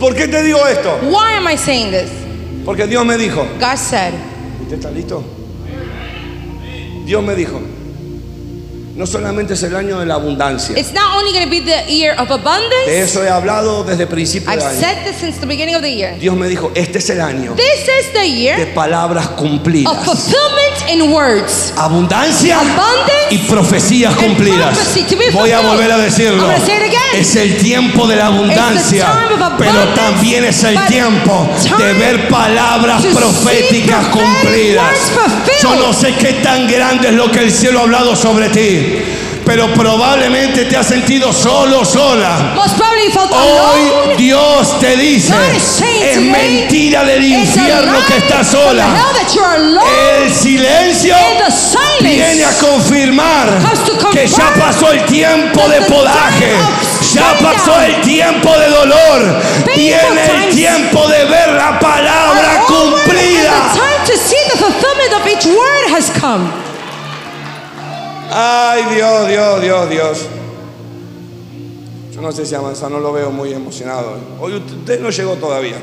¿Por 0.00 0.16
qué 0.16 0.26
te 0.28 0.42
digo 0.42 0.66
esto? 0.66 0.98
Why 1.02 1.34
am 1.36 1.46
I 1.46 1.58
saying 1.58 1.90
this? 1.90 2.10
Porque 2.64 2.86
Dios 2.86 3.04
me 3.04 3.16
dijo, 3.16 3.44
God 3.58 3.76
said, 3.76 4.14
¿usted 4.62 4.76
está 4.76 4.90
listo? 4.90 5.22
Dios 7.04 7.22
me 7.24 7.34
dijo, 7.34 7.60
no 8.94 9.06
solamente 9.06 9.54
es 9.54 9.62
el 9.62 9.74
año 9.74 9.98
de 10.00 10.06
la 10.06 10.14
abundancia. 10.14 10.76
it's 10.78 10.92
not 10.92 11.16
only 11.16 11.32
going 11.32 11.44
to 11.44 11.50
be 11.50 11.60
the 11.60 11.90
year 11.90 12.14
of 12.18 12.28
De 12.28 12.34
abundance. 12.34 12.86
eso 12.88 13.22
he 13.24 13.28
hablado 13.28 13.84
desde 13.84 14.06
principio 14.06 14.50
I've 14.50 14.60
de 14.60 14.66
año. 14.66 14.80
said 14.80 15.04
this 15.04 15.16
since 15.16 15.38
the 15.40 15.46
beginning 15.46 15.74
of 15.74 15.82
the 15.82 15.90
year. 15.94 16.14
Dios 16.18 16.36
me 16.36 16.46
dijo, 16.48 16.70
este 16.74 16.98
es 16.98 17.08
el 17.10 17.20
año 17.20 17.54
This 17.54 17.88
is 17.88 18.12
the 18.12 18.20
de 18.20 18.28
year 18.28 18.74
palabras 18.74 19.26
of 19.26 19.36
cumplidas. 19.36 20.04
fulfillment 20.04 20.90
in 20.90 21.10
words. 21.12 21.72
Abundancia 21.76 22.58
Abundance 22.60 23.12
y 23.30 23.38
profecías 23.48 24.12
and 24.12 24.20
cumplidas. 24.26 24.76
prophecy 24.76 25.04
to 25.04 25.16
be 25.16 25.30
Voy 25.30 25.50
a 25.52 25.58
fulfilled. 25.58 25.64
volver 25.78 25.92
a 25.92 25.98
decirlo. 25.98 26.42
I'm 26.44 26.52
gonna 26.52 26.66
say 26.66 26.76
it 26.76 26.82
again. 26.88 26.98
Es 27.14 27.36
el 27.36 27.56
tiempo 27.56 28.06
de 28.06 28.16
la 28.16 28.26
abundancia, 28.26 29.06
It's 29.06 29.28
the 29.28 29.36
time 29.36 29.42
of 29.42 29.52
pero 29.58 29.70
abundance, 29.70 30.00
también 30.00 30.44
es 30.44 30.64
el 30.64 30.74
but 30.74 30.86
tiempo 30.88 31.48
de 31.62 31.68
time 31.68 31.92
ver 31.94 32.28
palabras 32.28 33.02
to 33.02 33.08
see 33.08 33.14
proféticas 33.16 34.06
prophetic 34.08 34.42
cumplidas. 34.42 34.82
words 34.82 35.10
fulfilled. 35.10 35.62
Yo 35.62 35.76
no 35.76 35.92
sé 35.92 36.14
qué 36.16 36.32
tan 36.42 36.66
grande 36.66 37.08
es 37.08 37.14
lo 37.14 37.30
que 37.30 37.40
el 37.40 37.50
cielo 37.52 37.78
ha 37.80 37.82
hablado 37.82 38.16
sobre 38.16 38.48
ti, 38.48 38.81
pero 39.44 39.72
probablemente 39.74 40.64
te 40.64 40.76
has 40.76 40.86
sentido 40.86 41.32
solo, 41.32 41.84
sola. 41.84 42.52
Hoy. 43.36 44.16
Dios 44.16 44.78
te 44.80 44.96
dice, 44.96 45.32
es 46.02 46.20
mentira 46.20 47.04
del 47.04 47.24
infierno 47.24 47.98
que 48.06 48.16
estás 48.18 48.48
sola. 48.48 48.86
El 50.22 50.32
silencio 50.32 51.14
viene 52.00 52.44
a 52.44 52.58
confirmar 52.58 53.48
que 54.12 54.26
ya 54.26 54.52
pasó 54.58 54.92
el 54.92 55.04
tiempo 55.06 55.68
de 55.68 55.80
podaje, 55.82 56.52
ya 57.12 57.34
pasó 57.40 57.80
el 57.80 58.00
tiempo 58.02 58.50
de 58.58 58.68
dolor, 58.68 59.42
viene 59.74 60.46
el 60.46 60.54
tiempo 60.54 61.06
de 61.08 61.24
ver 61.24 61.52
la 61.54 61.78
palabra 61.78 62.62
cumplida. 62.66 63.72
Ay, 68.34 68.94
Dios, 68.94 69.28
Dios, 69.28 69.60
Dios, 69.60 69.90
Dios. 69.90 70.18
Yo 72.14 72.22
no 72.22 72.32
sé 72.32 72.46
si 72.46 72.54
avanza, 72.54 72.88
no 72.88 72.98
lo 72.98 73.12
veo 73.12 73.30
muy 73.30 73.52
emocionado. 73.52 74.16
Hoy 74.40 74.54
usted 74.54 75.00
no 75.00 75.10
llegó 75.10 75.34
todavía. 75.34 75.76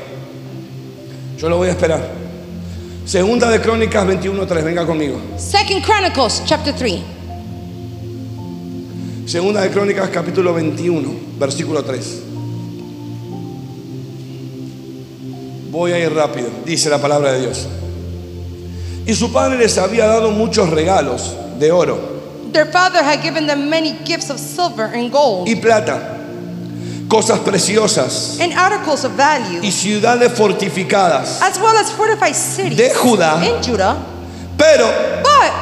Yo 1.38 1.48
lo 1.48 1.58
voy 1.58 1.68
a 1.68 1.70
esperar. 1.70 2.10
Segunda 3.04 3.48
de 3.48 3.60
Crónicas 3.60 4.04
21.3, 4.04 4.64
venga 4.64 4.84
conmigo. 4.84 5.20
Second 5.36 5.84
Chronicles 5.84 6.42
chapter 6.44 6.74
3. 6.74 7.00
Segunda 9.26 9.60
de 9.60 9.70
Crónicas 9.70 10.08
capítulo 10.08 10.52
21, 10.52 11.08
versículo 11.38 11.84
3. 11.84 12.22
Voy 15.70 15.92
a 15.92 16.00
ir 16.00 16.12
rápido, 16.12 16.48
dice 16.64 16.90
la 16.90 17.00
palabra 17.00 17.30
de 17.32 17.42
Dios. 17.42 17.68
Y 19.06 19.14
su 19.14 19.32
padre 19.32 19.56
les 19.56 19.78
había 19.78 20.06
dado 20.06 20.32
muchos 20.32 20.68
regalos 20.70 21.36
de 21.60 21.70
oro 21.70 22.19
Their 22.52 22.66
father 22.66 23.02
had 23.02 23.22
given 23.22 23.46
them 23.46 23.68
many 23.70 23.92
gifts 24.04 24.30
of 24.30 24.38
silver 24.38 24.84
and 24.86 25.10
gold 25.12 25.48
y 25.48 25.54
plata, 25.54 26.18
cosas 27.08 27.38
preciosas 27.40 28.40
and 28.40 28.52
articles 28.54 29.04
of 29.04 29.12
value, 29.12 29.60
y 29.62 29.70
ciudades 29.70 30.32
fortificadas. 30.32 31.40
as 31.42 31.58
well 31.58 31.76
as 31.76 31.90
fortified 31.92 32.34
cities 32.34 32.76
De 32.76 32.90
Judá. 32.90 33.42
in 33.42 33.62
Judah. 33.62 33.96
Pero 34.56 34.86
But 35.22 35.52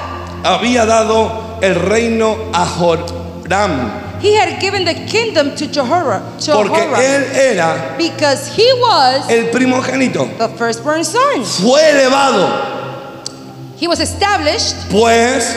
había 0.44 0.86
dado 0.86 1.58
el 1.62 1.74
reino 1.74 2.50
a 2.54 2.64
Joram, 2.64 3.90
he 4.20 4.34
had 4.34 4.58
given 4.60 4.84
the 4.84 4.94
kingdom 5.06 5.54
to 5.56 5.66
Jehoram, 5.68 6.22
porque 6.52 6.80
él 6.96 7.24
era 7.36 7.94
because 7.98 8.48
he 8.56 8.66
was 8.80 9.28
el 9.30 9.50
primogénito. 9.52 10.26
the 10.38 10.48
firstborn 10.56 11.04
son. 11.04 11.44
Fue 11.44 11.80
elevado, 11.90 12.76
He 13.76 13.86
was 13.86 14.00
established 14.00 14.74
pues, 14.90 15.54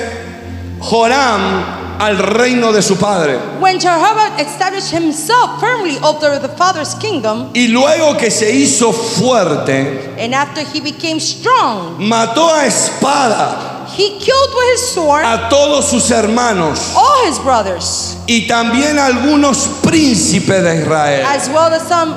Joram 0.81 1.79
al 1.99 2.17
reino 2.17 2.71
de 2.71 2.81
su 2.81 2.95
padre. 2.97 3.37
when 3.59 3.79
Jehovah 3.79 4.35
established 4.39 4.91
himself 4.91 5.59
firmly 5.59 5.97
over 6.03 6.39
the 6.39 6.49
father's 6.57 6.95
kingdom, 6.95 7.51
Y 7.53 7.67
luego 7.67 8.17
que 8.17 8.31
se 8.31 8.51
hizo 8.51 8.91
fuerte, 8.91 10.15
and 10.17 10.33
after 10.33 10.63
he 10.63 10.79
became 10.81 11.19
strong, 11.19 11.97
mató 11.99 12.49
a 12.53 12.65
espada 12.65 13.85
he 13.95 14.17
killed 14.19 14.53
with 14.55 14.71
his 14.73 14.87
sword 14.93 15.23
a 15.25 15.49
todos 15.49 15.89
sus 15.89 16.09
hermanos 16.09 16.93
all 16.95 17.27
his 17.27 17.37
brothers, 17.39 18.17
y 18.27 18.47
también 18.47 18.97
a 18.97 19.05
algunos 19.07 19.67
príncipes 19.83 20.63
de 20.63 20.81
Israel. 20.81 21.25
as 21.27 21.49
well 21.49 21.71
as 21.73 21.87
some 21.87 22.15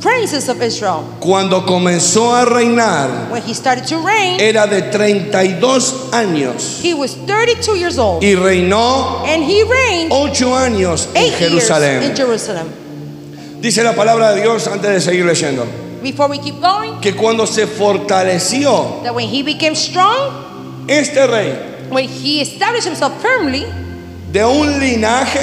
princes 0.00 0.48
of 0.48 0.60
Israel. 0.62 1.04
Cuando 1.20 1.64
comenzó 1.64 2.34
a 2.34 2.44
reinar, 2.44 3.30
When 3.30 3.42
he 3.42 3.54
started 3.54 3.86
to 3.86 3.98
reign, 4.02 4.40
era 4.40 4.66
de 4.66 4.82
32 4.82 6.10
años 6.12 6.80
he 6.82 6.94
was 6.94 7.14
32 7.26 7.76
years 7.76 7.98
old, 7.98 8.22
y 8.22 8.34
reinó 8.34 9.24
and 9.26 9.44
he 9.44 9.62
reigned 9.64 10.10
ocho 10.12 10.56
años 10.56 11.08
en 11.14 11.24
eight 11.24 11.40
years 11.40 11.42
in 11.42 11.48
Jerusalén. 11.48 12.16
Jerusalem. 12.16 12.66
Dice 13.60 13.82
la 13.84 13.94
palabra 13.94 14.34
de 14.34 14.40
Dios 14.42 14.66
antes 14.66 14.90
de 14.90 15.00
seguir 15.00 15.24
leyendo, 15.26 15.66
Before 16.02 16.28
we 16.30 16.38
keep 16.38 16.60
going, 16.60 16.98
que 17.00 17.14
cuando 17.14 17.46
se 17.46 17.66
fortaleció 17.66 19.02
that 19.02 19.14
when 19.14 19.28
he 19.28 19.42
became 19.42 19.74
strong, 19.74 20.86
este 20.88 21.26
rey 21.26 21.52
when 21.90 22.08
he 22.08 22.40
established 22.40 22.86
himself 22.86 23.12
firmly, 23.20 23.66
de 24.32 24.44
un 24.44 24.78
linaje 24.80 25.40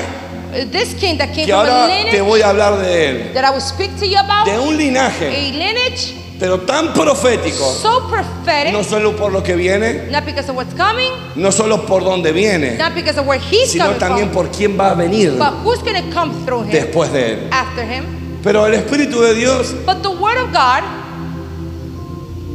this 0.72 0.94
king 0.96 1.18
that 1.18 1.34
came 1.34 1.46
que 1.46 1.54
from 1.54 1.66
a 1.66 1.70
ahora 1.70 1.88
te 1.88 2.04
lineage 2.04 2.22
voy 2.22 2.42
a 2.42 2.50
hablar 2.50 2.78
de 2.80 3.10
él, 3.10 3.34
that 3.34 3.44
I 3.46 3.52
will 3.52 3.62
speak 3.62 3.98
to 4.00 4.06
you 4.06 4.18
about, 4.18 4.46
de 4.46 4.60
un 4.60 4.78
linaje, 4.78 5.28
a 5.28 5.52
lineage 5.52 6.14
pero 6.40 6.60
tan 6.62 6.94
profético, 6.94 7.74
so 7.74 8.08
prophetic, 8.08 8.72
no 8.72 8.84
solo 8.84 9.16
por 9.16 9.32
lo 9.32 9.42
que 9.42 9.56
viene, 9.56 10.08
not 10.12 10.24
because 10.26 10.50
of 10.50 10.56
what's 10.56 10.74
coming, 10.76 11.12
no 11.36 11.52
solo 11.52 11.86
por 11.86 12.04
dónde 12.04 12.32
viene, 12.32 12.78
not 12.78 12.94
because 12.94 13.20
of 13.20 13.26
where 13.26 13.40
he's 13.40 13.72
sino 13.72 13.86
coming 13.86 14.00
también 14.00 14.32
from, 14.32 14.44
por 14.44 14.52
quién 14.52 14.78
va 14.78 14.92
a 14.92 14.96
venir 14.96 15.38
but 15.38 15.54
who's 15.64 15.82
going 15.84 15.96
to 15.96 16.12
come 16.14 16.32
through 16.46 16.64
him 16.64 16.72
después 16.72 17.12
de 17.12 17.34
él. 17.34 17.50
after 17.52 17.84
him. 17.84 18.06
Pero 18.44 18.66
el 18.66 18.76
Espíritu 18.76 19.20
de 19.22 19.34
Dios 19.34 19.74
But 19.86 20.04
the 20.04 20.10
word 20.12 20.38
of 20.38 20.54
God 20.54 20.84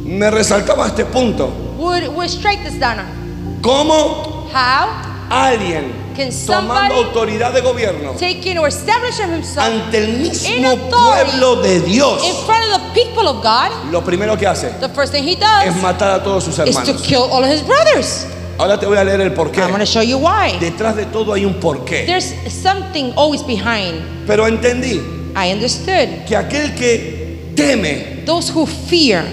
me 0.05 0.29
resaltaba 0.31 0.87
este 0.87 1.05
punto. 1.05 1.47
would, 1.77 2.07
would 2.15 2.29
strike 2.29 2.63
this 2.63 2.79
down. 2.79 3.05
¿Cómo 3.61 4.49
How 4.51 5.12
alguien 5.29 5.91
can 6.15 6.29
tomando 6.45 6.95
autoridad 6.95 7.53
de 7.53 7.61
gobierno 7.61 8.11
or 8.11 8.69
ante 9.57 9.97
el 9.97 10.09
in 10.09 10.21
mismo 10.21 10.75
pueblo 10.89 11.61
de 11.61 11.77
in 11.77 11.85
Dios, 11.85 12.21
front 12.45 12.63
of 12.73 12.81
the 12.81 13.03
people 13.03 13.27
of 13.27 13.41
God, 13.43 13.71
lo 13.91 14.03
primero 14.03 14.37
que 14.37 14.47
hace 14.47 14.69
the 14.79 14.89
first 14.89 15.11
thing 15.11 15.23
he 15.23 15.35
does 15.35 15.65
es 15.65 15.81
matar 15.81 16.19
a 16.19 16.23
todos 16.23 16.43
sus 16.43 16.59
is 16.59 16.75
to 16.75 16.79
hermanos. 16.81 17.01
kill 17.01 17.23
all 17.23 17.43
of 17.43 17.49
his 17.49 17.61
brothers. 17.65 18.25
Ahora 18.59 18.79
te 18.79 18.85
voy 18.85 18.97
a 18.97 19.03
leer 19.03 19.19
el 19.21 19.33
porqué. 19.33 19.61
I'm 19.61 19.75
to 19.79 19.85
show 19.85 20.03
you 20.03 20.19
why. 20.19 20.57
Detrás 20.59 20.95
de 20.95 21.05
todo 21.05 21.33
hay 21.33 21.43
un 21.43 21.55
porqué. 21.55 22.05
There's 22.05 22.33
something 22.53 23.11
always 23.15 23.41
behind. 23.41 24.01
Pero 24.27 24.45
entendí 24.47 25.01
I 25.35 25.51
understood. 25.51 26.25
que 26.27 26.35
aquel 26.37 26.75
que 26.75 27.53
teme, 27.55 28.23
Those 28.25 28.51
who 28.53 28.67
fear, 28.67 29.25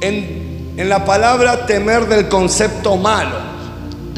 en, 0.00 0.74
en 0.76 0.88
la 0.88 1.04
palabra 1.04 1.66
temer 1.66 2.06
del 2.06 2.28
concepto 2.28 2.96
malo, 2.96 3.47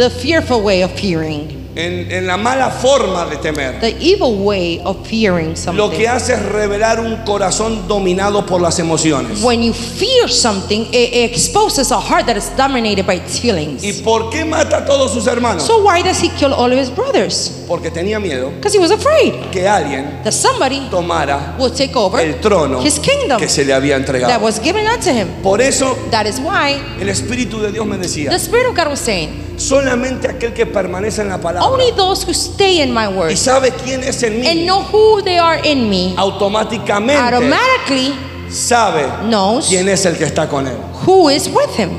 the 0.01 0.09
fearful 0.09 0.63
way 0.63 0.81
of 0.81 0.91
fearing, 0.99 1.60
en, 1.77 2.11
en 2.11 2.27
la 2.27 2.37
mala 2.37 2.71
forma 2.71 3.27
de 3.27 3.37
temer, 3.37 3.81
the 3.81 3.97
evil 4.01 4.37
way 4.45 4.81
of 4.85 5.07
fearing 5.07 5.55
lo 5.75 5.89
que 5.91 6.05
something. 6.05 6.07
hace 6.09 6.35
es 6.35 6.43
revelar 6.47 6.99
un 7.01 7.17
corazón 7.25 7.87
dominado 7.87 8.45
por 8.47 8.61
las 8.61 8.79
emociones. 8.79 9.43
When 9.43 9.63
you 9.63 9.73
fear 9.73 10.29
something, 10.29 10.87
it, 10.93 11.13
it 11.15 11.31
exposes 11.31 11.91
a 11.93 12.01
heart 12.01 12.27
that 12.27 12.37
is 12.37 12.51
dominated 12.57 13.07
by 13.07 13.15
its 13.17 13.39
feelings. 13.39 13.85
¿Y 13.85 13.93
por 14.03 14.31
qué 14.31 14.45
mata 14.45 14.79
a 14.79 14.85
todos 14.85 15.13
sus 15.13 15.27
hermanos? 15.27 15.63
So 15.65 15.83
why 15.85 16.03
does 16.03 16.21
he 16.23 16.29
kill 16.31 16.53
all 16.53 16.73
of 16.73 16.79
his 16.79 16.91
brothers? 16.91 17.53
Porque 17.69 17.91
tenía 17.93 18.19
miedo 18.19 18.51
Because 18.57 18.75
he 18.75 18.81
was 18.81 18.91
afraid 18.91 19.33
que 19.53 19.69
alguien 19.69 20.23
that 20.25 20.33
somebody 20.33 20.89
tomara 20.91 21.55
will 21.59 21.71
take 21.71 21.95
over 21.95 22.19
el 22.21 22.41
trono 22.41 22.83
his 22.83 22.99
kingdom 22.99 23.39
que 23.39 23.49
se 23.49 23.65
le 23.65 23.73
había 23.73 23.95
that 23.95 24.01
entregado. 24.01 24.41
was 24.43 24.59
given 24.61 24.87
unto 24.89 25.11
him. 25.11 25.29
Por 25.43 25.61
eso 25.61 25.97
That 26.11 26.27
is 26.27 26.41
why 26.41 26.81
el 27.01 27.09
Espíritu 27.09 27.61
de 27.61 27.71
Dios 27.71 27.87
me 27.87 27.97
decía, 27.97 28.31
the 28.31 28.37
Spirit 28.39 28.67
of 28.67 28.77
God 28.77 28.89
was 28.89 28.99
saying, 28.99 29.55
solamente 29.57 30.27
aquel 30.27 30.53
que 30.53 30.67
permanece 30.67 31.23
en 31.23 31.29
la 31.29 31.39
palabra 31.41 31.60
only 31.61 31.91
those 31.93 32.23
who 32.25 32.33
stay 32.33 32.81
in 32.83 32.93
my 32.93 33.07
y 33.07 33.17
word 33.17 33.37
sabe 33.37 33.71
quién 33.85 34.03
es 34.03 34.23
en 34.23 34.35
and 34.35 34.61
mí, 34.61 34.67
know 34.67 34.83
who 34.83 35.23
they 35.23 35.39
are 35.39 35.61
in 35.65 35.89
me 35.89 36.15
automáticamente 36.17 37.21
automatically 37.21 38.15
sabe 38.51 39.07
knows 39.29 39.69
quién 39.69 39.89
es 39.89 40.05
el 40.07 40.17
que 40.17 40.25
está 40.25 40.49
con 40.49 40.67
él. 40.67 40.77
who 41.07 41.29
is 41.29 41.49
with 41.49 41.71
him. 41.77 41.91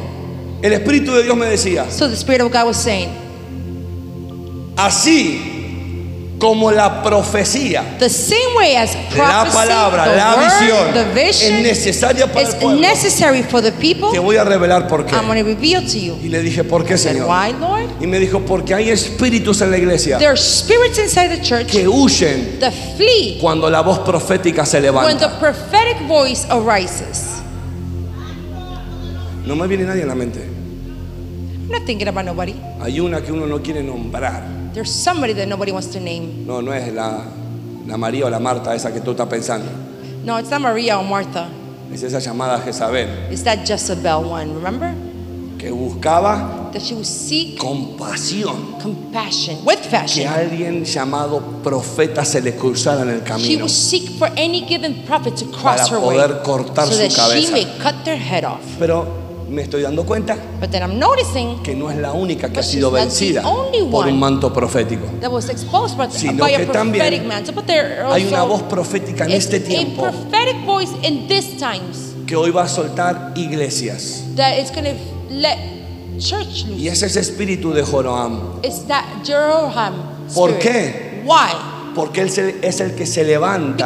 El 0.61 0.73
Espíritu 0.73 1.11
de 1.15 1.23
Dios 1.23 1.35
me 1.35 1.47
decía, 1.47 1.89
So 1.89 2.07
the 2.07 2.15
Spirit 2.15 2.41
of 2.41 2.51
God 2.51 2.67
was 2.67 2.77
saying, 2.77 3.09
así 4.75 5.50
como 6.41 6.71
la 6.71 7.03
profecía, 7.03 7.97
the 7.99 8.09
same 8.09 8.55
way 8.57 8.75
as 8.75 8.95
la 9.15 9.45
palabra, 9.45 10.05
the 10.05 10.15
la 10.17 10.35
word, 10.35 11.13
visión 11.13 11.59
es 11.59 11.61
necesaria 11.61 12.25
para 12.25 12.49
el 12.49 12.55
pueblo. 12.55 12.81
necessary 12.81 13.43
for 13.43 13.61
the 13.61 13.71
people, 13.73 14.09
Te 14.11 14.17
voy 14.17 14.37
a 14.37 14.43
revelar 14.43 14.87
por 14.87 15.05
qué. 15.05 15.15
I'm 15.15 15.29
reveal 15.29 15.83
to 15.85 15.99
you. 15.99 16.17
Y 16.19 16.29
le 16.29 16.41
dije, 16.41 16.63
¿por 16.63 16.83
qué, 16.83 16.97
Señor? 16.97 17.27
why, 17.29 17.53
Lord? 17.59 17.91
Y 18.01 18.07
me 18.07 18.17
dijo, 18.17 18.39
porque 18.39 18.73
hay 18.73 18.89
espíritus 18.89 19.61
en 19.61 19.69
la 19.69 19.77
iglesia 19.77 20.17
There 20.17 20.29
are 20.31 20.35
spirits 20.37 20.97
inside 20.97 21.29
the 21.29 21.43
church 21.43 21.67
que 21.67 21.87
huyen 21.87 22.59
that 22.59 22.73
flee 22.97 23.37
cuando 23.39 23.69
la 23.69 23.81
voz 23.81 23.99
profética 23.99 24.65
se 24.65 24.77
when 24.77 24.81
the 25.19 25.27
levanta. 25.27 25.39
prophetic 25.39 26.07
voice 26.07 26.47
arises. 26.49 27.27
No 29.45 29.55
me 29.55 29.67
viene 29.67 29.83
nadie 29.83 30.01
en 30.01 30.07
la 30.07 30.15
mente. 30.15 30.39
I'm 30.39 31.69
not 31.69 31.85
thinking 31.85 32.07
about 32.07 32.25
nobody. 32.25 32.55
Hay 32.81 32.99
una 32.99 33.21
que 33.21 33.31
uno 33.31 33.45
no 33.45 33.61
quiere 33.61 33.83
nombrar. 33.83 34.60
There's 34.73 34.89
somebody 34.91 35.33
that 35.33 35.47
nobody 35.47 35.71
wants 35.71 35.87
to 35.93 35.99
name. 35.99 36.45
No, 36.47 36.61
no 36.61 36.71
es 36.73 36.91
la, 36.93 37.25
la 37.87 37.97
María 37.97 38.25
o 38.25 38.29
la 38.29 38.39
Marta 38.39 38.73
esa 38.73 38.91
que 38.91 39.01
tú 39.01 39.11
estás 39.11 39.27
pensando. 39.27 39.65
No, 40.23 40.37
it's 40.37 40.49
not 40.49 40.61
Maria 40.61 40.97
or 40.97 41.03
Martha. 41.03 41.49
Es 41.93 42.03
esa 42.03 42.19
llamada 42.19 42.57
Jezabel 42.63 43.29
It's 43.31 43.43
that 43.43 43.65
Jezebel 43.67 44.23
one, 44.23 44.53
remember? 44.55 44.93
que 45.57 45.69
buscaba 45.71 46.69
That 46.71 46.81
she 46.81 46.93
would 46.93 47.05
seek 47.05 47.59
compasión. 47.59 48.79
compassion 48.81 49.57
with 49.65 49.81
Que 49.81 49.89
passion. 49.89 50.27
alguien 50.27 50.85
llamado 50.85 51.41
profeta 51.61 52.23
se 52.23 52.39
le 52.41 52.55
cruzara 52.55 53.01
en 53.01 53.09
el 53.09 53.19
She 53.19 53.25
camino. 53.25 53.59
would 53.65 53.69
seek 53.69 54.09
for 54.17 54.27
any 54.37 54.61
given 54.65 55.03
prophet 55.05 55.35
to 55.35 55.45
cross 55.51 55.89
Para 55.89 55.99
her 55.99 55.99
way 55.99 56.15
poder 56.17 56.41
cortar 56.43 56.85
so 56.87 56.93
su 56.93 56.97
that 56.99 57.11
she 57.41 57.51
may 57.51 57.65
cut 57.83 58.05
their 58.05 58.17
head 58.17 58.45
off. 58.45 58.61
Pero 58.79 59.05
me 59.51 59.63
estoy 59.63 59.81
dando 59.81 60.05
cuenta 60.05 60.37
But 60.59 60.71
then 60.71 60.81
I'm 60.81 60.97
noticing 60.97 61.61
que 61.63 61.75
no 61.75 61.89
es 61.91 61.97
la 61.97 62.13
única 62.13 62.49
que 62.51 62.59
ha 62.59 62.63
sido 62.63 62.91
vencida 62.91 63.43
por 63.43 64.07
un 64.07 64.19
manto 64.19 64.51
profético. 64.53 65.05
that 65.19 65.31
was 65.31 65.49
exposed 65.49 65.97
by, 65.97 66.09
Sino 66.09 66.43
by 66.43 66.53
a 66.53 66.57
que 66.57 66.65
también 66.67 67.03
prophetic 67.05 67.27
mantle. 67.27 67.53
But 67.53 67.65
there 67.65 68.03
Hay 68.09 68.25
una 68.25 68.43
voz 68.43 68.61
also 68.61 68.69
profética 68.69 69.25
en 69.25 69.31
este 69.31 69.57
a 69.57 69.63
tiempo 69.63 70.01
prophetic 70.03 70.65
voice 70.65 70.91
in 71.03 71.27
these 71.27 71.57
times 71.57 72.15
que 72.25 72.35
hoy 72.35 72.51
va 72.51 72.63
a 72.63 72.69
soltar 72.69 73.33
iglesias. 73.35 74.23
that 74.35 74.55
going 74.73 74.85
to 74.85 74.95
let 75.29 75.57
church 76.17 76.65
Y 76.77 76.87
es 76.87 77.01
ese 77.01 77.19
espíritu 77.19 77.73
de 77.73 77.83
Joram. 77.83 78.59
It's 78.63 78.87
that 78.87 79.03
Jeroham 79.25 79.93
¿Por 80.33 80.57
qué? 80.59 81.23
Why? 81.25 81.51
Porque 81.93 82.21
él 82.21 82.29
es 82.61 82.79
el 82.79 82.95
que 82.95 83.05
se 83.05 83.25
levanta 83.25 83.85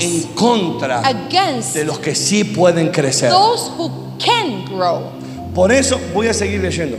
en 0.00 0.22
contra 0.34 1.02
de 1.02 1.84
los 1.84 1.98
que 1.98 2.14
sí 2.14 2.44
pueden 2.44 2.90
crecer. 2.90 3.30
those 3.30 3.70
who 3.76 4.05
can 4.18 4.64
grow. 4.66 5.12
Por 5.54 5.72
eso 5.72 5.98
voy 6.12 6.28
a 6.28 6.34
seguir 6.34 6.60
leyendo. 6.60 6.98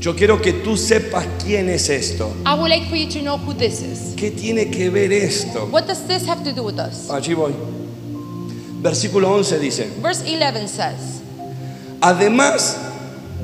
Yo 0.00 0.14
quiero 0.16 0.42
que 0.42 0.52
tú 0.52 0.76
sepas 0.76 1.24
quién 1.44 1.68
es 1.68 1.88
esto. 1.88 2.34
I 2.44 2.54
would 2.54 2.68
like 2.68 2.88
for 2.88 2.96
you 2.96 3.08
to 3.08 3.20
know 3.20 3.38
who 3.38 3.54
this 3.54 3.80
is. 3.82 4.14
¿Qué 4.16 4.30
tiene 4.30 4.70
que 4.70 4.90
ver 4.90 5.12
esto? 5.12 5.66
What 5.70 5.86
does 5.86 6.06
this 6.06 6.26
have 6.26 6.42
to 6.44 6.52
do 6.52 6.64
with 6.64 6.78
us? 6.78 7.08
Allí 7.08 7.34
voy. 7.34 7.54
Versículo 8.82 9.30
11 9.30 9.58
dice, 9.60 9.88
Verse 10.02 10.24
11 10.26 10.66
says, 10.66 11.20
además 12.00 12.76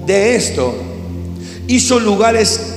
de 0.05 0.34
esto, 0.34 0.74
hizo 1.68 2.01
lugares 2.01 2.74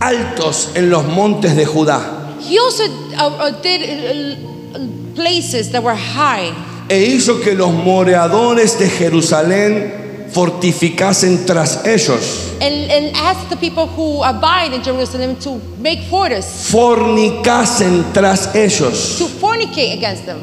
altos 0.00 0.72
en 0.74 0.90
los 0.90 1.04
montes 1.06 1.56
de 1.56 1.64
Judá 1.64 2.36
He 2.46 2.58
also 2.58 2.84
uh, 2.84 3.48
uh, 3.48 3.62
did 3.62 3.80
uh, 3.80 4.76
uh, 4.76 5.14
places 5.14 5.70
that 5.72 5.82
were 5.82 5.94
high 5.94 6.52
e 6.88 7.02
hizo 7.04 7.40
que 7.40 7.54
los 7.54 7.72
moradores 7.72 8.78
de 8.78 8.88
Jerusalén 8.88 10.28
fortificasen 10.32 11.46
tras 11.46 11.84
ellos, 11.86 12.52
and, 12.60 12.90
and 12.90 13.16
asked 13.16 13.48
the 13.50 13.56
people 13.56 13.86
who 13.86 14.22
abide 14.24 14.72
in 14.74 14.82
Jerusalem 14.82 15.36
to 15.36 15.60
make 15.78 16.02
fortress, 16.10 16.68
fornicasen 16.70 18.12
tras 18.12 18.54
ellos, 18.54 19.16
to 19.18 19.26
fornicate 19.28 19.92
against 19.96 20.26
them. 20.26 20.38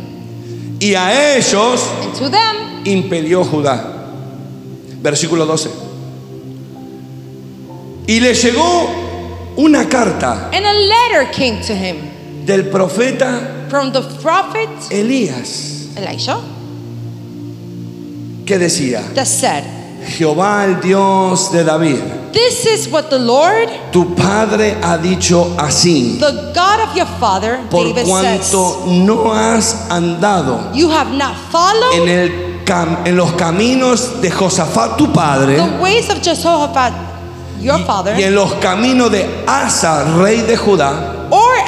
y 0.80 0.96
a 0.96 1.36
ellos 1.38 1.82
And 2.02 2.14
to 2.16 2.30
them, 2.30 2.56
impelió 2.86 3.44
Judá. 3.44 3.98
Versículo 5.02 5.46
12. 5.46 5.70
Y 8.08 8.20
le 8.20 8.34
llegó 8.34 8.90
una 9.58 9.88
carta 9.88 10.50
and 10.54 10.66
a 10.66 10.74
letter 10.74 11.32
came 11.32 11.62
to 11.62 11.74
him 11.74 12.46
del 12.46 12.64
profeta 12.70 13.68
from 13.70 13.92
the 13.92 14.02
prophet 14.22 14.70
Elías 14.92 15.81
Elisha 15.96 16.38
que 18.46 18.58
decía, 18.58 19.02
that 19.14 19.26
said, 19.28 19.64
Jehová 20.18 20.66
el 20.66 20.82
Dios 20.82 21.52
de 21.52 21.64
David, 21.64 22.00
This 22.34 22.66
is 22.66 22.88
what 22.88 23.10
the 23.10 23.20
Lord, 23.20 23.70
tu 23.92 24.16
padre 24.16 24.78
ha 24.82 24.98
dicho 24.98 25.54
así, 25.58 26.18
the 26.20 26.52
God 26.54 26.80
of 26.90 26.96
your 26.96 27.06
father, 27.20 27.60
por 27.70 27.84
David 27.84 28.06
says, 28.08 28.50
cuanto 28.52 28.86
no 28.88 29.32
has 29.34 29.90
andado 29.90 30.74
You 30.74 30.90
have 30.90 31.12
not 31.12 31.36
followed 31.52 31.94
en, 31.94 32.08
el 32.10 32.64
cam- 32.66 33.06
en 33.06 33.16
los 33.16 33.32
caminos 33.34 34.22
de 34.22 34.32
Josafat 34.32 34.98
tu 34.98 35.12
padre 35.14 35.58
the 35.58 35.82
ways 35.82 36.10
of 36.10 36.22
Jehoshaphat, 36.22 36.94
your 37.60 37.80
y, 37.80 37.84
father, 37.84 38.20
y 38.20 38.24
en 38.24 38.34
los 38.34 38.54
caminos 38.56 39.12
de 39.12 39.44
Asa, 39.46 40.18
rey 40.18 40.42
de 40.42 40.58
Judá, 40.58 41.21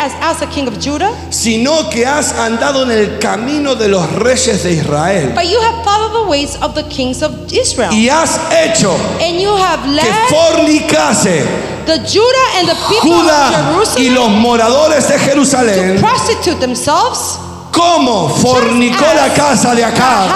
as 0.04 0.14
Asa, 0.22 0.45
king 0.47 0.68
of 0.68 0.78
Judah, 0.80 1.12
sino 1.32 1.89
que 1.89 2.06
has 2.06 2.34
andado 2.34 2.84
en 2.84 2.91
el 2.91 3.20
camino 3.20 3.76
de 3.76 3.88
los 3.88 4.06
reyes 4.14 4.64
de 4.64 4.74
Israel 4.74 5.32
but 5.34 5.45
you 5.45 5.60
have 5.62 5.84
followed 5.84 6.12
the 6.24 6.30
ways 6.30 6.56
of 6.62 6.74
the 6.76 6.84
kings 6.89 7.22
of 7.24 7.32
Israel. 7.51 7.91
y 7.91 8.08
has 8.10 8.38
hecho 8.51 8.91
And 9.22 9.39
you 9.39 9.56
have 9.56 9.82
que 9.84 9.91
led 9.95 10.30
fornicase 10.30 11.43
the 11.86 11.97
Judah 11.99 12.47
and 12.60 12.68
the 12.68 12.76
people 12.89 13.10
Judá 13.12 13.47
of 13.49 13.97
y 13.97 14.04
Jerusalem 14.04 14.14
los 14.16 14.30
moradores 14.32 15.08
de 15.08 15.18
to 15.18 15.20
Jerusalén 15.20 15.99
prostitute 15.99 16.60
themselves, 16.60 17.38
como 17.74 18.30
fornicó 18.30 19.06
la 19.16 19.34
casa 19.34 19.76
de 19.76 19.84
Acab 19.84 20.30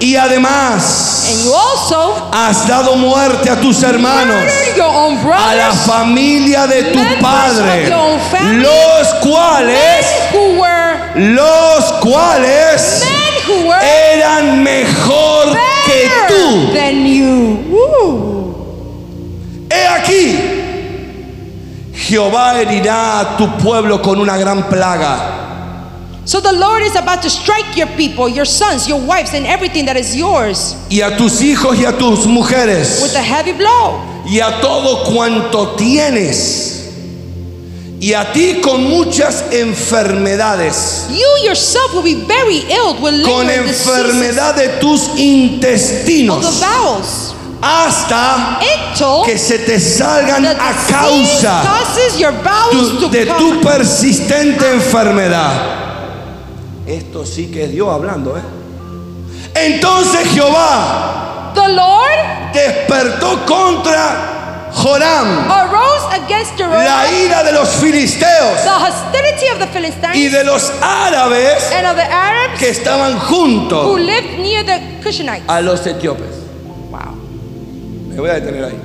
y 0.00 0.16
además 0.16 1.26
And 1.28 1.44
you 1.44 1.52
also 1.54 2.28
has 2.32 2.66
dado 2.66 2.96
muerte 2.96 3.50
a 3.50 3.60
tus 3.60 3.82
hermanos 3.82 4.36
murdered 4.36 4.76
your 4.76 4.86
own 4.86 5.18
a 5.32 5.54
la 5.54 5.72
familia 5.72 6.66
de 6.66 6.84
tu 6.84 6.98
padre 7.20 7.92
family, 8.30 8.62
los 8.62 9.14
cuales 9.22 10.06
who 10.32 10.60
were 10.60 10.96
los 11.34 11.84
cuales 12.00 13.04
men 13.04 13.34
who 13.46 13.68
were 13.68 13.80
eran 13.82 14.62
mejor 14.62 15.56
que 15.84 16.10
tú 16.28 16.72
than 16.74 17.06
you. 17.06 17.58
Woo. 17.70 18.36
He 19.70 19.86
aquí, 19.86 20.38
Jehová 21.94 22.60
herirá 22.60 23.20
a 23.20 23.36
tu 23.36 23.56
pueblo 23.58 24.00
con 24.00 24.20
una 24.20 24.36
gran 24.36 24.68
plaga. 24.68 25.46
So 26.26 26.40
the 26.40 26.52
Lord 26.52 26.82
is 26.82 26.96
about 26.96 27.22
to 27.22 27.30
strike 27.30 27.76
your 27.76 27.86
people, 27.96 28.28
your 28.28 28.44
sons, 28.44 28.88
your 28.88 29.00
wives, 29.00 29.32
and 29.32 29.46
everything 29.46 29.86
that 29.86 29.96
is 29.96 30.16
yours 30.16 30.74
Y 30.90 31.00
a 31.00 31.16
tus 31.16 31.40
hijos 31.40 31.78
y 31.78 31.84
a 31.84 31.92
tus 31.96 32.26
with 32.26 32.34
mujeres. 32.34 33.14
a 33.14 33.22
heavy 33.22 33.52
blow. 33.52 34.02
Y 34.26 34.40
a 34.40 34.60
todo 34.60 35.04
cuanto 35.04 35.76
tienes. 35.76 36.72
Y 38.00 38.12
a 38.12 38.32
ti 38.32 38.60
con 38.60 38.82
muchas 38.90 39.44
enfermedades. 39.52 41.06
You 41.10 41.44
yourself 41.44 41.94
will 41.94 42.02
be 42.02 42.14
very 42.26 42.58
ill 42.70 43.00
with 43.00 43.24
Con 43.24 43.48
enfermedad 43.48 44.56
de 44.56 44.80
tus 44.80 45.08
of 45.08 45.14
the 45.14 45.22
intestinos. 45.22 46.60
bowels. 46.60 47.34
Hasta 47.62 48.58
Until 48.60 49.24
que 49.24 49.38
se 49.38 49.58
te 49.60 49.78
salgan 49.78 50.44
a 50.44 50.72
causa 50.90 51.62
de 53.12 53.26
tu 53.26 53.60
persistente 53.60 54.72
enfermedad. 54.72 55.85
Esto 56.86 57.26
sí 57.26 57.50
que 57.50 57.64
es 57.64 57.72
Dios 57.72 57.88
hablando, 57.88 58.36
¿eh? 58.36 58.42
Entonces 59.54 60.28
Jehová 60.28 61.52
The 61.54 61.68
Lord 61.72 62.52
despertó 62.52 63.44
contra 63.46 64.70
Joram 64.72 65.50
arose 65.50 66.06
against 66.12 66.56
Jeroboam 66.56 66.84
la 66.84 67.10
ira 67.10 67.42
de 67.42 67.52
los 67.52 67.68
filisteos 67.70 68.62
the 68.62 68.70
hostility 68.70 69.48
of 69.52 69.58
the 69.58 69.64
y 69.64 69.68
Philistines 69.68 70.32
de 70.32 70.44
los 70.44 70.70
árabes 70.82 71.72
and 71.72 71.86
of 71.86 71.96
the 71.96 72.02
Arabs 72.02 72.58
que 72.58 72.68
estaban 72.68 73.14
who 73.14 73.20
juntos 73.20 74.00
lived 74.00 74.38
near 74.38 74.64
the 74.64 74.80
Cushanites. 75.02 75.48
a 75.48 75.60
los 75.60 75.86
etíopes. 75.86 76.26
Wow. 76.90 77.14
Me 78.08 78.20
voy 78.20 78.30
a 78.30 78.34
detener 78.34 78.64
ahí. 78.64 78.80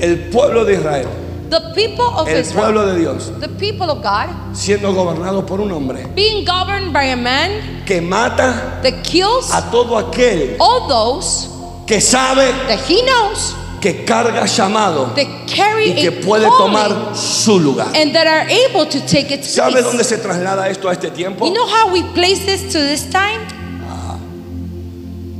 El 0.00 0.18
pueblo 0.30 0.64
de 0.64 0.74
Israel, 0.74 1.06
The 1.50 1.72
people 1.74 2.04
of 2.04 2.28
el 2.28 2.40
Israel, 2.40 2.72
pueblo 2.72 2.86
de 2.86 3.00
Dios, 3.00 3.32
the 3.40 3.48
people 3.48 3.90
of 3.90 4.02
God, 4.02 4.28
siendo 4.54 4.94
gobernado 4.94 5.44
por 5.44 5.60
un 5.60 5.72
hombre 5.72 6.06
being 6.14 6.44
governed 6.44 6.92
by 6.92 7.06
a 7.06 7.16
man 7.16 7.82
que 7.84 8.00
mata 8.00 8.78
that 8.84 9.02
kills 9.02 9.52
a 9.52 9.68
todo 9.68 9.98
aquel 9.98 10.56
all 10.60 10.86
those 10.86 11.48
que 11.88 12.00
sabe 12.00 12.52
that 12.68 12.78
he 12.88 13.02
knows 13.02 13.56
que 13.80 14.04
carga 14.04 14.46
llamado 14.46 15.12
that 15.16 15.26
carry 15.48 15.90
y 15.90 16.00
que 16.00 16.12
puede 16.12 16.46
tomar 16.56 17.16
su 17.16 17.58
lugar. 17.58 17.90
and 17.96 18.14
that 18.14 18.28
are 18.28 18.48
able 18.48 18.86
to 18.86 19.00
take 19.06 19.32
its 19.32 19.48
¿Sabe 19.48 19.82
dónde 19.82 20.04
se 20.04 20.18
traslada 20.18 20.68
esto 20.68 20.88
a 20.88 20.92
este 20.92 21.10
tiempo? 21.10 21.46
You 21.46 21.52
know 21.52 21.66
how 21.66 21.92
we 21.92 22.04
place 22.14 22.46
this 22.46 22.72
to 22.72 22.78
this 22.78 23.10
time? 23.10 23.40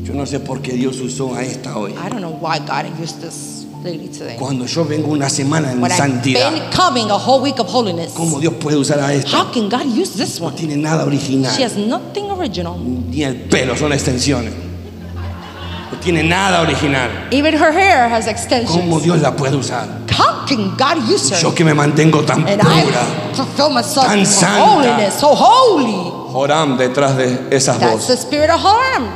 Yo 0.02 0.16
no 0.16 0.26
sé 0.26 0.40
por 0.40 0.60
qué 0.60 0.72
Dios 0.72 0.96
usó 0.98 1.36
a 1.36 1.42
esta 1.44 1.78
hoy. 1.78 1.92
I 1.92 2.08
don't 2.08 2.20
know 2.20 2.36
why 2.40 2.58
God 2.58 2.86
used 2.98 3.20
this. 3.20 3.59
Cuando 4.38 4.66
yo 4.66 4.84
vengo 4.84 5.08
una 5.08 5.28
semana 5.30 5.72
en 5.72 5.80
When 5.80 5.90
I've 5.90 5.96
santidad, 5.96 6.52
been 6.52 6.70
coming 6.70 7.10
a 7.10 7.16
whole 7.16 7.40
week 7.42 7.58
of 7.60 7.66
holiness, 7.72 8.12
¿cómo 8.14 8.38
Dios 8.38 8.54
puede 8.60 8.76
usar 8.76 9.00
a 9.00 9.12
esta? 9.14 9.30
how 9.38 9.50
can 9.50 9.68
God 9.70 9.86
use 9.86 10.16
this 10.16 10.38
No 10.38 10.46
one? 10.48 10.56
tiene 10.56 10.76
nada 10.76 11.04
original. 11.06 11.50
She 11.56 11.62
has 11.64 11.76
nothing 11.76 12.30
original. 12.30 12.76
Ni 12.78 13.22
el 13.24 13.36
pelo, 13.48 13.74
son 13.76 13.92
extensiones. 13.92 14.52
No 15.92 15.98
tiene 15.98 16.22
nada 16.22 16.60
original. 16.60 17.10
Even 17.32 17.54
her 17.54 17.72
hair 17.72 18.08
has 18.08 18.26
extensions. 18.26 18.70
¿Cómo 18.76 19.00
Dios 19.00 19.20
la 19.20 19.34
puede 19.34 19.56
usar? 19.56 19.88
How 20.10 20.44
can 20.46 20.76
God 20.76 20.98
use 21.10 21.30
her? 21.30 21.40
Yo 21.40 21.54
que 21.54 21.64
me 21.64 21.72
mantengo 21.72 22.22
tan 22.24 22.46
and 22.46 22.60
pura. 22.60 22.72
I 23.32 23.34
fulfill 23.34 23.70
myself 23.70 24.06
Tan 24.06 24.26
santa. 24.26 24.62
holiness, 24.62 25.14
so 25.18 25.34
holy. 25.34 26.19
Joram 26.32 26.76
detrás 26.76 27.16
de 27.16 27.48
esas 27.50 27.78
That's 27.78 28.06
the 28.06 28.12
voces. 28.14 28.20
spirit 28.20 28.50
of 28.50 28.60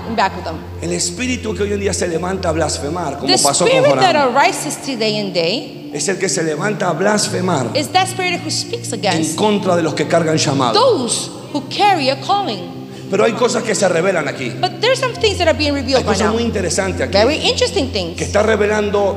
in 0.09 0.17
back 0.17 0.33
of 0.37 0.45
them. 0.45 0.57
El 0.83 0.93
espíritu 0.93 1.55
que 1.55 1.63
hoy 1.63 1.73
en 1.73 1.81
día 1.81 1.95
se 1.95 2.07
levanta 2.09 2.49
a 2.49 2.53
blasfemar, 2.53 3.19
como 3.19 3.27
The 3.35 3.43
pasó 3.43 3.65
con 3.65 3.75
spirit 3.77 3.95
that 4.01 4.15
Joram, 4.15 4.37
arises 4.37 4.77
today 4.83 5.19
and 5.21 5.33
day 5.33 5.91
es 5.95 6.09
el 6.09 6.19
que 6.19 6.29
se 6.29 6.43
levanta 6.43 6.89
a 6.89 6.93
blasfemar 6.93 7.69
is 7.77 7.89
that 7.93 8.07
spirit 8.09 8.41
who 8.45 8.51
speaks 8.51 8.93
en 8.93 8.99
against 8.99 9.37
contra 9.37 9.77
de 9.77 9.83
los 9.83 9.95
que 9.95 10.07
cargan 10.09 10.37
llamado. 10.37 10.75
those 10.75 11.31
who 11.53 11.63
carry 11.69 12.11
a 12.11 12.21
calling. 12.21 12.73
Pero 13.11 13.25
hay 13.25 13.33
cosas 13.35 13.63
que 13.63 13.75
se 13.75 13.87
revelan 13.89 14.27
aquí. 14.27 14.51
But 14.61 14.81
there's 14.81 14.99
some 14.99 15.15
things 15.15 15.39
that 15.39 15.47
are 15.47 15.57
being 15.57 15.73
Hay 15.75 15.83
revealed 15.83 16.05
by 16.05 16.13
cosas 16.15 16.27
now. 16.27 16.33
muy 16.33 16.43
interesantes 16.43 17.01
aquí. 17.03 17.13
Very 17.13 17.37
interesting 17.37 17.89
Que 17.93 17.93
things. 17.93 18.21
está 18.23 18.43
revelando 18.43 19.17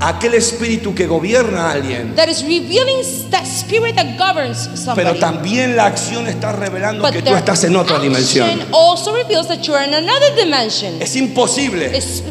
aquel 0.00 0.34
espíritu 0.34 0.94
que 0.94 1.06
gobierna 1.06 1.68
a 1.68 1.72
alguien. 1.72 2.14
That 2.14 2.28
is 2.28 2.42
revealing 2.42 3.02
that 3.30 3.44
spirit 3.44 3.96
that 3.96 4.16
governs 4.18 4.66
Pero 4.68 4.76
somebody. 4.76 5.18
también 5.20 5.76
la 5.76 5.86
acción 5.86 6.26
está 6.26 6.52
revelando 6.52 7.02
But 7.02 7.12
que 7.12 7.22
tú 7.22 7.34
estás 7.34 7.64
en 7.64 7.76
otra 7.76 7.98
dimensión. 7.98 8.48
also 8.72 9.12
reveals 9.14 9.48
that 9.48 9.62
you're 9.62 9.82
in 9.84 9.94
another 9.94 10.34
dimension. 10.36 11.00
Es 11.00 11.16
imposible 11.16 11.86
It's 11.96 12.22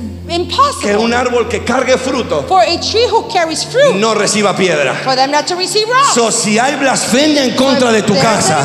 que 0.81 0.95
un 0.95 1.13
árbol 1.13 1.47
que 1.47 1.63
cargue 1.63 1.97
fruto 1.97 2.45
for 2.47 2.61
a 2.61 2.79
tree 2.79 3.07
who 3.09 3.27
carries 3.31 3.65
fruit 3.65 3.95
no 3.95 4.13
reciba 4.13 4.55
piedra. 4.55 4.93
for 5.03 5.15
them 5.15 5.31
not 5.31 5.45
to 5.47 5.55
receive 5.55 5.87
rocks. 5.87 6.13
So, 6.13 6.31
si 6.31 6.59
hay 6.59 6.75
blasfemia 6.75 7.43
en 7.43 7.55
contra 7.55 7.91
de 7.91 8.03
tu 8.03 8.13
casa, 8.15 8.59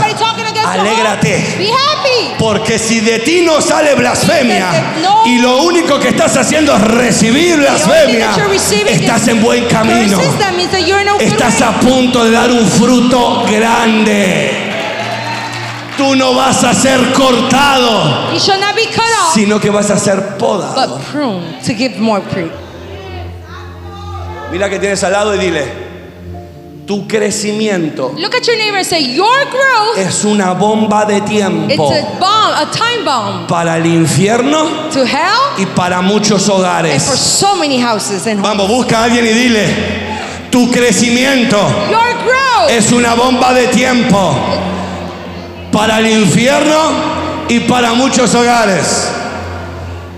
alégrate. 0.66 1.56
Be 1.58 1.70
happy. 1.70 2.34
Porque 2.38 2.78
si 2.78 3.00
de 3.00 3.20
ti 3.20 3.42
no 3.42 3.60
sale 3.60 3.94
blasfemia 3.94 4.94
No. 5.02 5.22
y 5.26 5.38
lo 5.38 5.62
único 5.62 5.98
que 6.00 6.08
estás 6.08 6.36
haciendo 6.36 6.74
es 6.74 6.82
recibir 6.82 7.56
blasfemia, 7.58 8.30
estás 8.88 9.28
en 9.28 9.40
buen 9.40 9.66
camino. 9.66 10.20
Estás 11.20 11.62
a 11.62 11.78
punto 11.78 12.24
de 12.24 12.30
dar 12.32 12.50
un 12.50 12.66
fruto 12.66 13.44
grande. 13.46 14.61
Tú 16.02 16.16
no 16.16 16.34
vas 16.34 16.64
a 16.64 16.74
ser 16.74 17.12
cortado, 17.12 18.32
You 18.32 18.40
shall 18.40 18.58
not 18.58 18.74
be 18.74 18.86
cut 18.86 19.04
off, 19.22 19.34
sino 19.34 19.60
que 19.60 19.70
vas 19.70 19.88
a 19.88 19.96
ser 19.96 20.36
podado. 20.36 20.74
but 20.74 21.00
pruned 21.12 21.62
to 21.64 21.72
give 21.74 21.96
more 22.00 22.20
fruit. 22.22 22.50
Mira 24.50 24.68
que 24.68 24.80
tienes 24.80 25.02
al 25.04 25.12
lado 25.12 25.32
y 25.36 25.38
dile, 25.38 25.64
Tu 26.86 27.06
crecimiento 27.06 28.12
Look 28.18 28.34
at 28.34 28.44
your 28.44 28.56
neighbor 28.56 28.78
and 28.78 28.86
say, 28.86 29.14
Your 29.14 29.44
growth, 29.48 29.96
es 29.96 30.24
una 30.24 30.54
bomba 30.54 31.04
de 31.04 31.18
it's 31.18 31.30
tiempo 31.30 31.92
a 31.92 32.18
bomb, 32.18 32.52
a 32.56 32.68
time 32.72 33.04
bomb 33.04 33.46
para 33.46 33.76
el 33.76 33.86
infierno 33.86 34.90
to 34.92 35.04
hell 35.04 35.54
y 35.56 35.66
para 35.66 36.02
muchos 36.02 36.42
and 36.42 36.46
for 36.48 36.56
hogares. 36.56 37.02
so 37.04 37.54
many 37.54 37.78
houses 37.80 38.26
and 38.26 38.40
homes. 38.40 38.42
Vamos, 38.42 38.68
busca 38.68 38.98
a 38.98 39.04
alguien 39.04 39.24
y 39.24 39.32
dile, 39.32 39.66
tu 40.50 40.68
crecimiento 40.68 41.56
Your 41.88 42.12
growth 42.24 42.70
es 42.70 42.90
una 42.90 43.14
bomba 43.14 43.54
de 43.54 43.68
tiempo 43.68 44.34
para 45.72 45.98
el 46.00 46.06
infierno 46.22 46.90
y 47.48 47.60
para 47.60 47.94
muchos 47.94 48.34
hogares. 48.34 49.08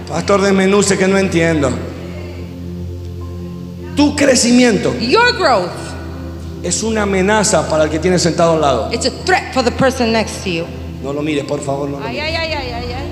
Pastor 0.09 0.43
de 0.43 0.53
Menuse 0.53 0.99
que 0.99 1.09
no 1.09 1.17
entiendo. 1.19 1.71
Tu 3.97 4.17
crecimiento 4.17 4.93
Your 4.99 5.37
growth, 5.37 5.71
es 6.65 6.83
una 6.83 7.03
amenaza 7.03 7.69
para 7.69 7.85
el 7.85 7.91
que 7.91 7.99
tiene 8.01 8.19
sentado 8.19 8.55
al 8.55 8.61
lado. 8.61 8.91
it's 8.93 9.07
a 9.07 9.11
threat 9.25 9.53
for 9.55 9.63
the 9.63 9.71
person 9.71 10.13
next 10.13 10.43
to 10.43 10.51
you. 10.51 10.67
No 11.03 11.13
lo 11.13 11.23
mires, 11.23 11.45
por 11.45 11.61
favor. 11.61 11.89
No 11.89 12.01
lo 12.01 12.07
Ay, 12.07 12.19
ay, 12.19 12.35
ay, 12.35 12.53
ay, 12.53 12.73
ay, 12.73 12.93
ay. 12.93 13.11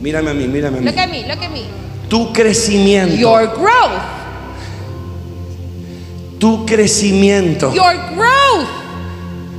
Mírame 0.00 0.30
a 0.30 0.34
mí, 0.34 0.46
mírame 0.48 0.78
a 0.78 0.80
mí. 0.80 0.86
Look 0.86 0.98
at 0.98 1.10
me, 1.10 1.22
look 1.22 1.42
at 1.42 1.50
me. 1.50 1.64
Tu 2.08 2.32
crecimiento, 2.32 3.14
Your 3.16 3.46
growth, 3.48 4.02
tu 6.38 6.66
crecimiento 6.66 7.72
your 7.72 7.94
growth, 8.14 8.68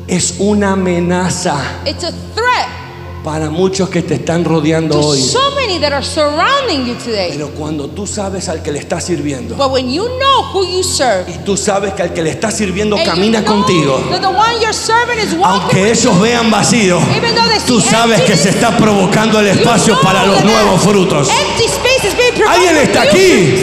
es 0.08 0.36
una 0.40 0.74
amenaza 0.74 1.56
it's 1.86 2.04
a 2.04 2.12
threat 2.36 2.84
para 3.24 3.50
muchos 3.50 3.90
que 3.90 4.02
te 4.02 4.16
están 4.16 4.44
rodeando 4.44 5.00
to 5.00 5.08
hoy. 5.08 5.22
so 5.22 5.40
many 5.56 5.80
that 5.80 5.94
are 5.94 6.04
surrounding 6.04 6.86
you 6.86 6.94
today. 6.96 7.32
Pero 7.32 7.52
cuando 7.52 7.88
tú 7.88 8.06
sabes 8.06 8.50
al 8.50 8.62
que 8.62 8.70
le 8.72 8.80
estás 8.80 9.06
sirviendo 9.06 9.56
But 9.56 9.72
when 9.72 9.90
you 9.90 10.04
know 10.20 10.44
who 10.52 10.66
you 10.66 10.84
serve, 10.84 11.32
y 11.32 11.38
tú 11.46 11.56
sabes 11.56 11.94
que 11.94 12.02
al 12.02 12.14
que 12.14 12.22
le 12.22 12.32
estás 12.32 12.58
sirviendo 12.58 12.98
and 12.98 13.06
you 13.06 13.12
camina 13.12 13.42
know 13.42 13.54
contigo, 13.54 13.98
that 14.10 14.20
the 14.20 14.28
one 14.28 14.60
you're 14.62 14.74
serving 14.74 15.20
is 15.20 15.34
walking 15.34 15.62
aunque 15.62 15.92
ellos 15.92 16.20
vean 16.20 16.52
vacío, 16.52 17.00
Even 17.16 17.34
though 17.34 17.66
tú 17.66 17.80
sabes 17.80 18.22
que 18.24 18.36
se 18.36 18.50
está 18.50 18.76
provocando 18.78 19.40
el 19.40 19.46
you, 19.46 19.52
espacio 19.54 19.94
know 19.94 20.04
para 20.04 20.26
los 20.26 20.44
nuevos 20.44 20.82
frutos. 20.82 21.30
Empty 21.30 21.64
space 21.64 22.08
is 22.10 22.18
being 22.18 22.46
Alguien 22.46 22.76
está 22.78 23.04
aquí. 23.04 23.56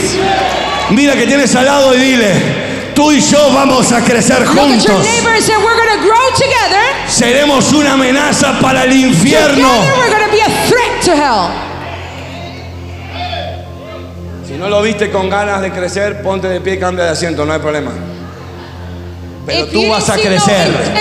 Mira 0.90 1.14
que 1.14 1.26
tienes 1.26 1.54
al 1.54 1.66
lado 1.66 1.94
y 1.94 1.98
dile, 1.98 2.69
tú 2.94 3.12
y 3.12 3.20
yo 3.20 3.52
vamos 3.52 3.92
a 3.92 4.02
crecer 4.02 4.44
juntos. 4.46 5.06
Seremos 7.08 7.72
una 7.72 7.92
amenaza 7.92 8.58
para 8.60 8.84
el 8.84 8.92
infierno. 8.92 9.68
Together, 9.68 9.98
we're 9.98 10.10
going 10.10 10.24
to 10.24 10.32
be 10.32 10.40
a 10.40 10.66
threat 10.68 11.02
to 11.04 11.12
hell. 11.12 11.50
Si 14.46 14.56
no 14.56 14.68
lo 14.68 14.82
viste 14.82 15.10
con 15.10 15.28
ganas 15.30 15.60
de 15.60 15.70
crecer, 15.70 16.22
ponte 16.22 16.48
de 16.48 16.60
pie 16.60 16.74
y 16.74 16.78
cambia 16.78 17.04
de 17.04 17.10
asiento, 17.10 17.44
no 17.46 17.52
hay 17.52 17.60
problema. 17.60 17.92
Pero 19.46 19.66
tú 19.66 19.88
vas 19.88 20.08
a 20.08 20.14
crecer. 20.14 20.94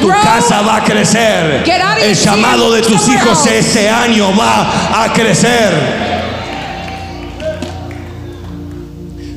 Tu 0.00 0.08
casa 0.08 0.62
va 0.62 0.76
a 0.76 0.84
crecer. 0.84 1.64
El 2.02 2.14
llamado 2.14 2.72
de 2.72 2.82
tus 2.82 3.08
hijos 3.08 3.46
este 3.46 3.88
año 3.88 4.36
va 4.36 5.02
a 5.02 5.12
crecer. 5.12 5.72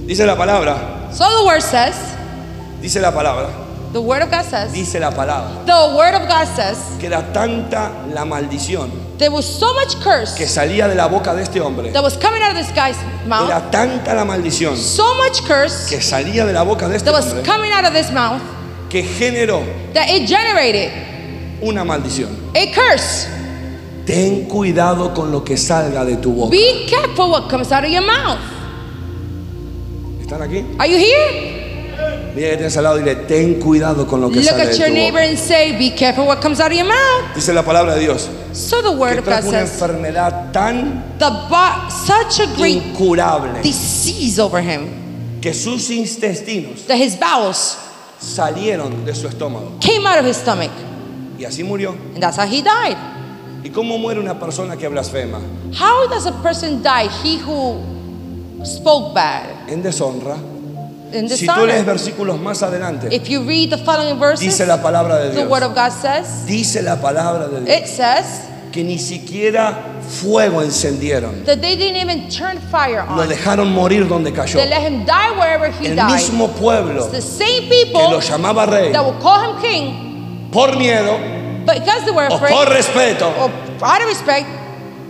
Dice 0.06 0.26
la 0.26 0.38
palabra, 0.38 0.97
So 1.18 1.26
the 1.40 1.46
word 1.48 1.64
says, 1.64 1.96
dice 2.80 3.02
la 3.02 3.12
palabra, 3.12 3.50
the 3.92 4.00
word 4.00 4.22
of 4.22 4.30
God 4.30 4.46
says, 4.46 4.72
dice 4.72 5.00
la 5.00 5.10
palabra, 5.10 5.66
the 5.66 5.98
word 5.98 6.14
of 6.14 6.28
God 6.28 6.46
says, 6.46 6.96
que 7.00 7.08
era 7.10 7.34
tanta 7.34 8.06
la 8.14 8.24
maldición 8.24 8.92
there 9.18 9.32
was 9.32 9.44
so 9.44 9.74
much 9.74 9.96
que 9.96 10.04
curse 10.04 10.48
salía 10.48 10.88
de 10.88 10.94
la 10.94 11.08
boca 11.08 11.34
de 11.34 11.42
este 11.42 11.60
hombre. 11.60 11.92
that 11.92 12.04
was 12.04 12.16
coming 12.18 12.44
out 12.44 12.52
of 12.52 12.58
this 12.58 12.72
guy's 12.76 12.98
mouth, 13.26 13.50
Era 13.50 13.68
tanta 13.72 14.14
la 14.14 14.26
maldición 14.26 14.78
so 14.78 15.16
much 15.16 15.42
curse 15.48 15.90
que 15.90 16.00
salía 16.02 16.46
de 16.46 16.54
la 16.54 16.62
boca 16.62 16.88
de 16.88 16.98
este 16.98 17.06
that 17.06 17.14
was 17.14 17.26
hombre 17.34 17.44
coming 17.44 17.72
out 17.72 17.84
of 17.84 17.94
this 17.94 18.12
mouth 18.12 18.40
que 18.88 19.02
generó 19.02 19.66
that 19.96 20.08
it 20.10 20.28
generated 20.28 20.92
una 21.64 21.84
maldición. 21.84 22.30
a 22.56 22.72
curse. 22.76 23.28
Ten 24.06 24.48
cuidado 24.48 25.16
con 25.16 25.32
lo 25.32 25.44
que 25.44 25.58
salga 25.58 26.06
de 26.06 26.16
tu 26.18 26.32
boca. 26.32 26.52
Be 26.52 26.86
careful 26.88 27.32
what 27.32 27.50
comes 27.50 27.72
out 27.72 27.84
of 27.84 27.90
your 27.90 28.06
mouth. 28.06 28.40
¿Están 30.28 30.42
aquí? 30.42 30.66
Are 30.78 30.90
you 30.92 30.98
here? 30.98 31.56
Mira 32.36 32.50
que 32.50 32.58
tienes 32.58 32.76
al 32.76 32.84
lado 32.84 32.98
y 32.98 33.04
dile, 33.04 33.16
ten 33.16 33.56
cuidado 33.62 34.06
con 34.06 34.20
lo 34.20 34.30
que 34.30 34.36
Look 34.36 34.44
sale 34.50 34.64
at 34.64 34.70
de 34.72 34.78
your 34.78 34.88
tu 34.90 34.94
neighbor 34.94 35.22
boca. 35.22 35.30
and 35.30 35.40
say, 35.40 35.72
Be 35.78 35.96
careful 35.96 36.26
what 36.28 36.42
comes 36.42 36.60
out 36.60 36.70
of 36.72 36.78
your 36.78 36.86
mouth. 36.86 37.34
Dice 37.34 37.54
la 37.54 37.64
palabra 37.64 37.96
de 37.96 38.02
Dios 38.02 38.30
So 38.52 38.82
the 38.82 38.92
word 38.92 39.14
que 39.14 39.20
of 39.20 39.26
God 39.26 39.32
trajo 39.32 39.48
una 39.48 39.66
says, 39.66 39.82
enfermedad 39.82 40.52
tan 40.52 41.16
the 41.18 41.30
bo- 41.50 41.90
such 41.90 42.42
a 42.42 42.48
great 42.58 42.84
incurable 42.84 43.62
disease 43.64 44.38
over 44.38 44.60
him 44.62 45.40
que 45.42 45.54
sus 45.54 45.90
intestinos 45.90 46.86
that 46.88 46.98
his 46.98 47.16
bowels 47.16 47.78
salieron 48.20 49.06
de 49.06 49.16
su 49.16 49.28
estómago 49.30 49.80
came 49.80 50.06
out 50.06 50.20
of 50.20 50.26
his 50.26 50.36
stomach, 50.36 50.72
y 51.40 51.46
así 51.46 51.64
murió. 51.64 51.96
and 52.14 52.22
that's 52.22 52.36
how 52.38 52.46
he 52.46 52.62
died. 52.62 52.98
¿Y 53.64 53.70
cómo 53.70 53.98
muere 53.98 54.20
una 54.20 54.38
persona 54.40 54.76
que 54.78 54.88
blasfema? 54.90 55.40
How 55.74 56.08
does 56.10 56.26
a 56.28 56.34
person 56.44 56.84
die? 56.84 57.08
He 57.24 57.38
who 57.38 57.80
spoke 58.66 59.14
bad 59.14 59.46
En 59.70 59.82
deshonra. 59.84 60.36
in 61.14 61.30
Si 61.30 61.46
tú 61.48 61.66
lees 61.66 61.78
dishonor. 61.80 61.86
versículos 61.86 62.40
más 62.40 62.62
adelante, 62.64 63.08
If 63.12 63.28
you 63.30 63.44
read 63.44 63.70
the 63.70 63.78
following 63.78 64.20
verses, 64.20 64.42
dice 64.46 64.66
la 64.66 64.82
palabra 64.82 65.20
de 65.20 65.30
the 65.32 65.46
word 65.46 65.60
Dios. 65.62 65.70
of 65.72 65.76
God 65.76 65.92
says, 65.92 66.46
Dice 66.46 66.82
la 66.82 66.98
palabra 66.98 67.48
de 67.48 67.62
Dios 67.62 67.80
it 67.84 67.88
says 67.88 68.42
que 68.72 68.84
ni 68.84 68.98
siquiera 68.98 70.02
fuego 70.22 70.62
encendieron. 70.62 71.46
that 71.46 71.62
they 71.62 71.76
didn't 71.78 71.98
even 72.02 72.30
turn 72.30 72.60
fire 72.70 73.06
Lo 73.16 73.22
on. 73.24 73.30
dejaron 73.30 73.72
morir 73.74 74.08
donde 74.08 74.32
cayó. 74.34 74.58
They 74.60 74.68
let 74.70 74.82
him 74.82 75.06
die 75.06 75.32
wherever 75.38 75.72
he 75.72 75.88
El 75.90 75.96
died. 75.96 76.12
mismo 76.12 76.50
pueblo 76.50 77.04
It's 77.06 77.12
the 77.12 77.22
same 77.22 77.70
que 77.70 77.86
people 77.86 78.02
lo 78.12 78.20
llamaba 78.20 78.66
rey 78.66 78.92
that 78.92 79.04
will 79.06 79.18
call 79.22 79.40
him 79.56 79.62
king, 79.62 80.50
por 80.52 80.76
miedo 80.76 81.18
but 81.66 81.76
because 81.80 82.04
they 82.06 82.12
were 82.12 82.28
o 82.30 82.36
afraid, 82.36 82.52
por 82.54 82.66
respeto 82.68 83.28
or 83.40 83.52
out 83.86 84.02
of 84.02 84.08
respect, 84.08 84.46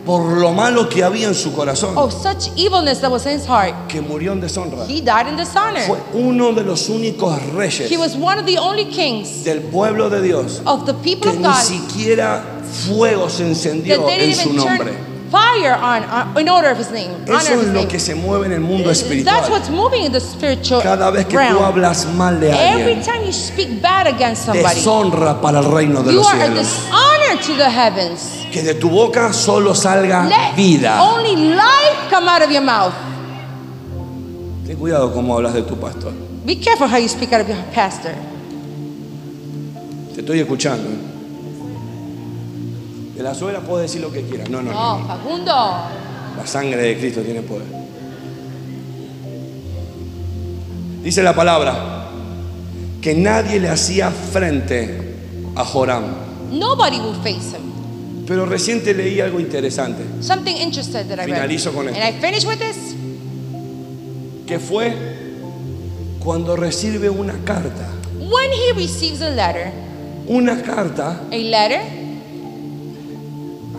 por 0.07 0.37
lo 0.39 0.53
malo 0.53 0.87
que 0.89 1.03
había 1.03 1.27
en 1.27 1.35
su 1.35 1.53
corazón, 1.53 1.95
of 1.97 2.11
such 2.13 2.47
evilness 2.57 2.99
that 3.01 3.11
was 3.11 3.25
in 3.25 3.33
his 3.33 3.45
heart, 3.45 3.75
que 3.87 4.01
murió 4.01 4.31
en 4.31 4.39
deshonra. 4.41 4.85
he 4.87 5.01
died 5.01 5.27
in 5.27 5.35
dishonor. 5.35 5.81
Fue 5.85 5.99
uno 6.13 6.53
de 6.53 6.63
los 6.63 6.89
únicos 6.89 7.39
reyes 7.53 7.91
He 7.91 7.97
was 7.97 8.15
one 8.15 8.39
of 8.39 8.45
the 8.45 8.57
only 8.57 8.85
kings 8.85 9.43
del 9.43 9.59
pueblo 9.61 10.09
de 10.09 10.21
Dios 10.21 10.61
of 10.65 10.85
the 10.85 10.93
people 10.93 11.29
que 11.29 11.37
of 11.37 11.37
ni 11.39 11.43
God 11.43 11.61
siquiera 11.61 12.43
fuego 12.87 13.29
se 13.29 13.43
that 13.43 13.49
encendió 13.49 14.09
en 14.09 14.33
su 14.33 14.49
even 14.49 14.55
nombre. 14.55 14.91
turn 14.93 15.07
fire 15.29 15.73
on, 15.75 16.03
on 16.03 16.37
in 16.37 16.47
order 16.49 16.69
of 16.69 16.77
his 16.77 16.89
name. 16.89 17.11
Eso 17.27 17.59
es 17.59 17.67
lo 17.67 17.73
name. 17.81 17.87
que 17.87 17.99
se 17.99 18.15
mueve 18.15 18.45
en 18.45 18.53
el 18.53 18.61
mundo 18.61 18.85
That's 18.87 19.01
espiritual. 19.01 19.49
what's 19.51 19.69
moving 19.69 20.03
in 20.05 20.11
the 20.13 20.21
spiritual 20.21 20.81
Cada 20.81 21.11
vez 21.11 21.25
que 21.25 21.37
tú 21.37 21.59
hablas 21.59 22.05
mal 22.15 22.39
de 22.39 22.47
Every 22.49 22.93
alguien, 22.93 23.01
time 23.03 23.25
you 23.25 23.33
speak 23.33 23.81
bad 23.81 24.07
against 24.07 24.45
somebody, 24.45 24.75
deshonra 24.75 25.41
para 25.41 25.59
el 25.59 25.65
reino 25.65 26.01
de 26.01 26.13
you 26.13 26.19
los 26.19 26.27
cielos. 26.31 26.67
Dishonor 27.35 27.41
to 27.43 27.55
the 27.55 27.69
heavens. 27.69 28.45
Que 28.51 28.61
de 28.63 28.73
tu 28.75 28.89
boca 28.89 29.33
solo 29.33 29.73
salga 29.73 30.27
Let 30.27 30.55
vida. 30.55 31.01
only 31.01 31.35
life 31.35 32.09
come 32.09 32.27
out 32.29 32.41
of 32.41 32.51
your 32.51 32.61
mouth. 32.63 32.93
Ten 34.65 34.77
cuidado 34.77 35.13
cómo 35.13 35.35
hablas 35.35 35.53
de 35.53 35.63
tu 35.63 35.75
pastor. 35.75 36.13
Be 36.45 36.55
careful 36.55 36.87
how 36.87 36.97
you 36.97 37.07
speak 37.09 37.31
out 37.33 37.41
of 37.41 37.47
your 37.47 37.57
pastor. 37.73 38.13
Te 40.15 40.21
estoy 40.21 40.39
escuchando. 40.39 40.87
¿eh? 40.89 40.97
De 43.17 43.23
la 43.23 43.33
suegra 43.33 43.61
puedo 43.61 43.79
decir 43.81 44.01
lo 44.01 44.11
que 44.11 44.21
quiera. 44.23 44.43
No, 44.49 44.61
no, 44.61 44.71
no. 44.71 44.99
No, 44.99 45.07
Facundo. 45.07 45.53
La 46.37 46.45
sangre 46.45 46.81
de 46.81 46.97
Cristo 46.97 47.21
tiene 47.21 47.41
poder. 47.41 47.65
Dice 51.03 51.23
la 51.23 51.33
palabra 51.33 52.09
que 53.01 53.15
nadie 53.15 53.59
le 53.59 53.69
hacía 53.69 54.11
frente 54.11 55.15
a 55.55 55.63
Joram. 55.63 56.26
Nobody 56.51 56.99
will 56.99 57.15
face 57.21 57.53
him. 57.55 58.25
Pero 58.25 58.45
reciente 58.45 58.93
leí 58.93 59.21
algo 59.21 59.39
interesante, 59.39 60.03
Something 60.21 60.55
interesting 60.57 61.07
that 61.07 61.19
I 61.19 61.25
read. 61.25 61.35
Finalizo 61.35 61.71
con 61.73 61.87
esto. 61.87 61.99
And 62.01 62.15
I 62.15 62.19
finish 62.19 62.45
with 62.45 62.59
this. 62.59 62.95
que 64.45 64.59
fue 64.59 64.93
cuando 66.19 66.55
recibe 66.55 67.09
una 67.09 67.33
carta. 67.45 67.87
When 68.19 68.51
he 68.51 68.73
receives 68.73 69.21
a 69.21 69.29
letter, 69.29 69.71
Una 70.29 70.61
carta, 70.61 71.21
a 71.31 71.35
letter, 71.35 71.79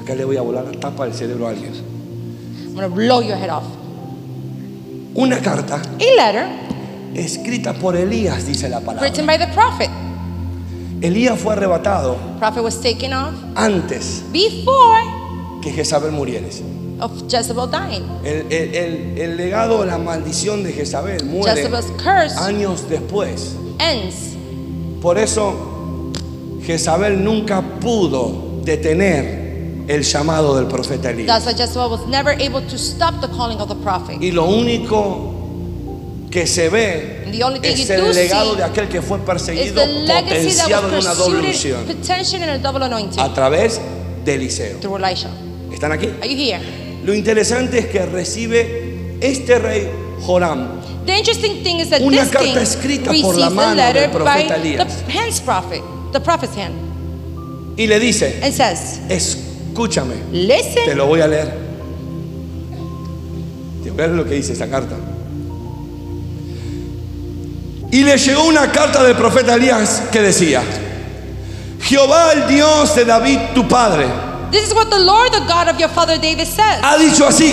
acá 0.01 0.15
le 0.15 0.25
voy 0.25 0.37
a 0.39 0.43
volar 0.43 0.65
la 0.65 0.81
tapa 0.81 1.05
del 1.05 1.13
cerebro 1.15 1.47
a 1.47 1.51
alguien. 1.51 1.73
I'm 1.75 2.75
gonna 2.75 2.89
blow 2.89 3.21
your 3.21 3.37
head 3.37 3.51
off. 3.51 3.65
Una 5.15 5.41
carta 5.41 5.77
A 5.77 5.99
letter 5.99 6.47
escrita 7.15 7.75
por 7.75 7.97
Elías, 7.97 8.47
dice 8.47 8.69
la 8.69 8.81
palabra. 8.81 9.03
written 9.03 9.27
by 9.27 9.37
the 9.37 9.49
prophet. 9.53 9.91
Elías 11.01 11.39
fue 11.39 11.53
arrebatado 11.55 12.17
Prophet 12.39 12.63
was 12.63 12.81
taken 12.81 13.13
off 13.13 13.35
antes 13.55 14.23
before 14.33 15.03
que 15.63 15.71
Jezabel 15.73 16.13
muriera. 16.13 16.47
of 17.01 17.13
Jezebel 17.29 17.69
dying. 17.71 18.03
El, 18.25 18.47
el- 18.51 18.75
el- 18.75 19.19
el 19.19 19.37
legado, 19.37 19.85
la 19.85 19.99
maldición 19.99 20.65
de 20.65 20.73
Jezabel 20.73 21.25
muere 21.25 21.55
Jezebel's 21.55 21.87
curse 21.93 22.37
años 22.41 22.89
después. 22.89 23.55
ends. 23.79 24.35
Por 25.01 25.17
eso 25.19 25.55
Jezabel 26.65 27.23
nunca 27.23 27.63
pudo 27.81 28.61
detener 28.65 29.85
el 29.89 30.03
llamado 30.03 30.57
del 30.57 30.67
profeta 30.67 31.11
Elías. 31.11 31.27
That's 31.29 31.47
why 31.47 31.55
Jezebel 31.55 31.89
was 31.91 32.07
never 32.09 32.33
able 32.33 32.61
to 32.63 32.77
stop 32.77 33.21
the 33.21 33.29
calling 33.29 33.61
of 33.61 33.69
the 33.69 33.77
prophet. 33.77 34.21
Y 34.21 34.33
lo 34.33 34.45
único 34.47 35.38
que 36.31 36.47
se 36.47 36.69
ve 36.69 37.25
es 37.63 37.91
el 37.91 38.01
do 38.01 38.13
legado 38.13 38.55
de 38.55 38.65
aquel 38.65 38.89
que 38.89 39.01
fue 39.01 39.19
perseguido, 39.19 39.83
potenciado 40.07 40.89
en 40.89 40.95
una 40.95 41.15
doble 41.15 41.49
unción 41.49 41.87
a 43.19 43.35
través 43.35 43.81
de 44.25 44.35
Eliseo. 44.35 44.79
¿Están 45.73 45.93
aquí? 45.93 46.07
Are 46.21 46.29
you 46.29 46.37
here? 46.37 46.61
Lo 47.05 47.15
interesante 47.15 47.79
es 47.79 47.87
que 47.87 48.05
recibe 48.05 49.17
este 49.21 49.59
rey 49.59 49.89
Joram 50.27 50.79
The 51.07 51.17
interesting 51.17 51.63
thing 51.63 51.77
is 51.77 51.89
that 51.89 52.03
Una 52.03 52.29
carta 52.29 52.61
escrita 52.61 53.11
por 53.23 53.37
la 53.39 53.49
mano 53.49 53.83
del 53.95 54.11
profeta 54.11 54.57
Elías. 54.57 55.05
y 57.77 57.87
le 57.87 57.99
dice, 57.99 58.39
escúchame, 59.09 60.15
te 60.31 60.37
"Listen, 60.37 60.99
lo 60.99 61.07
voy 61.07 61.23
a 61.23 61.27
leer. 61.29 61.55
Te 63.83 63.91
voy 63.91 64.01
a 64.03 64.07
leer 64.07 64.19
lo 64.19 64.25
que 64.27 64.35
dice 64.35 64.53
esta 64.53 64.69
carta. 64.69 64.97
Y 67.91 68.03
le 68.03 68.19
llegó 68.19 68.45
una 68.45 68.71
carta 68.71 69.03
del 69.03 69.17
profeta 69.17 69.55
Elías 69.55 70.03
que 70.13 70.21
decía, 70.21 70.63
Jehová 71.81 72.33
el 72.33 72.47
Dios 72.47 72.95
de 72.95 73.05
David 73.05 73.39
tu 73.55 73.67
padre 73.67 74.07
this 74.51 74.67
is 74.67 74.75
what 74.75 74.89
the 74.91 74.99
Lord, 74.99 75.33
the 75.33 75.45
God 75.47 75.69
of 75.69 75.79
your 75.79 75.89
father 75.91 76.19
David 76.19 76.47
says. 76.47 76.83
ha 76.83 76.97
dicho 76.99 77.27
así, 77.27 77.53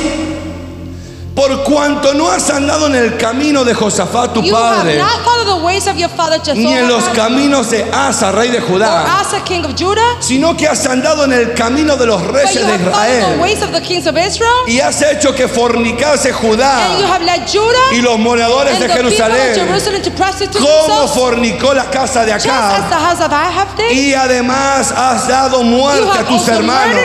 por 1.35 1.63
cuanto 1.63 2.13
no 2.13 2.31
has 2.31 2.49
andado 2.49 2.87
en 2.87 2.95
el 2.95 3.17
camino 3.17 3.65
de 3.65 3.73
Josafat 3.73 4.33
tu 4.33 4.41
You 4.41 4.55
have 4.55 4.77
padre, 4.77 4.97
not 4.97 5.21
followed 5.25 5.59
the 5.59 5.65
ways 5.65 5.85
of 5.85 5.97
your 5.97 6.09
father 6.09 6.39
ni 6.55 6.73
en 6.73 6.87
los 6.87 7.03
caminos 7.09 7.69
de 7.69 7.83
Asa, 7.91 8.31
rey 8.31 8.51
de 8.51 8.59
or 8.59 8.63
Judá, 8.63 9.19
Asa, 9.19 9.43
king 9.43 9.65
of 9.65 9.75
Judah, 9.77 10.01
sino 10.21 10.55
que 10.55 10.65
has 10.65 10.85
andado 10.85 11.25
en 11.25 11.33
el 11.33 11.53
camino 11.53 11.97
de 11.97 12.05
los 12.05 12.21
but 12.21 12.35
reyes 12.35 12.55
you 12.55 12.61
de 12.61 12.71
have 12.71 12.91
followed 12.91 13.09
the 13.09 13.17
Israel 13.17 13.41
ways 13.41 13.61
of 13.61 13.71
the 13.73 13.81
kings 13.81 14.07
of 14.07 14.15
Israel, 14.17 14.49
y 14.65 14.79
has 14.79 15.01
hecho 15.01 15.35
que 15.35 15.47
fornicase 15.49 16.29
and 16.29 16.39
you 16.39 16.47
Judá 16.49 17.07
have 17.07 17.21
led 17.21 17.45
Judah 17.45 17.91
y 17.91 18.01
los 18.01 18.17
moradores 18.17 18.75
and 18.75 18.83
de 18.83 18.87
the 18.87 18.93
Jerusalén, 18.93 20.51
to 20.53 20.59
como 20.59 21.07
fornicó 21.09 21.73
la 21.73 21.89
casa 21.89 22.23
de 22.23 22.31
Acab, 22.31 22.85
y 23.91 24.13
además 24.13 24.93
has 24.95 25.27
dado 25.27 25.63
muerte 25.63 26.17
a 26.17 26.23
tus 26.23 26.47
hermanos, 26.47 26.95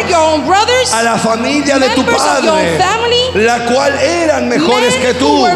a 0.93 1.03
la 1.03 1.19
familia 1.19 1.79
de 1.81 1.89
tu 1.91 2.05
padre, 2.05 2.79
la 3.35 3.65
cual 3.65 3.99
eran 4.23 4.49
mejores 4.49 4.95
men 4.95 5.03
que 5.03 5.15
tú. 5.15 5.47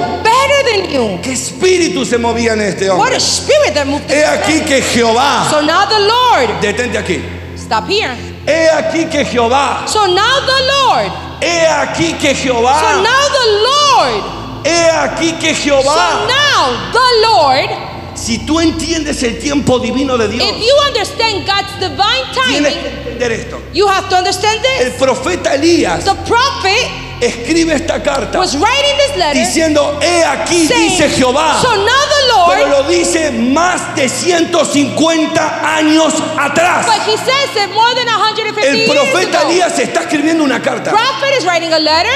¿Qué 1.23 1.33
espíritu 1.33 2.05
se 2.05 2.19
movía 2.19 2.53
en 2.55 2.61
este 2.63 2.89
What 2.91 2.99
hombre? 3.01 3.17
a 3.17 3.21
spirit 3.21 3.75
that 3.75 3.87
moved 3.87 4.05
He 4.11 4.15
this 4.15 4.25
aquí 4.25 4.61
que 4.65 4.83
Jehová, 4.83 5.49
So 5.51 5.61
now 5.63 5.87
the 5.87 6.01
Lord, 6.01 6.61
detente 6.61 6.99
aquí. 6.99 7.23
stop 7.57 7.89
here. 7.89 8.15
He 8.47 8.69
aquí 8.71 9.07
que 9.11 9.25
Jehová, 9.25 9.87
So 9.87 10.07
now 10.07 10.41
the 10.47 10.63
Lord, 10.67 11.13
he 11.43 11.67
aquí 11.67 12.13
que 12.19 12.35
so 12.35 12.43
Jehová, 12.43 13.03
now 13.03 13.29
the 13.29 13.47
Lord, 13.63 14.23
he 14.67 14.91
aquí 14.91 15.33
que 15.41 15.55
so 15.55 15.63
Jehová. 15.83 16.27
now 16.27 16.93
the 16.93 17.27
Lord, 17.29 17.71
Si 18.15 18.39
tú 18.47 18.61
entiendes 18.61 19.23
el 19.25 19.39
tiempo 19.41 19.79
divino 19.81 20.17
de 20.17 20.29
Dios, 20.29 20.45
if 20.49 20.57
you 20.63 20.75
understand 20.87 21.45
God's 21.47 21.81
divine 21.81 22.25
tienes 22.33 22.73
timing, 22.73 22.83
que 22.83 22.89
entender 23.11 23.33
esto. 23.33 23.61
you 23.73 23.89
have 23.89 24.09
to 24.09 24.17
understand 24.17 24.61
El 24.79 24.91
this. 24.91 25.01
profeta 25.01 25.55
Elías 25.55 26.05
The 26.05 26.15
prophet 26.27 26.91
escribe 27.21 27.75
esta 27.75 28.03
carta 28.03 28.39
was 28.39 28.55
writing 28.57 28.97
this 28.99 29.17
letter 29.17 29.35
diciendo, 29.41 29.99
he 30.03 30.25
aquí 30.25 30.67
saying, 30.67 30.91
dice 30.91 31.09
Jehová. 31.11 31.61
so 31.63 31.69
now 31.77 31.85
the 31.85 32.25
Pero 32.47 32.69
Lord, 32.69 32.83
lo 32.85 32.89
dice 32.89 33.31
más 33.31 33.95
de 33.97 34.09
150 34.09 35.77
años 35.77 36.13
atrás. 36.39 36.87
but 36.87 37.01
he 37.07 37.17
says 37.17 37.51
it 37.57 37.73
more 37.75 37.95
than 37.95 38.07
150 38.07 38.69
El 38.69 38.91
profeta. 38.91 39.43
Elías 39.49 39.79
está 39.79 40.01
escribiendo 40.03 40.43
una 40.45 40.61
carta. 40.61 40.91
Prophet 40.91 41.39
is 41.39 41.45
writing 41.47 41.73
a 41.73 41.79
letter. 41.79 42.13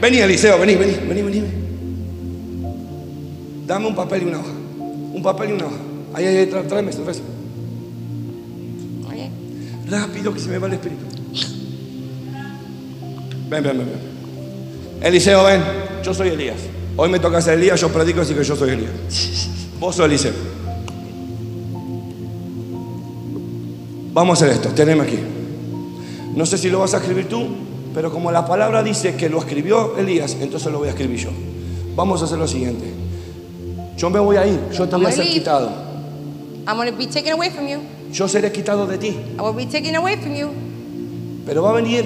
Vení, 0.00 0.18
Eliseo, 0.20 0.58
vení, 0.58 0.74
vení, 0.76 0.94
vení, 1.06 1.22
vení. 1.22 1.42
Dame 3.66 3.86
un 3.86 3.94
papel 3.94 4.22
y 4.22 4.24
una 4.26 4.38
hoja. 4.38 4.52
Un 5.14 5.22
papel 5.22 5.50
y 5.50 5.52
una 5.52 5.66
hoja. 5.66 5.76
Ahí, 6.14 6.26
ahí, 6.26 6.46
tra- 6.46 6.66
tráeme 6.66 6.90
tráeme. 6.92 7.22
Okay. 9.06 9.30
Rápido 9.88 10.32
que 10.34 10.40
se 10.40 10.48
me 10.48 10.58
va 10.58 10.66
el 10.66 10.74
espíritu. 10.74 11.04
Ven, 13.48 13.62
ven, 13.62 13.78
ven, 13.78 13.78
ven. 13.78 14.11
Eliseo, 15.02 15.44
ven. 15.44 15.62
Yo 16.02 16.14
soy 16.14 16.28
Elías. 16.28 16.56
Hoy 16.96 17.08
me 17.08 17.18
toca 17.18 17.40
ser 17.40 17.54
Elías, 17.58 17.80
yo 17.80 17.88
predico 17.88 18.20
así 18.20 18.34
que 18.34 18.44
yo 18.44 18.56
soy 18.56 18.70
Elías. 18.70 18.90
Vos 19.80 19.96
sos 19.96 20.06
Eliseo. 20.06 20.32
Vamos 24.12 24.40
a 24.42 24.44
hacer 24.44 24.56
esto, 24.56 24.68
teneme 24.70 25.02
aquí. 25.02 25.18
No 26.34 26.44
sé 26.46 26.58
si 26.58 26.68
lo 26.68 26.80
vas 26.80 26.94
a 26.94 26.98
escribir 26.98 27.28
tú, 27.28 27.46
pero 27.94 28.12
como 28.12 28.30
la 28.30 28.46
palabra 28.46 28.82
dice 28.82 29.16
que 29.16 29.28
lo 29.28 29.38
escribió 29.38 29.96
Elías, 29.96 30.36
entonces 30.40 30.70
lo 30.70 30.78
voy 30.78 30.88
a 30.88 30.90
escribir 30.90 31.18
yo. 31.18 31.30
Vamos 31.96 32.20
a 32.22 32.26
hacer 32.26 32.38
lo 32.38 32.46
siguiente. 32.46 32.84
Yo 33.96 34.10
me 34.10 34.18
voy 34.20 34.36
a 34.36 34.46
ir, 34.46 34.58
yo 34.72 34.88
te 34.88 34.96
voy 34.96 35.06
a 35.06 35.08
I'm 35.08 35.14
ser 35.14 35.24
gonna 35.24 35.24
leave. 35.24 35.40
quitado. 35.40 35.70
I'm 36.66 36.76
going 36.76 36.90
to 36.90 36.96
be 36.96 37.06
taken 37.06 37.32
away 37.32 37.50
from 37.50 37.66
you. 37.66 37.80
Yo 38.12 38.28
seré 38.28 38.52
quitado 38.52 38.86
de 38.86 38.98
ti. 38.98 39.08
I 39.08 39.40
will 39.42 39.54
be 39.54 39.66
taken 39.66 39.96
away 39.96 40.16
from 40.16 40.34
you. 40.34 40.50
Pero 41.46 41.62
va 41.62 41.70
a 41.70 41.72
venir 41.74 42.04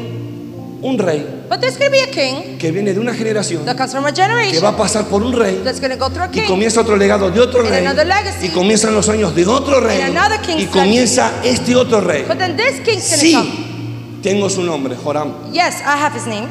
un 0.82 0.96
rey 0.98 1.26
But 1.48 1.60
there's 1.60 1.76
going 1.78 1.90
to 1.90 1.96
be 1.96 2.00
a 2.02 2.10
king 2.10 2.58
que 2.58 2.72
viene 2.72 2.92
de 2.92 2.98
una 3.00 3.14
generación 3.14 3.64
that 3.64 3.76
comes 3.76 3.92
from 3.92 4.04
a 4.04 4.12
que 4.12 4.20
va 4.22 4.26
generation 4.28 4.64
a 4.66 4.76
pasar 4.76 5.04
por 5.06 5.22
un 5.22 5.32
rey 5.32 5.60
that's 5.62 5.78
going 5.80 5.92
to 5.92 5.96
go 5.96 6.08
through 6.10 6.24
a 6.24 6.28
y 6.28 6.30
king. 6.40 6.46
comienza 6.46 6.80
otro 6.80 6.96
legado 6.96 7.30
de 7.30 7.40
otro 7.40 7.60
And 7.60 7.70
rey 7.70 7.86
another 7.86 8.06
legacy. 8.06 8.46
y 8.46 8.48
comienzan 8.50 8.94
los 8.94 9.08
años 9.08 9.34
de 9.34 9.46
otro 9.46 9.80
rey 9.80 10.00
And 10.02 10.16
another 10.16 10.40
king's 10.40 10.62
y 10.62 10.66
comienza 10.66 11.30
este 11.44 11.76
otro 11.76 12.00
rey. 12.00 12.24
But 12.26 12.38
then 12.38 12.56
this 12.56 12.80
king's 12.80 13.08
going 13.08 13.20
to 13.20 13.26
Sí, 13.26 13.32
come. 13.34 14.20
tengo 14.22 14.48
su 14.50 14.62
nombre, 14.62 14.96
Joram, 14.96 15.52
Yes, 15.52 15.76
I 15.82 15.96
have 16.02 16.14
his 16.16 16.26
name. 16.26 16.48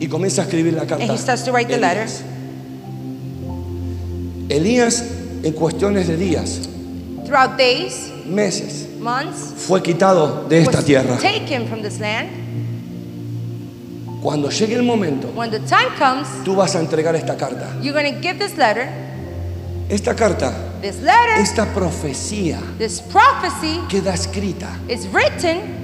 y 0.00 0.06
comienza 0.08 0.42
a 0.42 0.44
escribir 0.44 0.74
la 0.74 0.86
carta. 0.86 1.02
And 1.04 1.10
he 1.12 1.16
starts 1.18 1.44
to 1.44 1.52
write 1.52 1.68
the 1.68 1.78
letter. 1.78 2.06
Elías. 2.08 2.22
Elías, 4.50 5.04
en 5.42 5.52
cuestiones 5.52 6.08
de 6.08 6.16
días, 6.16 6.60
Throughout 7.24 7.56
days, 7.58 8.10
meses, 8.26 8.86
months, 8.98 9.52
fue 9.56 9.82
quitado 9.82 10.46
de 10.48 10.60
esta 10.62 10.78
was 10.78 10.84
tierra. 10.84 11.16
taken 11.18 11.66
from 11.68 11.82
this 11.82 11.98
land. 12.00 12.28
Cuando 14.22 14.50
llegue 14.50 14.74
el 14.74 14.82
momento, 14.82 15.28
When 15.34 15.50
the 15.50 15.60
time 15.60 15.90
comes, 15.98 16.26
tú 16.44 16.56
vas 16.56 16.74
a 16.74 16.80
entregar 16.80 17.14
esta 17.14 17.36
carta. 17.36 17.68
you're 17.80 17.92
going 17.92 18.12
to 18.12 18.20
give 18.20 18.38
this 18.38 18.56
letter. 18.56 18.88
Esta 19.88 20.14
carta, 20.14 20.52
This 20.82 21.00
letter, 21.00 21.38
esta 21.40 21.66
profecía 21.72 22.58
this 22.78 23.00
prophecy 23.00 23.80
queda 23.88 24.12
escrita. 24.14 24.68
is 24.88 25.06
written. 25.12 25.76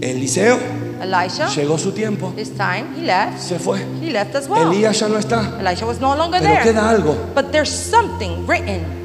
Eliseo, 0.00 0.58
Elisha, 1.00 1.48
llegó 1.48 1.78
su 1.78 1.92
tiempo, 1.92 2.32
time, 2.50 2.84
he 2.96 3.02
left. 3.02 3.38
se 3.40 3.58
fue. 3.58 3.78
He 4.02 4.10
left 4.10 4.34
as 4.34 4.48
well. 4.48 4.70
Elías 4.70 4.98
ya 5.00 5.08
no 5.08 5.16
está, 5.16 5.58
was 5.86 6.00
no 6.00 6.14
longer 6.14 6.40
pero 6.40 6.52
there. 6.54 6.62
queda 6.64 6.90
algo. 6.90 7.16
But 7.34 7.52
there's 7.52 7.70
something 7.70 8.46
written. 8.46 9.03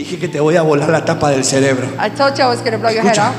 Dije 0.00 0.18
que 0.18 0.28
te 0.28 0.40
voy 0.40 0.56
a 0.56 0.62
volar 0.62 0.88
la 0.90 1.04
tapa 1.04 1.30
del 1.30 1.44
cerebro. 1.44 1.86
I 1.98 2.10
told 2.10 2.34
you 2.36 2.44
I 2.44 2.46
was 2.48 2.60
going 2.60 2.72
to 2.72 2.78
blow 2.78 2.90
your 2.90 3.02
head 3.02 3.12
Escucha, 3.12 3.30
off. 3.30 3.34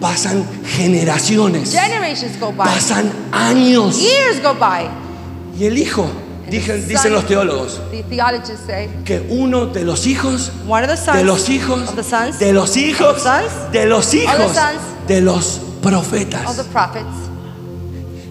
pasan 0.00 0.44
generaciones, 0.76 1.72
Generations 1.72 2.38
go 2.38 2.52
by. 2.52 2.66
pasan 2.66 3.10
años. 3.32 3.98
Years 4.00 4.42
go 4.42 4.54
by. 4.54 4.88
Y 5.58 5.64
el 5.66 5.76
hijo, 5.78 6.06
dicen, 6.50 6.86
dicen 6.86 7.12
los 7.12 7.26
teólogos, 7.26 7.80
The 7.90 8.02
theologists 8.04 8.66
say 8.66 8.88
que 9.04 9.26
uno 9.30 9.66
de 9.66 9.84
los 9.84 10.06
hijos, 10.06 10.52
one 10.68 10.84
of 10.84 10.90
the 10.90 10.96
sons 10.96 11.16
de 11.18 11.24
los 11.24 11.48
hijos, 11.48 11.88
of 11.88 11.96
the 11.96 12.02
sons 12.04 12.38
de 12.38 12.52
los 12.52 12.76
hijos, 12.76 13.06
of 13.08 13.16
the 13.16 13.22
sons 13.22 13.72
de 13.72 13.86
los 13.86 14.14
hijos, 14.14 14.52
sons 14.54 14.80
de 15.08 15.20
los 15.22 15.58
of 15.58 15.82
the 15.82 15.88
profetas, 15.88 16.56
prophets. 16.72 17.06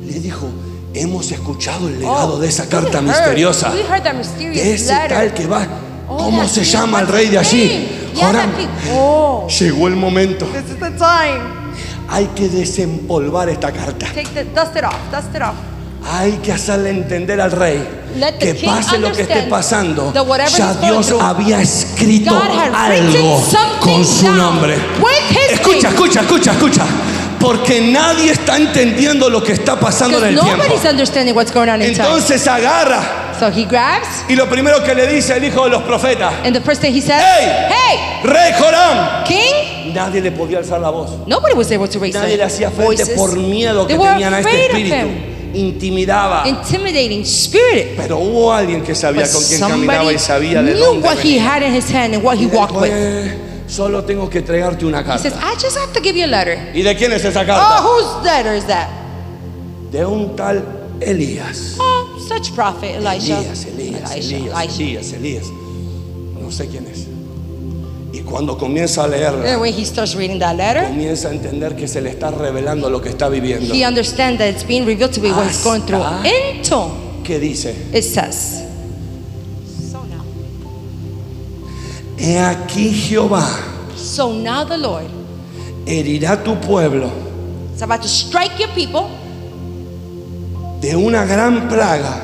le 0.05 0.19
dijo, 0.19 0.47
hemos 0.93 1.31
escuchado 1.31 1.87
el 1.87 1.99
legado 1.99 2.35
Oh, 2.35 2.39
de 2.39 2.47
esa 2.47 2.63
we 2.63 2.69
carta 2.69 2.99
heard- 2.99 3.03
misteriosa, 3.07 3.71
We 3.71 3.81
heard 3.81 4.03
that 4.03 4.11
de 4.13 4.17
mysterious 4.19 4.65
ese 4.65 4.93
letter. 4.93 5.09
tal 5.09 5.33
que 5.33 5.47
va, 5.47 5.67
¿cómo 6.07 6.47
se 6.47 6.63
llama 6.63 7.01
el 7.01 7.07
rey 7.07 7.29
de 7.29 7.37
allí? 7.37 8.11
Joram. 8.15 8.51
Llegó 9.59 9.87
el 9.87 9.95
momento, 9.95 10.47
hay 12.09 12.27
que 12.27 12.49
desempolvar 12.49 13.49
esta 13.49 13.71
carta. 13.71 14.07
Hay 16.07 16.33
que 16.33 16.51
hacerle 16.51 16.91
entender 16.91 17.41
al 17.41 17.51
rey 17.51 17.83
que 18.39 18.53
pase 18.55 18.97
lo 18.99 19.11
que 19.11 19.23
esté 19.23 19.43
pasando. 19.43 20.13
Ya 20.55 20.73
Dios 20.75 21.13
había 21.19 21.61
escrito 21.61 22.39
algo 22.73 23.43
con 23.79 24.05
su 24.05 24.31
nombre. 24.31 24.77
Escucha, 25.51 25.89
escucha, 25.89 26.21
escucha, 26.21 26.51
escucha. 26.51 26.85
Porque 27.39 27.81
nadie 27.81 28.31
está 28.31 28.57
entendiendo 28.57 29.29
lo 29.29 29.43
que 29.43 29.51
está 29.51 29.79
pasando 29.79 30.17
en 30.19 30.33
el 30.33 30.39
tiempo. 30.39 30.63
nobody's 30.63 30.85
understanding 30.85 31.35
what's 31.35 31.53
going 31.53 31.69
on 31.69 31.81
in 31.81 31.93
time. 31.93 32.07
Entonces 32.07 32.47
agarra 32.47 33.24
So 33.39 33.47
he 33.49 33.65
grabs, 33.65 34.23
y 34.29 34.35
lo 34.35 34.47
primero 34.49 34.83
que 34.83 34.93
le 34.95 35.07
dice 35.07 35.35
el 35.35 35.43
hijo 35.43 35.63
de 35.65 35.69
los 35.71 35.83
profetas, 35.83 36.33
and 36.45 36.53
the 36.55 36.61
first 36.61 36.81
thing 36.81 36.93
he 36.93 37.01
says, 37.01 37.21
Hey! 37.21 37.67
Hey, 37.69 38.19
Rey 38.23 38.51
Joram, 38.57 39.23
king! 39.25 39.93
nadie 39.93 40.21
le 40.21 40.31
podía 40.31 40.59
alzar 40.59 40.79
la 40.79 40.89
voz. 40.89 41.11
Nobody 41.27 41.53
was 41.55 41.71
able 41.71 41.87
to 41.89 41.99
raise 41.99 42.17
Nadie 42.17 42.37
le 42.37 42.43
hacía 42.43 42.69
frente 42.71 43.03
voices. 43.03 43.17
por 43.17 43.35
miedo 43.37 43.85
que 43.87 43.97
They 43.97 44.05
tenían 44.07 44.33
a 44.33 44.39
este 44.39 44.65
espíritu. 44.67 44.95
Intimidaba. 45.53 46.43
Intimidating 46.47 47.21
spirit. 47.21 47.95
Pero 47.95 48.17
hubo 48.19 48.51
alguien 48.53 48.81
que 48.83 48.93
sabía 48.93 49.23
But 49.23 49.31
con 49.33 49.43
quién 49.43 49.59
caminaba 49.61 50.11
y 50.13 50.19
sabía 50.19 50.61
de 50.61 50.73
knew 50.73 50.83
dónde 50.85 51.07
what 51.07 51.17
he 51.23 51.37
venía. 51.37 51.45
had 51.55 51.61
in 51.63 51.73
his 51.73 51.89
hand 51.93 52.13
and 52.13 52.23
what 52.23 52.37
he 52.37 52.45
walked 52.47 52.75
with. 52.75 52.91
Solo 53.67 54.03
tengo 54.03 54.29
que 54.29 54.39
entregarte 54.39 54.85
una 54.85 54.99
He 55.01 55.17
says, 55.17 55.33
carta. 55.33 55.47
I 55.51 55.55
just 55.55 55.77
have 55.77 55.93
to 55.93 56.01
give 56.01 56.15
you 56.17 56.25
a 56.25 56.27
letter. 56.27 56.57
¿Y 56.73 56.81
de 56.83 56.95
quién 56.95 57.11
es 57.13 57.23
esa 57.23 57.45
carta? 57.45 57.79
Oh, 57.79 57.99
whose 57.99 58.23
letter 58.25 58.53
is 58.53 58.65
that? 58.65 58.87
De 59.91 60.05
un 60.05 60.35
tal 60.35 60.74
Elías. 61.01 61.77
Oh, 61.79 62.17
such 62.27 62.53
prophet, 62.55 62.95
Elisha. 62.95 63.39
Elías, 63.39 63.65
Elías, 63.65 64.11
Elisha, 64.11 64.37
Elías. 64.37 64.79
Elías, 64.79 65.13
Elías. 65.13 65.51
No 66.41 66.51
sé 66.51 66.67
quién 66.67 66.85
es. 66.87 67.07
Y 68.13 68.21
cuando 68.21 68.57
comienza 68.57 69.03
a 69.03 69.07
leerla, 69.07 69.51
And 69.51 69.61
when 69.61 69.73
he 69.73 69.83
starts 69.83 70.15
reading 70.15 70.39
that 70.39 70.55
letter, 70.55 70.83
comienza 70.87 71.27
a 71.27 71.31
entender 71.31 71.75
que 71.75 71.87
se 71.87 72.01
le 72.01 72.09
está 72.11 72.31
revelando 72.31 72.89
lo 72.89 73.01
que 73.01 73.09
está 73.09 73.27
viviendo. 73.29 73.73
he 73.73 73.83
understands 73.85 74.37
that 74.39 74.47
it's 74.47 74.63
being 74.63 74.85
revealed 74.85 75.11
to 75.13 75.21
me 75.21 75.31
what 75.31 75.45
he's 75.47 75.63
going 75.63 75.81
through. 75.81 76.01
Into, 76.23 76.91
¿Qué 77.25 77.39
dice? 77.39 77.75
it 77.93 78.03
says. 78.03 78.63
So 79.91 80.01
now. 80.05 80.23
He 82.17 82.37
aquí 82.37 82.91
Jehová 82.93 83.45
So 83.97 84.31
now 84.31 84.63
the 84.63 84.77
Lord 84.77 85.07
herirá 85.85 86.41
tu 86.41 86.55
pueblo 86.55 87.11
is 87.75 87.81
about 87.81 88.01
to 88.01 88.07
strike 88.07 88.57
your 88.59 88.69
people 88.69 89.09
de 90.81 90.95
una 90.95 91.25
gran 91.25 91.67
plaga 91.67 92.21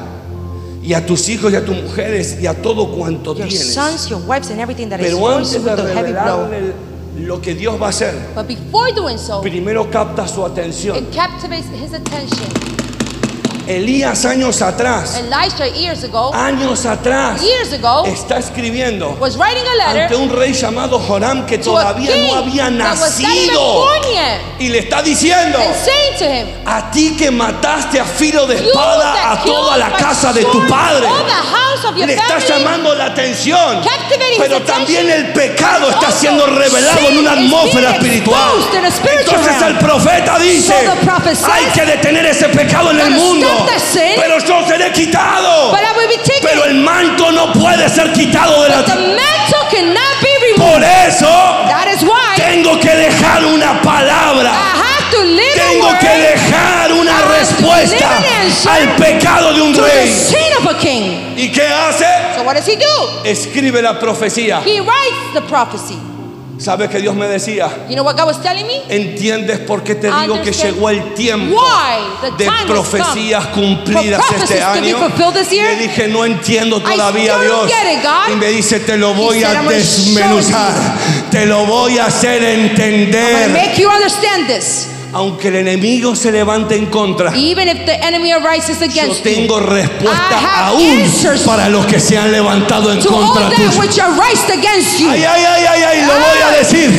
y 0.84 0.94
a 0.94 1.06
tus 1.06 1.30
hijos 1.30 1.52
y 1.54 1.56
a 1.56 1.64
tus 1.66 1.76
mujeres 1.76 2.38
y 2.42 2.48
a 2.48 2.54
todo 2.62 2.92
cuanto 2.92 3.36
your 3.36 3.48
tienes. 3.48 3.74
sons, 3.74 4.10
your 4.10 4.20
wives, 4.28 4.50
and 4.52 4.60
everything 4.60 4.90
that 4.90 5.00
is 5.00 5.06
Pero 5.08 5.20
yours 5.20 5.56
antes 5.56 5.64
de 5.64 5.76
revelarle 5.94 6.74
lo 7.20 7.42
que 7.42 7.54
Dios 7.54 7.80
va 7.80 7.88
a 7.88 7.90
hacer, 7.90 8.14
But 8.36 8.48
before 8.48 8.92
doing 8.94 9.18
so, 9.18 9.42
primero 9.42 9.90
capta 9.92 10.28
su 10.28 10.44
atención. 10.46 10.98
it 10.98 11.12
his 11.76 11.94
attention. 11.94 12.91
Elías 13.78 14.26
años 14.26 14.62
atrás, 14.62 15.16
Elisha, 15.16 15.68
years 15.68 16.04
ago, 16.04 16.34
años 16.34 16.86
atrás, 16.86 17.42
years 17.42 17.72
ago, 17.74 18.06
está 18.06 18.38
escribiendo 18.38 19.18
was 19.20 19.38
writing 19.38 19.64
a 19.66 19.92
ante 19.92 20.16
un 20.16 20.30
rey 20.30 20.52
llamado 20.54 21.00
Joram 21.00 21.46
que 21.46 21.58
todavía 21.58 22.12
no 22.28 22.36
había 22.36 22.70
nacido. 22.70 23.86
Y 24.60 24.68
le 24.68 24.80
está 24.80 25.02
diciendo, 25.02 25.58
and 25.58 25.76
saying 25.76 26.18
to 26.20 26.26
him, 26.26 26.48
a 26.66 26.92
ti 26.92 27.16
que 27.18 27.32
mataste 27.32 28.00
a 28.00 28.06
filo 28.06 28.46
de 28.46 28.58
"You 28.58 28.68
espada 28.68 29.32
a 29.32 29.44
toda 29.44 29.78
la 29.78 29.92
casa 29.92 30.34
de 30.34 30.44
tu 30.46 30.68
padre. 30.68 31.08
Le 31.96 32.14
está 32.14 32.38
llamando 32.38 32.94
la 32.94 33.06
atención. 33.06 33.82
Pero 34.38 34.62
también 34.62 35.10
el 35.10 35.34
pecado 35.34 35.90
está 35.90 36.12
siendo 36.12 36.46
revelado 36.46 37.10
en 37.10 37.18
una 37.18 37.32
atmósfera 37.34 37.92
espiritual. 37.92 38.52
Entonces 39.20 39.62
el 39.62 39.78
profeta 39.78 40.38
dice, 40.40 40.74
hay 41.52 41.66
que 41.74 41.86
detener 41.86 42.26
ese 42.28 42.50
pecado 42.50 42.92
en 42.92 43.00
el 43.00 43.14
"Gotta 43.14 43.20
mundo. 43.24 43.48
Sin, 43.80 44.20
Pero 44.20 44.40
yo 44.40 44.68
seré 44.68 44.92
quitado. 44.92 45.72
Pero 46.42 46.66
el 46.66 46.76
manto 46.76 47.32
no 47.32 47.52
puede 47.54 47.88
ser 47.90 48.12
quitado 48.14 48.64
de 48.64 48.70
la 48.70 48.82
removed. 50.42 50.72
Por 50.74 50.84
eso 50.84 51.28
That 51.68 51.88
is 51.94 52.04
why 52.04 52.36
tengo 52.36 52.80
que 52.80 52.90
dejar 52.90 53.46
una 53.46 53.74
I 53.74 53.84
palabra. 53.84 54.52
have 54.52 55.12
to 55.12 55.24
live 55.24 55.52
a 55.54 55.70
Tengo 55.70 56.00
que 56.00 56.18
dejar 56.18 56.92
una 56.94 57.22
respuesta 57.38 58.10
al 58.70 58.96
pecado 58.96 59.54
de 59.54 59.62
un 59.62 59.74
rey. 59.74 60.10
¿Y 61.38 61.52
qué 61.52 61.68
hace? 61.68 62.06
So 62.36 62.44
what 62.44 62.56
does 62.56 62.68
he 62.68 62.76
do? 62.78 63.22
Escribe 63.24 63.82
la 63.82 64.00
profecía. 64.00 64.62
¿Sabes 66.62 66.90
que 66.90 67.00
Dios 67.00 67.16
me 67.16 67.28
decía? 67.28 67.88
You 67.90 67.96
know 67.96 68.06
what 68.06 68.16
God 68.16 68.28
was 68.28 68.40
telling 68.40 68.68
me? 68.68 68.84
¿Entiendes 68.88 69.58
por 69.60 69.84
qué 69.84 69.96
te 69.96 70.12
digo 70.12 70.40
que 70.44 70.52
llegó 70.52 70.92
el 70.92 71.16
tiempo 71.16 71.60
de 72.38 72.48
profecías 72.68 73.48
cumplidas 73.48 74.22
este 74.40 74.62
año? 74.62 75.00
Le 75.50 75.76
dije, 75.78 76.08
no 76.08 76.24
entiendo 76.24 76.80
todavía, 76.80 77.40
Dios. 77.40 77.66
it. 77.68 78.34
Y 78.34 78.36
me 78.36 78.48
dice, 78.50 78.80
te 78.80 78.96
lo 78.96 79.16
voy 79.16 79.42
said, 79.42 79.56
a 79.56 79.60
"I'm 79.62 79.66
gonna 79.66 79.80
show 79.80 80.06
desmenuzar. 80.06 80.74
Te 81.32 81.46
lo 81.48 81.66
voy 81.66 81.98
a 81.98 82.06
hacer 82.06 82.44
entender. 82.44 83.50
Aunque 85.14 85.50
el 85.50 85.56
enemigo 85.58 86.16
se 86.16 86.32
levante 86.32 86.76
en 86.76 86.86
contra, 86.86 87.34
Even 87.36 87.68
if 87.68 87.86
the 87.86 87.96
enemy 88.02 88.32
arises 88.32 88.80
yo 88.80 88.86
against 88.86 89.24
you, 89.26 89.32
tengo 89.32 89.58
I 89.60 89.64
respuesta 89.82 90.38
have 90.40 90.70
aún 90.76 91.02
answers 91.02 91.42
para 91.42 91.68
los 91.70 91.86
que 91.86 92.00
se 92.00 92.18
han 92.18 92.32
levantado 92.32 92.92
en 92.94 93.00
to 93.02 93.10
all 93.10 93.26
contra 93.26 93.50
that 93.50 93.58
tuyo. 93.58 93.80
which 93.80 94.00
are 94.00 94.12
raised 94.18 94.50
against 94.50 95.00
you. 95.00 95.10
Ay, 95.10 95.24
ay, 95.26 95.44
ay, 95.46 95.66
ay, 95.68 95.84
ay, 95.84 96.02
lo 96.08 96.14
voy 96.14 96.42
a 96.42 96.48
Ay. 96.48 96.58
decir. 96.60 96.92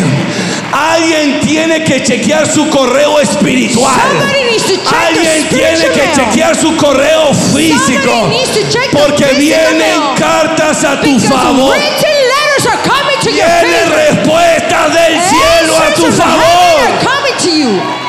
Alguien 0.74 1.40
tiene 1.40 1.84
que 1.84 2.02
chequear 2.02 2.46
su 2.46 2.68
correo 2.68 3.18
espiritual. 3.20 3.92
Somebody 3.94 4.44
needs 4.50 4.64
to 4.64 4.76
check 4.76 4.84
their 4.88 5.06
Alguien 5.08 5.48
tiene 5.48 5.76
spiritual 5.76 5.92
que 5.92 6.22
chequear 6.22 6.56
su 6.56 6.76
correo 6.76 7.32
físico. 7.54 8.02
Somebody 8.10 8.36
needs 8.36 8.50
to 8.52 8.60
check 8.70 8.90
their 8.90 9.06
Porque 9.06 9.24
physical 9.24 9.38
vienen 9.40 10.00
cartas 10.16 10.84
a 10.84 11.00
tu 11.00 11.06
Because 11.14 11.28
favor. 11.28 11.72
written 11.72 12.16
letters 12.28 12.66
are 12.66 12.82
coming 12.84 13.18
to 13.22 13.30
your 13.30 13.46
Vienen 13.46 13.88
favor. 13.88 13.96
respuestas 13.96 14.94
del 14.94 15.20
cielo 15.22 15.76
a 15.76 15.94
tu 15.94 16.04
Answers 16.06 16.16
from 16.16 16.28
heaven 16.28 16.40
favor. 16.40 16.92
are 16.92 17.04
coming 17.04 17.36
to 17.38 17.50
you. 17.50 18.01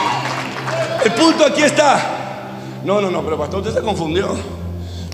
El 1.06 1.12
punto 1.12 1.46
aquí 1.46 1.62
está. 1.62 2.22
No, 2.84 3.00
no, 3.02 3.10
no, 3.10 3.24
pero 3.24 3.38
pastor, 3.38 3.62
usted 3.62 3.74
se 3.74 3.82
confundió. 3.82 4.36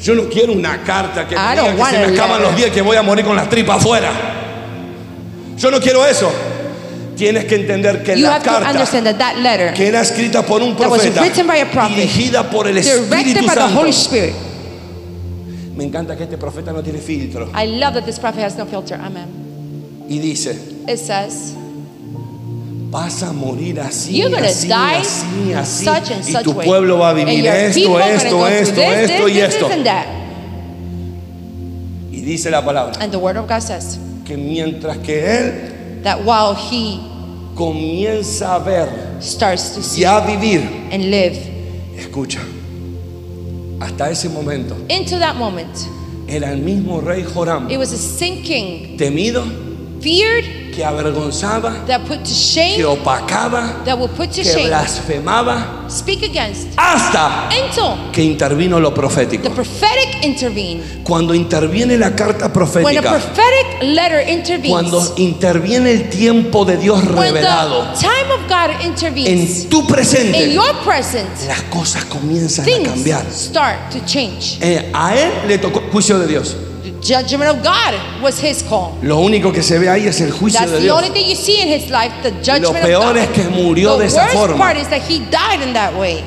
Yo 0.01 0.15
no 0.15 0.29
quiero 0.29 0.53
una 0.53 0.81
carta 0.83 1.27
que, 1.27 1.35
me 1.35 1.41
I 1.41 1.55
diga 1.55 1.75
que 1.75 1.95
se 1.95 2.07
me 2.07 2.13
acaban 2.17 2.41
los 2.41 2.55
días 2.55 2.71
que 2.71 2.81
voy 2.81 2.95
a 2.95 3.01
morir 3.01 3.25
con 3.25 3.35
las 3.35 3.49
tripas 3.49 3.77
afuera. 3.77 4.11
Yo 5.57 5.69
no 5.69 5.79
quiero 5.79 6.05
eso. 6.05 6.31
Tienes 7.17 7.43
que 7.45 7.55
entender 7.55 8.01
que 8.01 8.17
You 8.17 8.27
la 8.27 8.39
carta 8.39 8.71
that 8.71 9.17
that 9.17 9.73
que 9.73 9.87
era 9.87 9.99
escrita 9.99 10.41
por 10.45 10.61
un 10.61 10.73
profeta, 10.73 11.21
prophet, 11.21 11.95
dirigida 11.97 12.49
por 12.49 12.65
el 12.65 12.77
Espíritu 12.77 13.45
Santo. 13.45 13.83
Me 15.75 15.83
encanta 15.83 16.15
que 16.15 16.23
este 16.23 16.37
profeta 16.37 16.71
no 16.71 16.81
tiene 16.81 16.99
filtro. 16.99 17.49
I 17.53 17.67
love 17.67 17.93
that 17.93 18.05
this 18.05 18.19
prophet 18.19 18.43
has 18.43 18.55
no 18.57 18.65
filter. 18.65 18.99
Amen. 19.01 19.27
Y 20.07 20.19
dice, 20.19 20.57
It 20.87 20.97
says, 20.97 21.53
vas 22.89 23.21
a 23.21 23.31
morir 23.31 23.79
así, 23.79 24.21
así, 24.23 24.71
así, 24.71 25.53
así. 25.53 25.85
such 25.85 26.11
and 26.11 26.27
y 26.27 26.31
such 26.31 26.43
tu 26.43 26.51
way. 26.53 26.65
pueblo 26.67 26.97
va 26.97 27.09
a 27.09 27.13
vivir 27.13 27.45
esto, 27.45 27.99
esto, 27.99 28.47
esto, 28.47 28.75
this, 28.75 29.11
esto 29.11 29.25
this, 29.25 29.35
y 29.35 29.39
esto. 29.39 29.69
Y 32.11 32.21
dice 32.21 32.49
la 32.49 32.63
palabra, 32.65 32.93
And 32.99 33.11
the 33.11 33.19
word 33.19 33.37
of 33.37 33.47
God 33.47 33.61
says 33.61 33.99
que 34.25 34.37
mientras 34.37 34.97
que 34.97 35.23
él 35.23 36.01
that 36.03 36.19
while 36.23 36.55
he 36.55 36.99
comienza 37.55 38.55
a 38.55 38.59
ver 38.59 38.89
starts 39.21 39.75
to 39.75 39.83
see 39.83 40.01
y 40.01 40.05
a 40.05 40.21
vivir, 40.21 40.61
and 40.91 41.11
live 41.11 41.37
escucha, 41.95 42.39
hasta 43.79 44.09
ese 44.09 44.29
momento 44.29 44.75
into 44.89 45.19
that 45.19 45.35
moment, 45.35 45.69
era 46.27 46.51
el 46.51 46.57
mismo 46.59 47.01
rey 47.01 47.23
Joram, 47.23 47.69
it 47.69 47.77
was 47.77 47.91
a 47.91 47.97
sinking, 47.97 48.97
temido, 48.97 49.43
feared, 50.01 50.45
que 50.79 50.85
avergonzaba, 50.85 51.85
that 51.87 51.99
put 52.07 52.19
to 52.19 52.23
que 52.23 52.33
shame, 52.33 52.85
opacaba, 52.85 53.83
that 53.83 53.97
will 53.99 54.07
put 54.07 54.29
to 54.31 54.41
que 54.41 54.45
shame, 54.45 54.69
blasfemaba, 54.69 55.89
speak 55.89 56.23
against, 56.23 56.69
hasta 56.77 57.49
until 57.51 58.11
que 58.13 58.23
intervino 58.23 58.79
lo 58.79 58.91
the 58.91 58.95
profético. 58.95 59.49
prophetic 59.53 60.23
intervened. 60.23 61.03
Cuando 61.03 61.33
interviene 61.33 61.97
la 61.97 62.15
carta 62.15 62.45
When 62.45 62.49
a 62.49 62.53
profética, 62.53 63.09
prophetic 63.09 63.83
letter 63.83 64.29
intervenes, 64.29 64.71
cuando 64.71 65.13
interviene 65.17 65.91
el 65.91 66.09
tiempo 66.09 66.63
de 66.63 66.77
Dios 66.77 67.03
when 67.03 67.33
revelado 67.33 67.93
the 67.93 67.99
time 67.99 68.31
of 68.31 68.47
God 68.47 68.85
intervenes 68.85 69.63
en 69.63 69.69
tu 69.69 69.81
in 69.81 69.85
presente, 69.85 70.53
your 70.53 70.75
present, 70.85 71.29
las 71.45 71.63
cosas 71.63 72.05
comienzan 72.05 72.65
a 72.65 72.83
cambiar. 72.89 73.25
start 73.29 73.91
to 73.91 73.99
change. 74.05 74.59
Eh, 74.61 74.89
a 74.93 75.13
él 75.13 75.29
le 75.45 75.57
tocó 75.57 75.81
juicio 75.91 76.17
de 76.19 76.27
Dios. 76.27 76.55
The 77.01 77.05
judgment 77.05 77.49
of 77.57 77.63
God 77.63 78.21
was 78.21 78.39
his 78.39 78.61
call. 78.63 78.97
Lo 79.01 79.19
único 79.19 79.53
que 79.53 79.63
se 79.63 79.77
ve 79.79 79.87
ahí 79.89 80.07
es 80.07 80.19
el 80.21 80.31
juicio 80.31 80.59
That's 80.59 80.71
de 80.71 80.77
the 80.77 80.83
Dios. 80.83 80.97
only 80.97 81.09
thing 81.11 81.29
you 81.29 81.35
see 81.35 81.61
in 81.61 81.67
his 81.67 81.89
life, 81.89 82.11
the 82.23 82.31
Lo 82.31 82.41
judgment 82.43 82.85
peor 82.85 83.11
of 83.11 83.17
es 83.17 83.27
God. 83.27 83.35
que 83.35 83.43
murió 83.49 83.93
the 83.93 83.99
de 83.99 84.05
esa 84.07 84.21
worst 84.23 84.33
forma. 84.35 84.57
part 84.57 84.77
is 84.77 84.87
that 84.89 85.01
he 85.01 85.19
died 85.31 85.61
in 85.61 85.73
that 85.73 85.93
way. 85.97 86.23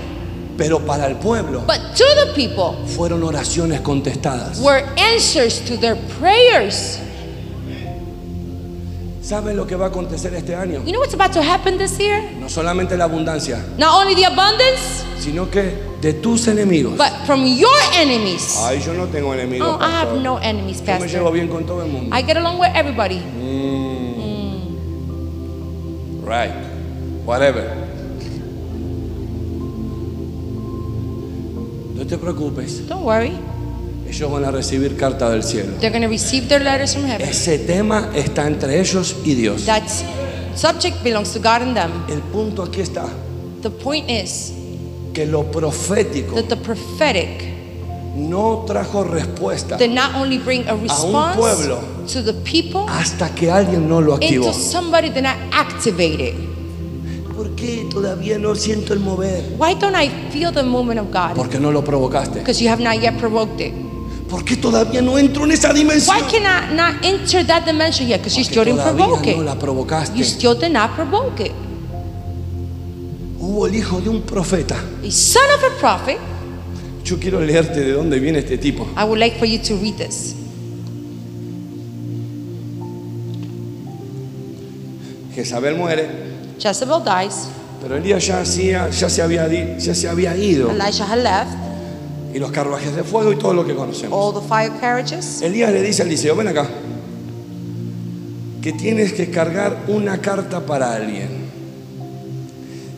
Pero 0.56 0.78
para 0.80 1.06
el 1.06 1.16
pueblo 1.16 1.64
But 1.66 1.80
to 1.96 2.04
the 2.26 2.32
people 2.34 2.76
fueron 2.86 3.22
oraciones 3.22 3.80
contestadas. 3.80 4.60
were 4.60 4.82
answers 4.98 5.60
to 5.66 5.76
their 5.76 5.96
prayers. 6.18 6.98
¿Sabes 9.32 9.56
lo 9.56 9.66
que 9.66 9.76
va 9.76 9.86
a 9.86 9.88
acontecer 9.88 10.34
este 10.34 10.54
año? 10.54 10.82
You 10.84 10.92
know 10.92 11.00
what's 11.00 11.14
about 11.14 11.32
to 11.32 11.40
happen 11.40 11.78
this 11.78 11.98
year? 11.98 12.22
No 12.38 12.50
solamente 12.50 12.98
la 12.98 13.04
abundancia, 13.04 13.64
Not 13.78 13.94
only 13.94 14.14
the 14.14 14.26
abundance, 14.26 15.06
sino 15.18 15.48
que 15.50 15.72
de 16.02 16.12
tus 16.12 16.48
enemigos. 16.48 16.98
but 16.98 17.08
from 17.24 17.46
your 17.46 17.72
enemies. 17.94 18.58
Ay, 18.62 18.82
yo 18.84 18.92
no 18.92 19.06
tengo 19.06 19.32
enemigos. 19.32 19.66
Oh, 19.66 19.78
I 19.80 19.84
have 19.88 20.08
pastor. 20.08 20.20
no 20.22 20.36
enemies, 20.36 20.82
Yo 20.84 20.98
me 20.98 21.08
llevo 21.08 21.30
Pastor. 21.30 21.32
bien 21.32 21.48
con 21.48 21.64
todo 21.64 21.82
el 21.82 21.90
mundo. 21.90 22.14
I 22.14 22.20
get 22.20 22.36
along 22.36 22.58
with 22.60 22.72
everybody. 22.74 23.22
Right. 26.22 26.52
Whatever. 27.24 27.74
No 31.94 32.04
te 32.06 32.18
preocupes. 32.18 32.86
Don't 32.86 33.02
worry. 33.06 33.32
Ellos 34.12 34.30
van 34.30 34.44
a 34.44 34.50
recibir 34.50 34.94
carta 34.94 35.30
del 35.30 35.42
cielo. 35.42 35.72
They're 35.80 35.88
going 35.88 36.02
to 36.02 36.08
receive 36.08 36.46
their 36.46 36.60
letters 36.60 36.92
from 36.92 37.04
heaven. 37.06 37.26
Ese 37.26 37.58
tema 37.58 38.10
está 38.14 38.46
entre 38.46 38.78
ellos 38.78 39.16
y 39.24 39.32
Dios. 39.34 39.64
That 39.64 39.88
subject 40.54 41.02
belongs 41.02 41.32
to 41.32 41.38
God 41.38 41.62
and 41.62 41.74
them. 41.74 41.90
El 42.10 42.20
punto 42.20 42.62
aquí 42.62 42.82
está 42.82 43.06
The 43.62 43.70
point 43.70 44.10
is 44.10 44.52
que 45.14 45.24
lo 45.24 45.50
profético 45.50 46.34
that 46.34 46.48
the 46.48 46.56
prophetic 46.56 47.42
no 48.14 48.66
trajo 48.66 49.02
respuesta 49.02 49.78
did 49.78 49.92
not 49.92 50.14
only 50.14 50.36
bring 50.36 50.68
a 50.68 50.72
a 50.72 50.74
un 50.74 50.82
response 50.82 51.38
pueblo 51.38 51.80
to 52.06 52.22
the 52.22 52.34
people 52.44 52.84
hasta 52.88 53.34
que 53.34 53.50
alguien 53.50 53.88
no 53.88 54.02
lo 54.02 54.14
activó. 54.14 54.48
until 54.48 54.52
somebody 54.52 55.08
did 55.08 55.22
not 55.22 55.36
activate 55.52 56.20
it. 56.20 56.34
¿Por 57.34 57.54
qué 57.56 57.86
todavía 57.90 58.38
no 58.38 58.54
siento 58.56 58.92
el 58.92 59.00
mover? 59.00 59.42
Why 59.58 59.74
don't 59.74 59.96
I 59.96 60.10
feel 60.30 60.52
the 60.52 60.62
movement 60.62 61.00
of 61.00 61.06
God? 61.10 61.34
Porque 61.34 61.58
no 61.58 61.70
lo 61.70 61.82
provocaste. 61.82 62.40
Because 62.40 62.62
you 62.62 62.68
have 62.68 62.82
not 62.82 63.00
yet 63.00 63.16
provoked 63.18 63.58
it. 63.58 63.72
¿Por 64.32 64.46
qué 64.46 64.56
todavía 64.56 65.02
no 65.02 65.18
entro 65.18 65.44
en 65.44 65.52
esa 65.52 65.74
dimensión? 65.74 66.16
Why 66.16 66.22
can 66.22 66.42
I 66.44 66.74
not 66.74 67.04
enter 67.04 67.46
that 67.46 67.66
dimension 67.66 68.08
yet? 68.08 68.20
Because 68.20 68.34
you 68.38 68.44
still 68.44 68.64
didn't 68.64 68.80
provoke 68.82 69.26
no 69.36 69.42
la 69.42 69.52
it. 69.52 69.58
provocaste. 69.58 70.16
You 70.16 70.24
still 70.24 70.54
did 70.58 70.72
not 70.72 70.94
provoke 70.96 71.38
it. 71.44 71.52
Hubo 73.38 73.66
el 73.66 73.74
hijo 73.74 74.00
de 74.00 74.08
un 74.08 74.22
profeta. 74.22 74.74
A 75.06 75.10
son 75.10 75.42
of 75.54 75.62
a 75.64 75.78
prophet. 75.78 76.16
Yo 77.04 77.18
quiero 77.20 77.42
leerte 77.42 77.80
de 77.80 77.92
dónde 77.92 78.18
viene 78.20 78.38
este 78.38 78.56
tipo. 78.56 78.86
I 78.96 79.04
would 79.04 79.18
like 79.18 79.38
for 79.38 79.44
you 79.46 79.58
to 79.58 79.76
read 79.76 79.96
this. 79.98 80.34
Jezabel 85.34 85.76
muere, 85.76 86.08
Jezebel 86.58 87.02
dies. 87.04 87.48
pero 87.82 87.96
Elías 87.96 88.26
ya, 88.26 88.40
hacía- 88.40 88.88
ya, 88.88 89.10
se 89.10 89.20
había, 89.20 89.46
ya 89.78 89.94
se 89.94 90.08
había 90.08 90.34
ido. 90.38 90.70
Elijah 90.70 91.04
had 91.04 91.18
left. 91.22 91.71
Y 92.32 92.38
los 92.38 92.50
carruajes 92.50 92.94
de 92.96 93.04
fuego 93.04 93.32
y 93.32 93.36
todo 93.36 93.52
lo 93.52 93.66
que 93.66 93.74
conocemos. 93.74 94.18
All 94.18 94.40
the 94.40 94.46
fire 94.48 94.72
carriages. 94.80 95.42
Elías 95.42 95.70
le 95.70 95.82
dice 95.82 96.02
al 96.02 96.08
Eliseo, 96.08 96.34
ven 96.34 96.48
acá, 96.48 96.68
que 98.62 98.72
tienes 98.72 99.12
que 99.12 99.30
cargar 99.30 99.84
una 99.88 100.18
carta 100.18 100.60
para 100.60 100.94
alguien. 100.94 101.42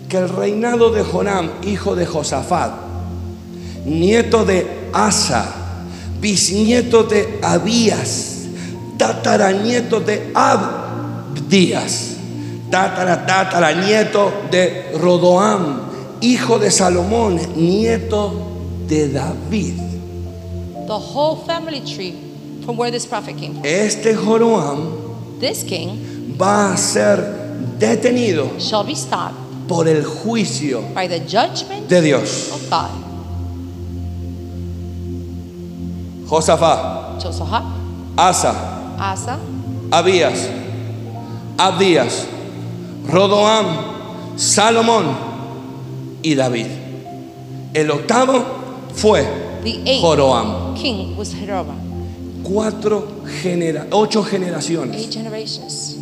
Que 0.09 0.19
el 0.19 0.29
reinado 0.29 0.91
de 0.91 1.03
Jonam, 1.03 1.51
hijo 1.65 1.97
de 1.97 2.07
Josafat, 2.07 2.73
nieto 3.85 4.45
de 4.45 4.67
Asa, 4.93 5.53
bisnieto 6.21 7.03
de 7.05 7.39
Abías, 7.43 8.43
tataranieto 8.97 10.01
de 10.01 10.31
Abdías, 10.35 12.11
tatara, 12.71 13.27
tataranieto 13.27 14.33
de 14.51 14.93
Rodoam, 15.01 15.81
hijo 16.21 16.59
de 16.59 16.71
Salomón, 16.71 17.41
nieto 17.57 18.54
de 18.87 19.09
David. 19.13 19.77
The 20.87 20.99
whole 20.99 21.37
family 21.37 21.81
tree 21.81 22.15
from 22.65 22.77
where 22.77 22.91
this 22.91 23.07
prophet 23.07 23.37
came 23.37 23.55
from. 23.55 23.65
Este 23.65 24.15
Joroam 24.15 25.39
This 25.41 25.63
king 25.63 26.35
va 26.39 26.73
a 26.73 26.77
ser 26.77 27.17
detenido 27.79 28.59
shall 28.61 28.85
be 28.85 28.95
stopped 28.95 29.37
por 29.69 29.87
el 29.89 30.03
juicio 30.03 30.83
by 30.95 31.07
the 31.09 31.21
judgment 31.21 31.89
de 31.89 32.01
Dios. 32.03 32.53
of 32.53 32.71
God. 32.71 32.91
Josafat, 36.27 37.21
Josaphat, 37.21 37.65
Asa, 38.17 38.97
Asa, 38.99 39.39
Abías, 39.91 40.49
Abdías, 41.59 42.27
Rodoam, 43.07 44.37
Salomón 44.37 45.15
y 46.23 46.35
David. 46.35 46.67
El 47.75 47.91
octavo 47.91 48.54
fue 48.95 49.25
Joroam. 50.01 50.75
king 50.75 51.17
was. 51.17 51.35
Cuatro 52.43 53.23
genera 53.43 53.87
ocho 53.91 54.23
generaciones. 54.23 54.97
Eight 54.97 55.11
generations. 55.11 55.97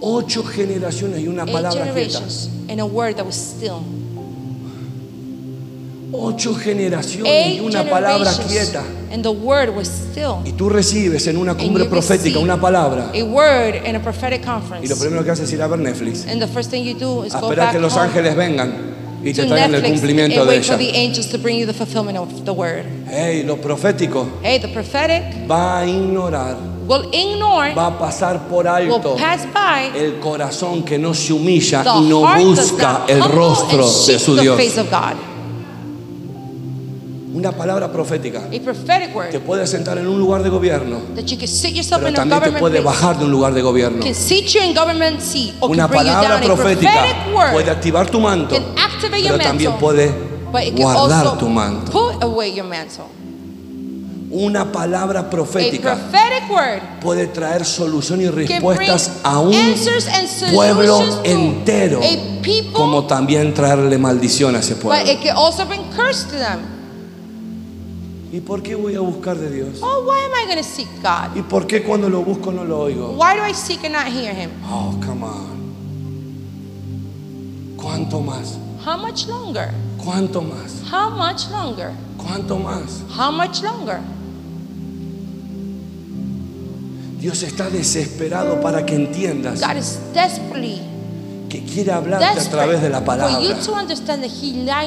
Ocho 0.00 0.42
generaciones 0.44 1.20
y 1.20 1.28
una 1.28 1.44
Eight 1.44 1.52
palabra 1.52 1.92
quieta. 1.92 2.20
And 2.68 2.80
a 2.80 2.84
word 2.84 3.16
that 3.16 3.24
was 3.24 3.34
still. 3.34 3.82
Ocho 6.12 6.54
generaciones 6.54 7.26
y 7.26 7.58
Eight 7.58 7.62
una 7.62 7.84
palabra 7.84 8.30
quieta. 8.46 8.84
And 9.10 9.22
the 9.22 9.30
word 9.30 9.74
was 9.74 9.88
still. 9.88 10.42
Y 10.44 10.52
tú 10.52 10.68
recibes 10.68 11.26
en 11.26 11.38
una 11.38 11.56
cumbre 11.56 11.86
profética 11.86 12.38
una 12.38 12.60
palabra. 12.60 13.10
A 13.14 13.24
word 13.24 13.86
in 13.86 13.96
a 13.96 14.02
prophetic 14.02 14.42
Y 14.42 14.46
lo 14.46 14.52
conference. 14.52 14.94
primero 14.96 15.24
que 15.24 15.30
haces 15.30 15.48
es 15.48 15.54
ir 15.54 15.62
a 15.62 15.66
ver 15.66 15.78
Netflix. 15.78 16.26
And 16.26 16.40
the 16.40 16.48
first 16.48 16.70
thing 16.70 16.84
you 16.84 16.94
do 16.94 17.24
is 17.24 17.34
A 17.34 17.40
go 17.40 17.48
esperar 17.48 17.66
back 17.66 17.72
que 17.72 17.80
los 17.80 17.94
home 17.94 18.02
ángeles 18.02 18.36
vengan 18.36 18.87
y 19.24 19.32
te 19.32 19.44
traigan 19.46 19.74
el 19.74 19.82
cumplimiento 19.82 20.40
and 20.40 20.50
de 20.50 20.56
wait 20.56 20.64
for 20.64 20.74
ella. 20.74 20.90
the 20.92 20.96
angels 20.96 21.26
to 21.28 21.38
bring 21.38 21.58
you 21.58 21.66
the 21.66 21.72
fulfillment 21.72 22.16
of 22.18 22.44
the 22.44 22.52
word. 22.52 22.84
Hey, 23.08 23.42
lo 23.42 23.56
profético 23.56 24.28
Hey, 24.42 24.58
the 24.58 24.68
prophetic 24.68 25.22
va 25.48 25.80
a 25.80 25.86
ignorar, 25.86 26.56
will 26.86 27.08
ignore, 27.12 27.74
va 27.74 27.86
a 27.88 27.98
pasar 27.98 28.48
por 28.48 28.66
alto 28.66 29.16
pass 29.16 29.46
by 29.52 29.90
el 29.96 30.20
corazón 30.20 30.84
que 30.84 30.98
no 30.98 31.14
se 31.14 31.32
humilla 31.32 31.82
the 31.82 31.90
y 31.90 32.08
no 32.08 32.20
busca 32.36 33.04
el 33.08 33.22
rostro 33.22 33.84
de 34.06 34.18
su 34.18 34.36
Dios. 34.36 34.58
Una 37.38 37.52
palabra 37.52 37.92
profética 37.92 38.48
te 38.50 38.58
word 39.14 39.40
puede 39.46 39.64
sentar 39.64 39.96
en 39.96 40.08
un 40.08 40.18
lugar 40.18 40.42
de 40.42 40.48
gobierno, 40.48 40.98
pero 41.14 42.12
también 42.12 42.42
te 42.42 42.52
puede 42.58 42.80
bajar 42.80 43.16
de 43.16 43.26
un 43.26 43.30
lugar 43.30 43.54
de 43.54 43.62
gobierno. 43.62 44.04
Una 45.60 45.86
palabra 45.88 46.40
profética 46.40 47.04
puede 47.52 47.70
activar 47.70 48.10
tu 48.10 48.18
manto, 48.18 48.56
pero 49.22 49.38
también 49.38 49.72
puede 49.78 50.12
guardar 50.76 51.38
tu 51.38 51.48
manto. 51.48 52.12
Una 54.30 54.70
palabra 54.72 55.30
profética 55.30 55.96
puede 57.00 57.28
traer 57.28 57.64
solución 57.64 58.20
y 58.20 58.28
respuestas 58.28 59.12
a 59.22 59.38
un 59.38 59.54
pueblo 60.52 61.20
entero, 61.22 62.00
como 62.72 63.06
también 63.06 63.54
traerle 63.54 63.96
maldición 63.96 64.56
a 64.56 64.58
ese 64.58 64.74
pueblo. 64.74 65.04
¿Y 68.30 68.40
por 68.40 68.62
qué 68.62 68.74
voy 68.74 68.94
a 68.94 69.00
buscar 69.00 69.36
de 69.38 69.50
Dios? 69.50 69.80
Oh, 69.82 70.04
why 70.06 70.20
am 70.24 70.32
I 70.34 70.44
going 70.44 70.58
to 70.58 70.62
seek 70.62 70.88
God? 71.02 71.34
¿Y 71.34 71.42
por 71.42 71.66
qué 71.66 71.82
cuando 71.82 72.10
lo 72.10 72.22
busco 72.22 72.52
no 72.52 72.64
lo 72.64 72.80
oigo? 72.80 73.16
Why 73.16 73.36
do 73.36 73.42
I 73.42 73.54
seek 73.54 73.84
and 73.84 73.94
not 73.94 74.06
hear 74.06 74.34
Him? 74.34 74.50
Oh, 74.64 74.94
come 75.04 75.24
on. 75.24 75.58
¿Cuánto 77.76 78.20
más? 78.20 78.58
How 78.84 78.98
much 78.98 79.26
longer? 79.28 79.72
¿Cuánto 79.96 80.42
más? 80.42 80.82
How 80.90 81.10
much 81.10 81.50
longer? 81.50 81.92
¿Cuánto 82.18 82.58
más? 82.58 83.02
How 83.16 83.30
much 83.30 83.62
longer? 83.62 84.00
Dios 87.18 87.42
está 87.42 87.68
desesperado 87.68 88.60
para 88.60 88.86
que 88.86 88.94
entiendas 88.94 89.60
God 89.60 89.76
is 89.76 89.98
desperately, 90.14 90.80
que 91.48 91.62
quiere 91.64 91.92
hablarte 91.92 92.40
a 92.40 92.50
través 92.50 92.82
de 92.82 92.90
la 92.90 93.04
palabra. 93.04 93.38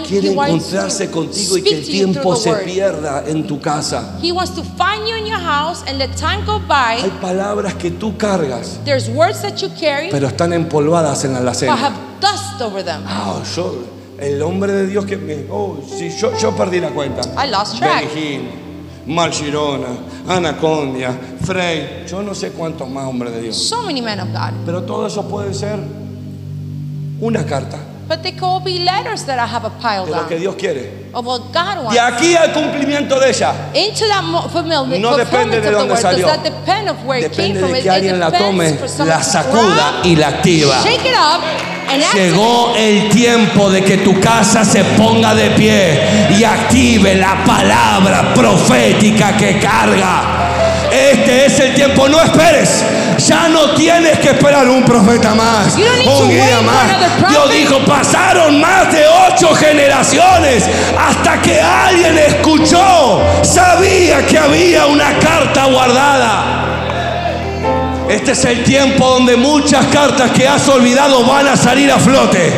Quiere 0.07 0.31
encontrarse 0.31 1.07
to 1.07 1.11
contigo 1.11 1.57
y 1.57 1.61
que 1.61 1.79
el 1.79 1.85
tiempo 1.85 2.35
se 2.35 2.53
pierda 2.53 3.23
en 3.27 3.47
tu 3.47 3.59
casa. 3.59 4.17
He 4.21 4.31
wants 4.31 4.53
to 4.55 4.63
find 4.63 5.07
you 5.07 5.15
in 5.15 5.25
your 5.25 5.39
house 5.39 5.83
and 5.87 5.97
let 5.97 6.09
time 6.15 6.45
go 6.45 6.59
by. 6.59 7.01
Hay 7.01 7.11
palabras 7.21 7.73
que 7.75 7.91
tú 7.91 8.15
cargas, 8.17 8.79
There's 8.85 9.09
words 9.09 9.41
that 9.41 9.57
you 9.57 9.69
carry, 9.79 10.09
pero 10.11 10.27
están 10.27 10.53
empolvadas 10.53 11.25
en 11.25 11.33
la 11.33 11.39
alacena. 11.39 11.93
Ah, 13.07 13.41
yo, 13.55 13.75
el 14.19 14.41
hombre 14.41 14.71
de 14.73 14.87
Dios 14.87 15.05
que 15.05 15.17
me. 15.17 15.45
Oh, 15.49 15.77
sí, 15.97 16.09
yo, 16.19 16.37
yo 16.37 16.55
perdí 16.55 16.79
la 16.79 16.89
cuenta. 16.89 17.21
I 17.43 17.49
lost 17.49 17.77
track. 17.77 18.05
Anacondia, 20.27 21.19
Frey, 21.43 22.05
yo 22.07 22.21
no 22.21 22.35
sé 22.35 22.51
cuántos 22.51 22.87
más 22.87 23.05
hombres 23.05 23.33
de 23.33 23.41
Dios. 23.41 23.57
So 23.57 23.81
many 23.81 24.01
men 24.01 24.19
of 24.19 24.29
God. 24.29 24.53
Pero 24.65 24.83
todo 24.83 25.07
eso 25.07 25.27
puede 25.27 25.53
ser 25.53 25.79
una 27.21 27.45
carta 27.45 27.77
But 28.07 28.23
they 28.23 28.33
could 28.33 28.65
be 28.65 28.79
letters 28.79 29.23
that 29.25 29.39
I 29.39 29.45
have 29.47 29.63
a 29.65 29.69
pile 29.69 30.03
de 30.05 30.11
lo 30.11 30.27
que 30.27 30.37
Dios 30.37 30.55
quiere. 30.55 31.07
of 31.13 31.25
what 31.25 31.43
God 31.53 31.85
wants. 31.85 31.93
De 31.93 31.99
aquí 32.01 32.35
al 32.35 32.51
cumplimiento 32.51 33.17
de 33.17 33.29
ella, 33.29 33.53
Into 33.73 34.05
that 34.07 34.21
No 34.99 35.15
depende 35.15 35.61
de 35.61 35.71
dónde 35.71 35.95
salió. 35.95 36.27
not 36.27 36.43
depend 36.43 36.89
of 36.89 36.97
where 37.05 37.25
it 37.25 37.31
came 37.31 37.53
depende 37.53 37.59
from. 37.61 37.71
de 37.71 37.77
It- 37.79 37.83
que 37.83 37.87
it 37.87 37.93
alguien 37.93 38.19
la 38.19 38.31
tome, 38.31 38.77
la 39.05 39.23
sacuda 39.23 40.01
y 40.03 40.15
la 40.17 40.27
activa. 40.27 40.81
Shake 40.83 41.05
it 41.07 41.15
up 41.15 41.41
and. 41.89 42.03
Llegó 42.13 42.73
el 42.75 43.09
tiempo 43.11 43.69
de 43.69 43.81
que 43.81 43.97
tu 43.99 44.19
casa 44.19 44.65
se 44.65 44.83
ponga 44.83 45.33
de 45.33 45.51
pie 45.51 46.01
y 46.37 46.43
active 46.43 47.15
la 47.15 47.41
palabra 47.45 48.33
profética 48.33 49.37
que 49.37 49.57
carga. 49.57 50.89
Este 50.91 51.45
es 51.45 51.59
el 51.61 51.73
tiempo, 51.75 52.09
no 52.09 52.19
esperes. 52.21 52.83
Ya 53.27 53.47
no 53.49 53.75
tienes 53.75 54.17
que 54.19 54.29
esperar 54.29 54.67
un 54.67 54.83
profeta 54.83 55.35
más, 55.35 55.75
un 55.75 56.29
guía 56.29 56.59
más. 56.61 57.29
Dios 57.29 57.51
dijo, 57.51 57.79
pasaron 57.85 58.59
más 58.59 58.91
de 58.91 59.03
ocho 59.29 59.53
generaciones 59.53 60.65
hasta 60.97 61.39
que 61.39 61.61
alguien 61.61 62.17
escuchó, 62.17 63.21
sabía 63.43 64.25
que 64.25 64.37
había 64.37 64.87
una 64.87 65.19
carta 65.19 65.65
guardada. 65.65 66.61
Este 68.09 68.31
es 68.31 68.43
el 68.45 68.63
tiempo 68.63 69.07
donde 69.07 69.37
muchas 69.37 69.85
cartas 69.87 70.31
que 70.31 70.47
has 70.47 70.67
olvidado 70.67 71.23
van 71.23 71.47
a 71.47 71.55
salir 71.55 71.91
a 71.91 71.99
flote 71.99 72.51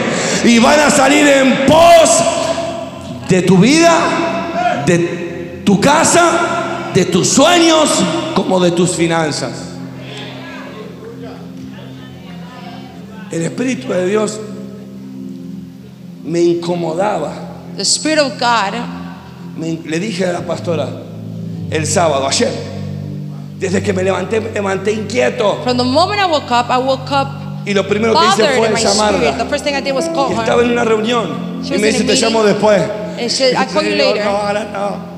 y 0.45 0.59
van 0.59 0.79
a 0.79 0.89
salir 0.89 1.27
en 1.27 1.65
pos 1.65 2.23
de 3.27 3.41
tu 3.41 3.57
vida, 3.57 3.93
de 4.85 5.61
tu 5.65 5.79
casa, 5.81 6.89
de 6.93 7.05
tus 7.05 7.27
sueños, 7.27 7.89
como 8.33 8.59
de 8.61 8.71
tus 8.71 8.95
finanzas. 8.95 9.72
El 13.33 13.41
Espíritu 13.41 13.91
de 13.91 14.05
Dios 14.05 14.39
me 16.23 16.39
incomodaba. 16.39 17.33
The 17.75 17.81
Spirit 17.83 18.19
of 18.19 18.33
God, 18.39 18.73
Me- 19.57 19.79
le 19.85 19.99
dije 19.99 20.25
a 20.27 20.33
la 20.33 20.41
pastora 20.41 20.87
el 21.71 21.87
sábado, 21.87 22.27
ayer, 22.27 22.51
Desde 23.59 23.81
que 23.81 23.93
me 23.93 24.03
levanté, 24.03 24.39
me 24.41 24.51
levanté 24.51 24.91
inquieto. 24.91 25.61
From 25.63 25.77
the 25.77 25.83
moment 25.83 26.19
I 26.21 26.25
woke 26.25 26.51
up, 26.51 26.69
I 26.69 26.77
woke 26.77 27.09
up 27.11 27.27
Y 27.65 27.73
lo 27.73 27.87
primero 27.87 28.13
que 28.13 28.27
hice 28.27 28.43
fue 28.57 28.69
llamarla. 28.75 29.45
first 29.49 29.63
thing 29.63 29.73
I 29.73 29.81
did 29.81 29.93
was 29.93 30.05
call 30.09 30.31
Y 30.31 30.33
estaba 30.33 30.61
en 30.61 30.71
una 30.71 30.83
reunión. 30.83 31.63
She 31.63 31.75
Y 31.75 31.79
me 31.79 31.87
dice, 31.87 32.03
te 32.03 32.15
llamo 32.15 32.43
después. 32.43 32.81
And 33.17 33.21
she 33.21 33.29
said, 33.29 33.55
I'll 33.55 33.65
call 33.65 33.83
you 33.83 33.95
later. 33.95 34.25
No, 34.25 34.29
ahora 34.31 34.63
no. 34.65 35.12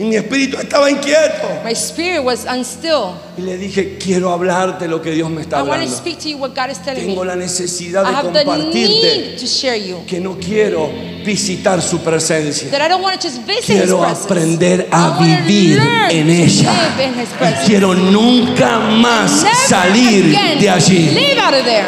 Y 0.00 0.04
mi 0.04 0.16
espíritu 0.16 0.56
estaba 0.56 0.90
inquieto. 0.90 1.46
My 1.62 1.72
spirit 1.74 2.24
was 2.24 2.46
unstill. 2.46 3.10
Y 3.36 3.42
le 3.42 3.58
dije, 3.58 3.98
quiero 3.98 4.30
hablarte 4.32 4.88
lo 4.88 5.02
que 5.02 5.10
Dios 5.10 5.28
me 5.28 5.42
está 5.42 5.58
I 5.58 5.60
want 5.60 5.68
to 5.68 5.74
hablando. 5.74 5.94
speak 5.96 6.18
to 6.20 6.28
you 6.30 6.38
what 6.38 6.54
God 6.54 6.70
is 6.70 6.78
telling 6.78 7.04
Tengo 7.06 7.20
me. 7.20 7.26
la 7.26 7.36
necesidad 7.36 8.04
I 8.06 8.22
de 8.22 8.32
the 8.32 8.44
compartirte 8.44 8.72
need 8.72 9.38
to 9.38 9.46
share 9.46 9.76
you. 9.76 9.98
que 10.06 10.18
no 10.18 10.38
quiero 10.38 10.88
visitar 11.22 11.82
su 11.82 11.98
presencia. 11.98 12.70
That 12.70 12.80
I 12.80 12.88
don't 12.88 13.02
want 13.02 13.20
to 13.20 13.28
just 13.28 13.42
visit 13.46 13.66
Quiero 13.66 14.02
aprender 14.02 14.86
I 14.90 14.94
a 14.94 15.18
vivir 15.20 15.76
learn 15.76 16.10
en 16.10 16.26
to 16.28 16.32
ella. 16.32 16.72
live 16.72 17.04
in 17.04 17.14
His 17.20 17.28
Y 17.38 17.66
quiero 17.66 17.92
nunca 17.94 18.78
más 18.78 19.42
Never 19.42 19.54
salir 19.68 20.34
again 20.34 20.58
de 20.60 20.70
allí. 20.70 21.10
Leave 21.10 21.38
out 21.38 21.52
of 21.54 21.64
there. 21.66 21.84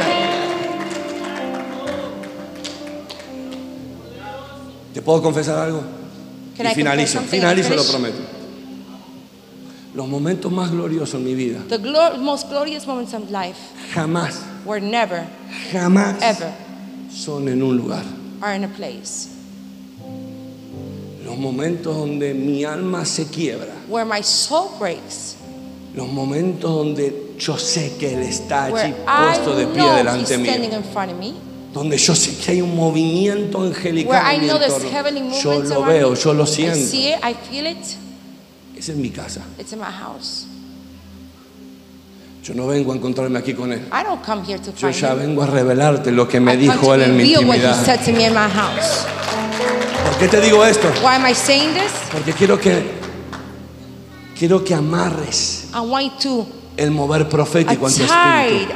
¿Te 4.93 5.01
puedo 5.01 5.22
confesar 5.22 5.59
algo? 5.59 6.01
I 6.70 6.74
finalizo, 6.74 7.20
finalizo, 7.20 7.74
lo 7.74 7.84
prometo. 7.84 8.18
Los 9.94 10.09
momentos 10.09 10.51
más 10.51 10.70
gloriosos 10.70 11.14
en 11.16 11.24
mi 11.24 11.34
vida 11.34 11.60
The 11.68 11.78
glor- 11.78 12.18
most 12.18 12.48
glorious 12.48 12.86
moments 12.86 13.12
of 13.12 13.30
life 13.30 13.59
jamás, 13.94 14.40
were 14.64 14.80
never, 14.80 15.24
jamás 15.72 16.16
ever 16.22 16.51
son 17.14 17.48
en 17.48 17.62
un 17.62 17.76
lugar. 17.76 18.05
are 18.40 18.55
in 18.56 18.64
a 18.64 18.68
place 18.68 19.28
Los 21.24 21.36
momentos 21.39 21.97
donde 21.97 22.34
mi 22.34 22.64
alma 22.64 23.05
se 23.05 23.26
quiebra. 23.26 23.72
where 23.89 24.05
my 24.06 24.22
soul 24.22 24.70
breaks, 24.78 25.36
Los 25.94 26.09
momentos 26.09 26.70
donde 26.70 27.34
yo 27.39 27.59
sé 27.59 27.97
que 27.98 28.14
Él 28.14 28.22
está 28.22 28.64
allí 28.64 28.72
where 28.72 28.94
I 29.06 29.26
puesto 29.34 29.55
de 29.56 29.66
pie 29.66 29.74
know 29.82 29.89
He's 29.90 29.97
delante 30.28 30.34
standing 30.34 30.70
mío. 30.70 31.34
Donde 31.72 31.96
yo 31.96 32.14
sé 32.14 32.36
que 32.36 32.52
hay 32.52 32.60
un 32.60 32.76
movimiento 32.76 33.62
angelical 33.62 34.22
I 34.30 34.36
en 34.36 34.42
mi 34.42 34.48
entorno. 34.50 35.40
Yo 35.42 35.62
lo 35.62 35.82
veo, 35.84 36.14
yo 36.14 36.34
lo 36.34 36.46
siento. 36.46 36.86
see 36.86 37.12
it, 37.12 37.18
I 37.24 37.34
feel 37.50 37.66
it. 37.66 37.78
Esa 38.76 38.92
es 38.92 38.98
mi 38.98 39.10
casa. 39.10 39.42
It's 39.58 39.72
in 39.72 39.78
my 39.78 39.84
house. 39.86 40.46
Yo 42.42 42.54
no 42.54 42.66
vengo 42.66 42.92
a 42.92 42.96
encontrarme 42.96 43.38
aquí 43.38 43.54
con 43.54 43.72
Él. 43.72 43.86
I 43.92 44.02
don't 44.02 44.22
come 44.24 44.42
here 44.44 44.58
to 44.58 44.72
Yo 44.72 44.90
ya 44.90 45.14
vengo 45.14 45.42
a 45.42 45.46
revelarte 45.46 46.10
lo 46.10 46.26
que 46.26 46.40
me 46.40 46.56
dijo 46.56 46.92
Él 46.92 47.02
en 47.02 47.16
mi 47.16 47.22
reveal 47.22 47.46
what 47.46 47.56
he 47.56 47.60
intimidad. 47.60 47.84
said 47.84 48.04
to 48.04 48.12
me 48.12 48.26
in 48.26 48.34
my 48.34 48.48
house. 48.48 49.06
¿Por 50.04 50.18
qué 50.18 50.28
te 50.28 50.40
digo 50.40 50.64
esto? 50.66 50.88
Why 51.02 51.14
am 51.14 51.26
I 51.26 51.34
saying 51.34 51.72
this? 51.74 51.92
Porque 52.10 52.32
quiero 52.32 52.58
que 52.58 52.82
quiero 54.36 54.64
que 54.64 54.74
amarres 54.74 55.68
I 55.72 55.78
want 55.78 56.20
you 56.24 56.44
el 56.76 56.90
mover 56.90 57.28
profético 57.28 57.88
en 57.88 57.94
tu 57.94 58.02
espíritu. 58.02 58.72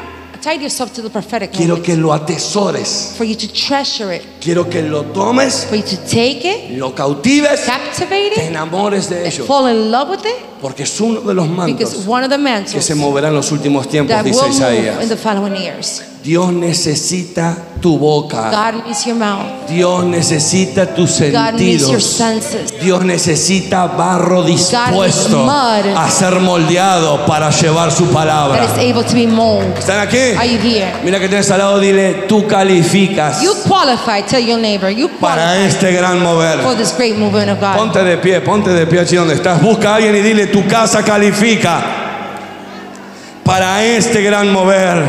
Yourself 0.55 0.93
to 0.95 1.03
the 1.03 1.11
prophetic 1.11 1.51
Quiero 1.53 1.77
moment. 1.77 1.85
que 1.87 1.97
lo 1.97 2.13
atesores. 2.13 3.15
for 3.17 3.25
you 3.25 3.35
to 3.37 3.47
treasure 3.53 4.13
it, 4.15 4.23
Quiero 4.41 4.65
que 4.69 4.83
lo 4.83 5.03
tomes, 5.13 5.65
for 5.67 5.77
you 5.77 5.83
to 5.83 5.97
take 6.09 6.45
it, 6.45 6.71
lo 6.79 6.95
cautives, 6.95 7.65
captivate 7.65 8.35
te 8.35 8.43
it, 8.43 8.51
enamores 8.51 9.09
de 9.09 9.17
and 9.19 9.27
ello. 9.27 9.45
fall 9.45 9.67
in 9.67 9.91
love 9.91 10.09
with 10.11 10.25
it, 10.25 10.37
Porque 10.61 10.85
es 10.85 11.01
uno 11.01 11.21
de 11.21 11.35
los 11.35 11.47
because 11.49 11.97
mantos 11.97 12.07
one 12.07 12.25
of 12.25 12.31
the 12.31 12.73
que 12.73 12.83
se 12.83 12.95
moverá 12.95 13.29
en 13.29 13.35
los 13.35 13.53
últimos 13.53 13.89
tiempos, 13.89 14.23
dice 14.25 14.49
Isaías. 14.49 15.09
the 15.09 15.17
following 15.17 15.55
years. 15.55 16.03
Dios 16.23 16.53
necesita 16.53 17.57
tu 17.81 17.99
boca. 17.99 18.51
God 18.51 18.85
needs 18.85 19.05
your 19.07 19.15
mouth. 19.15 19.69
Dios 19.69 20.05
necesita 20.05 20.93
tus 20.93 21.21
God 21.21 21.55
needs 21.55 21.89
your 21.89 22.01
sentidos. 22.01 22.43
senses. 22.43 22.81
Dios 22.81 23.05
necesita 23.05 23.87
barro 23.87 24.43
dispuesto 24.43 25.49
a 25.49 26.11
ser 26.11 26.41
moldeado 26.41 27.25
para 27.27 27.51
llevar 27.51 27.93
su 27.93 28.07
That 28.07 28.13
palabra. 28.13 28.65
is 28.65 28.73
able 28.73 29.05
to 29.05 29.15
be 29.15 29.29
molded. 29.29 29.77
¿Están 29.79 30.01
aquí? 30.01 30.35
Are 30.37 30.49
you 30.49 30.59
here? 30.59 30.93
Mira 31.05 31.21
que 31.21 31.29
tienes 31.29 31.49
al 31.53 31.59
lado, 31.59 31.79
dile, 31.79 32.25
tú 32.29 32.45
calificas 32.49 33.41
You 33.43 33.53
qualify, 33.69 34.23
tell 34.29 34.45
your 34.45 34.59
neighbor, 34.59 34.91
you 34.91 35.09
para 35.21 35.45
qualify 35.45 35.67
este 35.69 35.93
gran 35.93 36.21
mover. 36.23 36.61
for 36.63 36.75
this 36.77 36.93
great 36.97 37.17
movement 37.17 37.51
of 37.51 37.61
God. 37.61 37.77
Ponte 37.77 38.03
de 38.03 38.17
pie, 38.19 38.41
ponte 38.41 38.71
de 38.71 38.87
pie 38.87 39.01
allí 39.01 39.17
donde 39.17 39.35
estás. 39.35 39.63
Busca 39.63 39.93
a 39.93 39.95
alguien 39.97 40.17
y 40.17 40.23
dile, 40.23 40.46
tu 40.47 40.67
casa 40.67 41.05
califica 41.05 41.83
para 43.45 43.85
este 43.85 44.23
gran 44.23 44.53
mover. 44.53 45.03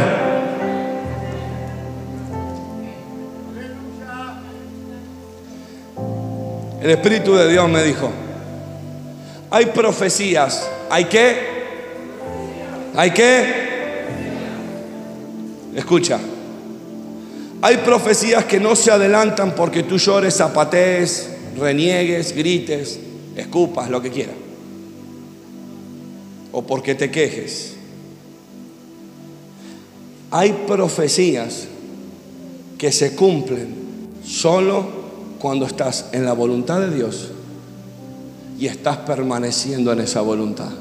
El 6.82 6.92
Espíritu 6.92 7.34
de 7.36 7.50
Dios 7.50 7.68
me 7.68 7.84
dijo, 7.84 8.10
hay 9.50 9.66
profecías, 9.68 10.70
¿hay 10.90 11.06
qué? 11.06 11.58
¿Hay 12.96 13.12
qué? 13.12 13.68
Escucha, 15.76 16.20
hay 17.62 17.78
profecías 17.78 18.46
que 18.46 18.60
no 18.60 18.76
se 18.76 18.92
adelantan 18.92 19.54
porque 19.56 19.84
tú 19.84 19.98
llores, 19.98 20.36
zapatees, 20.36 21.30
reniegues, 21.60 22.36
grites, 22.36 23.00
escupas, 23.36 23.90
lo 23.90 24.02
que 24.02 24.10
quieras. 24.10 24.47
O 26.58 26.64
porque 26.64 26.96
te 26.96 27.12
quejes. 27.12 27.76
Hay 30.32 30.54
profecías 30.66 31.68
que 32.80 32.92
se 32.92 33.16
cumplen 33.16 33.76
solo 34.26 34.84
cuando 35.38 35.68
estás 35.68 36.10
en 36.14 36.26
la 36.26 36.34
voluntad 36.34 36.80
de 36.80 36.96
Dios 36.96 37.30
y 38.58 38.66
estás 38.66 38.98
permaneciendo 38.98 39.92
en 39.94 40.00
esa 40.00 40.22
voluntad. 40.22 40.72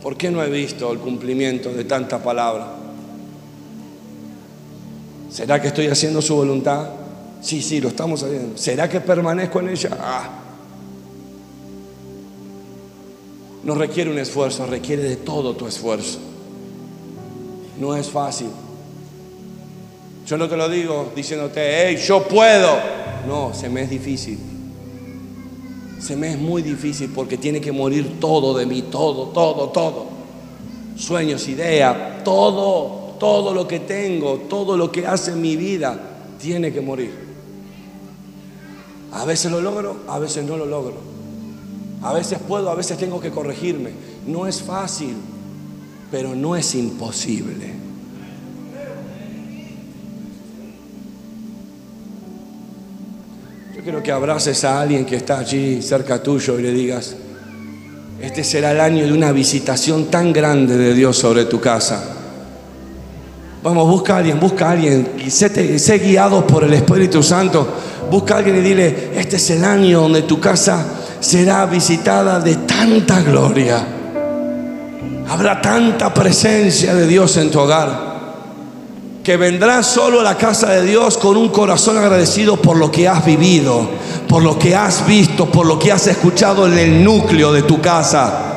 ¿Por 0.00 0.16
qué 0.16 0.30
no 0.30 0.44
he 0.44 0.48
visto 0.48 0.92
el 0.92 1.00
cumplimiento 1.00 1.72
de 1.72 1.82
tanta 1.82 2.22
palabra? 2.22 2.68
¿Será 5.28 5.60
que 5.60 5.66
estoy 5.66 5.88
haciendo 5.88 6.22
su 6.22 6.36
voluntad? 6.36 6.88
Sí, 7.42 7.60
sí, 7.60 7.80
lo 7.80 7.88
estamos 7.88 8.22
haciendo. 8.22 8.56
¿Será 8.56 8.88
que 8.88 9.00
permanezco 9.00 9.58
en 9.58 9.70
ella? 9.70 9.90
Ah. 10.00 10.39
No 13.64 13.74
requiere 13.74 14.10
un 14.10 14.18
esfuerzo, 14.18 14.66
requiere 14.66 15.02
de 15.02 15.16
todo 15.16 15.54
tu 15.54 15.66
esfuerzo. 15.66 16.18
No 17.78 17.94
es 17.96 18.08
fácil. 18.08 18.48
Yo 20.26 20.36
no 20.36 20.48
te 20.48 20.56
lo 20.56 20.68
digo 20.68 21.12
diciéndote, 21.14 21.60
hey, 21.60 21.96
yo 21.96 22.22
puedo. 22.26 22.78
No, 23.26 23.52
se 23.52 23.68
me 23.68 23.82
es 23.82 23.90
difícil. 23.90 24.38
Se 26.00 26.16
me 26.16 26.30
es 26.30 26.38
muy 26.38 26.62
difícil 26.62 27.10
porque 27.14 27.36
tiene 27.36 27.60
que 27.60 27.72
morir 27.72 28.18
todo 28.18 28.56
de 28.56 28.64
mí, 28.64 28.82
todo, 28.82 29.28
todo, 29.28 29.68
todo. 29.68 30.06
Sueños, 30.96 31.46
ideas, 31.48 32.24
todo, 32.24 33.16
todo 33.18 33.52
lo 33.52 33.68
que 33.68 33.80
tengo, 33.80 34.36
todo 34.48 34.76
lo 34.76 34.90
que 34.90 35.06
hace 35.06 35.32
mi 35.32 35.56
vida, 35.56 35.98
tiene 36.40 36.72
que 36.72 36.80
morir. 36.80 37.12
A 39.12 39.24
veces 39.24 39.50
lo 39.50 39.60
logro, 39.60 39.96
a 40.08 40.18
veces 40.18 40.44
no 40.44 40.56
lo 40.56 40.64
logro. 40.64 40.94
A 42.02 42.12
veces 42.12 42.38
puedo, 42.46 42.70
a 42.70 42.74
veces 42.74 42.96
tengo 42.98 43.20
que 43.20 43.30
corregirme. 43.30 43.90
No 44.26 44.46
es 44.46 44.62
fácil, 44.62 45.14
pero 46.10 46.34
no 46.34 46.56
es 46.56 46.74
imposible. 46.74 47.74
Yo 53.76 53.82
quiero 53.82 54.02
que 54.02 54.12
abraces 54.12 54.64
a 54.64 54.80
alguien 54.80 55.04
que 55.06 55.16
está 55.16 55.38
allí 55.38 55.80
cerca 55.82 56.22
tuyo 56.22 56.58
y 56.58 56.62
le 56.62 56.72
digas, 56.72 57.16
este 58.20 58.44
será 58.44 58.72
el 58.72 58.80
año 58.80 59.04
de 59.06 59.12
una 59.12 59.32
visitación 59.32 60.06
tan 60.06 60.32
grande 60.32 60.76
de 60.76 60.92
Dios 60.94 61.16
sobre 61.16 61.44
tu 61.46 61.60
casa. 61.60 62.16
Vamos, 63.62 63.88
busca 63.88 64.14
a 64.14 64.18
alguien, 64.18 64.40
busca 64.40 64.68
a 64.68 64.72
alguien 64.72 65.12
y 65.24 65.30
sé, 65.30 65.50
te- 65.50 65.78
sé 65.78 65.98
guiado 65.98 66.46
por 66.46 66.64
el 66.64 66.72
Espíritu 66.72 67.22
Santo. 67.22 67.66
Busca 68.10 68.34
a 68.34 68.38
alguien 68.38 68.56
y 68.56 68.60
dile, 68.60 69.10
este 69.14 69.36
es 69.36 69.50
el 69.50 69.64
año 69.64 70.00
donde 70.02 70.22
tu 70.22 70.40
casa 70.40 70.99
será 71.20 71.66
visitada 71.66 72.40
de 72.40 72.56
tanta 72.56 73.20
gloria. 73.22 73.86
Habrá 75.28 75.60
tanta 75.60 76.12
presencia 76.12 76.94
de 76.94 77.06
Dios 77.06 77.36
en 77.36 77.50
tu 77.50 77.60
hogar 77.60 78.10
que 79.22 79.36
vendrás 79.36 79.86
solo 79.86 80.20
a 80.20 80.22
la 80.22 80.36
casa 80.36 80.70
de 80.70 80.82
Dios 80.82 81.18
con 81.18 81.36
un 81.36 81.50
corazón 81.50 81.98
agradecido 81.98 82.56
por 82.56 82.76
lo 82.76 82.90
que 82.90 83.06
has 83.06 83.24
vivido, 83.24 83.88
por 84.26 84.42
lo 84.42 84.58
que 84.58 84.74
has 84.74 85.06
visto, 85.06 85.46
por 85.46 85.66
lo 85.66 85.78
que 85.78 85.92
has 85.92 86.06
escuchado 86.06 86.66
en 86.66 86.78
el 86.78 87.04
núcleo 87.04 87.52
de 87.52 87.62
tu 87.62 87.80
casa. 87.80 88.49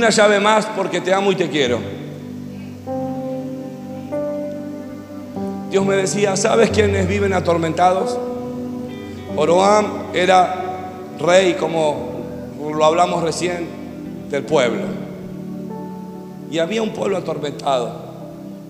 Una 0.00 0.08
llave 0.08 0.40
más 0.40 0.64
porque 0.64 1.02
te 1.02 1.12
amo 1.12 1.30
y 1.30 1.34
te 1.34 1.50
quiero. 1.50 1.78
Dios 5.70 5.84
me 5.84 5.94
decía, 5.94 6.38
¿sabes 6.38 6.70
quiénes 6.70 7.06
viven 7.06 7.34
atormentados? 7.34 8.18
Oroam 9.36 10.04
era 10.14 10.88
rey, 11.18 11.52
como 11.52 12.22
lo 12.74 12.82
hablamos 12.82 13.22
recién, 13.22 13.66
del 14.30 14.42
pueblo. 14.44 14.84
Y 16.50 16.60
había 16.60 16.80
un 16.80 16.94
pueblo 16.94 17.18
atormentado. 17.18 17.94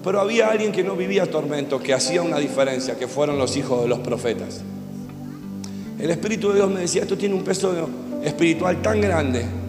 Pero 0.02 0.20
había 0.20 0.48
alguien 0.48 0.72
que 0.72 0.82
no 0.82 0.96
vivía 0.96 1.30
tormento, 1.30 1.78
que 1.78 1.94
hacía 1.94 2.22
una 2.22 2.38
diferencia, 2.38 2.98
que 2.98 3.06
fueron 3.06 3.38
los 3.38 3.56
hijos 3.56 3.82
de 3.82 3.86
los 3.86 4.00
profetas. 4.00 4.62
El 5.96 6.10
Espíritu 6.10 6.48
de 6.48 6.56
Dios 6.56 6.68
me 6.68 6.80
decía, 6.80 7.02
esto 7.02 7.16
tiene 7.16 7.36
un 7.36 7.44
peso 7.44 7.72
espiritual 8.24 8.82
tan 8.82 9.00
grande. 9.00 9.59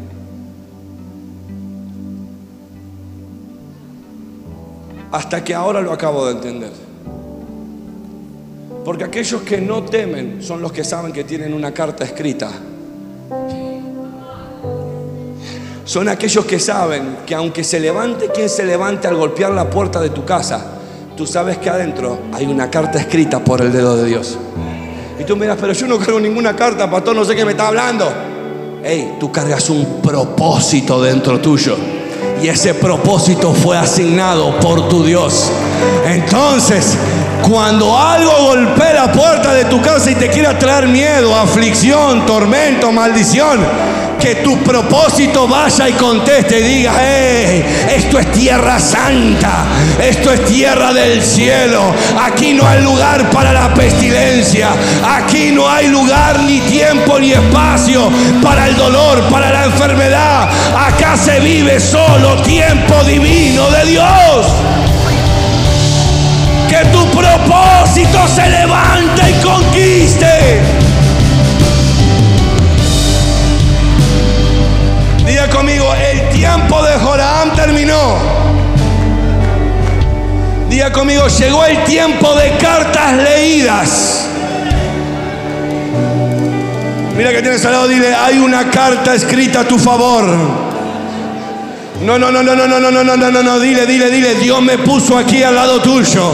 Hasta 5.11 5.43
que 5.43 5.53
ahora 5.53 5.81
lo 5.81 5.91
acabo 5.91 6.25
de 6.25 6.31
entender. 6.33 6.71
Porque 8.83 9.03
aquellos 9.03 9.41
que 9.41 9.59
no 9.61 9.83
temen 9.83 10.41
son 10.41 10.61
los 10.61 10.71
que 10.71 10.83
saben 10.83 11.11
que 11.11 11.23
tienen 11.23 11.53
una 11.53 11.73
carta 11.73 12.03
escrita. 12.03 12.49
Son 15.85 16.07
aquellos 16.07 16.45
que 16.45 16.59
saben 16.59 17.17
que 17.25 17.35
aunque 17.35 17.63
se 17.63 17.79
levante 17.79 18.29
quien 18.33 18.49
se 18.49 18.65
levante 18.65 19.07
al 19.07 19.15
golpear 19.15 19.51
la 19.51 19.69
puerta 19.69 19.99
de 19.99 20.09
tu 20.09 20.23
casa, 20.23 20.65
tú 21.17 21.27
sabes 21.27 21.57
que 21.57 21.69
adentro 21.69 22.17
hay 22.33 22.45
una 22.45 22.71
carta 22.71 22.99
escrita 22.99 23.43
por 23.43 23.61
el 23.61 23.71
dedo 23.71 23.97
de 23.97 24.05
Dios. 24.05 24.37
Y 25.19 25.23
tú 25.23 25.35
miras, 25.35 25.57
pero 25.59 25.73
yo 25.73 25.87
no 25.87 25.99
cargo 25.99 26.19
ninguna 26.19 26.55
carta, 26.55 26.89
pastor, 26.89 27.15
no 27.15 27.25
sé 27.25 27.35
qué 27.35 27.45
me 27.45 27.51
está 27.51 27.67
hablando. 27.67 28.11
Hey, 28.83 29.17
tú 29.19 29.31
cargas 29.31 29.69
un 29.69 30.01
propósito 30.01 31.01
dentro 31.01 31.39
tuyo. 31.39 31.75
Y 32.41 32.47
ese 32.47 32.73
propósito 32.73 33.53
fue 33.53 33.77
asignado 33.77 34.59
por 34.59 34.89
tu 34.89 35.03
Dios. 35.03 35.51
Entonces, 36.05 36.97
cuando 37.47 37.97
algo 37.97 38.31
golpea 38.45 38.93
la 38.93 39.11
puerta 39.11 39.53
de 39.53 39.65
tu 39.65 39.79
casa 39.81 40.09
y 40.09 40.15
te 40.15 40.29
quiera 40.29 40.57
traer 40.57 40.87
miedo, 40.87 41.35
aflicción, 41.35 42.25
tormento, 42.25 42.91
maldición, 42.91 43.59
que 44.21 44.35
tu 44.35 44.57
propósito 44.59 45.47
vaya 45.47 45.89
y 45.89 45.93
conteste 45.93 46.59
y 46.59 46.63
diga, 46.63 46.93
esto 47.89 48.19
es 48.19 48.31
tierra 48.31 48.79
santa, 48.79 49.65
esto 49.99 50.31
es 50.31 50.45
tierra 50.45 50.93
del 50.93 51.23
cielo, 51.23 51.91
aquí 52.21 52.53
no 52.53 52.67
hay 52.67 52.83
lugar 52.83 53.31
para 53.31 53.51
la 53.51 53.73
pestilencia, 53.73 54.69
aquí 55.03 55.51
no 55.51 55.67
hay 55.67 55.87
lugar 55.87 56.39
ni 56.43 56.59
tiempo 56.61 57.19
ni 57.19 57.31
espacio 57.31 58.11
para 58.43 58.67
el 58.67 58.77
dolor, 58.77 59.23
para 59.29 59.51
la 59.51 59.65
enfermedad, 59.65 60.49
acá 60.77 61.17
se 61.17 61.39
vive 61.39 61.79
solo 61.79 62.41
tiempo 62.43 63.03
divino 63.03 63.71
de 63.71 63.85
Dios. 63.85 64.47
Que 66.69 66.85
tu 66.85 67.05
propósito 67.09 68.27
se 68.27 68.47
levante 68.49 69.31
y 69.31 69.43
conquiste. 69.43 70.80
Diga 75.31 75.47
conmigo, 75.49 75.93
el 75.95 76.29
tiempo 76.31 76.83
de 76.83 76.91
Joram 76.99 77.55
terminó. 77.55 78.17
Diga 80.69 80.91
conmigo, 80.91 81.25
llegó 81.29 81.63
el 81.63 81.85
tiempo 81.85 82.35
de 82.35 82.57
cartas 82.57 83.13
leídas. 83.13 84.25
Mira 87.15 87.31
que 87.31 87.41
tienes 87.41 87.63
al 87.63 87.71
lado, 87.71 87.87
dile, 87.87 88.13
hay 88.13 88.39
una 88.39 88.69
carta 88.69 89.15
escrita 89.15 89.61
a 89.61 89.63
tu 89.63 89.79
favor. 89.79 90.25
No, 92.01 92.19
no, 92.19 92.29
no, 92.29 92.43
no, 92.43 92.53
no, 92.53 92.67
no, 92.67 92.81
no, 92.81 92.91
no, 92.91 93.15
no, 93.15 93.31
no, 93.31 93.41
no, 93.41 93.59
dile, 93.61 93.85
dile, 93.85 94.09
dile, 94.09 94.35
Dios 94.35 94.61
me 94.61 94.79
puso 94.79 95.17
aquí 95.17 95.43
al 95.43 95.55
lado 95.55 95.81
tuyo 95.81 96.33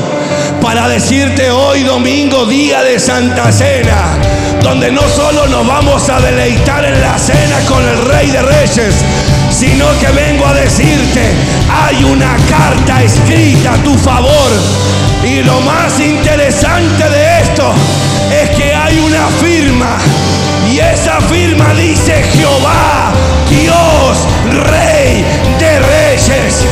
para 0.59 0.87
decirte 0.87 1.51
hoy 1.51 1.83
domingo, 1.83 2.47
día 2.47 2.81
de 2.81 2.99
Santa 2.99 3.51
Cena 3.51 4.17
donde 4.61 4.91
no 4.91 5.01
solo 5.09 5.47
nos 5.47 5.65
vamos 5.67 6.09
a 6.09 6.19
deleitar 6.19 6.85
en 6.85 6.99
la 7.01 7.17
cena 7.17 7.59
con 7.67 7.83
el 7.83 8.05
Rey 8.05 8.29
de 8.31 8.41
Reyes, 8.41 8.95
sino 9.49 9.85
que 9.99 10.07
vengo 10.11 10.45
a 10.45 10.53
decirte, 10.53 11.31
hay 11.69 12.03
una 12.03 12.35
carta 12.49 13.03
escrita 13.03 13.73
a 13.73 13.77
tu 13.77 13.97
favor. 13.97 14.51
Y 15.23 15.43
lo 15.43 15.59
más 15.61 15.99
interesante 15.99 17.09
de 17.09 17.41
esto 17.41 17.73
es 18.31 18.49
que 18.51 18.73
hay 18.73 18.99
una 18.99 19.27
firma. 19.41 19.97
Y 20.71 20.79
esa 20.79 21.19
firma 21.21 21.73
dice 21.73 22.23
Jehová, 22.33 23.11
Dios, 23.49 24.17
Rey 24.69 25.25
de 25.59 25.79
Reyes. 25.79 26.65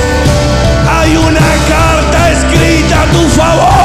Hay 0.90 1.16
una 1.16 1.40
carta 1.68 2.32
escrita 2.32 3.02
a 3.02 3.06
tu 3.12 3.30
favor. 3.30 3.85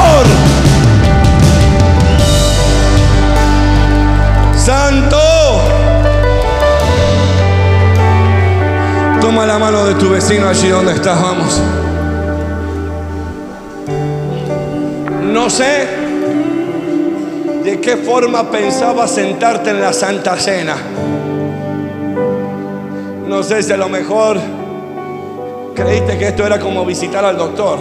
Toma 9.31 9.45
la 9.45 9.57
mano 9.57 9.85
de 9.85 9.95
tu 9.95 10.09
vecino 10.09 10.49
allí 10.49 10.67
donde 10.67 10.91
estás, 10.91 11.21
vamos. 11.21 11.57
No 15.23 15.49
sé 15.49 15.87
de 17.63 17.79
qué 17.79 17.95
forma 17.95 18.51
pensaba 18.51 19.07
sentarte 19.07 19.69
en 19.69 19.79
la 19.79 19.93
Santa 19.93 20.35
Cena. 20.35 20.75
No 23.25 23.41
sé 23.41 23.63
si 23.63 23.71
a 23.71 23.77
lo 23.77 23.87
mejor 23.87 24.37
creíste 25.75 26.17
que 26.17 26.27
esto 26.27 26.45
era 26.45 26.59
como 26.59 26.85
visitar 26.85 27.23
al 27.23 27.37
doctor. 27.37 27.79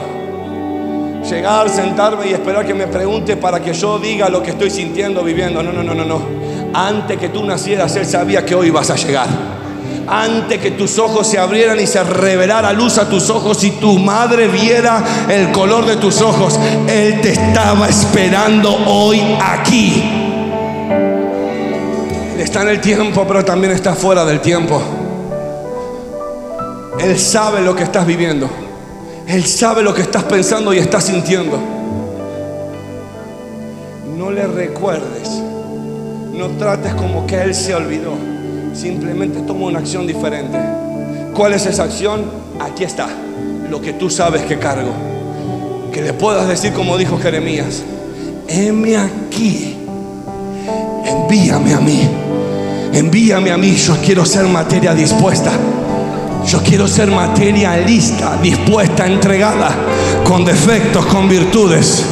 Llegar, 1.28 1.68
sentarme 1.68 2.28
y 2.28 2.32
esperar 2.32 2.64
que 2.64 2.74
me 2.74 2.86
pregunte 2.86 3.36
para 3.36 3.58
que 3.58 3.72
yo 3.72 3.98
diga 3.98 4.28
lo 4.28 4.40
que 4.40 4.50
estoy 4.50 4.70
sintiendo, 4.70 5.24
viviendo. 5.24 5.64
No, 5.64 5.72
no, 5.72 5.82
no, 5.82 5.94
no, 5.96 6.04
no. 6.04 6.22
Antes 6.72 7.18
que 7.18 7.28
tú 7.28 7.44
nacieras, 7.44 7.96
Él 7.96 8.06
sabía 8.06 8.46
que 8.46 8.54
hoy 8.54 8.70
vas 8.70 8.88
a 8.90 8.94
llegar. 8.94 9.59
Antes 10.10 10.58
que 10.58 10.72
tus 10.72 10.98
ojos 10.98 11.26
se 11.26 11.38
abrieran 11.38 11.78
y 11.78 11.86
se 11.86 12.02
revelara 12.02 12.72
luz 12.72 12.98
a 12.98 13.08
tus 13.08 13.30
ojos 13.30 13.62
y 13.64 13.70
tu 13.72 13.98
madre 13.98 14.48
viera 14.48 15.02
el 15.28 15.52
color 15.52 15.86
de 15.86 15.96
tus 15.96 16.20
ojos, 16.20 16.58
Él 16.88 17.20
te 17.20 17.32
estaba 17.32 17.88
esperando 17.88 18.74
hoy 18.86 19.22
aquí. 19.40 20.02
está 22.38 22.62
en 22.62 22.68
el 22.68 22.80
tiempo, 22.80 23.24
pero 23.28 23.44
también 23.44 23.72
está 23.72 23.94
fuera 23.94 24.24
del 24.24 24.40
tiempo. 24.40 24.82
Él 26.98 27.18
sabe 27.18 27.60
lo 27.60 27.74
que 27.76 27.84
estás 27.84 28.06
viviendo. 28.06 28.50
Él 29.26 29.46
sabe 29.46 29.82
lo 29.82 29.94
que 29.94 30.02
estás 30.02 30.24
pensando 30.24 30.74
y 30.74 30.78
estás 30.78 31.04
sintiendo. 31.04 31.58
No 34.16 34.30
le 34.32 34.46
recuerdes 34.46 35.40
no 36.40 36.48
trates 36.56 36.94
como 36.94 37.26
que 37.26 37.42
Él 37.42 37.54
se 37.54 37.74
olvidó. 37.74 38.29
Simplemente 38.80 39.40
toma 39.42 39.66
una 39.66 39.80
acción 39.80 40.06
diferente. 40.06 40.58
¿Cuál 41.34 41.52
es 41.52 41.66
esa 41.66 41.82
acción? 41.82 42.24
Aquí 42.58 42.84
está. 42.84 43.08
Lo 43.68 43.78
que 43.78 43.92
tú 43.92 44.08
sabes 44.08 44.40
que 44.44 44.58
cargo. 44.58 44.90
Que 45.92 46.00
le 46.00 46.14
puedas 46.14 46.48
decir 46.48 46.72
como 46.72 46.96
dijo 46.96 47.18
Jeremías. 47.18 47.82
Heme 48.48 48.96
aquí. 48.96 49.76
Envíame 51.04 51.74
a 51.74 51.80
mí. 51.80 52.08
Envíame 52.94 53.50
a 53.50 53.58
mí. 53.58 53.74
Yo 53.74 53.98
quiero 54.02 54.24
ser 54.24 54.46
materia 54.46 54.94
dispuesta. 54.94 55.52
Yo 56.46 56.62
quiero 56.62 56.88
ser 56.88 57.10
materia 57.10 57.76
lista, 57.76 58.38
dispuesta, 58.42 59.06
entregada, 59.06 59.76
con 60.24 60.42
defectos, 60.42 61.04
con 61.04 61.28
virtudes. 61.28 62.02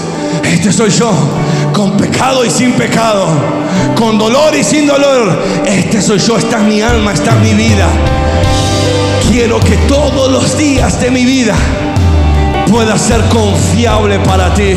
Este 0.48 0.72
soy 0.72 0.90
yo 0.90 1.12
con 1.74 1.96
pecado 1.96 2.44
y 2.44 2.50
sin 2.50 2.72
pecado, 2.72 3.26
con 3.94 4.18
dolor 4.18 4.54
y 4.56 4.64
sin 4.64 4.86
dolor. 4.86 5.38
Este 5.66 6.00
soy 6.00 6.18
yo, 6.18 6.38
esta 6.38 6.58
es 6.58 6.64
mi 6.64 6.80
alma, 6.80 7.12
esta 7.12 7.32
es 7.32 7.40
mi 7.40 7.54
vida. 7.54 7.86
Quiero 9.30 9.60
que 9.60 9.76
todos 9.86 10.32
los 10.32 10.56
días 10.56 11.00
de 11.00 11.10
mi 11.10 11.26
vida 11.26 11.54
pueda 12.70 12.96
ser 12.96 13.20
confiable 13.28 14.18
para 14.20 14.52
ti. 14.54 14.74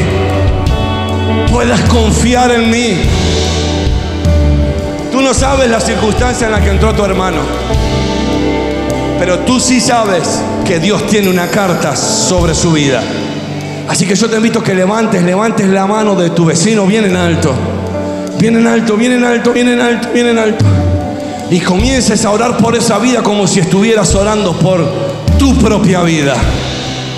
Puedas 1.50 1.80
confiar 1.90 2.52
en 2.52 2.70
mí. 2.70 2.98
Tú 5.12 5.22
no 5.22 5.34
sabes 5.34 5.70
la 5.70 5.80
circunstancia 5.80 6.48
en 6.48 6.54
la 6.54 6.62
que 6.62 6.70
entró 6.70 6.94
tu 6.94 7.04
hermano. 7.06 7.40
Pero 9.18 9.40
tú 9.40 9.60
sí 9.60 9.80
sabes 9.80 10.42
que 10.66 10.80
Dios 10.80 11.08
tiene 11.08 11.30
una 11.30 11.48
carta 11.48 11.96
sobre 11.96 12.54
su 12.54 12.74
vida. 12.74 13.02
Así 13.92 14.06
que 14.06 14.16
yo 14.16 14.30
te 14.30 14.38
invito 14.38 14.60
a 14.60 14.64
que 14.64 14.74
levantes, 14.74 15.22
levantes 15.22 15.68
la 15.68 15.86
mano 15.86 16.16
de 16.16 16.30
tu 16.30 16.46
vecino 16.46 16.88
bien 16.88 17.04
en 17.04 17.18
alto. 17.18 17.54
Bien 18.40 18.56
en 18.56 18.66
alto, 18.66 18.96
bien 18.96 19.12
en 19.12 19.26
alto, 19.26 19.52
bien 19.52 19.68
en 19.68 19.82
alto, 19.82 20.08
bien 20.14 20.28
en 20.28 20.40
alto. 20.40 20.64
Y 21.50 21.60
comiences 21.60 22.24
a 22.24 22.32
orar 22.32 22.56
por 22.56 22.74
esa 22.74 23.00
vida 23.00 23.22
como 23.22 23.46
si 23.48 23.60
estuvieras 23.60 24.16
orando 24.16 24.54
por 24.54 24.90
tu 25.38 25.58
propia 25.58 26.04
vida. 26.04 26.36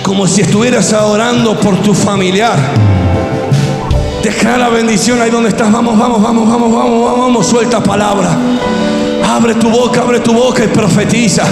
Como 0.02 0.26
si 0.26 0.40
estuvieras 0.40 0.92
orando 0.94 1.56
por 1.60 1.80
tu 1.80 1.94
familiar. 1.94 2.58
Declara 4.24 4.68
bendición 4.68 5.22
ahí 5.22 5.30
donde 5.30 5.50
estás. 5.50 5.70
Vamos, 5.70 5.96
vamos, 5.96 6.20
vamos, 6.20 6.48
vamos, 6.48 6.72
vamos, 6.72 7.04
vamos, 7.04 7.18
vamos. 7.20 7.46
Suelta 7.46 7.80
palabra. 7.80 8.36
Abre 9.24 9.54
tu 9.54 9.70
boca, 9.70 10.00
abre 10.00 10.18
tu 10.18 10.32
boca 10.32 10.64
y 10.64 10.66
profetiza. 10.66 11.44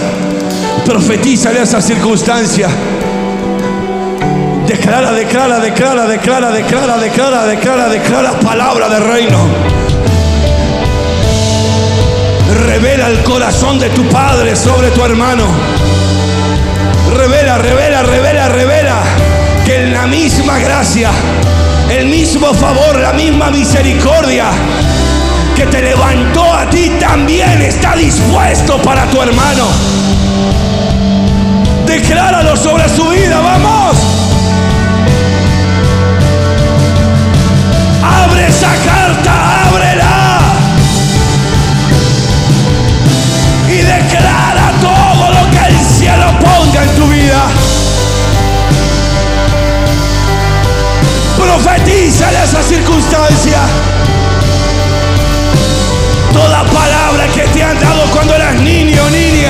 Profetízale 0.84 1.60
a 1.60 1.62
esa 1.62 1.80
circunstancia. 1.80 2.68
Declara, 4.72 5.12
declara, 5.12 5.58
declara, 5.60 6.06
declara, 6.06 6.50
declara, 6.50 6.96
declara, 6.96 7.46
declara, 7.46 7.88
declara 7.90 8.32
palabra 8.40 8.88
de 8.88 9.00
reino. 9.00 9.38
Revela 12.66 13.08
el 13.08 13.22
corazón 13.22 13.78
de 13.78 13.90
tu 13.90 14.02
padre 14.08 14.56
sobre 14.56 14.90
tu 14.92 15.04
hermano. 15.04 15.44
Revela, 17.14 17.58
revela, 17.58 18.02
revela, 18.02 18.48
revela 18.48 19.02
que 19.66 19.76
en 19.82 19.92
la 19.92 20.06
misma 20.06 20.58
gracia, 20.58 21.10
el 21.90 22.06
mismo 22.06 22.54
favor, 22.54 22.98
la 22.98 23.12
misma 23.12 23.50
misericordia 23.50 24.46
que 25.54 25.66
te 25.66 25.82
levantó 25.82 26.50
a 26.50 26.70
ti 26.70 26.92
también 26.98 27.60
está 27.60 27.94
dispuesto 27.94 28.80
para 28.80 29.04
tu 29.10 29.20
hermano. 29.20 29.66
Decláralo 31.84 32.56
sobre 32.56 32.88
su 32.88 33.06
vida, 33.10 33.38
vamos. 33.38 34.21
Esa 38.46 38.72
carta, 38.84 39.68
ábrela. 39.68 40.38
Y 43.68 43.76
declara 43.76 44.72
todo 44.80 45.32
lo 45.32 45.50
que 45.50 45.66
el 45.68 45.78
cielo 45.78 46.26
ponga 46.40 46.82
en 46.82 46.96
tu 46.96 47.06
vida. 47.06 47.42
Profetiza 51.36 52.30
en 52.30 52.42
esa 52.42 52.62
circunstancia. 52.62 53.60
Toda 56.32 56.64
palabra 56.64 57.26
que 57.34 57.42
te 57.42 57.62
han 57.62 57.78
dado 57.78 58.04
cuando 58.10 58.34
eras 58.34 58.54
niño 58.56 59.08
niña. 59.10 59.41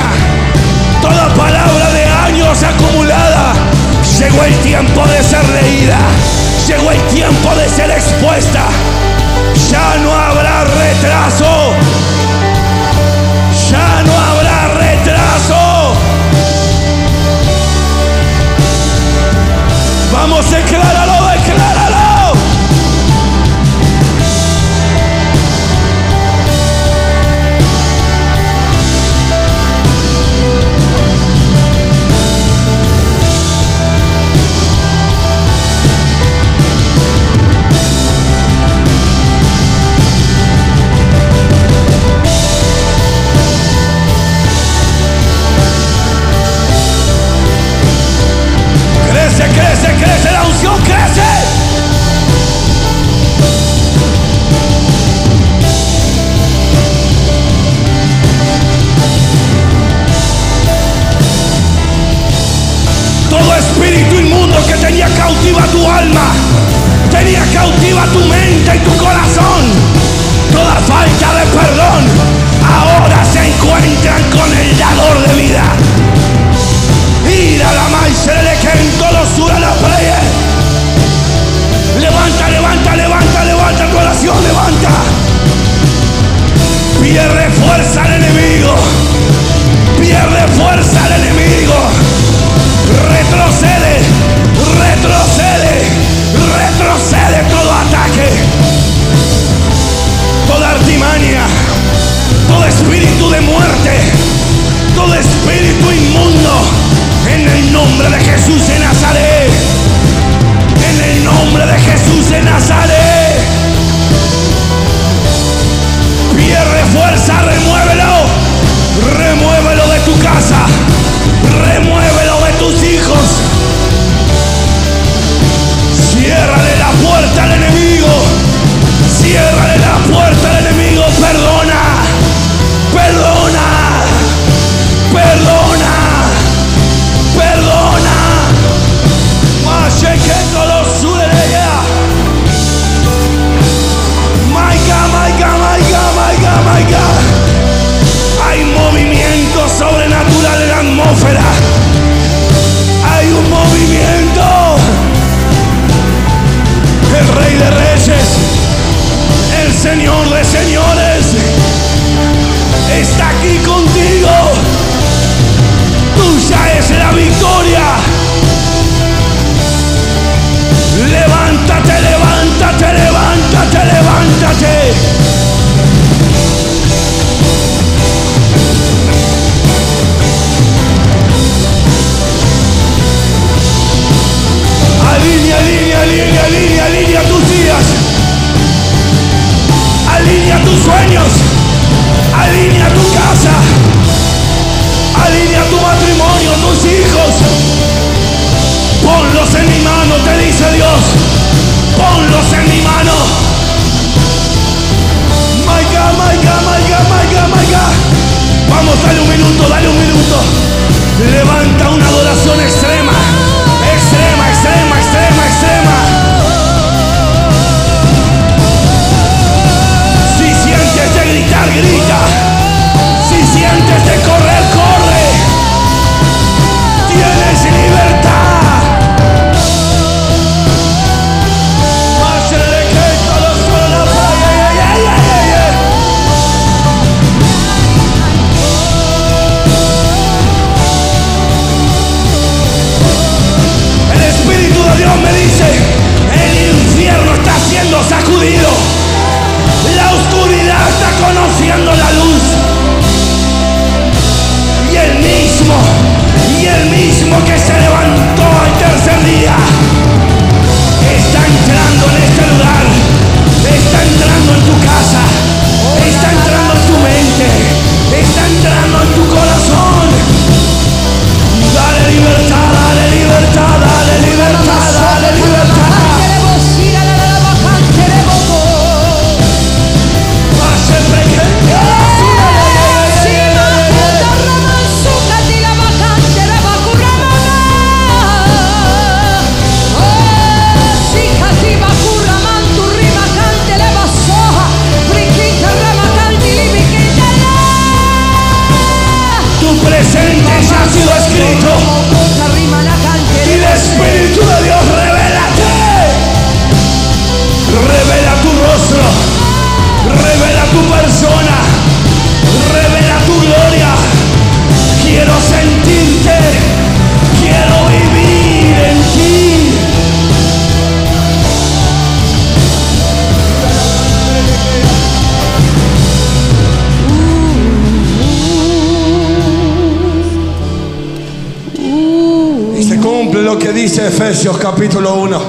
Efesios 334.06 334.58
capítulo 334.58 335.14
1. 335.14 335.40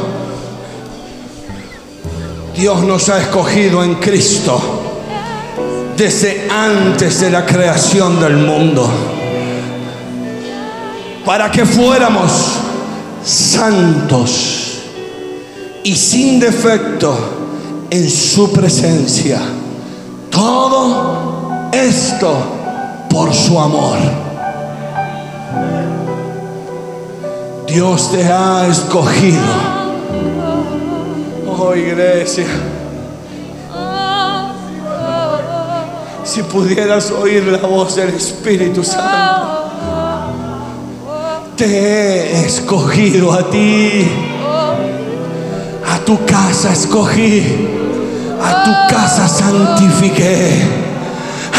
Dios 2.56 2.84
nos 2.84 3.10
ha 3.10 3.20
escogido 3.20 3.84
en 3.84 3.96
Cristo 3.96 4.60
desde 5.96 6.48
antes 6.50 7.22
de 7.22 7.30
la 7.30 7.46
creación 7.46 8.20
del 8.20 8.38
mundo 8.38 8.90
para 11.26 11.52
que 11.52 11.66
fuéramos 11.66 12.32
santos 13.24 14.80
y 15.84 15.96
sin 15.96 16.40
defecto 16.40 17.86
en 17.90 18.10
su 18.10 18.52
presencia. 18.52 19.40
Todo 20.30 21.70
esto 21.72 22.36
por 23.10 23.34
su 23.34 23.60
amor. 23.60 24.33
Dios 27.74 28.12
te 28.12 28.24
ha 28.32 28.68
escogido. 28.68 29.42
Oh 31.48 31.74
iglesia, 31.74 32.46
si 36.24 36.44
pudieras 36.44 37.10
oír 37.10 37.48
la 37.48 37.68
voz 37.68 37.96
del 37.96 38.10
Espíritu 38.10 38.84
Santo, 38.84 39.72
te 41.58 41.66
he 41.66 42.46
escogido 42.46 43.34
a 43.34 43.50
ti. 43.50 44.08
A 45.92 45.98
tu 46.06 46.24
casa 46.26 46.74
escogí. 46.74 47.44
A 48.40 48.64
tu 48.64 48.96
casa 48.96 49.28
santifiqué. 49.28 50.62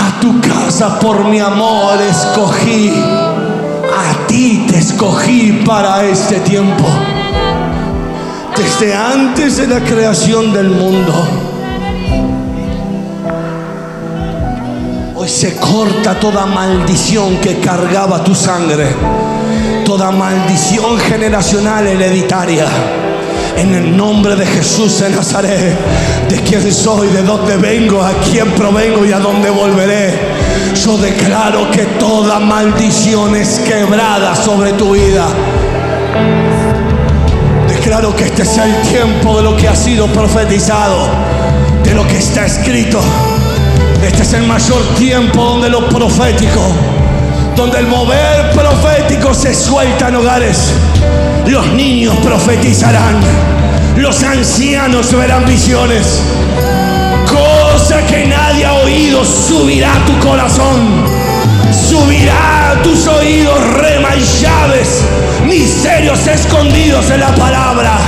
A 0.01 0.21
tu 0.21 0.41
casa 0.41 0.97
por 1.01 1.25
mi 1.25 1.41
amor 1.41 2.01
escogí. 2.01 2.93
A 3.97 4.27
ti 4.27 4.67
te 4.69 4.79
escogí 4.79 5.63
para 5.65 6.03
este 6.05 6.41
tiempo. 6.41 6.85
Desde 8.57 8.93
antes 8.93 9.57
de 9.57 9.69
la 9.69 9.81
creación 9.81 10.53
del 10.53 10.71
mundo. 10.71 11.13
Hoy 15.15 15.29
se 15.29 15.55
corta 15.57 16.19
toda 16.19 16.45
maldición 16.45 17.37
que 17.37 17.61
cargaba 17.61 18.25
tu 18.25 18.35
sangre. 18.35 18.89
Toda 19.85 20.11
maldición 20.11 20.99
generacional 20.99 21.87
hereditaria. 21.87 22.67
En 23.57 23.75
el 23.75 23.97
nombre 23.97 24.35
de 24.35 24.45
Jesús 24.45 24.99
de 24.99 25.11
Nazaret, 25.11 25.79
de 26.29 26.41
quién 26.41 26.73
soy, 26.73 27.09
de 27.09 27.23
dónde 27.23 27.57
vengo, 27.57 28.03
a 28.03 28.13
quién 28.29 28.51
provengo 28.53 29.07
y 29.07 29.13
a 29.13 29.21
dónde 29.21 29.51
volveré. 29.51 30.44
Yo 30.85 30.99
declaro 30.99 31.71
que 31.71 31.85
toda 31.99 32.39
maldición 32.41 33.35
es 33.37 33.61
quebrada 33.61 34.35
sobre 34.37 34.73
tu 34.73 34.93
vida. 34.93 35.27
Declaro 37.69 38.15
que 38.15 38.25
este 38.25 38.43
es 38.43 38.59
el 38.59 38.75
tiempo 38.83 39.37
de 39.37 39.43
lo 39.45 39.57
que 39.57 39.69
ha 39.69 39.77
sido 39.77 40.07
profetizado, 40.09 41.09
de 41.83 41.95
lo 41.95 42.07
que 42.07 42.19
está 42.19 42.47
escrito. 42.47 43.01
Este 44.03 44.23
es 44.23 44.33
el 44.35 44.43
mayor 44.45 44.83
tiempo 44.99 45.43
donde 45.43 45.71
lo 45.71 45.89
profético, 45.89 46.61
donde 47.57 47.79
el 47.79 47.87
mover 47.87 48.51
profético 48.51 49.33
se 49.33 49.55
suelta 49.55 50.09
en 50.09 50.17
hogares. 50.17 50.73
Los 51.47 51.67
niños 51.69 52.15
profetizarán, 52.23 53.21
los 53.97 54.23
ancianos 54.23 55.13
verán 55.17 55.47
visiones. 55.47 56.21
Cosa 57.75 58.07
que 58.07 58.25
nadie 58.25 58.65
ha 58.65 58.75
oído 58.75 59.25
subirá 59.25 59.97
a 59.97 60.07
tu 60.07 60.17
corazón, 60.21 61.05
subirá 61.73 62.71
a 62.71 62.83
tus 62.85 63.05
oídos 63.09 63.61
rema 63.73 64.15
y 64.15 64.23
llaves, 64.41 65.03
misterios 65.45 66.25
escondidos 66.25 67.11
en 67.11 67.19
la 67.19 67.35
palabra. 67.35 67.99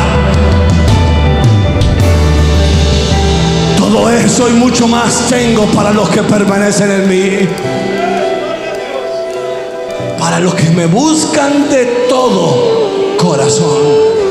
Todo 3.77 4.09
eso 4.09 4.49
y 4.49 4.53
mucho 4.53 4.87
más 4.87 5.27
tengo 5.29 5.67
para 5.67 5.91
los 5.91 6.11
que 6.11 6.23
permanecen 6.23 6.91
en 6.93 7.09
mí. 7.09 7.49
Para 10.17 10.39
los 10.39 10.55
que 10.55 10.71
me 10.71 10.87
buscan 10.87 11.69
de 11.69 11.87
todo 12.09 13.17
corazón. 13.19 14.26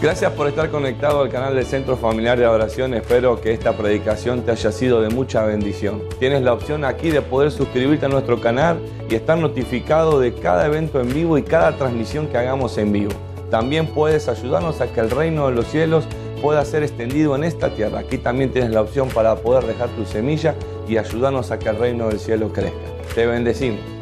Gracias 0.00 0.30
por 0.30 0.46
estar 0.46 0.70
conectado 0.70 1.22
al 1.22 1.28
canal 1.28 1.56
del 1.56 1.66
Centro 1.66 1.96
Familiar 1.96 2.38
de 2.38 2.44
Adoración. 2.44 2.94
Espero 2.94 3.40
que 3.40 3.52
esta 3.52 3.76
predicación 3.76 4.42
te 4.42 4.52
haya 4.52 4.70
sido 4.70 5.00
de 5.00 5.08
mucha 5.08 5.44
bendición. 5.44 6.04
Tienes 6.20 6.42
la 6.42 6.52
opción 6.52 6.84
aquí 6.84 7.10
de 7.10 7.20
poder 7.20 7.50
suscribirte 7.50 8.06
a 8.06 8.08
nuestro 8.08 8.40
canal 8.40 8.78
y 9.10 9.16
estar 9.16 9.36
notificado 9.36 10.20
de 10.20 10.34
cada 10.34 10.66
evento 10.66 11.00
en 11.00 11.12
vivo 11.12 11.36
y 11.36 11.42
cada 11.42 11.76
transmisión 11.76 12.28
que 12.28 12.38
hagamos 12.38 12.78
en 12.78 12.92
vivo. 12.92 13.10
También 13.50 13.88
puedes 13.88 14.28
ayudarnos 14.28 14.80
a 14.80 14.86
que 14.86 15.00
el 15.00 15.10
reino 15.10 15.48
de 15.48 15.56
los 15.56 15.66
cielos 15.66 16.04
pueda 16.40 16.64
ser 16.64 16.84
extendido 16.84 17.34
en 17.34 17.42
esta 17.42 17.70
tierra. 17.70 17.98
Aquí 17.98 18.18
también 18.18 18.52
tienes 18.52 18.70
la 18.70 18.82
opción 18.82 19.08
para 19.08 19.34
poder 19.34 19.64
dejar 19.64 19.88
tu 19.88 20.04
semilla 20.04 20.54
y 20.86 20.96
ayudarnos 20.96 21.50
a 21.50 21.58
que 21.58 21.70
el 21.70 21.76
reino 21.76 22.06
del 22.06 22.20
cielo 22.20 22.52
crezca. 22.52 22.78
Te 23.16 23.26
bendecimos. 23.26 23.97